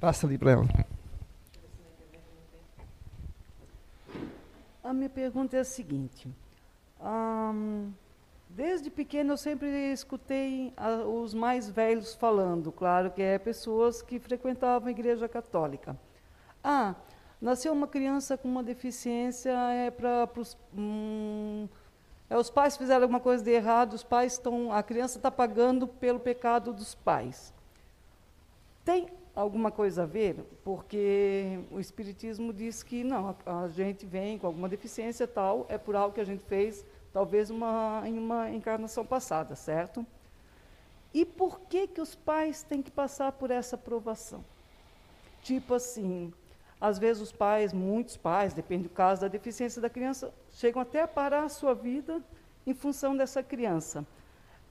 Passa 0.00 0.26
ali 0.26 0.38
para 0.38 0.52
ela. 0.52 0.64
A 4.82 4.92
minha 4.92 5.10
pergunta 5.10 5.56
é 5.56 5.60
a 5.60 5.64
seguinte. 5.64 6.28
Desde 8.48 8.90
pequeno 8.90 9.34
eu 9.34 9.36
sempre 9.36 9.92
escutei 9.92 10.72
a, 10.76 11.04
os 11.04 11.34
mais 11.34 11.68
velhos 11.68 12.14
falando, 12.14 12.72
claro 12.72 13.10
que 13.10 13.22
é 13.22 13.38
pessoas 13.38 14.02
que 14.02 14.18
frequentavam 14.18 14.88
a 14.88 14.90
igreja 14.90 15.28
católica. 15.28 15.96
Ah, 16.64 16.94
nasceu 17.40 17.72
uma 17.72 17.86
criança 17.86 18.36
com 18.36 18.48
uma 18.48 18.62
deficiência, 18.62 19.52
é 19.70 19.90
para 19.90 20.28
os. 20.36 20.56
Hum, 20.76 21.68
é, 22.28 22.36
os 22.36 22.50
pais 22.50 22.76
fizeram 22.76 23.02
alguma 23.02 23.20
coisa 23.20 23.44
de 23.44 23.50
errado, 23.50 23.94
os 23.94 24.02
pais 24.02 24.32
estão. 24.32 24.72
A 24.72 24.82
criança 24.82 25.18
está 25.18 25.30
pagando 25.30 25.86
pelo 25.86 26.18
pecado 26.18 26.72
dos 26.72 26.94
pais. 26.94 27.52
Tem 28.84 29.06
alguma 29.40 29.70
coisa 29.70 30.02
a 30.02 30.06
ver? 30.06 30.44
Porque 30.64 31.60
o 31.70 31.78
Espiritismo 31.78 32.52
diz 32.52 32.82
que 32.82 33.04
não, 33.04 33.36
a, 33.46 33.62
a 33.62 33.68
gente 33.68 34.04
vem 34.04 34.36
com 34.36 34.48
alguma 34.48 34.68
deficiência 34.68 35.28
tal, 35.28 35.64
é 35.68 35.78
por 35.78 35.94
algo 35.94 36.14
que 36.14 36.20
a 36.20 36.24
gente 36.24 36.42
fez 36.44 36.84
talvez 37.12 37.48
uma, 37.48 38.02
em 38.04 38.18
uma 38.18 38.50
encarnação 38.50 39.06
passada, 39.06 39.54
certo? 39.54 40.04
E 41.14 41.24
por 41.24 41.60
que, 41.60 41.86
que 41.86 42.00
os 42.00 42.14
pais 42.14 42.62
têm 42.64 42.82
que 42.82 42.90
passar 42.90 43.32
por 43.32 43.50
essa 43.50 43.78
provação? 43.78 44.44
Tipo 45.42 45.74
assim, 45.74 46.32
às 46.80 46.98
vezes 46.98 47.22
os 47.22 47.32
pais, 47.32 47.72
muitos 47.72 48.16
pais, 48.16 48.52
depende 48.52 48.84
do 48.84 48.90
caso 48.90 49.20
da 49.20 49.28
deficiência 49.28 49.80
da 49.80 49.88
criança, 49.88 50.34
chegam 50.50 50.82
até 50.82 51.02
a 51.02 51.08
parar 51.08 51.44
a 51.44 51.48
sua 51.48 51.74
vida 51.74 52.20
em 52.66 52.74
função 52.74 53.16
dessa 53.16 53.42
criança. 53.42 54.04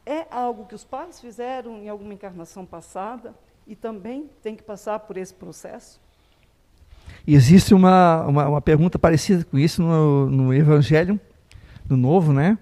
É 0.06 0.28
algo 0.30 0.66
que 0.66 0.76
os 0.76 0.84
pais 0.84 1.22
fizeram 1.22 1.78
em 1.78 1.90
alguma 1.90 2.14
encarnação 2.14 2.66
passada 2.66 3.34
e 3.68 3.76
também 3.76 4.30
tem 4.42 4.56
que 4.56 4.64
passar 4.64 5.00
por 5.00 5.18
esse 5.18 5.34
processo? 5.34 6.00
Existe 7.28 7.74
uma, 7.74 8.26
uma, 8.26 8.48
uma 8.48 8.62
pergunta 8.62 8.98
parecida 8.98 9.44
com 9.44 9.58
isso 9.58 9.82
no, 9.82 10.30
no 10.30 10.54
Evangelho 10.54 11.20
no 11.90 11.98
Novo, 11.98 12.34
né? 12.34 12.58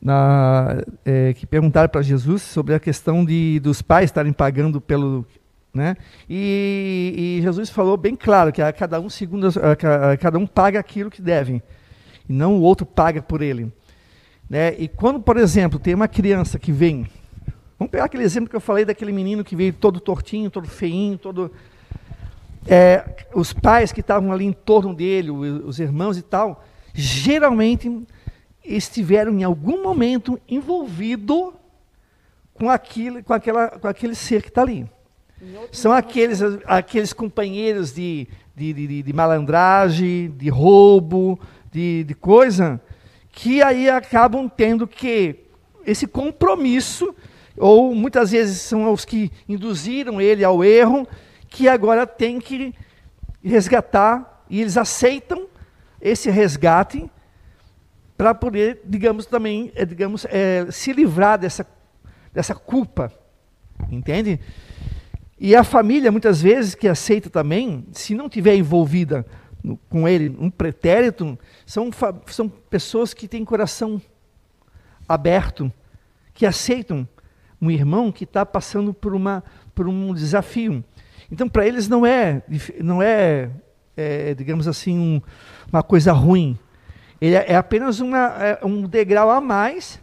Na, 0.00 0.82
é, 1.04 1.32
que 1.32 1.46
perguntaram 1.46 1.88
para 1.88 2.02
Jesus 2.02 2.42
sobre 2.42 2.74
a 2.74 2.80
questão 2.80 3.24
de, 3.24 3.58
dos 3.60 3.82
pais 3.82 4.06
estarem 4.06 4.32
pagando 4.32 4.80
pelo. 4.80 5.26
Né? 5.74 5.96
E, 6.28 7.38
e 7.38 7.42
Jesus 7.42 7.68
falou 7.68 7.96
bem 7.96 8.14
claro 8.14 8.52
que 8.52 8.62
a 8.62 8.72
cada 8.72 9.00
um 9.00 9.10
segundo 9.10 9.48
a, 9.48 10.12
a 10.12 10.16
cada 10.16 10.38
um 10.38 10.46
paga 10.46 10.78
aquilo 10.78 11.10
que 11.10 11.20
deve 11.20 11.62
e 12.28 12.32
não 12.32 12.56
o 12.56 12.62
outro 12.62 12.86
paga 12.86 13.20
por 13.20 13.42
ele. 13.42 13.72
Né? 14.48 14.74
E 14.78 14.88
quando, 14.88 15.20
por 15.20 15.36
exemplo, 15.36 15.78
tem 15.78 15.94
uma 15.94 16.08
criança 16.08 16.58
que 16.58 16.72
vem, 16.72 17.06
vamos 17.78 17.90
pegar 17.90 18.04
aquele 18.04 18.24
exemplo 18.24 18.48
que 18.48 18.56
eu 18.56 18.60
falei 18.60 18.84
daquele 18.84 19.12
menino 19.12 19.44
que 19.44 19.56
veio 19.56 19.72
todo 19.72 20.00
tortinho, 20.00 20.50
todo 20.50 20.68
feinho, 20.68 21.18
todo 21.18 21.50
é, 22.66 23.04
os 23.34 23.52
pais 23.52 23.92
que 23.92 24.00
estavam 24.00 24.32
ali 24.32 24.44
em 24.44 24.52
torno 24.52 24.94
dele, 24.94 25.30
os 25.30 25.78
irmãos 25.78 26.18
e 26.18 26.22
tal, 26.22 26.64
geralmente 26.92 28.04
estiveram 28.64 29.32
em 29.32 29.44
algum 29.44 29.82
momento 29.82 30.40
envolvido 30.48 31.54
com 32.54 32.68
aquilo, 32.68 33.22
com, 33.22 33.32
aquela, 33.32 33.68
com 33.68 33.86
aquele 33.86 34.14
ser 34.14 34.42
que 34.42 34.48
está 34.48 34.62
ali. 34.62 34.88
São 35.70 35.92
aqueles, 35.92 36.40
aqueles 36.64 37.12
companheiros 37.12 37.92
de, 37.92 38.26
de, 38.54 38.72
de, 38.72 39.02
de 39.02 39.12
malandragem, 39.12 40.30
de 40.30 40.48
roubo, 40.48 41.38
de, 41.70 42.04
de 42.04 42.14
coisa, 42.14 42.80
que 43.30 43.62
aí 43.62 43.88
acabam 43.90 44.48
tendo 44.48 44.86
que 44.86 45.36
esse 45.84 46.06
compromisso, 46.06 47.14
ou 47.56 47.94
muitas 47.94 48.30
vezes 48.30 48.60
são 48.60 48.92
os 48.92 49.04
que 49.04 49.30
induziram 49.48 50.20
ele 50.20 50.44
ao 50.44 50.62
erro, 50.62 51.06
que 51.48 51.68
agora 51.68 52.06
tem 52.06 52.38
que 52.40 52.74
resgatar, 53.42 54.44
e 54.48 54.60
eles 54.60 54.76
aceitam 54.76 55.46
esse 56.00 56.30
resgate 56.30 57.10
para 58.16 58.34
poder, 58.34 58.80
digamos, 58.84 59.26
também, 59.26 59.72
é, 59.74 59.84
digamos, 59.84 60.26
é, 60.26 60.66
se 60.70 60.92
livrar 60.92 61.38
dessa, 61.38 61.66
dessa 62.32 62.54
culpa. 62.54 63.12
Entende? 63.90 64.40
E 65.38 65.54
a 65.54 65.62
família, 65.62 66.10
muitas 66.10 66.40
vezes, 66.40 66.74
que 66.74 66.88
aceita 66.88 67.28
também, 67.28 67.86
se 67.92 68.14
não 68.14 68.28
tiver 68.28 68.56
envolvida 68.56 69.26
no, 69.62 69.76
com 69.88 70.08
ele 70.08 70.34
um 70.38 70.50
pretérito, 70.50 71.38
são, 71.66 71.90
são 72.26 72.48
pessoas 72.48 73.12
que 73.12 73.28
têm 73.28 73.44
coração 73.44 74.00
aberto, 75.06 75.70
que 76.32 76.46
aceitam 76.46 77.06
um 77.60 77.70
irmão 77.70 78.12
que 78.12 78.24
está 78.24 78.44
passando 78.44 78.92
por, 78.92 79.14
uma, 79.14 79.42
por 79.74 79.88
um 79.88 80.12
desafio. 80.14 80.84
Então, 81.30 81.48
para 81.48 81.66
eles 81.66 81.88
não 81.88 82.06
é, 82.06 82.42
não 82.82 83.02
é, 83.02 83.50
é 83.96 84.34
digamos 84.34 84.68
assim, 84.68 84.98
um, 84.98 85.22
uma 85.72 85.82
coisa 85.82 86.12
ruim. 86.12 86.58
Ele 87.20 87.34
é, 87.34 87.52
é 87.52 87.56
apenas 87.56 88.00
uma, 88.00 88.26
é 88.42 88.64
um 88.64 88.82
degrau 88.82 89.30
a 89.30 89.40
mais 89.40 90.00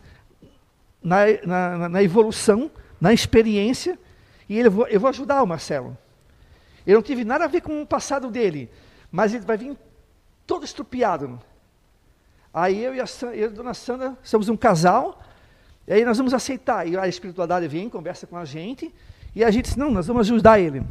na, 1.01 1.25
na, 1.45 1.89
na, 1.89 2.03
evolução, 2.03 2.71
na 2.99 3.13
experiência. 3.13 3.97
E 4.49 4.57
ele, 4.57 4.67
eu 4.67 4.99
vou 4.99 5.09
ajudar 5.09 5.43
o 5.43 5.47
Marcelo. 5.47 5.97
Eu 6.85 6.95
não 6.95 7.01
tive 7.01 7.23
nada 7.23 7.45
a 7.45 7.47
ver 7.47 7.61
com 7.61 7.81
o 7.81 7.87
passado 7.87 8.29
dele, 8.29 8.69
mas 9.11 9.33
ele 9.33 9.45
vai 9.45 9.57
vir 9.57 9.77
todo 10.45 10.65
estrupiado. 10.65 11.39
Aí 12.53 12.83
eu 12.83 12.93
e 12.93 12.99
a, 12.99 13.05
eu 13.23 13.33
e 13.33 13.43
a 13.45 13.47
dona 13.47 13.73
Sandra 13.73 14.17
somos 14.21 14.49
um 14.49 14.57
casal, 14.57 15.21
e 15.87 15.93
aí 15.93 16.05
nós 16.05 16.17
vamos 16.17 16.33
aceitar. 16.33 16.87
E 16.87 16.97
a 16.97 17.07
espiritualidade 17.07 17.67
vem, 17.67 17.89
conversa 17.89 18.25
com 18.25 18.37
a 18.37 18.45
gente, 18.45 18.93
e 19.35 19.43
a 19.43 19.51
gente 19.51 19.65
diz, 19.65 19.75
não, 19.75 19.91
nós 19.91 20.07
vamos 20.07 20.27
ajudar 20.27 20.59
ele. 20.59 20.83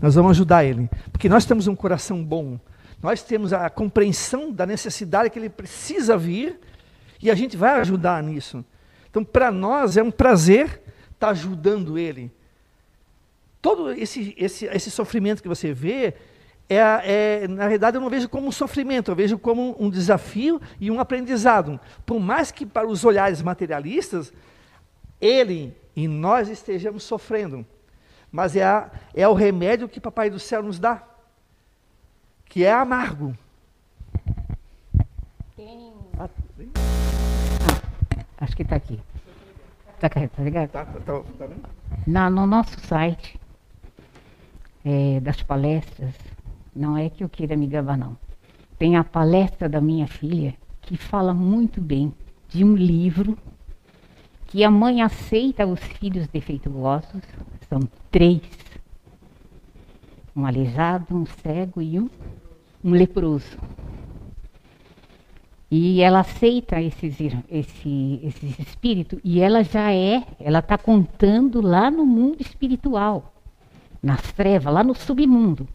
Nós 0.00 0.14
vamos 0.14 0.32
ajudar 0.32 0.64
ele. 0.64 0.88
Porque 1.12 1.28
nós 1.28 1.44
temos 1.44 1.66
um 1.66 1.74
coração 1.74 2.24
bom. 2.24 2.58
Nós 3.02 3.22
temos 3.22 3.52
a 3.52 3.68
compreensão 3.70 4.50
da 4.50 4.66
necessidade 4.66 5.30
que 5.30 5.38
ele 5.38 5.48
precisa 5.48 6.16
vir, 6.16 6.58
e 7.22 7.30
a 7.30 7.34
gente 7.34 7.56
vai 7.56 7.80
ajudar 7.80 8.22
nisso. 8.22 8.64
Então, 9.10 9.24
para 9.24 9.50
nós 9.50 9.96
é 9.96 10.02
um 10.02 10.10
prazer 10.10 10.66
estar 10.66 11.26
tá 11.26 11.28
ajudando 11.30 11.98
ele. 11.98 12.30
Todo 13.60 13.92
esse, 13.92 14.34
esse, 14.36 14.66
esse 14.66 14.90
sofrimento 14.90 15.42
que 15.42 15.48
você 15.48 15.72
vê, 15.72 16.14
é, 16.68 17.42
é, 17.42 17.48
na 17.48 17.66
verdade, 17.68 17.96
eu 17.96 18.00
não 18.00 18.10
vejo 18.10 18.28
como 18.28 18.46
um 18.46 18.52
sofrimento, 18.52 19.10
eu 19.10 19.16
vejo 19.16 19.38
como 19.38 19.76
um 19.78 19.88
desafio 19.88 20.60
e 20.80 20.90
um 20.90 21.00
aprendizado. 21.00 21.80
Por 22.04 22.20
mais 22.20 22.50
que 22.50 22.66
para 22.66 22.86
os 22.86 23.04
olhares 23.04 23.42
materialistas, 23.42 24.32
ele 25.20 25.74
e 25.96 26.06
nós 26.06 26.48
estejamos 26.48 27.02
sofrendo 27.02 27.66
mas 28.30 28.56
é, 28.56 28.62
a, 28.62 28.90
é 29.14 29.26
o 29.26 29.32
remédio 29.32 29.88
que 29.88 30.00
Papai 30.00 30.30
do 30.30 30.38
Céu 30.38 30.62
nos 30.62 30.78
dá, 30.78 31.02
que 32.44 32.64
é 32.64 32.72
amargo. 32.72 33.36
Tem... 35.56 35.92
Ah, 36.18 36.28
acho 38.38 38.56
que 38.56 38.62
está 38.62 38.76
aqui. 38.76 39.00
Está 39.94 40.08
tá 40.08 40.42
ligado? 40.42 40.70
Tá, 40.70 40.84
tá, 40.84 41.00
tá, 41.00 41.22
tá 41.38 41.48
Na, 42.06 42.30
no 42.30 42.46
nosso 42.46 42.78
site 42.80 43.40
é, 44.84 45.18
das 45.20 45.42
palestras, 45.42 46.14
não 46.78 46.96
é 46.96 47.10
que 47.10 47.24
eu 47.24 47.28
queira 47.28 47.56
me 47.56 47.66
gabar, 47.66 47.98
não. 47.98 48.16
Tem 48.78 48.96
a 48.96 49.02
palestra 49.02 49.68
da 49.68 49.80
minha 49.80 50.06
filha 50.06 50.54
que 50.80 50.96
fala 50.96 51.34
muito 51.34 51.80
bem 51.80 52.14
de 52.48 52.64
um 52.64 52.74
livro 52.74 53.36
que 54.46 54.64
a 54.64 54.70
mãe 54.70 55.02
aceita 55.02 55.66
os 55.66 55.80
filhos 55.80 56.26
defeituosos, 56.28 57.22
são 57.68 57.80
três. 58.10 58.40
Um 60.34 60.46
aleijado, 60.46 61.14
um 61.14 61.26
cego 61.26 61.82
e 61.82 61.98
um, 61.98 62.08
um 62.82 62.92
leproso. 62.92 63.58
E 65.70 66.00
ela 66.00 66.20
aceita 66.20 66.80
esses, 66.80 67.16
esse, 67.50 68.20
esse 68.22 68.62
espírito 68.62 69.20
e 69.22 69.40
ela 69.40 69.62
já 69.62 69.92
é, 69.92 70.24
ela 70.40 70.60
está 70.60 70.78
contando 70.78 71.60
lá 71.60 71.90
no 71.90 72.06
mundo 72.06 72.40
espiritual, 72.40 73.34
nas 74.02 74.32
trevas, 74.32 74.72
lá 74.72 74.82
no 74.82 74.94
submundo, 74.94 75.68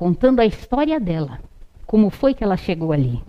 contando 0.00 0.40
a 0.40 0.46
história 0.46 0.98
dela, 0.98 1.38
como 1.84 2.08
foi 2.08 2.32
que 2.32 2.42
ela 2.42 2.56
chegou 2.56 2.90
ali. 2.90 3.22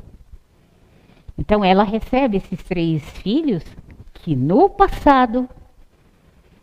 Então 1.38 1.66
ela 1.66 1.84
recebe 1.84 2.38
esses 2.38 2.64
três 2.64 3.04
filhos 3.04 3.62
que 4.14 4.38
no 4.38 4.70
passado 4.70 5.50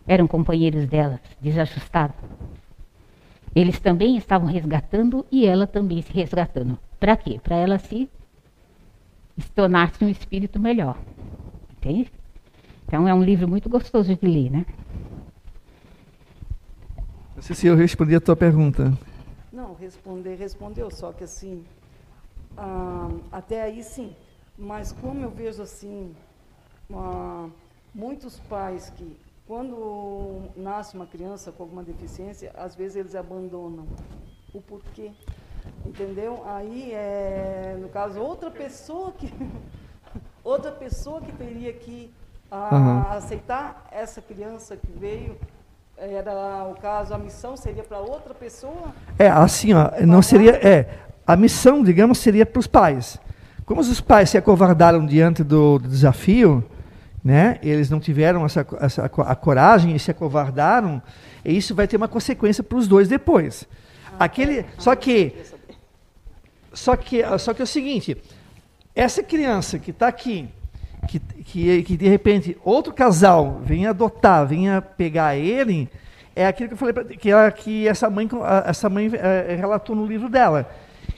eram 0.06 0.26
companheiros 0.26 0.86
delas, 0.86 1.20
desajustados. 1.38 2.16
Eles 3.54 3.78
também 3.80 4.16
estavam 4.16 4.48
resgatando 4.48 5.26
e 5.30 5.44
ela 5.44 5.66
também 5.66 6.00
se 6.00 6.14
resgatando. 6.14 6.78
Para 6.98 7.14
quê? 7.14 7.38
Para 7.44 7.56
ela 7.56 7.78
se, 7.78 8.08
se 9.36 9.50
tornar-se 9.50 10.02
um 10.02 10.08
espírito 10.08 10.58
melhor. 10.58 10.96
Entende? 11.76 12.10
Então 12.86 13.06
é 13.06 13.12
um 13.12 13.22
livro 13.22 13.46
muito 13.46 13.68
gostoso 13.68 14.16
de 14.16 14.26
ler, 14.26 14.50
né? 14.50 14.64
Não 17.36 17.42
sei 17.42 17.54
se 17.54 17.66
eu 17.66 17.76
respondi 17.76 18.14
a 18.14 18.20
tua 18.22 18.34
pergunta. 18.34 18.96
Não, 19.58 19.74
responder, 19.74 20.36
respondeu, 20.36 20.88
só 20.88 21.12
que 21.12 21.24
assim, 21.24 21.64
ah, 22.56 23.08
até 23.32 23.60
aí 23.62 23.82
sim. 23.82 24.14
Mas 24.56 24.92
como 24.92 25.20
eu 25.20 25.30
vejo 25.30 25.60
assim, 25.60 26.14
ah, 26.94 27.48
muitos 27.92 28.38
pais 28.38 28.88
que, 28.90 29.18
quando 29.48 30.42
nasce 30.54 30.94
uma 30.94 31.08
criança 31.08 31.50
com 31.50 31.64
alguma 31.64 31.82
deficiência, 31.82 32.52
às 32.54 32.76
vezes 32.76 32.98
eles 32.98 33.16
abandonam. 33.16 33.84
O 34.54 34.60
porquê? 34.60 35.10
Entendeu? 35.84 36.44
Aí, 36.46 36.92
é, 36.92 37.76
no 37.80 37.88
caso, 37.88 38.20
outra 38.20 38.52
pessoa 38.52 39.10
que 39.10 39.28
outra 40.44 40.70
pessoa 40.70 41.20
que 41.20 41.32
teria 41.32 41.72
que 41.72 42.14
ah, 42.48 42.70
uhum. 42.72 43.16
aceitar 43.16 43.88
essa 43.90 44.22
criança 44.22 44.76
que 44.76 44.92
veio 44.92 45.36
era 46.00 46.64
o 46.64 46.74
caso 46.80 47.12
a 47.12 47.18
missão 47.18 47.56
seria 47.56 47.82
para 47.82 47.98
outra 47.98 48.34
pessoa 48.34 48.94
é 49.18 49.28
assim 49.28 49.72
ó 49.74 49.90
não 50.06 50.22
seria 50.22 50.52
é 50.56 50.88
a 51.26 51.36
missão 51.36 51.82
digamos 51.82 52.18
seria 52.18 52.46
para 52.46 52.60
os 52.60 52.66
pais 52.66 53.18
como 53.64 53.80
os 53.80 54.00
pais 54.00 54.30
se 54.30 54.38
acovardaram 54.38 55.04
diante 55.04 55.42
do, 55.42 55.78
do 55.78 55.88
desafio 55.88 56.64
né? 57.22 57.58
Eles 57.62 57.90
não 57.90 58.00
tiveram 58.00 58.44
essa, 58.46 58.66
essa, 58.80 59.04
a 59.04 59.34
coragem 59.34 59.94
e 59.94 59.98
se 59.98 60.10
acovardaram, 60.10 61.02
e 61.44 61.56
isso 61.56 61.74
vai 61.74 61.86
ter 61.86 61.96
uma 61.96 62.08
consequência 62.08 62.62
para 62.62 62.78
os 62.78 62.88
dois 62.88 63.08
depois. 63.08 63.68
Ah, 64.18 64.24
Aquele, 64.24 64.60
é. 64.60 64.66
só 64.78 64.94
que, 64.94 65.34
só 66.72 66.96
que, 66.96 67.22
só 67.38 67.52
que 67.52 67.60
é 67.60 67.64
o 67.64 67.66
seguinte, 67.66 68.16
essa 68.94 69.22
criança 69.22 69.78
que 69.78 69.90
está 69.90 70.08
aqui, 70.08 70.48
que, 71.08 71.18
que, 71.18 71.82
que 71.82 71.96
de 71.96 72.06
repente 72.06 72.56
outro 72.62 72.92
casal 72.92 73.60
vem 73.64 73.86
adotar, 73.86 74.46
venha 74.46 74.80
pegar 74.82 75.36
ele, 75.36 75.88
é 76.36 76.46
aquilo 76.46 76.68
que 76.68 76.74
eu 76.74 76.78
falei 76.78 76.92
pra, 76.92 77.04
que, 77.04 77.52
que 77.62 77.88
essa 77.88 78.08
mãe, 78.08 78.28
essa 78.66 78.88
mãe 78.88 79.10
é, 79.14 79.56
relatou 79.56 79.96
no 79.96 80.06
livro 80.06 80.28
dela. 80.28 80.70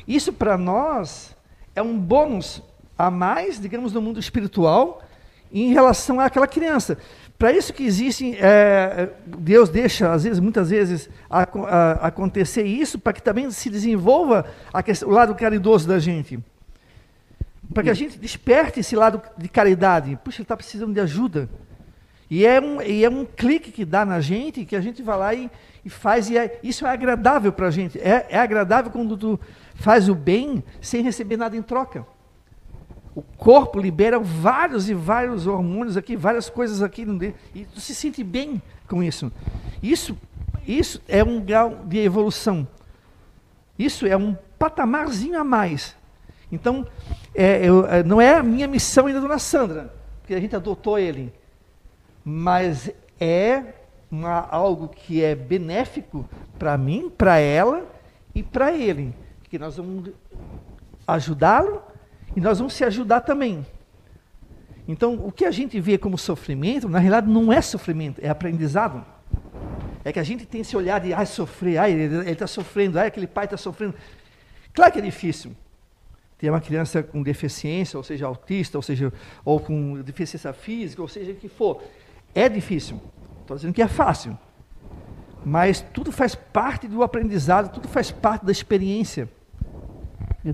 Isso 0.08 0.32
para 0.32 0.56
nós 0.56 1.36
é 1.74 1.82
um 1.82 1.98
bônus 1.98 2.62
a 2.96 3.10
mais, 3.10 3.60
digamos, 3.60 3.92
no 3.92 4.00
mundo 4.00 4.20
espiritual, 4.20 5.02
em 5.52 5.72
relação 5.72 6.20
àquela 6.20 6.46
criança. 6.46 6.96
Para 7.38 7.52
isso 7.52 7.72
que 7.72 7.82
existe, 7.82 8.36
é, 8.38 9.08
Deus 9.26 9.70
deixa, 9.70 10.12
às 10.12 10.24
vezes, 10.24 10.38
muitas 10.38 10.70
vezes, 10.70 11.08
a, 11.28 11.42
a, 11.42 11.92
acontecer 12.08 12.62
isso, 12.62 12.98
para 12.98 13.14
que 13.14 13.22
também 13.22 13.50
se 13.50 13.70
desenvolva 13.70 14.44
questão, 14.84 15.08
o 15.08 15.12
lado 15.12 15.34
caridoso 15.34 15.88
da 15.88 15.98
gente. 15.98 16.38
Para 17.72 17.84
que 17.84 17.90
a 17.90 17.94
gente 17.94 18.18
desperte 18.18 18.80
esse 18.80 18.97
lado 18.97 19.22
de 19.38 19.48
caridade. 19.48 20.18
Puxa, 20.24 20.38
ele 20.38 20.44
está 20.44 20.56
precisando 20.56 20.92
de 20.92 21.01
ajuda. 21.01 21.48
E 22.30 22.47
é, 22.47 22.60
um, 22.60 22.80
e 22.80 23.05
é 23.05 23.10
um 23.10 23.24
clique 23.24 23.72
que 23.72 23.84
dá 23.84 24.05
na 24.05 24.20
gente, 24.20 24.64
que 24.64 24.76
a 24.76 24.80
gente 24.80 25.02
vai 25.02 25.18
lá 25.18 25.34
e, 25.34 25.51
e 25.84 25.90
faz, 25.90 26.30
e 26.30 26.38
é, 26.38 26.60
isso 26.62 26.86
é 26.86 26.90
agradável 26.90 27.52
para 27.52 27.66
a 27.66 27.70
gente. 27.70 27.98
É, 27.98 28.26
é 28.30 28.38
agradável 28.38 28.90
quando 28.90 29.16
tu 29.16 29.40
faz 29.74 30.09
o 30.09 30.14
bem 30.14 30.62
sem 30.80 31.02
receber 31.02 31.36
nada 31.36 31.56
em 31.56 31.62
troca. 31.62 32.06
O 33.14 33.22
corpo 33.22 33.80
libera 33.80 34.20
vários 34.20 34.88
e 34.88 34.94
vários 34.94 35.48
hormônios 35.48 35.97
aqui, 35.97 36.16
várias 36.16 36.48
coisas 36.48 36.80
aqui, 36.82 37.05
e 37.52 37.64
tu 37.64 37.80
se 37.80 37.94
sente 37.94 38.22
bem 38.22 38.62
com 38.86 39.02
isso. 39.02 39.32
Isso, 39.82 40.16
isso 40.66 41.02
é 41.09 41.24
um 41.24 41.40
grau 41.40 41.80
de 41.84 41.98
evolução. 41.98 42.66
Isso 43.76 44.06
é 44.06 44.16
um 44.16 44.36
patamarzinho 44.56 45.40
a 45.40 45.42
mais. 45.42 45.97
Então, 46.52 46.86
é, 47.40 47.66
eu, 47.66 47.86
é, 47.86 48.02
não 48.02 48.20
é 48.20 48.34
a 48.34 48.42
minha 48.42 48.68
missão 48.68 49.06
ainda, 49.06 49.20
dona 49.20 49.38
Sandra, 49.38 49.92
porque 50.20 50.34
a 50.34 50.40
gente 50.40 50.54
adotou 50.54 50.98
ele, 50.98 51.32
mas 52.22 52.90
é 53.18 53.62
uma, 54.10 54.46
algo 54.50 54.88
que 54.88 55.24
é 55.24 55.34
benéfico 55.34 56.28
para 56.58 56.76
mim, 56.76 57.10
para 57.16 57.38
ela 57.38 57.86
e 58.34 58.42
para 58.42 58.72
ele. 58.72 59.14
Que 59.44 59.58
nós 59.58 59.78
vamos 59.78 60.10
ajudá-lo 61.06 61.82
e 62.36 62.40
nós 62.40 62.58
vamos 62.58 62.74
se 62.74 62.84
ajudar 62.84 63.22
também. 63.22 63.66
Então, 64.86 65.14
o 65.14 65.32
que 65.32 65.46
a 65.46 65.50
gente 65.50 65.80
vê 65.80 65.96
como 65.96 66.18
sofrimento, 66.18 66.90
na 66.90 66.98
realidade 66.98 67.26
não 67.26 67.50
é 67.50 67.62
sofrimento, 67.62 68.20
é 68.22 68.28
aprendizado. 68.28 69.02
É 70.04 70.12
que 70.12 70.18
a 70.18 70.24
gente 70.24 70.44
tem 70.44 70.60
esse 70.60 70.76
olhar 70.76 71.00
de, 71.00 71.14
ai, 71.14 71.24
sofrer, 71.24 71.78
ai, 71.78 71.92
ele 71.92 72.30
está 72.30 72.46
sofrendo, 72.46 72.98
ai, 72.98 73.06
aquele 73.06 73.26
pai 73.26 73.46
está 73.46 73.56
sofrendo. 73.56 73.94
Claro 74.74 74.92
que 74.92 74.98
é 74.98 75.02
difícil. 75.02 75.54
Ter 76.40 76.48
uma 76.48 76.60
criança 76.60 77.02
com 77.02 77.22
deficiência, 77.22 77.98
ou 77.98 78.02
seja, 78.02 78.26
autista, 78.26 78.78
ou 78.78 78.82
seja, 78.82 79.12
ou 79.44 79.60
com 79.60 80.00
deficiência 80.00 80.54
física, 80.54 81.02
ou 81.02 81.08
seja, 81.08 81.32
o 81.32 81.34
que 81.34 81.48
for. 81.48 81.82
É 82.34 82.48
difícil. 82.48 82.98
Estou 83.42 83.56
dizendo 83.56 83.74
que 83.74 83.82
é 83.82 83.88
fácil. 83.88 84.38
Mas 85.44 85.82
tudo 85.92 86.10
faz 86.10 86.34
parte 86.34 86.88
do 86.88 87.02
aprendizado, 87.02 87.70
tudo 87.70 87.88
faz 87.88 88.10
parte 88.10 88.46
da 88.46 88.52
experiência. 88.52 89.28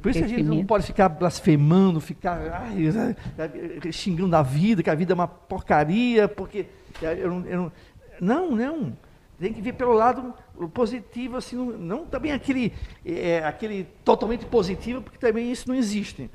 Por 0.02 0.10
isso 0.10 0.24
a 0.24 0.26
gente 0.26 0.42
não 0.42 0.66
pode 0.66 0.84
ficar 0.84 1.08
blasfemando, 1.08 2.00
ficar 2.00 2.40
ai, 2.52 3.92
xingando 3.92 4.34
a 4.34 4.42
vida, 4.42 4.82
que 4.82 4.90
a 4.90 4.94
vida 4.96 5.12
é 5.12 5.14
uma 5.14 5.28
porcaria, 5.28 6.26
porque 6.26 6.66
eu 7.00 7.30
não, 7.30 7.46
eu 7.46 7.72
não, 8.20 8.50
não, 8.50 8.56
não. 8.56 8.96
Tem 9.38 9.52
que 9.52 9.62
ver 9.62 9.74
pelo 9.74 9.92
lado 9.92 10.34
positivo, 10.72 11.36
assim, 11.36 11.56
não, 11.56 11.66
não 11.66 12.06
também 12.06 12.32
aquele, 12.32 12.72
é, 13.04 13.44
aquele 13.44 13.84
totalmente 14.04 14.44
positivo, 14.46 15.02
porque 15.02 15.18
também 15.18 15.50
isso 15.50 15.68
não 15.68 15.74
existe. 15.74 16.30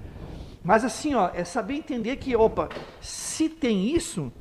Mas 0.64 0.84
assim, 0.84 1.16
ó, 1.16 1.30
é 1.34 1.44
saber 1.44 1.76
entender 1.76 2.18
que, 2.18 2.36
opa, 2.36 2.70
se 3.00 3.50
tem 3.50 3.96
isso, 3.96 4.32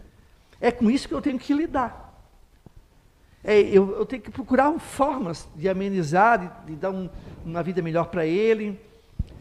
é 0.61 0.71
com 0.71 0.91
isso 0.91 1.09
que 1.09 1.15
eu 1.15 1.23
tenho 1.23 1.39
que 1.39 1.55
lidar. 1.55 2.11
É, 3.43 3.59
eu, 3.59 3.97
eu, 3.97 4.05
tenho 4.05 4.21
que 4.21 4.31
procurar 4.31 4.71
formas 4.79 5.49
de 5.57 5.67
amenizar, 5.67 6.39
de, 6.39 6.73
de 6.73 6.77
dar 6.77 6.91
um, 6.91 7.09
uma 7.45 7.63
vida 7.63 7.81
melhor 7.81 8.07
para 8.07 8.27
ele. 8.27 8.79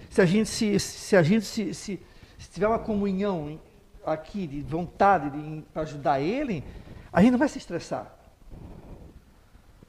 Se 0.10 0.22
a 0.22 0.26
gente 0.26 0.49
se, 0.49 0.80
se 0.80 1.16
a 1.18 1.22
gente 1.22 1.45
se, 1.45 1.74
se, 1.74 1.99
se 2.38 2.49
tiver 2.49 2.68
uma 2.68 2.80
comunhão 2.80 3.60
aqui 4.06 4.48
de 4.48 4.61
vontade 4.61 5.30
de 5.30 5.64
ajudar 5.76 6.22
ele, 6.22 6.64
a 7.11 7.22
gente 7.22 7.32
não 7.32 7.40
vai 7.40 7.49
se 7.49 7.57
estressar. 7.57 8.18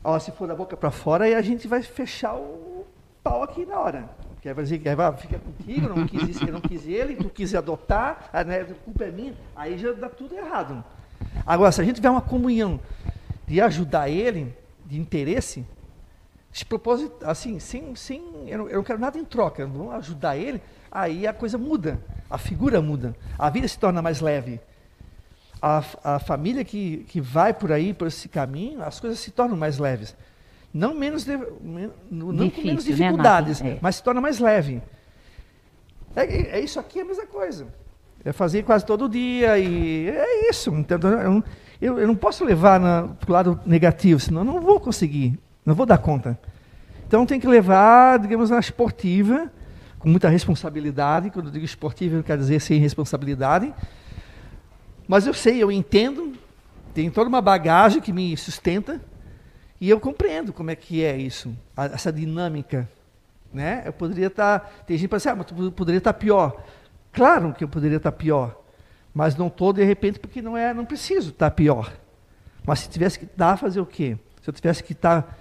Ó, 0.03 0.19
se 0.19 0.31
for 0.33 0.49
da 0.49 0.55
boca 0.55 0.77
para 0.77 0.91
fora, 0.91 1.25
aí 1.25 1.35
a 1.35 1.43
gente 1.43 1.69
vai 1.69 1.83
fechar 1.83 2.35
o 2.35 2.87
pau 3.23 3.43
aqui 3.43 3.67
na 3.67 3.79
hora. 3.79 4.09
Que 4.41 4.49
aí 4.49 4.55
vai 4.55 4.65
dizer 4.65 4.79
que 4.79 4.95
vai, 4.95 5.17
fica 5.17 5.39
contigo, 5.39 5.89
não 5.89 6.07
quis 6.07 6.23
isso, 6.29 6.45
eu 6.45 6.53
não 6.53 6.61
quis 6.61 6.87
ele, 6.87 7.17
tu 7.17 7.29
quis 7.29 7.55
adotar, 7.55 8.31
a, 8.33 8.43
né, 8.43 8.65
culpa 8.85 9.05
é 9.05 9.11
minha, 9.11 9.35
aí 9.55 9.77
já 9.77 9.93
dá 9.93 10.09
tudo 10.09 10.35
errado. 10.35 10.83
Agora, 11.45 11.71
se 11.71 11.83
a 11.83 11.85
gente 11.85 11.97
tiver 11.97 12.09
uma 12.09 12.23
comunhão 12.23 12.81
de 13.47 13.61
ajudar 13.61 14.09
ele, 14.09 14.57
de 14.87 14.99
interesse, 14.99 15.67
de 16.51 16.65
propósito, 16.65 17.15
assim, 17.23 17.59
sem, 17.59 17.95
sem 17.95 18.23
eu, 18.49 18.59
não, 18.59 18.69
eu 18.69 18.77
não 18.77 18.85
quero 18.85 18.99
nada 18.99 19.19
em 19.19 19.25
troca, 19.25 19.67
vamos 19.67 19.95
ajudar 19.97 20.39
ele, 20.39 20.63
aí 20.91 21.27
a 21.27 21.35
coisa 21.35 21.59
muda, 21.59 22.01
a 22.31 22.39
figura 22.39 22.81
muda, 22.81 23.15
a 23.39 23.51
vida 23.51 23.69
se 23.69 23.79
torna 23.79 24.01
mais 24.01 24.23
leve 24.23 24.59
a, 25.61 25.83
a 26.03 26.19
família 26.19 26.65
que, 26.65 27.05
que 27.09 27.21
vai 27.21 27.53
por 27.53 27.71
aí, 27.71 27.93
por 27.93 28.09
esse 28.09 28.29
caminho, 28.29 28.83
as 28.83 28.99
coisas 28.99 29.19
se 29.19 29.31
tornam 29.31 29.57
mais 29.57 29.79
leves. 29.79 30.17
Não 30.73 30.95
menos, 30.95 31.25
de, 31.25 31.37
não 31.37 32.33
Difícil, 32.33 32.51
com 32.51 32.67
menos 32.69 32.85
né, 32.85 32.91
dificuldades, 32.91 33.61
né, 33.61 33.71
é. 33.71 33.79
mas 33.81 33.97
se 33.97 34.03
torna 34.03 34.21
mais 34.21 34.39
leve. 34.39 34.81
É, 36.15 36.59
é, 36.59 36.61
isso 36.61 36.79
aqui 36.79 37.01
é 37.01 37.03
a 37.03 37.05
mesma 37.05 37.27
coisa. 37.27 37.67
É 38.25 38.33
fazer 38.33 38.63
quase 38.63 38.85
todo 38.85 39.09
dia 39.09 39.59
e 39.59 40.09
é 40.09 40.51
isso. 40.51 40.71
Então, 40.75 40.99
eu, 41.11 41.45
eu, 41.81 41.99
eu 41.99 42.07
não 42.07 42.15
posso 42.15 42.45
levar 42.45 42.81
para 43.15 43.31
o 43.31 43.33
lado 43.33 43.61
negativo, 43.67 44.21
senão 44.21 44.43
eu 44.43 44.45
não 44.45 44.61
vou 44.61 44.79
conseguir, 44.79 45.39
não 45.65 45.75
vou 45.75 45.87
dar 45.87 45.99
conta. 45.99 46.39
Então 47.07 47.27
tem 47.27 47.41
que 47.41 47.49
levar, 47.49 48.19
digamos, 48.21 48.51
na 48.51 48.61
esportiva, 48.61 49.51
com 49.99 50.09
muita 50.09 50.29
responsabilidade. 50.29 51.31
Quando 51.31 51.47
eu 51.47 51.53
digo 51.53 51.65
esportiva, 51.65 52.17
eu 52.17 52.23
quero 52.23 52.41
dizer 52.41 52.61
sem 52.61 52.79
responsabilidade 52.79 53.75
mas 55.11 55.27
eu 55.27 55.35
sei, 55.35 55.61
eu 55.61 55.73
entendo, 55.73 56.35
tem 56.95 57.11
toda 57.11 57.29
uma 57.29 57.41
bagagem 57.41 58.01
que 58.01 58.13
me 58.13 58.37
sustenta 58.37 59.01
e 59.81 59.91
eu 59.91 59.99
compreendo 59.99 60.53
como 60.53 60.71
é 60.71 60.77
que 60.77 61.03
é 61.03 61.17
isso, 61.17 61.53
essa 61.77 62.13
dinâmica. 62.13 62.89
Né? 63.53 63.83
Eu 63.85 63.93
poderia 63.93 64.29
estar. 64.29 64.61
Tá, 64.61 64.67
tem 64.87 64.97
gente 64.97 65.09
que 65.09 65.13
pensa, 65.13 65.33
ah, 65.33 65.35
mas 65.35 65.47
tu 65.47 65.73
poderia 65.73 65.99
estar 65.99 66.13
tá 66.13 66.17
pior. 66.17 66.63
Claro 67.13 67.53
que 67.53 67.65
eu 67.65 67.69
poderia 67.69 67.97
estar 67.97 68.13
tá 68.13 68.17
pior, 68.17 68.57
mas 69.13 69.35
não 69.35 69.49
estou 69.49 69.73
de 69.73 69.83
repente 69.83 70.21
porque 70.21 70.41
não 70.41 70.57
é, 70.57 70.73
não 70.73 70.85
preciso 70.85 71.31
estar 71.31 71.51
pior. 71.51 71.93
Mas 72.65 72.79
se 72.79 72.89
tivesse 72.89 73.19
que 73.19 73.25
estar, 73.25 73.57
fazer 73.57 73.81
o 73.81 73.87
quê? 73.87 74.17
Se 74.41 74.49
eu 74.49 74.55
tivesse 74.55 74.85
que 74.85 74.93
estar 74.93 75.37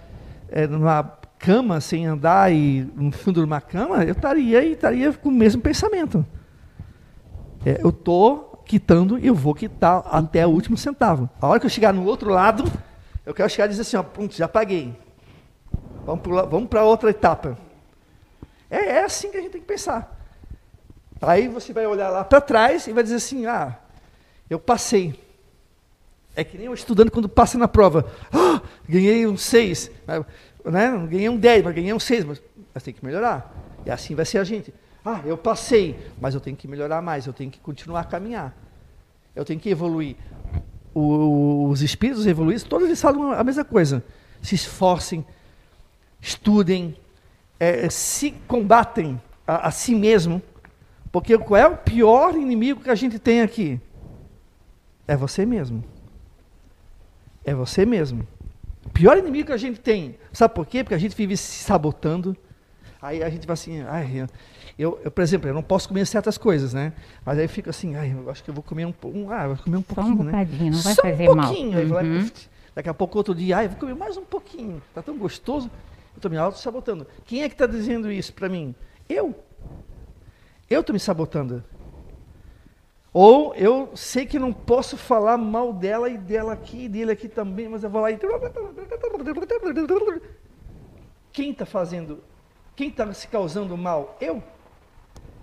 é, 0.50 0.66
numa 0.66 1.04
cama 1.38 1.80
sem 1.80 2.08
andar 2.08 2.52
e 2.52 2.90
no 2.98 3.12
fundo 3.12 3.40
de 3.40 3.46
uma 3.46 3.62
cama, 3.62 4.04
eu 4.04 4.14
estaria 4.14 4.64
e 4.64 4.72
estaria 4.72 5.14
com 5.14 5.30
o 5.30 5.32
mesmo 5.32 5.62
pensamento. 5.62 6.26
É, 7.64 7.80
eu 7.84 7.90
estou 7.90 8.49
quitando 8.70 9.18
e 9.18 9.26
eu 9.26 9.34
vou 9.34 9.56
quitar 9.56 10.06
até 10.12 10.46
o 10.46 10.52
último 10.52 10.78
centavo. 10.78 11.28
A 11.42 11.48
hora 11.48 11.60
que 11.60 11.66
eu 11.66 11.70
chegar 11.72 11.92
no 11.92 12.06
outro 12.06 12.30
lado, 12.30 12.72
eu 13.26 13.34
quero 13.34 13.50
chegar 13.50 13.66
e 13.66 13.70
dizer 13.70 13.82
assim, 13.82 13.98
ó, 13.98 14.04
pronto, 14.04 14.36
já 14.36 14.48
paguei. 14.48 14.96
Vamos 16.06 16.70
para 16.70 16.84
outra 16.84 17.10
etapa. 17.10 17.58
É, 18.70 18.78
é, 18.78 19.04
assim 19.04 19.32
que 19.32 19.38
a 19.38 19.42
gente 19.42 19.54
tem 19.54 19.62
que 19.62 19.66
pensar. 19.66 20.16
Aí 21.20 21.48
você 21.48 21.74
vai 21.74 21.88
olhar 21.88 22.10
lá 22.10 22.24
para 22.24 22.40
trás 22.40 22.86
e 22.86 22.94
vai 22.94 23.02
dizer 23.02 23.16
assim, 23.16 23.48
ah, 23.48 23.76
eu 24.48 24.60
passei. 24.60 25.20
É 26.36 26.44
que 26.44 26.56
nem 26.56 26.70
o 26.70 26.74
estudante 26.76 27.10
quando 27.10 27.28
passa 27.28 27.58
na 27.58 27.68
prova. 27.68 28.06
Oh, 28.32 28.60
ganhei 28.88 29.26
um 29.26 29.36
6. 29.36 29.90
Né? 30.08 31.08
Ganhei 31.10 31.28
um 31.28 31.38
10, 31.38 31.64
mas 31.64 31.74
ganhei 31.74 31.92
um 31.92 32.00
6. 32.00 32.24
Mas, 32.24 32.42
mas 32.72 32.84
tem 32.84 32.94
que 32.94 33.04
melhorar. 33.04 33.52
E 33.84 33.90
assim 33.90 34.14
vai 34.14 34.26
ser 34.26 34.38
a 34.38 34.44
gente. 34.44 34.72
Ah, 35.10 35.22
eu 35.26 35.38
passei, 35.38 36.00
mas 36.22 36.36
eu 36.36 36.40
tenho 36.40 36.56
que 36.56 36.68
melhorar 36.68 37.02
mais, 37.02 37.26
eu 37.26 37.34
tenho 37.34 37.50
que 37.50 37.60
continuar 37.60 38.02
a 38.02 38.04
caminhar. 38.04 38.56
Eu 39.36 39.44
tenho 39.44 39.60
que 39.60 39.70
evoluir. 39.70 40.16
O, 40.94 41.68
os 41.70 41.82
espíritos 41.82 42.28
evoluídos, 42.28 42.64
todos 42.64 42.88
eles 42.88 43.02
falam 43.02 43.32
a 43.32 43.44
mesma 43.44 43.66
coisa. 43.66 44.04
Se 44.40 44.54
esforcem, 44.54 45.26
estudem, 46.22 46.96
é, 47.60 47.90
se 47.90 48.32
combatem 48.48 49.20
a, 49.48 49.68
a 49.68 49.72
si 49.72 49.96
mesmo. 49.96 50.42
Porque 51.12 51.36
qual 51.40 51.60
é 51.60 51.68
o 51.68 51.76
pior 51.76 52.36
inimigo 52.36 52.82
que 52.82 52.90
a 52.90 52.96
gente 52.96 53.18
tem 53.18 53.42
aqui? 53.42 53.82
É 55.08 55.16
você 55.16 55.44
mesmo. 55.44 55.84
É 57.44 57.54
você 57.56 57.84
mesmo. 57.84 58.28
O 58.86 58.90
pior 58.92 59.18
inimigo 59.18 59.48
que 59.48 59.54
a 59.54 59.58
gente 59.58 59.80
tem. 59.80 60.20
Sabe 60.32 60.54
por 60.54 60.68
quê? 60.68 60.84
Porque 60.84 60.94
a 60.94 61.00
gente 61.00 61.16
vive 61.16 61.36
se 61.36 61.64
sabotando. 61.64 62.38
Aí 63.02 63.24
a 63.24 63.30
gente 63.30 63.48
vai 63.48 63.54
assim, 63.54 63.82
ai, 63.82 64.28
eu, 64.80 64.98
eu, 65.04 65.12
por 65.12 65.22
exemplo, 65.22 65.50
eu 65.50 65.54
não 65.54 65.62
posso 65.62 65.90
comer 65.90 66.08
certas 66.08 66.38
coisas, 66.38 66.74
né? 66.74 66.94
Mas 67.26 67.38
aí 67.38 67.50
fica 67.50 67.70
assim, 67.70 67.98
ai, 67.98 68.16
eu 68.18 68.32
acho 68.32 68.42
que 68.42 68.50
eu 68.50 68.54
vou 68.54 68.64
comer 68.64 68.86
um, 68.86 68.94
um 69.04 69.30
ah, 69.30 69.48
vou 69.48 69.58
comer 69.58 69.76
um 69.76 69.82
pouquinho, 69.82 70.16
Só 70.16 70.22
um 70.22 70.24
né? 70.24 70.32
bocadinho, 70.32 70.64
né? 70.64 70.70
não 70.72 70.82
vai 70.82 70.94
Só 70.94 71.02
fazer 71.02 71.30
um 71.30 71.36
pouquinho. 71.36 71.90
Mal. 71.90 72.04
Uhum. 72.04 72.30
daqui 72.74 72.90
a 72.90 72.94
pouco 72.94 73.18
outro 73.18 73.36
dia, 73.36 73.58
ai, 73.58 73.68
vou 73.68 73.78
comer 73.78 73.96
mais 73.96 74.16
um 74.16 74.24
pouquinho. 74.24 74.82
Tá 74.96 75.02
tão 75.02 75.18
gostoso. 75.18 75.68
Eu 75.68 76.18
estou 76.18 76.32
me 76.32 76.38
auto-sabotando. 76.38 77.06
Quem 77.26 77.44
é 77.44 77.50
que 77.50 77.56
está 77.56 77.68
dizendo 77.68 78.10
isso 78.10 78.34
para 78.34 78.48
mim? 78.48 78.74
Eu. 79.10 79.36
Eu 80.70 80.80
estou 80.80 80.94
me 80.94 81.00
sabotando. 81.00 81.62
Ou 83.12 83.54
eu 83.56 83.92
sei 83.96 84.26
que 84.26 84.40
não 84.40 84.54
posso 84.54 84.96
falar 84.96 85.36
mal 85.36 85.74
dela 85.74 86.10
e 86.10 86.18
dela 86.18 86.54
aqui, 86.54 86.86
e 86.86 86.90
dele 86.90 87.12
aqui 87.12 87.28
também, 87.28 87.68
mas 87.68 87.84
eu 87.84 87.90
vou 87.90 88.02
lá 88.02 88.12
e. 88.12 88.20
Quem 91.34 91.52
está 91.52 91.66
fazendo? 91.66 92.24
Quem 92.78 92.88
está 92.88 93.12
se 93.12 93.28
causando 93.28 93.76
mal? 93.76 94.16
Eu. 94.22 94.42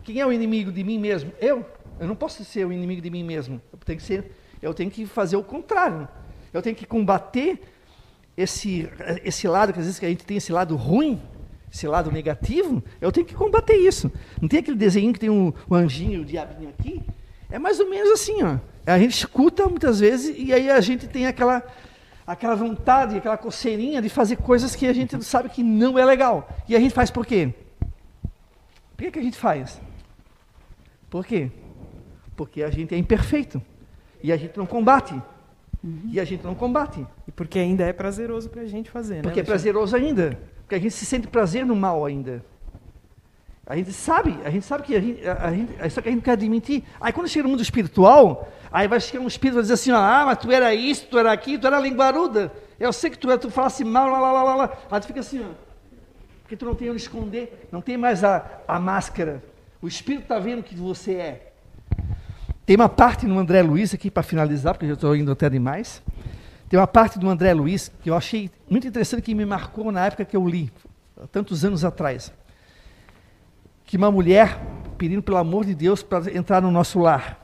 Quem 0.07 0.21
é 0.21 0.25
o 0.25 0.33
inimigo 0.33 0.71
de 0.71 0.85
mim 0.85 1.01
mesmo? 1.01 1.33
Eu. 1.41 1.67
Eu 1.99 2.07
não 2.07 2.15
posso 2.15 2.45
ser 2.45 2.65
o 2.65 2.73
inimigo 2.73 3.03
de 3.03 3.11
mim 3.11 3.25
mesmo. 3.25 3.61
Eu 3.73 3.79
tenho 3.85 3.99
que 3.99 4.05
ser, 4.05 4.31
eu 4.63 4.73
tenho 4.73 4.89
que 4.89 5.05
fazer 5.05 5.37
o 5.37 5.43
contrário. 5.43 6.07
Eu 6.55 6.63
tenho 6.63 6.77
que 6.77 6.87
combater 6.87 7.61
esse 8.37 8.89
esse 9.25 9.49
lado 9.49 9.73
que 9.73 9.81
às 9.81 9.85
vezes 9.85 9.99
que 9.99 10.07
a 10.07 10.09
gente 10.09 10.25
tem 10.25 10.37
esse 10.37 10.53
lado 10.53 10.77
ruim, 10.77 11.21
esse 11.73 11.89
lado 11.89 12.13
negativo. 12.13 12.85
Eu 13.01 13.11
tenho 13.11 13.27
que 13.27 13.35
combater 13.35 13.75
isso. 13.75 14.13
Não 14.41 14.49
tem 14.49 14.61
aquele 14.61 14.77
desenho 14.77 15.13
que 15.13 15.19
tem 15.19 15.29
um, 15.29 15.53
um 15.69 15.75
anjinho, 15.75 16.23
o 16.23 16.25
diabinho 16.25 16.69
aqui. 16.79 17.03
É 17.51 17.59
mais 17.59 17.81
ou 17.81 17.91
menos 17.91 18.11
assim, 18.13 18.45
ó. 18.45 18.59
A 18.87 19.01
gente 19.01 19.15
escuta 19.15 19.67
muitas 19.67 19.99
vezes 19.99 20.37
e 20.39 20.53
aí 20.53 20.71
a 20.71 20.81
gente 20.81 21.09
tem 21.09 21.27
aquela 21.27 21.65
aquela 22.25 22.55
vontade, 22.55 23.17
aquela 23.17 23.37
coceirinha 23.37 24.01
de 24.01 24.09
fazer 24.09 24.37
coisas 24.37 24.77
que 24.77 24.87
a 24.87 24.93
gente 24.93 25.21
sabe 25.25 25.49
que 25.49 25.65
não 25.65 25.99
é 25.99 26.05
legal. 26.05 26.49
E 26.69 26.77
a 26.77 26.81
gente 26.81 26.95
faz 26.95 27.11
por 27.11 27.27
quê? 27.27 27.53
Por 28.97 29.03
que, 29.03 29.11
que 29.11 29.19
a 29.19 29.23
gente 29.23 29.37
faz? 29.37 29.81
Por 31.11 31.25
quê? 31.25 31.51
Porque 32.37 32.63
a 32.63 32.71
gente 32.71 32.95
é 32.95 32.99
imperfeito. 32.99 33.63
E 34.23 34.33
a 34.33 34.37
gente 34.37 34.57
não 34.57 34.67
combate. 34.67 35.15
Uhum. 35.83 36.11
E 36.11 36.21
a 36.21 36.25
gente 36.25 36.45
não 36.45 36.55
combate. 36.55 37.07
E 37.27 37.33
porque 37.33 37.59
ainda 37.59 37.85
é 37.85 37.93
prazeroso 37.93 38.49
para 38.51 38.63
a 38.63 38.67
gente 38.67 38.91
fazer, 38.91 39.23
Porque 39.23 39.41
né? 39.41 39.43
é 39.43 39.45
prazeroso 39.45 39.95
ainda. 39.95 40.39
Porque 40.63 40.75
a 40.75 40.79
gente 40.79 40.93
se 40.93 41.07
sente 41.07 41.29
prazer 41.29 41.65
no 41.65 41.77
mal 41.77 42.05
ainda. 42.05 42.45
A 43.69 43.77
gente 43.77 43.93
sabe, 43.93 44.39
a 44.45 44.51
gente 44.51 44.65
sabe 44.65 44.85
que 44.85 44.95
a 44.95 45.01
gente, 45.01 45.27
a, 45.27 45.47
a 45.47 45.53
gente, 45.53 45.91
só 45.91 46.01
que 46.01 46.09
a 46.09 46.11
gente 46.11 46.19
não 46.19 46.25
quer 46.25 46.33
admitir. 46.33 46.85
Aí 47.01 47.13
quando 47.13 47.29
chega 47.29 47.43
no 47.43 47.49
mundo 47.49 47.63
espiritual, 47.63 48.49
aí 48.71 48.87
vai 48.87 49.01
chegar 49.01 49.23
um 49.23 49.27
espírito 49.27 49.55
e 49.55 49.57
vai 49.57 49.63
dizer 49.63 49.75
assim, 49.75 49.91
ah, 49.91 50.23
mas 50.25 50.39
tu 50.39 50.51
era 50.53 50.73
isso, 50.73 51.07
tu 51.11 51.19
era 51.19 51.33
aquilo, 51.33 51.63
tu 51.63 51.67
era 51.67 51.81
linguaruda. 51.81 52.53
Eu 52.79 52.93
sei 52.93 53.11
que 53.11 53.19
tu, 53.19 53.29
é, 53.29 53.37
tu 53.37 53.51
falasse 53.51 53.83
mal, 53.83 54.09
lá, 54.09 54.21
lá, 54.21 54.33
lá, 54.33 54.43
lá, 54.45 54.55
lá. 54.55 54.79
Aí 54.89 55.01
tu 55.01 55.09
fica 55.09 55.19
assim, 55.19 55.45
ó. 55.45 55.53
Porque 56.43 56.57
tu 56.57 56.65
não 56.65 56.77
tem 56.77 56.91
onde 56.91 57.01
esconder, 57.01 57.69
não 57.73 57.81
tem 57.81 57.97
mais 57.97 58.23
a, 58.23 58.61
a 58.69 58.79
máscara. 58.79 59.43
O 59.81 59.89
espírito 59.89 60.23
está 60.23 60.39
vendo 60.39 60.63
que 60.63 60.75
você 60.75 61.15
é. 61.15 61.53
Tem 62.65 62.77
uma 62.77 62.89
parte 62.89 63.27
no 63.27 63.39
André 63.39 63.63
Luiz 63.63 63.95
aqui 63.95 64.11
para 64.11 64.23
finalizar, 64.23 64.75
porque 64.75 64.87
eu 64.87 64.95
estou 64.95 65.15
indo 65.15 65.31
até 65.31 65.49
demais. 65.49 66.03
Tem 66.69 66.79
uma 66.79 66.87
parte 66.87 67.19
do 67.19 67.29
André 67.29 67.53
Luiz 67.55 67.93
que 68.03 68.11
eu 68.11 68.17
achei 68.17 68.51
muito 68.69 68.87
interessante 68.87 69.23
que 69.23 69.35
me 69.35 69.47
marcou 69.47 69.93
na 69.93 70.07
época 70.07 70.25
que 70.25 70.37
eu 70.37 70.47
li, 70.49 70.73
tantos 71.31 71.65
anos 71.65 71.85
atrás 71.85 72.33
que 73.87 73.97
uma 73.97 74.11
mulher 74.11 74.59
pedindo 74.99 75.23
pelo 75.23 75.37
amor 75.37 75.65
de 75.65 75.75
Deus 75.75 76.03
para 76.03 76.35
entrar 76.37 76.61
no 76.61 76.71
nosso 76.71 76.99
lar. 76.99 77.41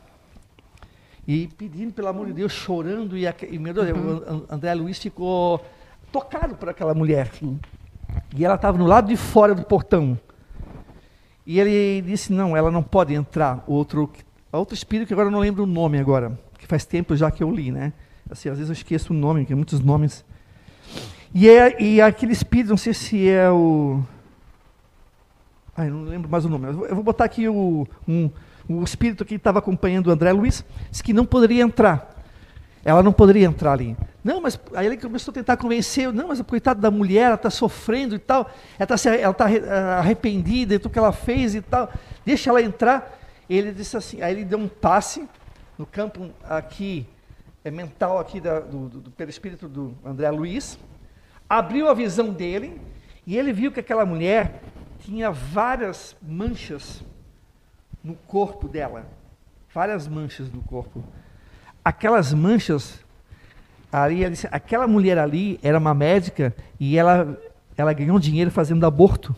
E 1.26 1.46
pedindo 1.56 1.92
pelo 1.92 2.09
amor 2.09 2.26
de 2.26 2.32
Deus, 2.32 2.50
chorando, 2.50 3.16
e, 3.16 3.24
e 3.48 3.59
meu 3.59 3.72
Deus, 3.72 3.90
uhum. 3.90 4.38
o 4.38 4.46
André 4.52 4.74
Luiz 4.74 4.98
ficou 4.98 5.64
tocado 6.10 6.56
por 6.56 6.68
aquela 6.68 6.92
mulher. 6.92 7.30
Sim. 7.38 7.60
E 8.36 8.44
ela 8.44 8.56
estava 8.56 8.76
no 8.76 8.86
lado 8.86 9.06
de 9.06 9.16
fora 9.16 9.54
do 9.54 9.62
portão. 9.62 10.18
E 11.47 11.59
ele 11.59 12.02
disse: 12.02 12.32
não, 12.32 12.56
ela 12.56 12.70
não 12.70 12.82
pode 12.82 13.14
entrar. 13.14 13.62
Outro, 13.66 14.10
outro 14.51 14.74
espírito 14.74 15.09
que 15.09 15.12
agora 15.12 15.28
eu 15.28 15.32
não 15.32 15.40
lembro 15.40 15.64
o 15.64 15.66
nome 15.66 15.98
agora, 15.98 16.39
que 16.59 16.66
faz 16.66 16.85
tempo 16.85 17.16
já 17.16 17.31
que 17.31 17.43
eu 17.43 17.51
li, 17.51 17.70
né? 17.70 17.93
Assim, 18.31 18.48
às 18.48 18.56
vezes 18.56 18.70
eu 18.70 18.74
esqueço 18.74 19.12
o 19.12 19.16
nome, 19.16 19.44
que 19.44 19.52
é 19.52 19.56
muitos 19.56 19.81
nomes. 19.81 20.24
E, 21.35 21.48
é, 21.48 21.82
e 21.82 22.01
aquele 22.01 22.32
espírito, 22.32 22.70
não 22.70 22.77
sei 22.77 22.94
se 22.94 23.28
é 23.28 23.51
o 23.51 24.02
Ai, 25.77 25.89
não 25.89 26.05
lembro 26.05 26.31
mais 26.31 26.44
o 26.44 26.48
nome. 26.48 26.66
Eu 26.66 26.94
vou 26.94 27.02
botar 27.02 27.24
aqui 27.24 27.48
o, 27.48 27.86
um, 28.06 28.31
o 28.69 28.85
espírito 28.85 29.24
que 29.24 29.36
estava 29.36 29.59
acompanhando 29.59 30.09
o 30.09 30.10
André 30.10 30.31
Luiz, 30.32 30.64
disse 30.90 31.02
que 31.02 31.12
não 31.12 31.24
poderia 31.24 31.62
entrar. 31.62 32.22
Ela 32.84 33.02
não 33.02 33.12
poderia 33.12 33.46
entrar 33.46 33.72
ali. 33.72 33.96
Não, 34.24 34.40
mas 34.40 34.59
aí 34.74 34.86
ele 34.86 34.96
começou 34.96 35.32
a 35.32 35.34
tentar 35.34 35.56
convencer, 35.56 36.12
não, 36.12 36.28
mas 36.28 36.40
a 36.40 36.44
coitada 36.44 36.80
da 36.80 36.90
mulher, 36.90 37.26
ela 37.26 37.34
está 37.34 37.50
sofrendo 37.50 38.14
e 38.14 38.18
tal, 38.18 38.50
ela 38.78 38.94
está 38.94 39.32
tá 39.34 39.98
arrependida 39.98 40.74
de 40.74 40.78
tudo 40.78 40.92
que 40.92 40.98
ela 40.98 41.12
fez 41.12 41.54
e 41.54 41.60
tal, 41.60 41.90
deixa 42.24 42.50
ela 42.50 42.62
entrar. 42.62 43.18
Ele 43.48 43.72
disse 43.72 43.96
assim, 43.96 44.22
aí 44.22 44.32
ele 44.32 44.44
deu 44.44 44.59
um 44.59 44.68
passe 44.68 45.28
no 45.78 45.86
campo 45.86 46.30
aqui, 46.44 47.06
é 47.64 47.70
mental 47.70 48.18
aqui 48.18 48.40
da, 48.40 48.60
do, 48.60 48.88
do, 48.88 49.00
do 49.00 49.68
do 49.68 49.94
André 50.04 50.30
Luiz, 50.30 50.78
abriu 51.48 51.88
a 51.88 51.94
visão 51.94 52.30
dele 52.30 52.80
e 53.26 53.36
ele 53.36 53.52
viu 53.52 53.70
que 53.70 53.80
aquela 53.80 54.04
mulher 54.04 54.62
tinha 55.00 55.30
várias 55.30 56.16
manchas 56.22 57.02
no 58.02 58.14
corpo 58.14 58.68
dela. 58.68 59.06
Várias 59.72 60.06
manchas 60.06 60.50
no 60.50 60.62
corpo. 60.62 61.04
Aquelas 61.84 62.32
manchas, 62.32 63.00
ali, 63.90 64.24
aquela 64.50 64.86
mulher 64.86 65.18
ali 65.18 65.59
era 65.62 65.78
uma 65.78 65.94
médica 65.94 66.54
e 66.78 66.96
ela, 66.96 67.38
ela 67.76 67.92
ganhou 67.92 68.18
dinheiro 68.18 68.50
fazendo 68.50 68.86
aborto. 68.86 69.34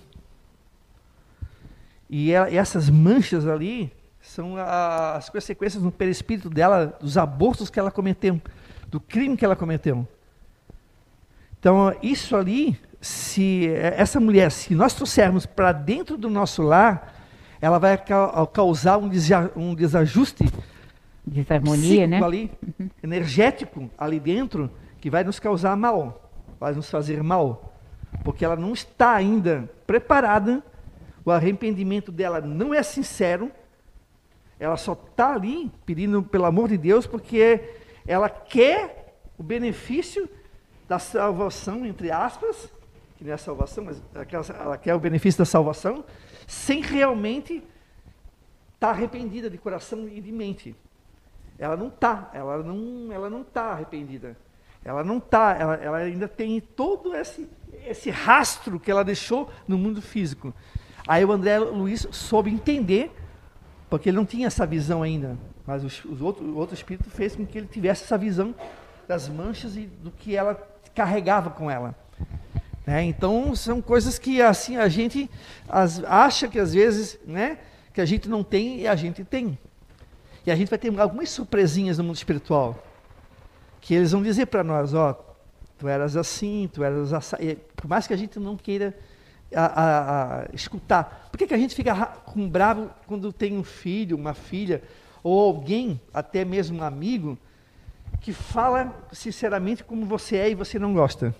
E, 2.08 2.30
ela, 2.32 2.50
e 2.50 2.56
essas 2.56 2.90
manchas 2.90 3.46
ali 3.46 3.92
são 4.20 4.56
a, 4.56 5.16
as 5.16 5.28
consequências 5.30 5.82
no 5.82 5.90
perispírito 5.90 6.48
dela, 6.50 6.96
dos 7.00 7.16
abortos 7.16 7.70
que 7.70 7.78
ela 7.78 7.90
cometeu, 7.90 8.40
do 8.88 9.00
crime 9.00 9.36
que 9.36 9.44
ela 9.44 9.56
cometeu. 9.56 10.06
Então, 11.58 11.96
isso 12.02 12.36
ali 12.36 12.78
se 13.04 13.68
essa 13.68 14.18
mulher, 14.18 14.50
se 14.50 14.74
nós 14.74 14.94
trouxermos 14.94 15.44
para 15.44 15.72
dentro 15.72 16.16
do 16.16 16.30
nosso 16.30 16.62
lar, 16.62 17.14
ela 17.60 17.78
vai 17.78 17.98
causar 18.52 18.98
um 18.98 19.74
desajuste 19.74 20.44
desarmonia, 21.26 22.06
né? 22.06 22.22
Ali, 22.22 22.50
uhum. 22.78 22.90
energético 23.02 23.90
ali 23.96 24.20
dentro, 24.20 24.70
que 25.00 25.10
vai 25.10 25.24
nos 25.24 25.38
causar 25.38 25.76
mal, 25.76 26.30
vai 26.60 26.72
nos 26.72 26.90
fazer 26.90 27.22
mal, 27.22 27.74
porque 28.22 28.44
ela 28.44 28.56
não 28.56 28.72
está 28.72 29.12
ainda 29.12 29.70
preparada, 29.86 30.62
o 31.24 31.30
arrependimento 31.30 32.12
dela 32.12 32.40
não 32.40 32.74
é 32.74 32.82
sincero, 32.82 33.50
ela 34.58 34.76
só 34.76 34.92
está 34.92 35.34
ali 35.34 35.70
pedindo 35.84 36.22
pelo 36.22 36.44
amor 36.44 36.68
de 36.68 36.78
Deus 36.78 37.06
porque 37.06 37.60
ela 38.06 38.28
quer 38.28 39.16
o 39.36 39.42
benefício 39.42 40.28
da 40.88 40.98
salvação, 40.98 41.84
entre 41.84 42.10
aspas, 42.10 42.70
que 43.16 43.24
não 43.24 43.32
é 43.32 43.34
a 43.34 43.38
salvação, 43.38 43.84
mas 43.84 44.02
ela 44.48 44.76
quer 44.76 44.94
o 44.94 45.00
benefício 45.00 45.38
da 45.38 45.44
salvação, 45.44 46.04
sem 46.46 46.82
realmente 46.82 47.54
estar 47.54 47.66
tá 48.78 48.90
arrependida 48.90 49.48
de 49.48 49.58
coração 49.58 50.06
e 50.08 50.20
de 50.20 50.30
mente. 50.30 50.76
Ela 51.58 51.76
não 51.76 51.88
está, 51.88 52.30
ela 52.34 52.62
não, 52.62 53.12
ela 53.12 53.30
não 53.30 53.42
está 53.42 53.72
arrependida. 53.72 54.36
Ela 54.84 55.02
não 55.02 55.18
está, 55.18 55.56
ela, 55.58 55.74
ela 55.76 55.96
ainda 55.98 56.28
tem 56.28 56.60
todo 56.60 57.14
esse, 57.14 57.48
esse 57.86 58.10
rastro 58.10 58.78
que 58.78 58.90
ela 58.90 59.02
deixou 59.02 59.50
no 59.66 59.78
mundo 59.78 60.02
físico. 60.02 60.52
Aí 61.06 61.24
o 61.24 61.32
André 61.32 61.58
Luiz 61.58 62.06
soube 62.10 62.50
entender, 62.50 63.10
porque 63.88 64.10
ele 64.10 64.16
não 64.16 64.26
tinha 64.26 64.46
essa 64.46 64.66
visão 64.66 65.02
ainda, 65.02 65.38
mas 65.66 65.84
os, 65.84 66.04
os 66.04 66.20
outro, 66.20 66.44
o 66.44 66.56
outro 66.56 66.74
espírito 66.74 67.08
fez 67.08 67.34
com 67.36 67.46
que 67.46 67.56
ele 67.56 67.66
tivesse 67.66 68.04
essa 68.04 68.18
visão 68.18 68.54
das 69.06 69.28
manchas 69.28 69.76
e 69.76 69.86
do 69.86 70.10
que 70.10 70.36
ela 70.36 70.54
carregava 70.94 71.50
com 71.50 71.70
ela. 71.70 71.94
Né? 72.86 73.04
Então 73.04 73.54
são 73.54 73.80
coisas 73.80 74.18
que 74.18 74.42
assim 74.42 74.76
a 74.76 74.88
gente 74.88 75.30
as, 75.68 76.02
acha 76.04 76.48
que 76.48 76.58
às 76.58 76.74
vezes, 76.74 77.18
né, 77.26 77.58
que 77.92 78.00
a 78.00 78.04
gente 78.04 78.28
não 78.28 78.42
tem 78.42 78.80
e 78.80 78.86
a 78.86 78.94
gente 78.94 79.24
tem. 79.24 79.58
E 80.46 80.50
a 80.50 80.56
gente 80.56 80.68
vai 80.68 80.78
ter 80.78 80.98
algumas 80.98 81.30
surpresinhas 81.30 81.98
no 81.98 82.04
mundo 82.04 82.16
espiritual 82.16 82.76
que 83.80 83.94
eles 83.94 84.12
vão 84.12 84.22
dizer 84.22 84.46
para 84.46 84.64
nós, 84.64 84.94
ó, 84.94 85.12
tu 85.78 85.86
eras 85.88 86.16
assim, 86.16 86.70
tu 86.72 86.82
eras 86.82 87.12
assim, 87.12 87.56
por 87.76 87.86
mais 87.86 88.06
que 88.06 88.14
a 88.14 88.16
gente 88.16 88.38
não 88.38 88.56
queira 88.56 88.96
a, 89.54 89.64
a, 89.64 90.40
a 90.40 90.46
escutar. 90.54 91.28
Por 91.30 91.36
que, 91.36 91.46
que 91.46 91.54
a 91.54 91.58
gente 91.58 91.74
fica 91.74 92.06
com 92.24 92.48
bravo 92.48 92.90
quando 93.06 93.32
tem 93.32 93.58
um 93.58 93.64
filho, 93.64 94.16
uma 94.16 94.32
filha, 94.32 94.82
ou 95.22 95.38
alguém, 95.38 96.00
até 96.14 96.44
mesmo 96.44 96.78
um 96.78 96.82
amigo, 96.82 97.36
que 98.20 98.32
fala 98.32 98.94
sinceramente 99.12 99.84
como 99.84 100.06
você 100.06 100.36
é 100.36 100.50
e 100.50 100.54
você 100.54 100.78
não 100.78 100.94
gosta? 100.94 101.34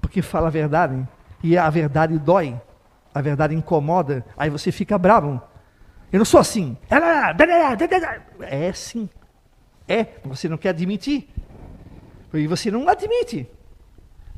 porque 0.00 0.22
fala 0.22 0.48
a 0.48 0.50
verdade. 0.50 1.06
E 1.42 1.56
a 1.56 1.68
verdade 1.70 2.18
dói, 2.18 2.58
a 3.14 3.20
verdade 3.20 3.54
incomoda, 3.54 4.24
aí 4.36 4.50
você 4.50 4.72
fica 4.72 4.98
bravo. 4.98 5.40
Eu 6.12 6.18
não 6.18 6.24
sou 6.24 6.40
assim. 6.40 6.76
É 8.40 8.72
sim. 8.72 9.08
É, 9.86 10.06
você 10.24 10.48
não 10.48 10.56
quer 10.56 10.70
admitir. 10.70 11.28
E 12.32 12.46
você 12.46 12.70
não 12.70 12.88
admite. 12.88 13.48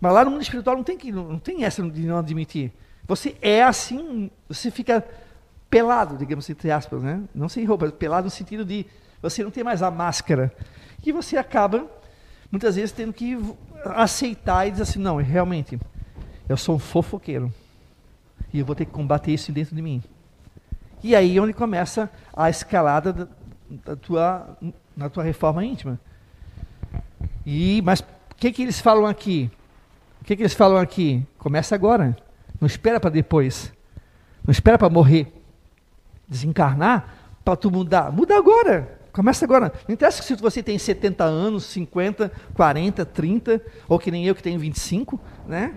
Mas 0.00 0.12
lá 0.12 0.24
no 0.24 0.30
mundo 0.30 0.42
espiritual 0.42 0.76
não 0.76 0.84
tem, 0.84 0.96
que, 0.96 1.12
não 1.12 1.38
tem 1.38 1.64
essa 1.64 1.82
de 1.82 2.02
não 2.02 2.18
admitir. 2.18 2.72
Você 3.06 3.36
é 3.42 3.62
assim, 3.62 4.30
você 4.48 4.70
fica 4.70 5.04
pelado, 5.68 6.16
digamos 6.16 6.48
entre 6.48 6.70
aspas, 6.70 7.02
né? 7.02 7.22
Não 7.34 7.48
sem 7.48 7.64
roupa, 7.64 7.90
pelado 7.90 8.24
no 8.24 8.30
sentido 8.30 8.64
de 8.64 8.86
você 9.20 9.44
não 9.44 9.50
tem 9.50 9.62
mais 9.62 9.82
a 9.82 9.90
máscara. 9.90 10.52
E 11.04 11.12
você 11.12 11.36
acaba, 11.36 11.86
muitas 12.50 12.76
vezes, 12.76 12.92
tendo 12.92 13.12
que 13.12 13.38
aceitar 13.84 14.66
e 14.66 14.70
dizer 14.70 14.84
assim, 14.84 14.98
não, 14.98 15.16
realmente, 15.16 15.78
eu 16.48 16.56
sou 16.56 16.76
um 16.76 16.78
fofoqueiro. 16.78 17.52
E 18.52 18.60
eu 18.60 18.64
vou 18.64 18.74
ter 18.74 18.84
que 18.84 18.92
combater 18.92 19.32
isso 19.32 19.52
dentro 19.52 19.74
de 19.74 19.82
mim. 19.82 20.02
E 21.02 21.16
aí 21.16 21.36
é 21.36 21.40
onde 21.40 21.52
começa 21.52 22.10
a 22.34 22.50
escalada 22.50 23.12
da, 23.12 23.28
da 23.84 23.96
tua, 23.96 24.56
na 24.96 25.08
tua 25.08 25.22
reforma 25.22 25.64
íntima. 25.64 25.98
E, 27.44 27.80
mas 27.82 28.00
o 28.00 28.04
que, 28.36 28.52
que 28.52 28.62
eles 28.62 28.80
falam 28.80 29.06
aqui? 29.06 29.50
O 30.20 30.24
que, 30.24 30.36
que 30.36 30.42
eles 30.42 30.54
falam 30.54 30.78
aqui? 30.78 31.26
Começa 31.38 31.74
agora. 31.74 32.16
Não 32.60 32.66
espera 32.66 33.00
para 33.00 33.10
depois. 33.10 33.72
Não 34.44 34.52
espera 34.52 34.78
para 34.78 34.90
morrer. 34.90 35.32
Desencarnar 36.28 37.14
para 37.44 37.56
tu 37.56 37.70
mudar. 37.70 38.12
Muda 38.12 38.36
agora. 38.36 38.98
Começa 39.12 39.44
agora. 39.44 39.72
Não 39.88 39.94
interessa 39.94 40.22
se 40.22 40.34
você 40.36 40.62
tem 40.62 40.78
70 40.78 41.24
anos, 41.24 41.64
50, 41.64 42.30
40, 42.54 43.04
30, 43.04 43.62
ou 43.88 43.98
que 43.98 44.10
nem 44.10 44.24
eu 44.26 44.34
que 44.34 44.42
tenho 44.42 44.58
25, 44.58 45.18
né? 45.46 45.74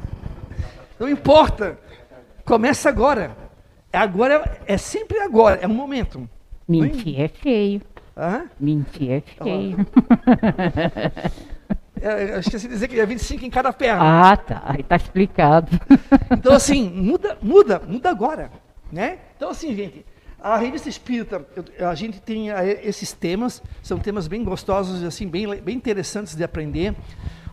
Não 1.00 1.08
importa. 1.08 1.78
Começa 2.44 2.88
agora. 2.88 3.36
É 3.92 3.98
agora, 3.98 4.60
é 4.66 4.76
sempre 4.76 5.18
agora, 5.18 5.58
é 5.60 5.66
um 5.66 5.74
momento. 5.74 6.28
Mentir 6.68 7.20
é 7.20 7.28
feio. 7.28 7.82
Hã? 8.16 8.44
Mentir 8.58 9.10
é 9.10 9.20
feio. 9.20 9.86
É, 12.02 12.34
eu 12.34 12.40
esqueci 12.40 12.66
de 12.66 12.72
dizer 12.72 12.88
que 12.88 12.98
é 12.98 13.04
25 13.04 13.44
em 13.44 13.50
cada 13.50 13.74
perna. 13.74 14.30
Ah, 14.30 14.34
tá. 14.34 14.62
Aí 14.64 14.82
tá 14.82 14.96
explicado. 14.96 15.70
Então, 16.32 16.54
assim, 16.54 16.88
muda, 16.88 17.36
muda, 17.42 17.82
muda 17.86 18.08
agora. 18.08 18.50
Né? 18.90 19.18
Então, 19.36 19.50
assim, 19.50 19.74
gente, 19.76 20.06
a 20.40 20.56
revista 20.56 20.88
espírita, 20.88 21.44
a 21.78 21.94
gente 21.94 22.20
tem 22.20 22.48
esses 22.82 23.12
temas, 23.12 23.62
são 23.82 23.98
temas 23.98 24.26
bem 24.26 24.42
gostosos, 24.42 25.02
assim, 25.02 25.28
bem, 25.28 25.46
bem 25.60 25.76
interessantes 25.76 26.34
de 26.34 26.42
aprender. 26.42 26.94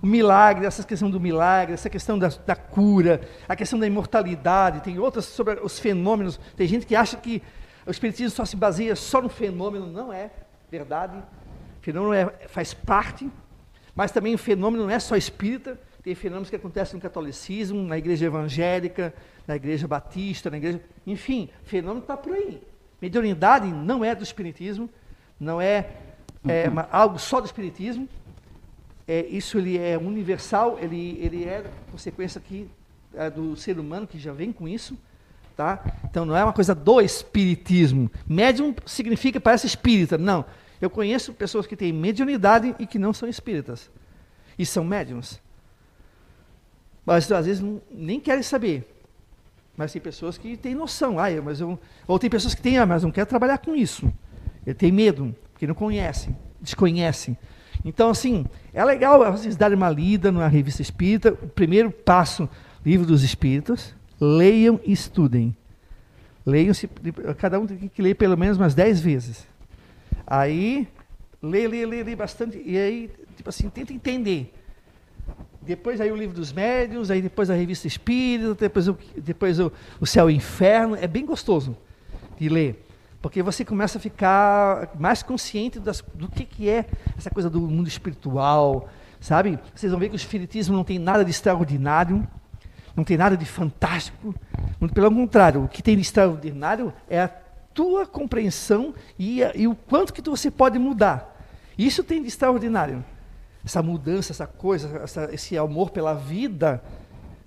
O 0.01 0.07
milagre, 0.07 0.65
essa 0.65 0.83
questão 0.83 1.09
do 1.09 1.19
milagre, 1.19 1.73
essa 1.73 1.89
questão 1.89 2.17
da, 2.17 2.29
da, 2.45 2.55
cura, 2.55 3.21
a 3.47 3.55
questão 3.55 3.79
da 3.79 3.87
imortalidade, 3.87 4.81
tem 4.81 4.99
outras 4.99 5.25
sobre 5.25 5.59
os 5.61 5.79
fenômenos. 5.79 6.39
Tem 6.55 6.67
gente 6.67 6.85
que 6.85 6.95
acha 6.95 7.17
que 7.17 7.41
o 7.85 7.91
Espiritismo 7.91 8.29
só 8.31 8.45
se 8.45 8.55
baseia 8.55 8.95
só 8.95 9.21
no 9.21 9.29
fenômeno, 9.29 9.87
não 9.87 10.11
é 10.11 10.29
verdade. 10.69 11.17
O 11.17 11.83
fenômeno 11.83 12.13
é, 12.13 12.47
faz 12.47 12.73
parte, 12.73 13.29
mas 13.95 14.11
também 14.11 14.35
o 14.35 14.37
fenômeno 14.37 14.83
não 14.83 14.91
é 14.91 14.99
só 14.99 15.15
espírita, 15.15 15.79
tem 16.03 16.13
fenômenos 16.15 16.49
que 16.49 16.55
acontecem 16.55 16.95
no 16.95 17.01
catolicismo, 17.01 17.81
na 17.83 17.97
igreja 17.97 18.25
evangélica, 18.25 19.13
na 19.45 19.55
igreja 19.55 19.87
batista, 19.87 20.49
na 20.49 20.57
igreja. 20.57 20.81
Enfim, 21.05 21.49
o 21.63 21.67
fenômeno 21.67 22.01
está 22.01 22.15
por 22.15 22.33
aí. 22.33 22.61
Mediunidade 23.01 23.67
não 23.67 24.03
é 24.03 24.15
do 24.15 24.23
espiritismo, 24.23 24.89
não 25.39 25.61
é, 25.61 25.89
é 26.47 26.69
uma, 26.69 26.87
algo 26.91 27.19
só 27.19 27.39
do 27.39 27.45
espiritismo, 27.45 28.07
é, 29.07 29.25
isso 29.27 29.57
ele 29.57 29.77
é 29.77 29.97
universal, 29.97 30.77
ele, 30.81 31.17
ele 31.21 31.45
é 31.45 31.63
consequência 31.91 32.39
aqui 32.39 32.69
é, 33.13 33.29
do 33.29 33.55
ser 33.55 33.79
humano 33.79 34.05
que 34.05 34.19
já 34.19 34.33
vem 34.33 34.51
com 34.51 34.67
isso. 34.67 34.97
Tá? 35.55 35.83
Então 36.03 36.23
não 36.23 36.35
é 36.35 36.43
uma 36.43 36.53
coisa 36.53 36.75
do 36.75 37.01
espiritismo. 37.01 38.11
Médium 38.27 38.75
significa, 38.85 39.39
parece 39.39 39.65
espírita. 39.65 40.17
Não. 40.17 40.45
Eu 40.79 40.89
conheço 40.89 41.33
pessoas 41.33 41.65
que 41.65 41.75
têm 41.75 41.91
mediunidade 41.91 42.75
e 42.77 42.85
que 42.85 42.99
não 42.99 43.11
são 43.11 43.27
espíritas. 43.27 43.89
E 44.59 44.65
são 44.65 44.83
médiums. 44.83 45.41
Mas 47.03 47.31
às 47.31 47.45
vezes 47.45 47.61
não, 47.61 47.81
nem 47.89 48.19
querem 48.19 48.43
saber. 48.43 48.93
Mas 49.75 49.93
tem 49.93 50.01
pessoas 50.01 50.37
que 50.37 50.57
têm 50.57 50.75
noção. 50.75 51.17
Ah, 51.17 51.29
mas 51.43 51.59
eu, 51.59 51.79
ou 52.05 52.19
tem 52.19 52.29
pessoas 52.29 52.53
que 52.53 52.61
têm, 52.61 52.77
ah, 52.77 52.85
mas 52.85 53.03
não 53.03 53.11
querem 53.11 53.27
trabalhar 53.27 53.57
com 53.59 53.75
isso. 53.75 54.11
Ele 54.65 54.75
tem 54.75 54.91
medo, 54.91 55.33
porque 55.53 55.65
não 55.65 55.73
conhecem, 55.73 56.35
desconhecem. 56.61 57.37
Então, 57.83 58.09
assim, 58.09 58.45
é 58.73 58.83
legal 58.83 59.31
vocês 59.31 59.55
darem 59.55 59.77
uma 59.77 59.89
lida 59.89 60.31
na 60.31 60.47
revista 60.47 60.81
espírita. 60.81 61.31
O 61.33 61.47
primeiro 61.47 61.91
passo, 61.91 62.49
livro 62.85 63.05
dos 63.05 63.23
espíritos. 63.23 63.95
Leiam 64.19 64.79
e 64.83 64.91
estudem. 64.91 65.55
Leiam, 66.45 66.73
cada 67.37 67.59
um 67.59 67.67
tem 67.67 67.89
que 67.89 68.01
ler 68.01 68.15
pelo 68.15 68.37
menos 68.37 68.57
umas 68.57 68.73
dez 68.73 68.99
vezes. 68.99 69.47
Aí, 70.25 70.87
lê, 71.41 71.67
lê, 71.67 71.85
lê, 71.85 72.03
lê 72.03 72.15
bastante. 72.15 72.61
E 72.65 72.77
aí, 72.77 73.11
tipo 73.35 73.49
assim, 73.49 73.69
tenta 73.69 73.93
entender. 73.93 74.53
Depois 75.61 75.99
aí 75.99 76.09
o 76.09 76.15
livro 76.15 76.33
dos 76.33 76.53
médios, 76.53 77.11
aí 77.11 77.21
depois 77.21 77.49
a 77.49 77.53
revista 77.53 77.87
espírita, 77.87 78.55
depois, 78.55 78.87
o, 78.87 78.97
depois 79.17 79.59
o, 79.59 79.71
o 79.99 80.05
céu 80.05 80.29
e 80.29 80.33
o 80.33 80.35
inferno. 80.35 80.95
É 80.95 81.07
bem 81.07 81.25
gostoso 81.25 81.75
de 82.39 82.47
ler. 82.47 82.86
Porque 83.21 83.41
você 83.41 83.65
começa 83.65 83.97
a 83.97 84.01
ficar 84.01 84.91
mais 84.99 85.23
consciente 85.23 85.79
das, 85.79 86.03
do 86.13 86.29
que, 86.29 86.45
que 86.45 86.69
é 86.69 86.85
essa 87.17 87.29
coisa 87.29 87.49
do 87.49 87.59
mundo 87.61 87.87
espiritual, 87.87 88.87
sabe? 89.19 89.59
Vocês 89.73 89.91
vão 89.91 89.99
ver 89.99 90.09
que 90.09 90.15
o 90.15 90.17
espiritismo 90.17 90.75
não 90.75 90.83
tem 90.83 90.99
nada 90.99 91.25
de 91.25 91.31
extraordinário, 91.31 92.27
não 92.95 93.03
tem 93.03 93.17
nada 93.17 93.35
de 93.35 93.45
fantástico. 93.45 94.33
Pelo 94.93 95.11
contrário, 95.11 95.63
o 95.63 95.67
que 95.67 95.81
tem 95.81 95.95
de 95.95 96.01
extraordinário 96.01 96.93
é 97.09 97.21
a 97.21 97.27
tua 97.27 98.05
compreensão 98.05 98.93
e, 99.19 99.41
e 99.55 99.67
o 99.67 99.75
quanto 99.75 100.13
que 100.13 100.21
você 100.21 100.49
pode 100.49 100.79
mudar. 100.79 101.35
Isso 101.77 102.03
tem 102.03 102.21
de 102.21 102.27
extraordinário. 102.27 103.05
Essa 103.63 103.83
mudança, 103.83 104.31
essa 104.31 104.47
coisa, 104.47 104.97
essa, 105.03 105.29
esse 105.33 105.57
amor 105.57 105.91
pela 105.91 106.13
vida, 106.13 106.83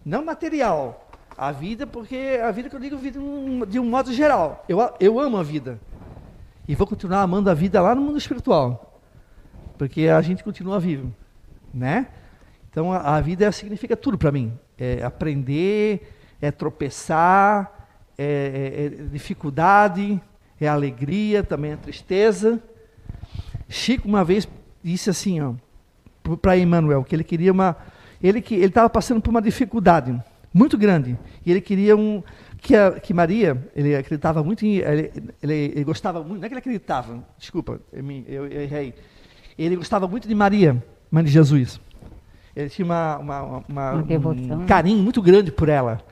não 0.05 0.25
material, 0.25 1.10
a 1.41 1.53
vida, 1.53 1.87
porque 1.87 2.39
a 2.45 2.51
vida 2.51 2.69
que 2.69 2.77
eu 2.77 2.81
digo 2.81 2.99
vida 2.99 3.19
de 3.67 3.81
um 3.81 3.87
modo 3.87 4.13
geral. 4.13 4.63
Eu, 4.69 4.79
eu 5.01 5.19
amo 5.19 5.39
a 5.39 5.43
vida. 5.43 5.81
E 6.69 6.75
vou 6.75 6.87
continuar 6.87 7.23
amando 7.23 7.49
a 7.49 7.55
vida 7.55 7.81
lá 7.81 7.95
no 7.95 8.03
mundo 8.03 8.19
espiritual. 8.19 9.01
Porque 9.79 10.09
a 10.09 10.21
gente 10.21 10.45
continua 10.45 10.79
vivo. 10.79 11.11
Né? 11.73 12.09
Então 12.71 12.93
a, 12.93 13.17
a 13.17 13.21
vida 13.23 13.51
significa 13.53 13.97
tudo 13.97 14.19
para 14.19 14.31
mim. 14.31 14.53
É 14.77 15.03
aprender, 15.03 16.13
é 16.43 16.51
tropeçar, 16.51 17.89
é, 18.19 18.25
é, 18.25 18.85
é 18.85 18.89
dificuldade, 19.07 20.21
é 20.61 20.69
alegria, 20.69 21.43
também 21.43 21.73
é 21.73 21.77
tristeza. 21.77 22.63
Chico 23.67 24.07
uma 24.07 24.25
vez 24.25 24.47
disse 24.83 25.09
assim, 25.09 25.41
ó, 25.41 25.55
para 26.37 26.59
Emmanuel, 26.59 27.03
que 27.03 27.17
ele 27.17 27.25
queria 27.25 27.51
uma. 27.51 27.79
Ele 28.23 28.43
que 28.43 28.55
ele 28.55 28.67
estava 28.67 28.91
passando 28.91 29.23
por 29.23 29.31
uma 29.31 29.41
dificuldade 29.41 30.23
muito 30.53 30.77
grande. 30.77 31.17
E 31.45 31.51
ele 31.51 31.61
queria 31.61 31.97
um, 31.97 32.23
que, 32.61 32.77
a, 32.77 32.93
que 32.93 33.15
Maria, 33.15 33.69
ele 33.75 33.95
acreditava 33.95 34.43
muito 34.43 34.65
em. 34.65 34.77
Ele, 34.77 35.13
ele, 35.43 35.55
ele, 35.55 35.85
gostava 35.85 36.23
muito, 36.23 36.39
não 36.41 36.45
é 36.45 36.49
que 36.49 36.55
ele 36.55 36.61
acreditava, 36.61 37.25
desculpa, 37.39 37.81
eu, 37.93 38.47
eu 38.47 38.63
errei. 38.63 38.95
Ele 39.59 39.77
gostava 39.77 40.07
muito 40.07 40.29
de 40.29 40.35
Maria, 40.35 40.83
mãe 41.11 41.25
de 41.25 41.31
Jesus. 41.31 41.81
Ele 42.55 42.69
tinha 42.69 42.85
uma, 42.85 43.19
uma, 43.19 43.43
uma, 43.43 43.93
uma 43.93 44.31
um 44.31 44.35
né? 44.35 44.67
carinho 44.67 45.03
muito 45.03 45.23
grande 45.23 45.53
por 45.53 45.69
ela. 45.69 46.03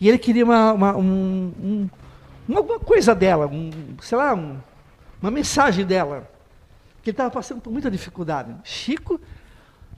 E 0.00 0.08
ele 0.08 0.18
queria 0.18 0.44
uma, 0.44 0.72
uma, 0.72 0.96
um, 0.96 1.88
um, 2.48 2.56
alguma 2.56 2.78
coisa 2.78 3.14
dela, 3.14 3.46
um, 3.46 3.70
sei 4.00 4.18
lá, 4.18 4.34
um, 4.34 4.56
uma 5.20 5.30
mensagem 5.30 5.84
dela. 5.84 6.30
Que 7.02 7.10
ele 7.10 7.14
estava 7.14 7.30
passando 7.30 7.60
por 7.60 7.70
muita 7.70 7.90
dificuldade. 7.90 8.54
Chico 8.64 9.20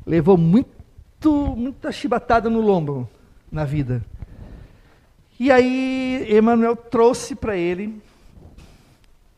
levou 0.05 0.37
muito, 0.37 1.55
muita 1.57 1.93
chibatada 1.93 2.51
no 2.51 2.61
lombo 2.61 3.09
na 3.57 3.65
vida. 3.65 4.05
E 5.41 5.51
aí 5.51 6.27
Emmanuel 6.31 6.77
trouxe 6.77 7.35
para 7.35 7.57
ele 7.57 8.01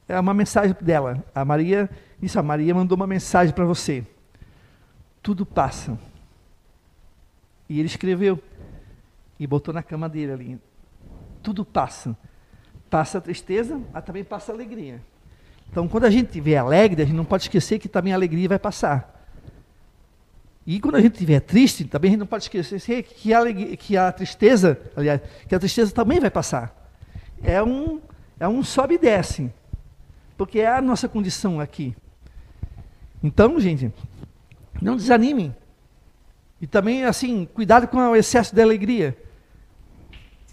é 0.08 0.18
uma 0.18 0.32
mensagem 0.32 0.74
dela. 0.80 1.22
A 1.34 1.44
Maria 1.44 1.88
disse: 2.20 2.38
a 2.38 2.42
Maria 2.42 2.74
mandou 2.74 2.96
uma 2.96 3.06
mensagem 3.06 3.54
para 3.54 3.64
você. 3.64 4.04
Tudo 5.22 5.44
passa. 5.44 5.98
E 7.68 7.78
ele 7.78 7.86
escreveu 7.86 8.42
e 9.38 9.46
botou 9.46 9.74
na 9.74 9.82
cama 9.82 10.08
dele 10.08 10.32
ali. 10.32 10.60
Tudo 11.42 11.64
passa. 11.64 12.16
Passa 12.88 13.18
a 13.18 13.20
tristeza, 13.20 13.78
mas 13.92 14.04
também 14.04 14.24
passa 14.24 14.50
a 14.50 14.54
alegria. 14.54 15.02
Então, 15.70 15.86
quando 15.86 16.04
a 16.04 16.10
gente 16.10 16.28
estiver 16.28 16.56
alegre, 16.56 17.02
a 17.02 17.04
gente 17.04 17.16
não 17.16 17.26
pode 17.26 17.42
esquecer 17.42 17.78
que 17.78 17.88
também 17.88 18.14
a 18.14 18.16
alegria 18.16 18.48
vai 18.48 18.58
passar. 18.58 19.17
E 20.68 20.78
quando 20.80 20.96
a 20.96 21.00
gente 21.00 21.14
estiver 21.14 21.40
triste, 21.40 21.82
também 21.86 22.10
a 22.10 22.12
gente 22.12 22.20
não 22.20 22.26
pode 22.26 22.44
esquecer 22.44 23.02
que 23.02 23.32
a, 23.32 23.40
que 23.74 23.96
a 23.96 24.12
tristeza, 24.12 24.78
aliás, 24.94 25.18
que 25.48 25.54
a 25.54 25.58
tristeza 25.58 25.90
também 25.94 26.20
vai 26.20 26.28
passar. 26.28 26.92
É 27.42 27.62
um, 27.62 28.02
é 28.38 28.46
um 28.46 28.62
sobe 28.62 28.96
e 28.96 28.98
desce. 28.98 29.50
Porque 30.36 30.60
é 30.60 30.68
a 30.68 30.82
nossa 30.82 31.08
condição 31.08 31.58
aqui. 31.58 31.96
Então, 33.24 33.58
gente, 33.58 33.90
não 34.82 34.94
desanimem. 34.94 35.56
E 36.60 36.66
também, 36.66 37.02
assim, 37.02 37.48
cuidado 37.54 37.88
com 37.88 37.96
o 37.96 38.14
excesso 38.14 38.54
de 38.54 38.60
alegria. 38.60 39.16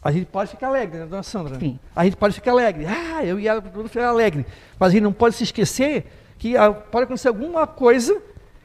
A 0.01 0.13
gente 0.13 0.27
pode 0.27 0.51
ficar 0.51 0.67
alegre, 0.67 0.99
né, 0.99 1.05
dona 1.07 1.23
Sandra? 1.23 1.59
Sim. 1.59 1.77
A 1.93 2.05
gente 2.05 2.15
pode 2.15 2.35
ficar 2.35 2.51
alegre. 2.51 2.85
Ah, 2.85 3.21
eu 3.25 3.37
e 3.37 3.49
ela 3.49 3.61
tudo 3.61 3.89
ficar 3.89 4.07
alegre. 4.07 4.45
Mas 4.79 4.91
a 4.91 4.91
gente 4.93 5.03
não 5.03 5.11
pode 5.11 5.35
se 5.35 5.43
esquecer 5.43 6.05
que 6.37 6.55
ah, 6.55 6.71
pode 6.71 7.03
acontecer 7.03 7.27
alguma 7.27 7.67
coisa 7.67 8.17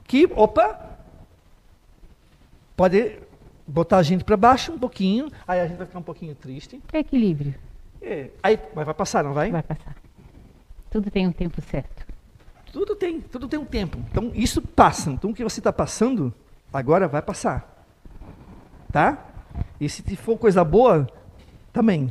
que, 0.06 0.30
opa, 0.36 0.89
pode 2.80 3.18
botar 3.66 3.98
a 3.98 4.02
gente 4.02 4.24
para 4.24 4.38
baixo 4.38 4.72
um 4.72 4.78
pouquinho, 4.78 5.28
aí 5.46 5.60
a 5.60 5.66
gente 5.66 5.76
vai 5.76 5.86
ficar 5.86 5.98
um 5.98 6.02
pouquinho 6.02 6.34
triste. 6.34 6.80
É 6.90 7.00
equilíbrio. 7.00 7.54
É, 8.00 8.30
aí, 8.42 8.58
mas 8.74 8.86
vai 8.86 8.94
passar, 8.94 9.22
não 9.22 9.34
vai? 9.34 9.50
Vai 9.50 9.62
passar. 9.62 9.94
Tudo 10.90 11.10
tem 11.10 11.26
um 11.26 11.32
tempo 11.32 11.60
certo. 11.60 12.06
Tudo 12.72 12.96
tem, 12.96 13.20
tudo 13.20 13.46
tem 13.46 13.60
um 13.60 13.66
tempo. 13.66 13.98
Então 14.10 14.32
isso 14.34 14.62
passa. 14.62 15.10
Então 15.10 15.30
o 15.30 15.34
que 15.34 15.44
você 15.44 15.60
está 15.60 15.70
passando 15.70 16.32
agora 16.72 17.06
vai 17.06 17.20
passar, 17.20 17.84
tá? 18.90 19.26
E 19.78 19.86
se 19.86 20.16
for 20.16 20.38
coisa 20.38 20.64
boa, 20.64 21.06
também. 21.74 22.10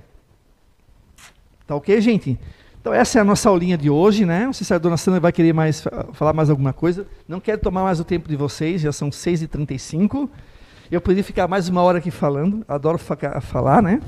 Tá 1.65 1.75
ok, 1.75 1.99
gente? 1.99 2.37
Então 2.79 2.93
essa 2.93 3.17
é 3.17 3.21
a 3.23 3.25
nossa 3.25 3.49
aulinha 3.49 3.75
de 3.75 3.89
hoje, 3.89 4.23
né? 4.23 4.45
Não 4.45 4.53
sei 4.53 4.67
se 4.67 4.73
a 4.75 4.77
dona 4.77 4.97
Sandra 4.97 5.19
vai 5.19 5.31
querer 5.31 5.51
mais 5.51 5.83
falar 6.13 6.31
mais 6.31 6.47
alguma 6.47 6.73
coisa. 6.73 7.07
Não 7.27 7.39
quero 7.39 7.59
tomar 7.59 7.81
mais 7.81 7.99
o 7.99 8.03
tempo 8.03 8.29
de 8.29 8.35
vocês, 8.35 8.81
já 8.81 8.91
são 8.91 9.09
6h35. 9.09 10.29
Eu 10.91 10.99
poderia 10.99 11.24
ficar 11.24 11.48
mais 11.48 11.70
uma 11.70 11.84
hora 11.84 11.99
aqui 11.99 12.10
falando, 12.10 12.66
adoro 12.68 12.98
falar, 12.98 13.80
né? 13.80 14.02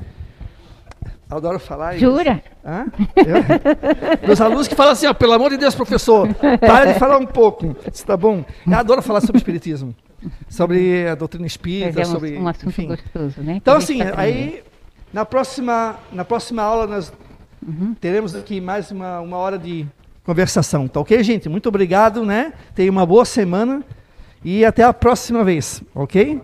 Adoro 1.30 1.60
falar. 1.60 1.96
Jura? 1.98 2.44
Eu, 3.16 4.28
meus 4.28 4.42
alunos 4.42 4.68
que 4.68 4.76
falam 4.76 4.94
assim, 4.94 5.06
ó, 5.06 5.14
pelo 5.14 5.32
amor 5.32 5.52
de 5.52 5.58
Deus, 5.58 5.76
professor, 5.76 6.28
para 6.60 6.92
de 6.92 7.00
falar 7.00 7.18
um 7.20 7.26
pouco. 7.26 7.76
Está 7.94 8.18
bom? 8.18 8.44
Eu 8.66 8.74
adoro 8.74 9.02
falar 9.04 9.22
sobre 9.22 9.38
espiritismo, 9.38 9.96
sobre 10.50 11.08
a 11.08 11.14
doutrina 11.14 11.46
espírita, 11.46 12.02
é 12.02 12.04
um, 12.04 12.06
sobre, 12.06 12.38
um 12.38 12.48
assunto 12.48 12.70
enfim. 12.70 12.88
gostoso, 12.88 13.42
né? 13.42 13.54
Então 13.54 13.78
assim, 13.78 14.00
tá 14.00 14.14
aí 14.18 14.64
na 15.14 15.24
próxima 15.24 16.00
na 16.12 16.26
próxima 16.26 16.64
aula 16.64 16.88
nós 16.88 17.14
uhum. 17.66 17.94
teremos 17.94 18.34
aqui 18.34 18.60
mais 18.60 18.90
uma, 18.90 19.20
uma 19.22 19.38
hora 19.38 19.58
de 19.58 19.86
conversação, 20.24 20.88
tá 20.88 21.00
ok, 21.00 21.24
gente? 21.24 21.48
Muito 21.48 21.70
obrigado, 21.70 22.26
né? 22.26 22.54
Tenha 22.74 22.92
uma 22.92 23.06
boa 23.06 23.24
semana 23.24 23.84
e 24.44 24.66
até 24.66 24.84
a 24.84 24.92
próxima 24.92 25.44
vez, 25.44 25.82
ok? 25.94 26.42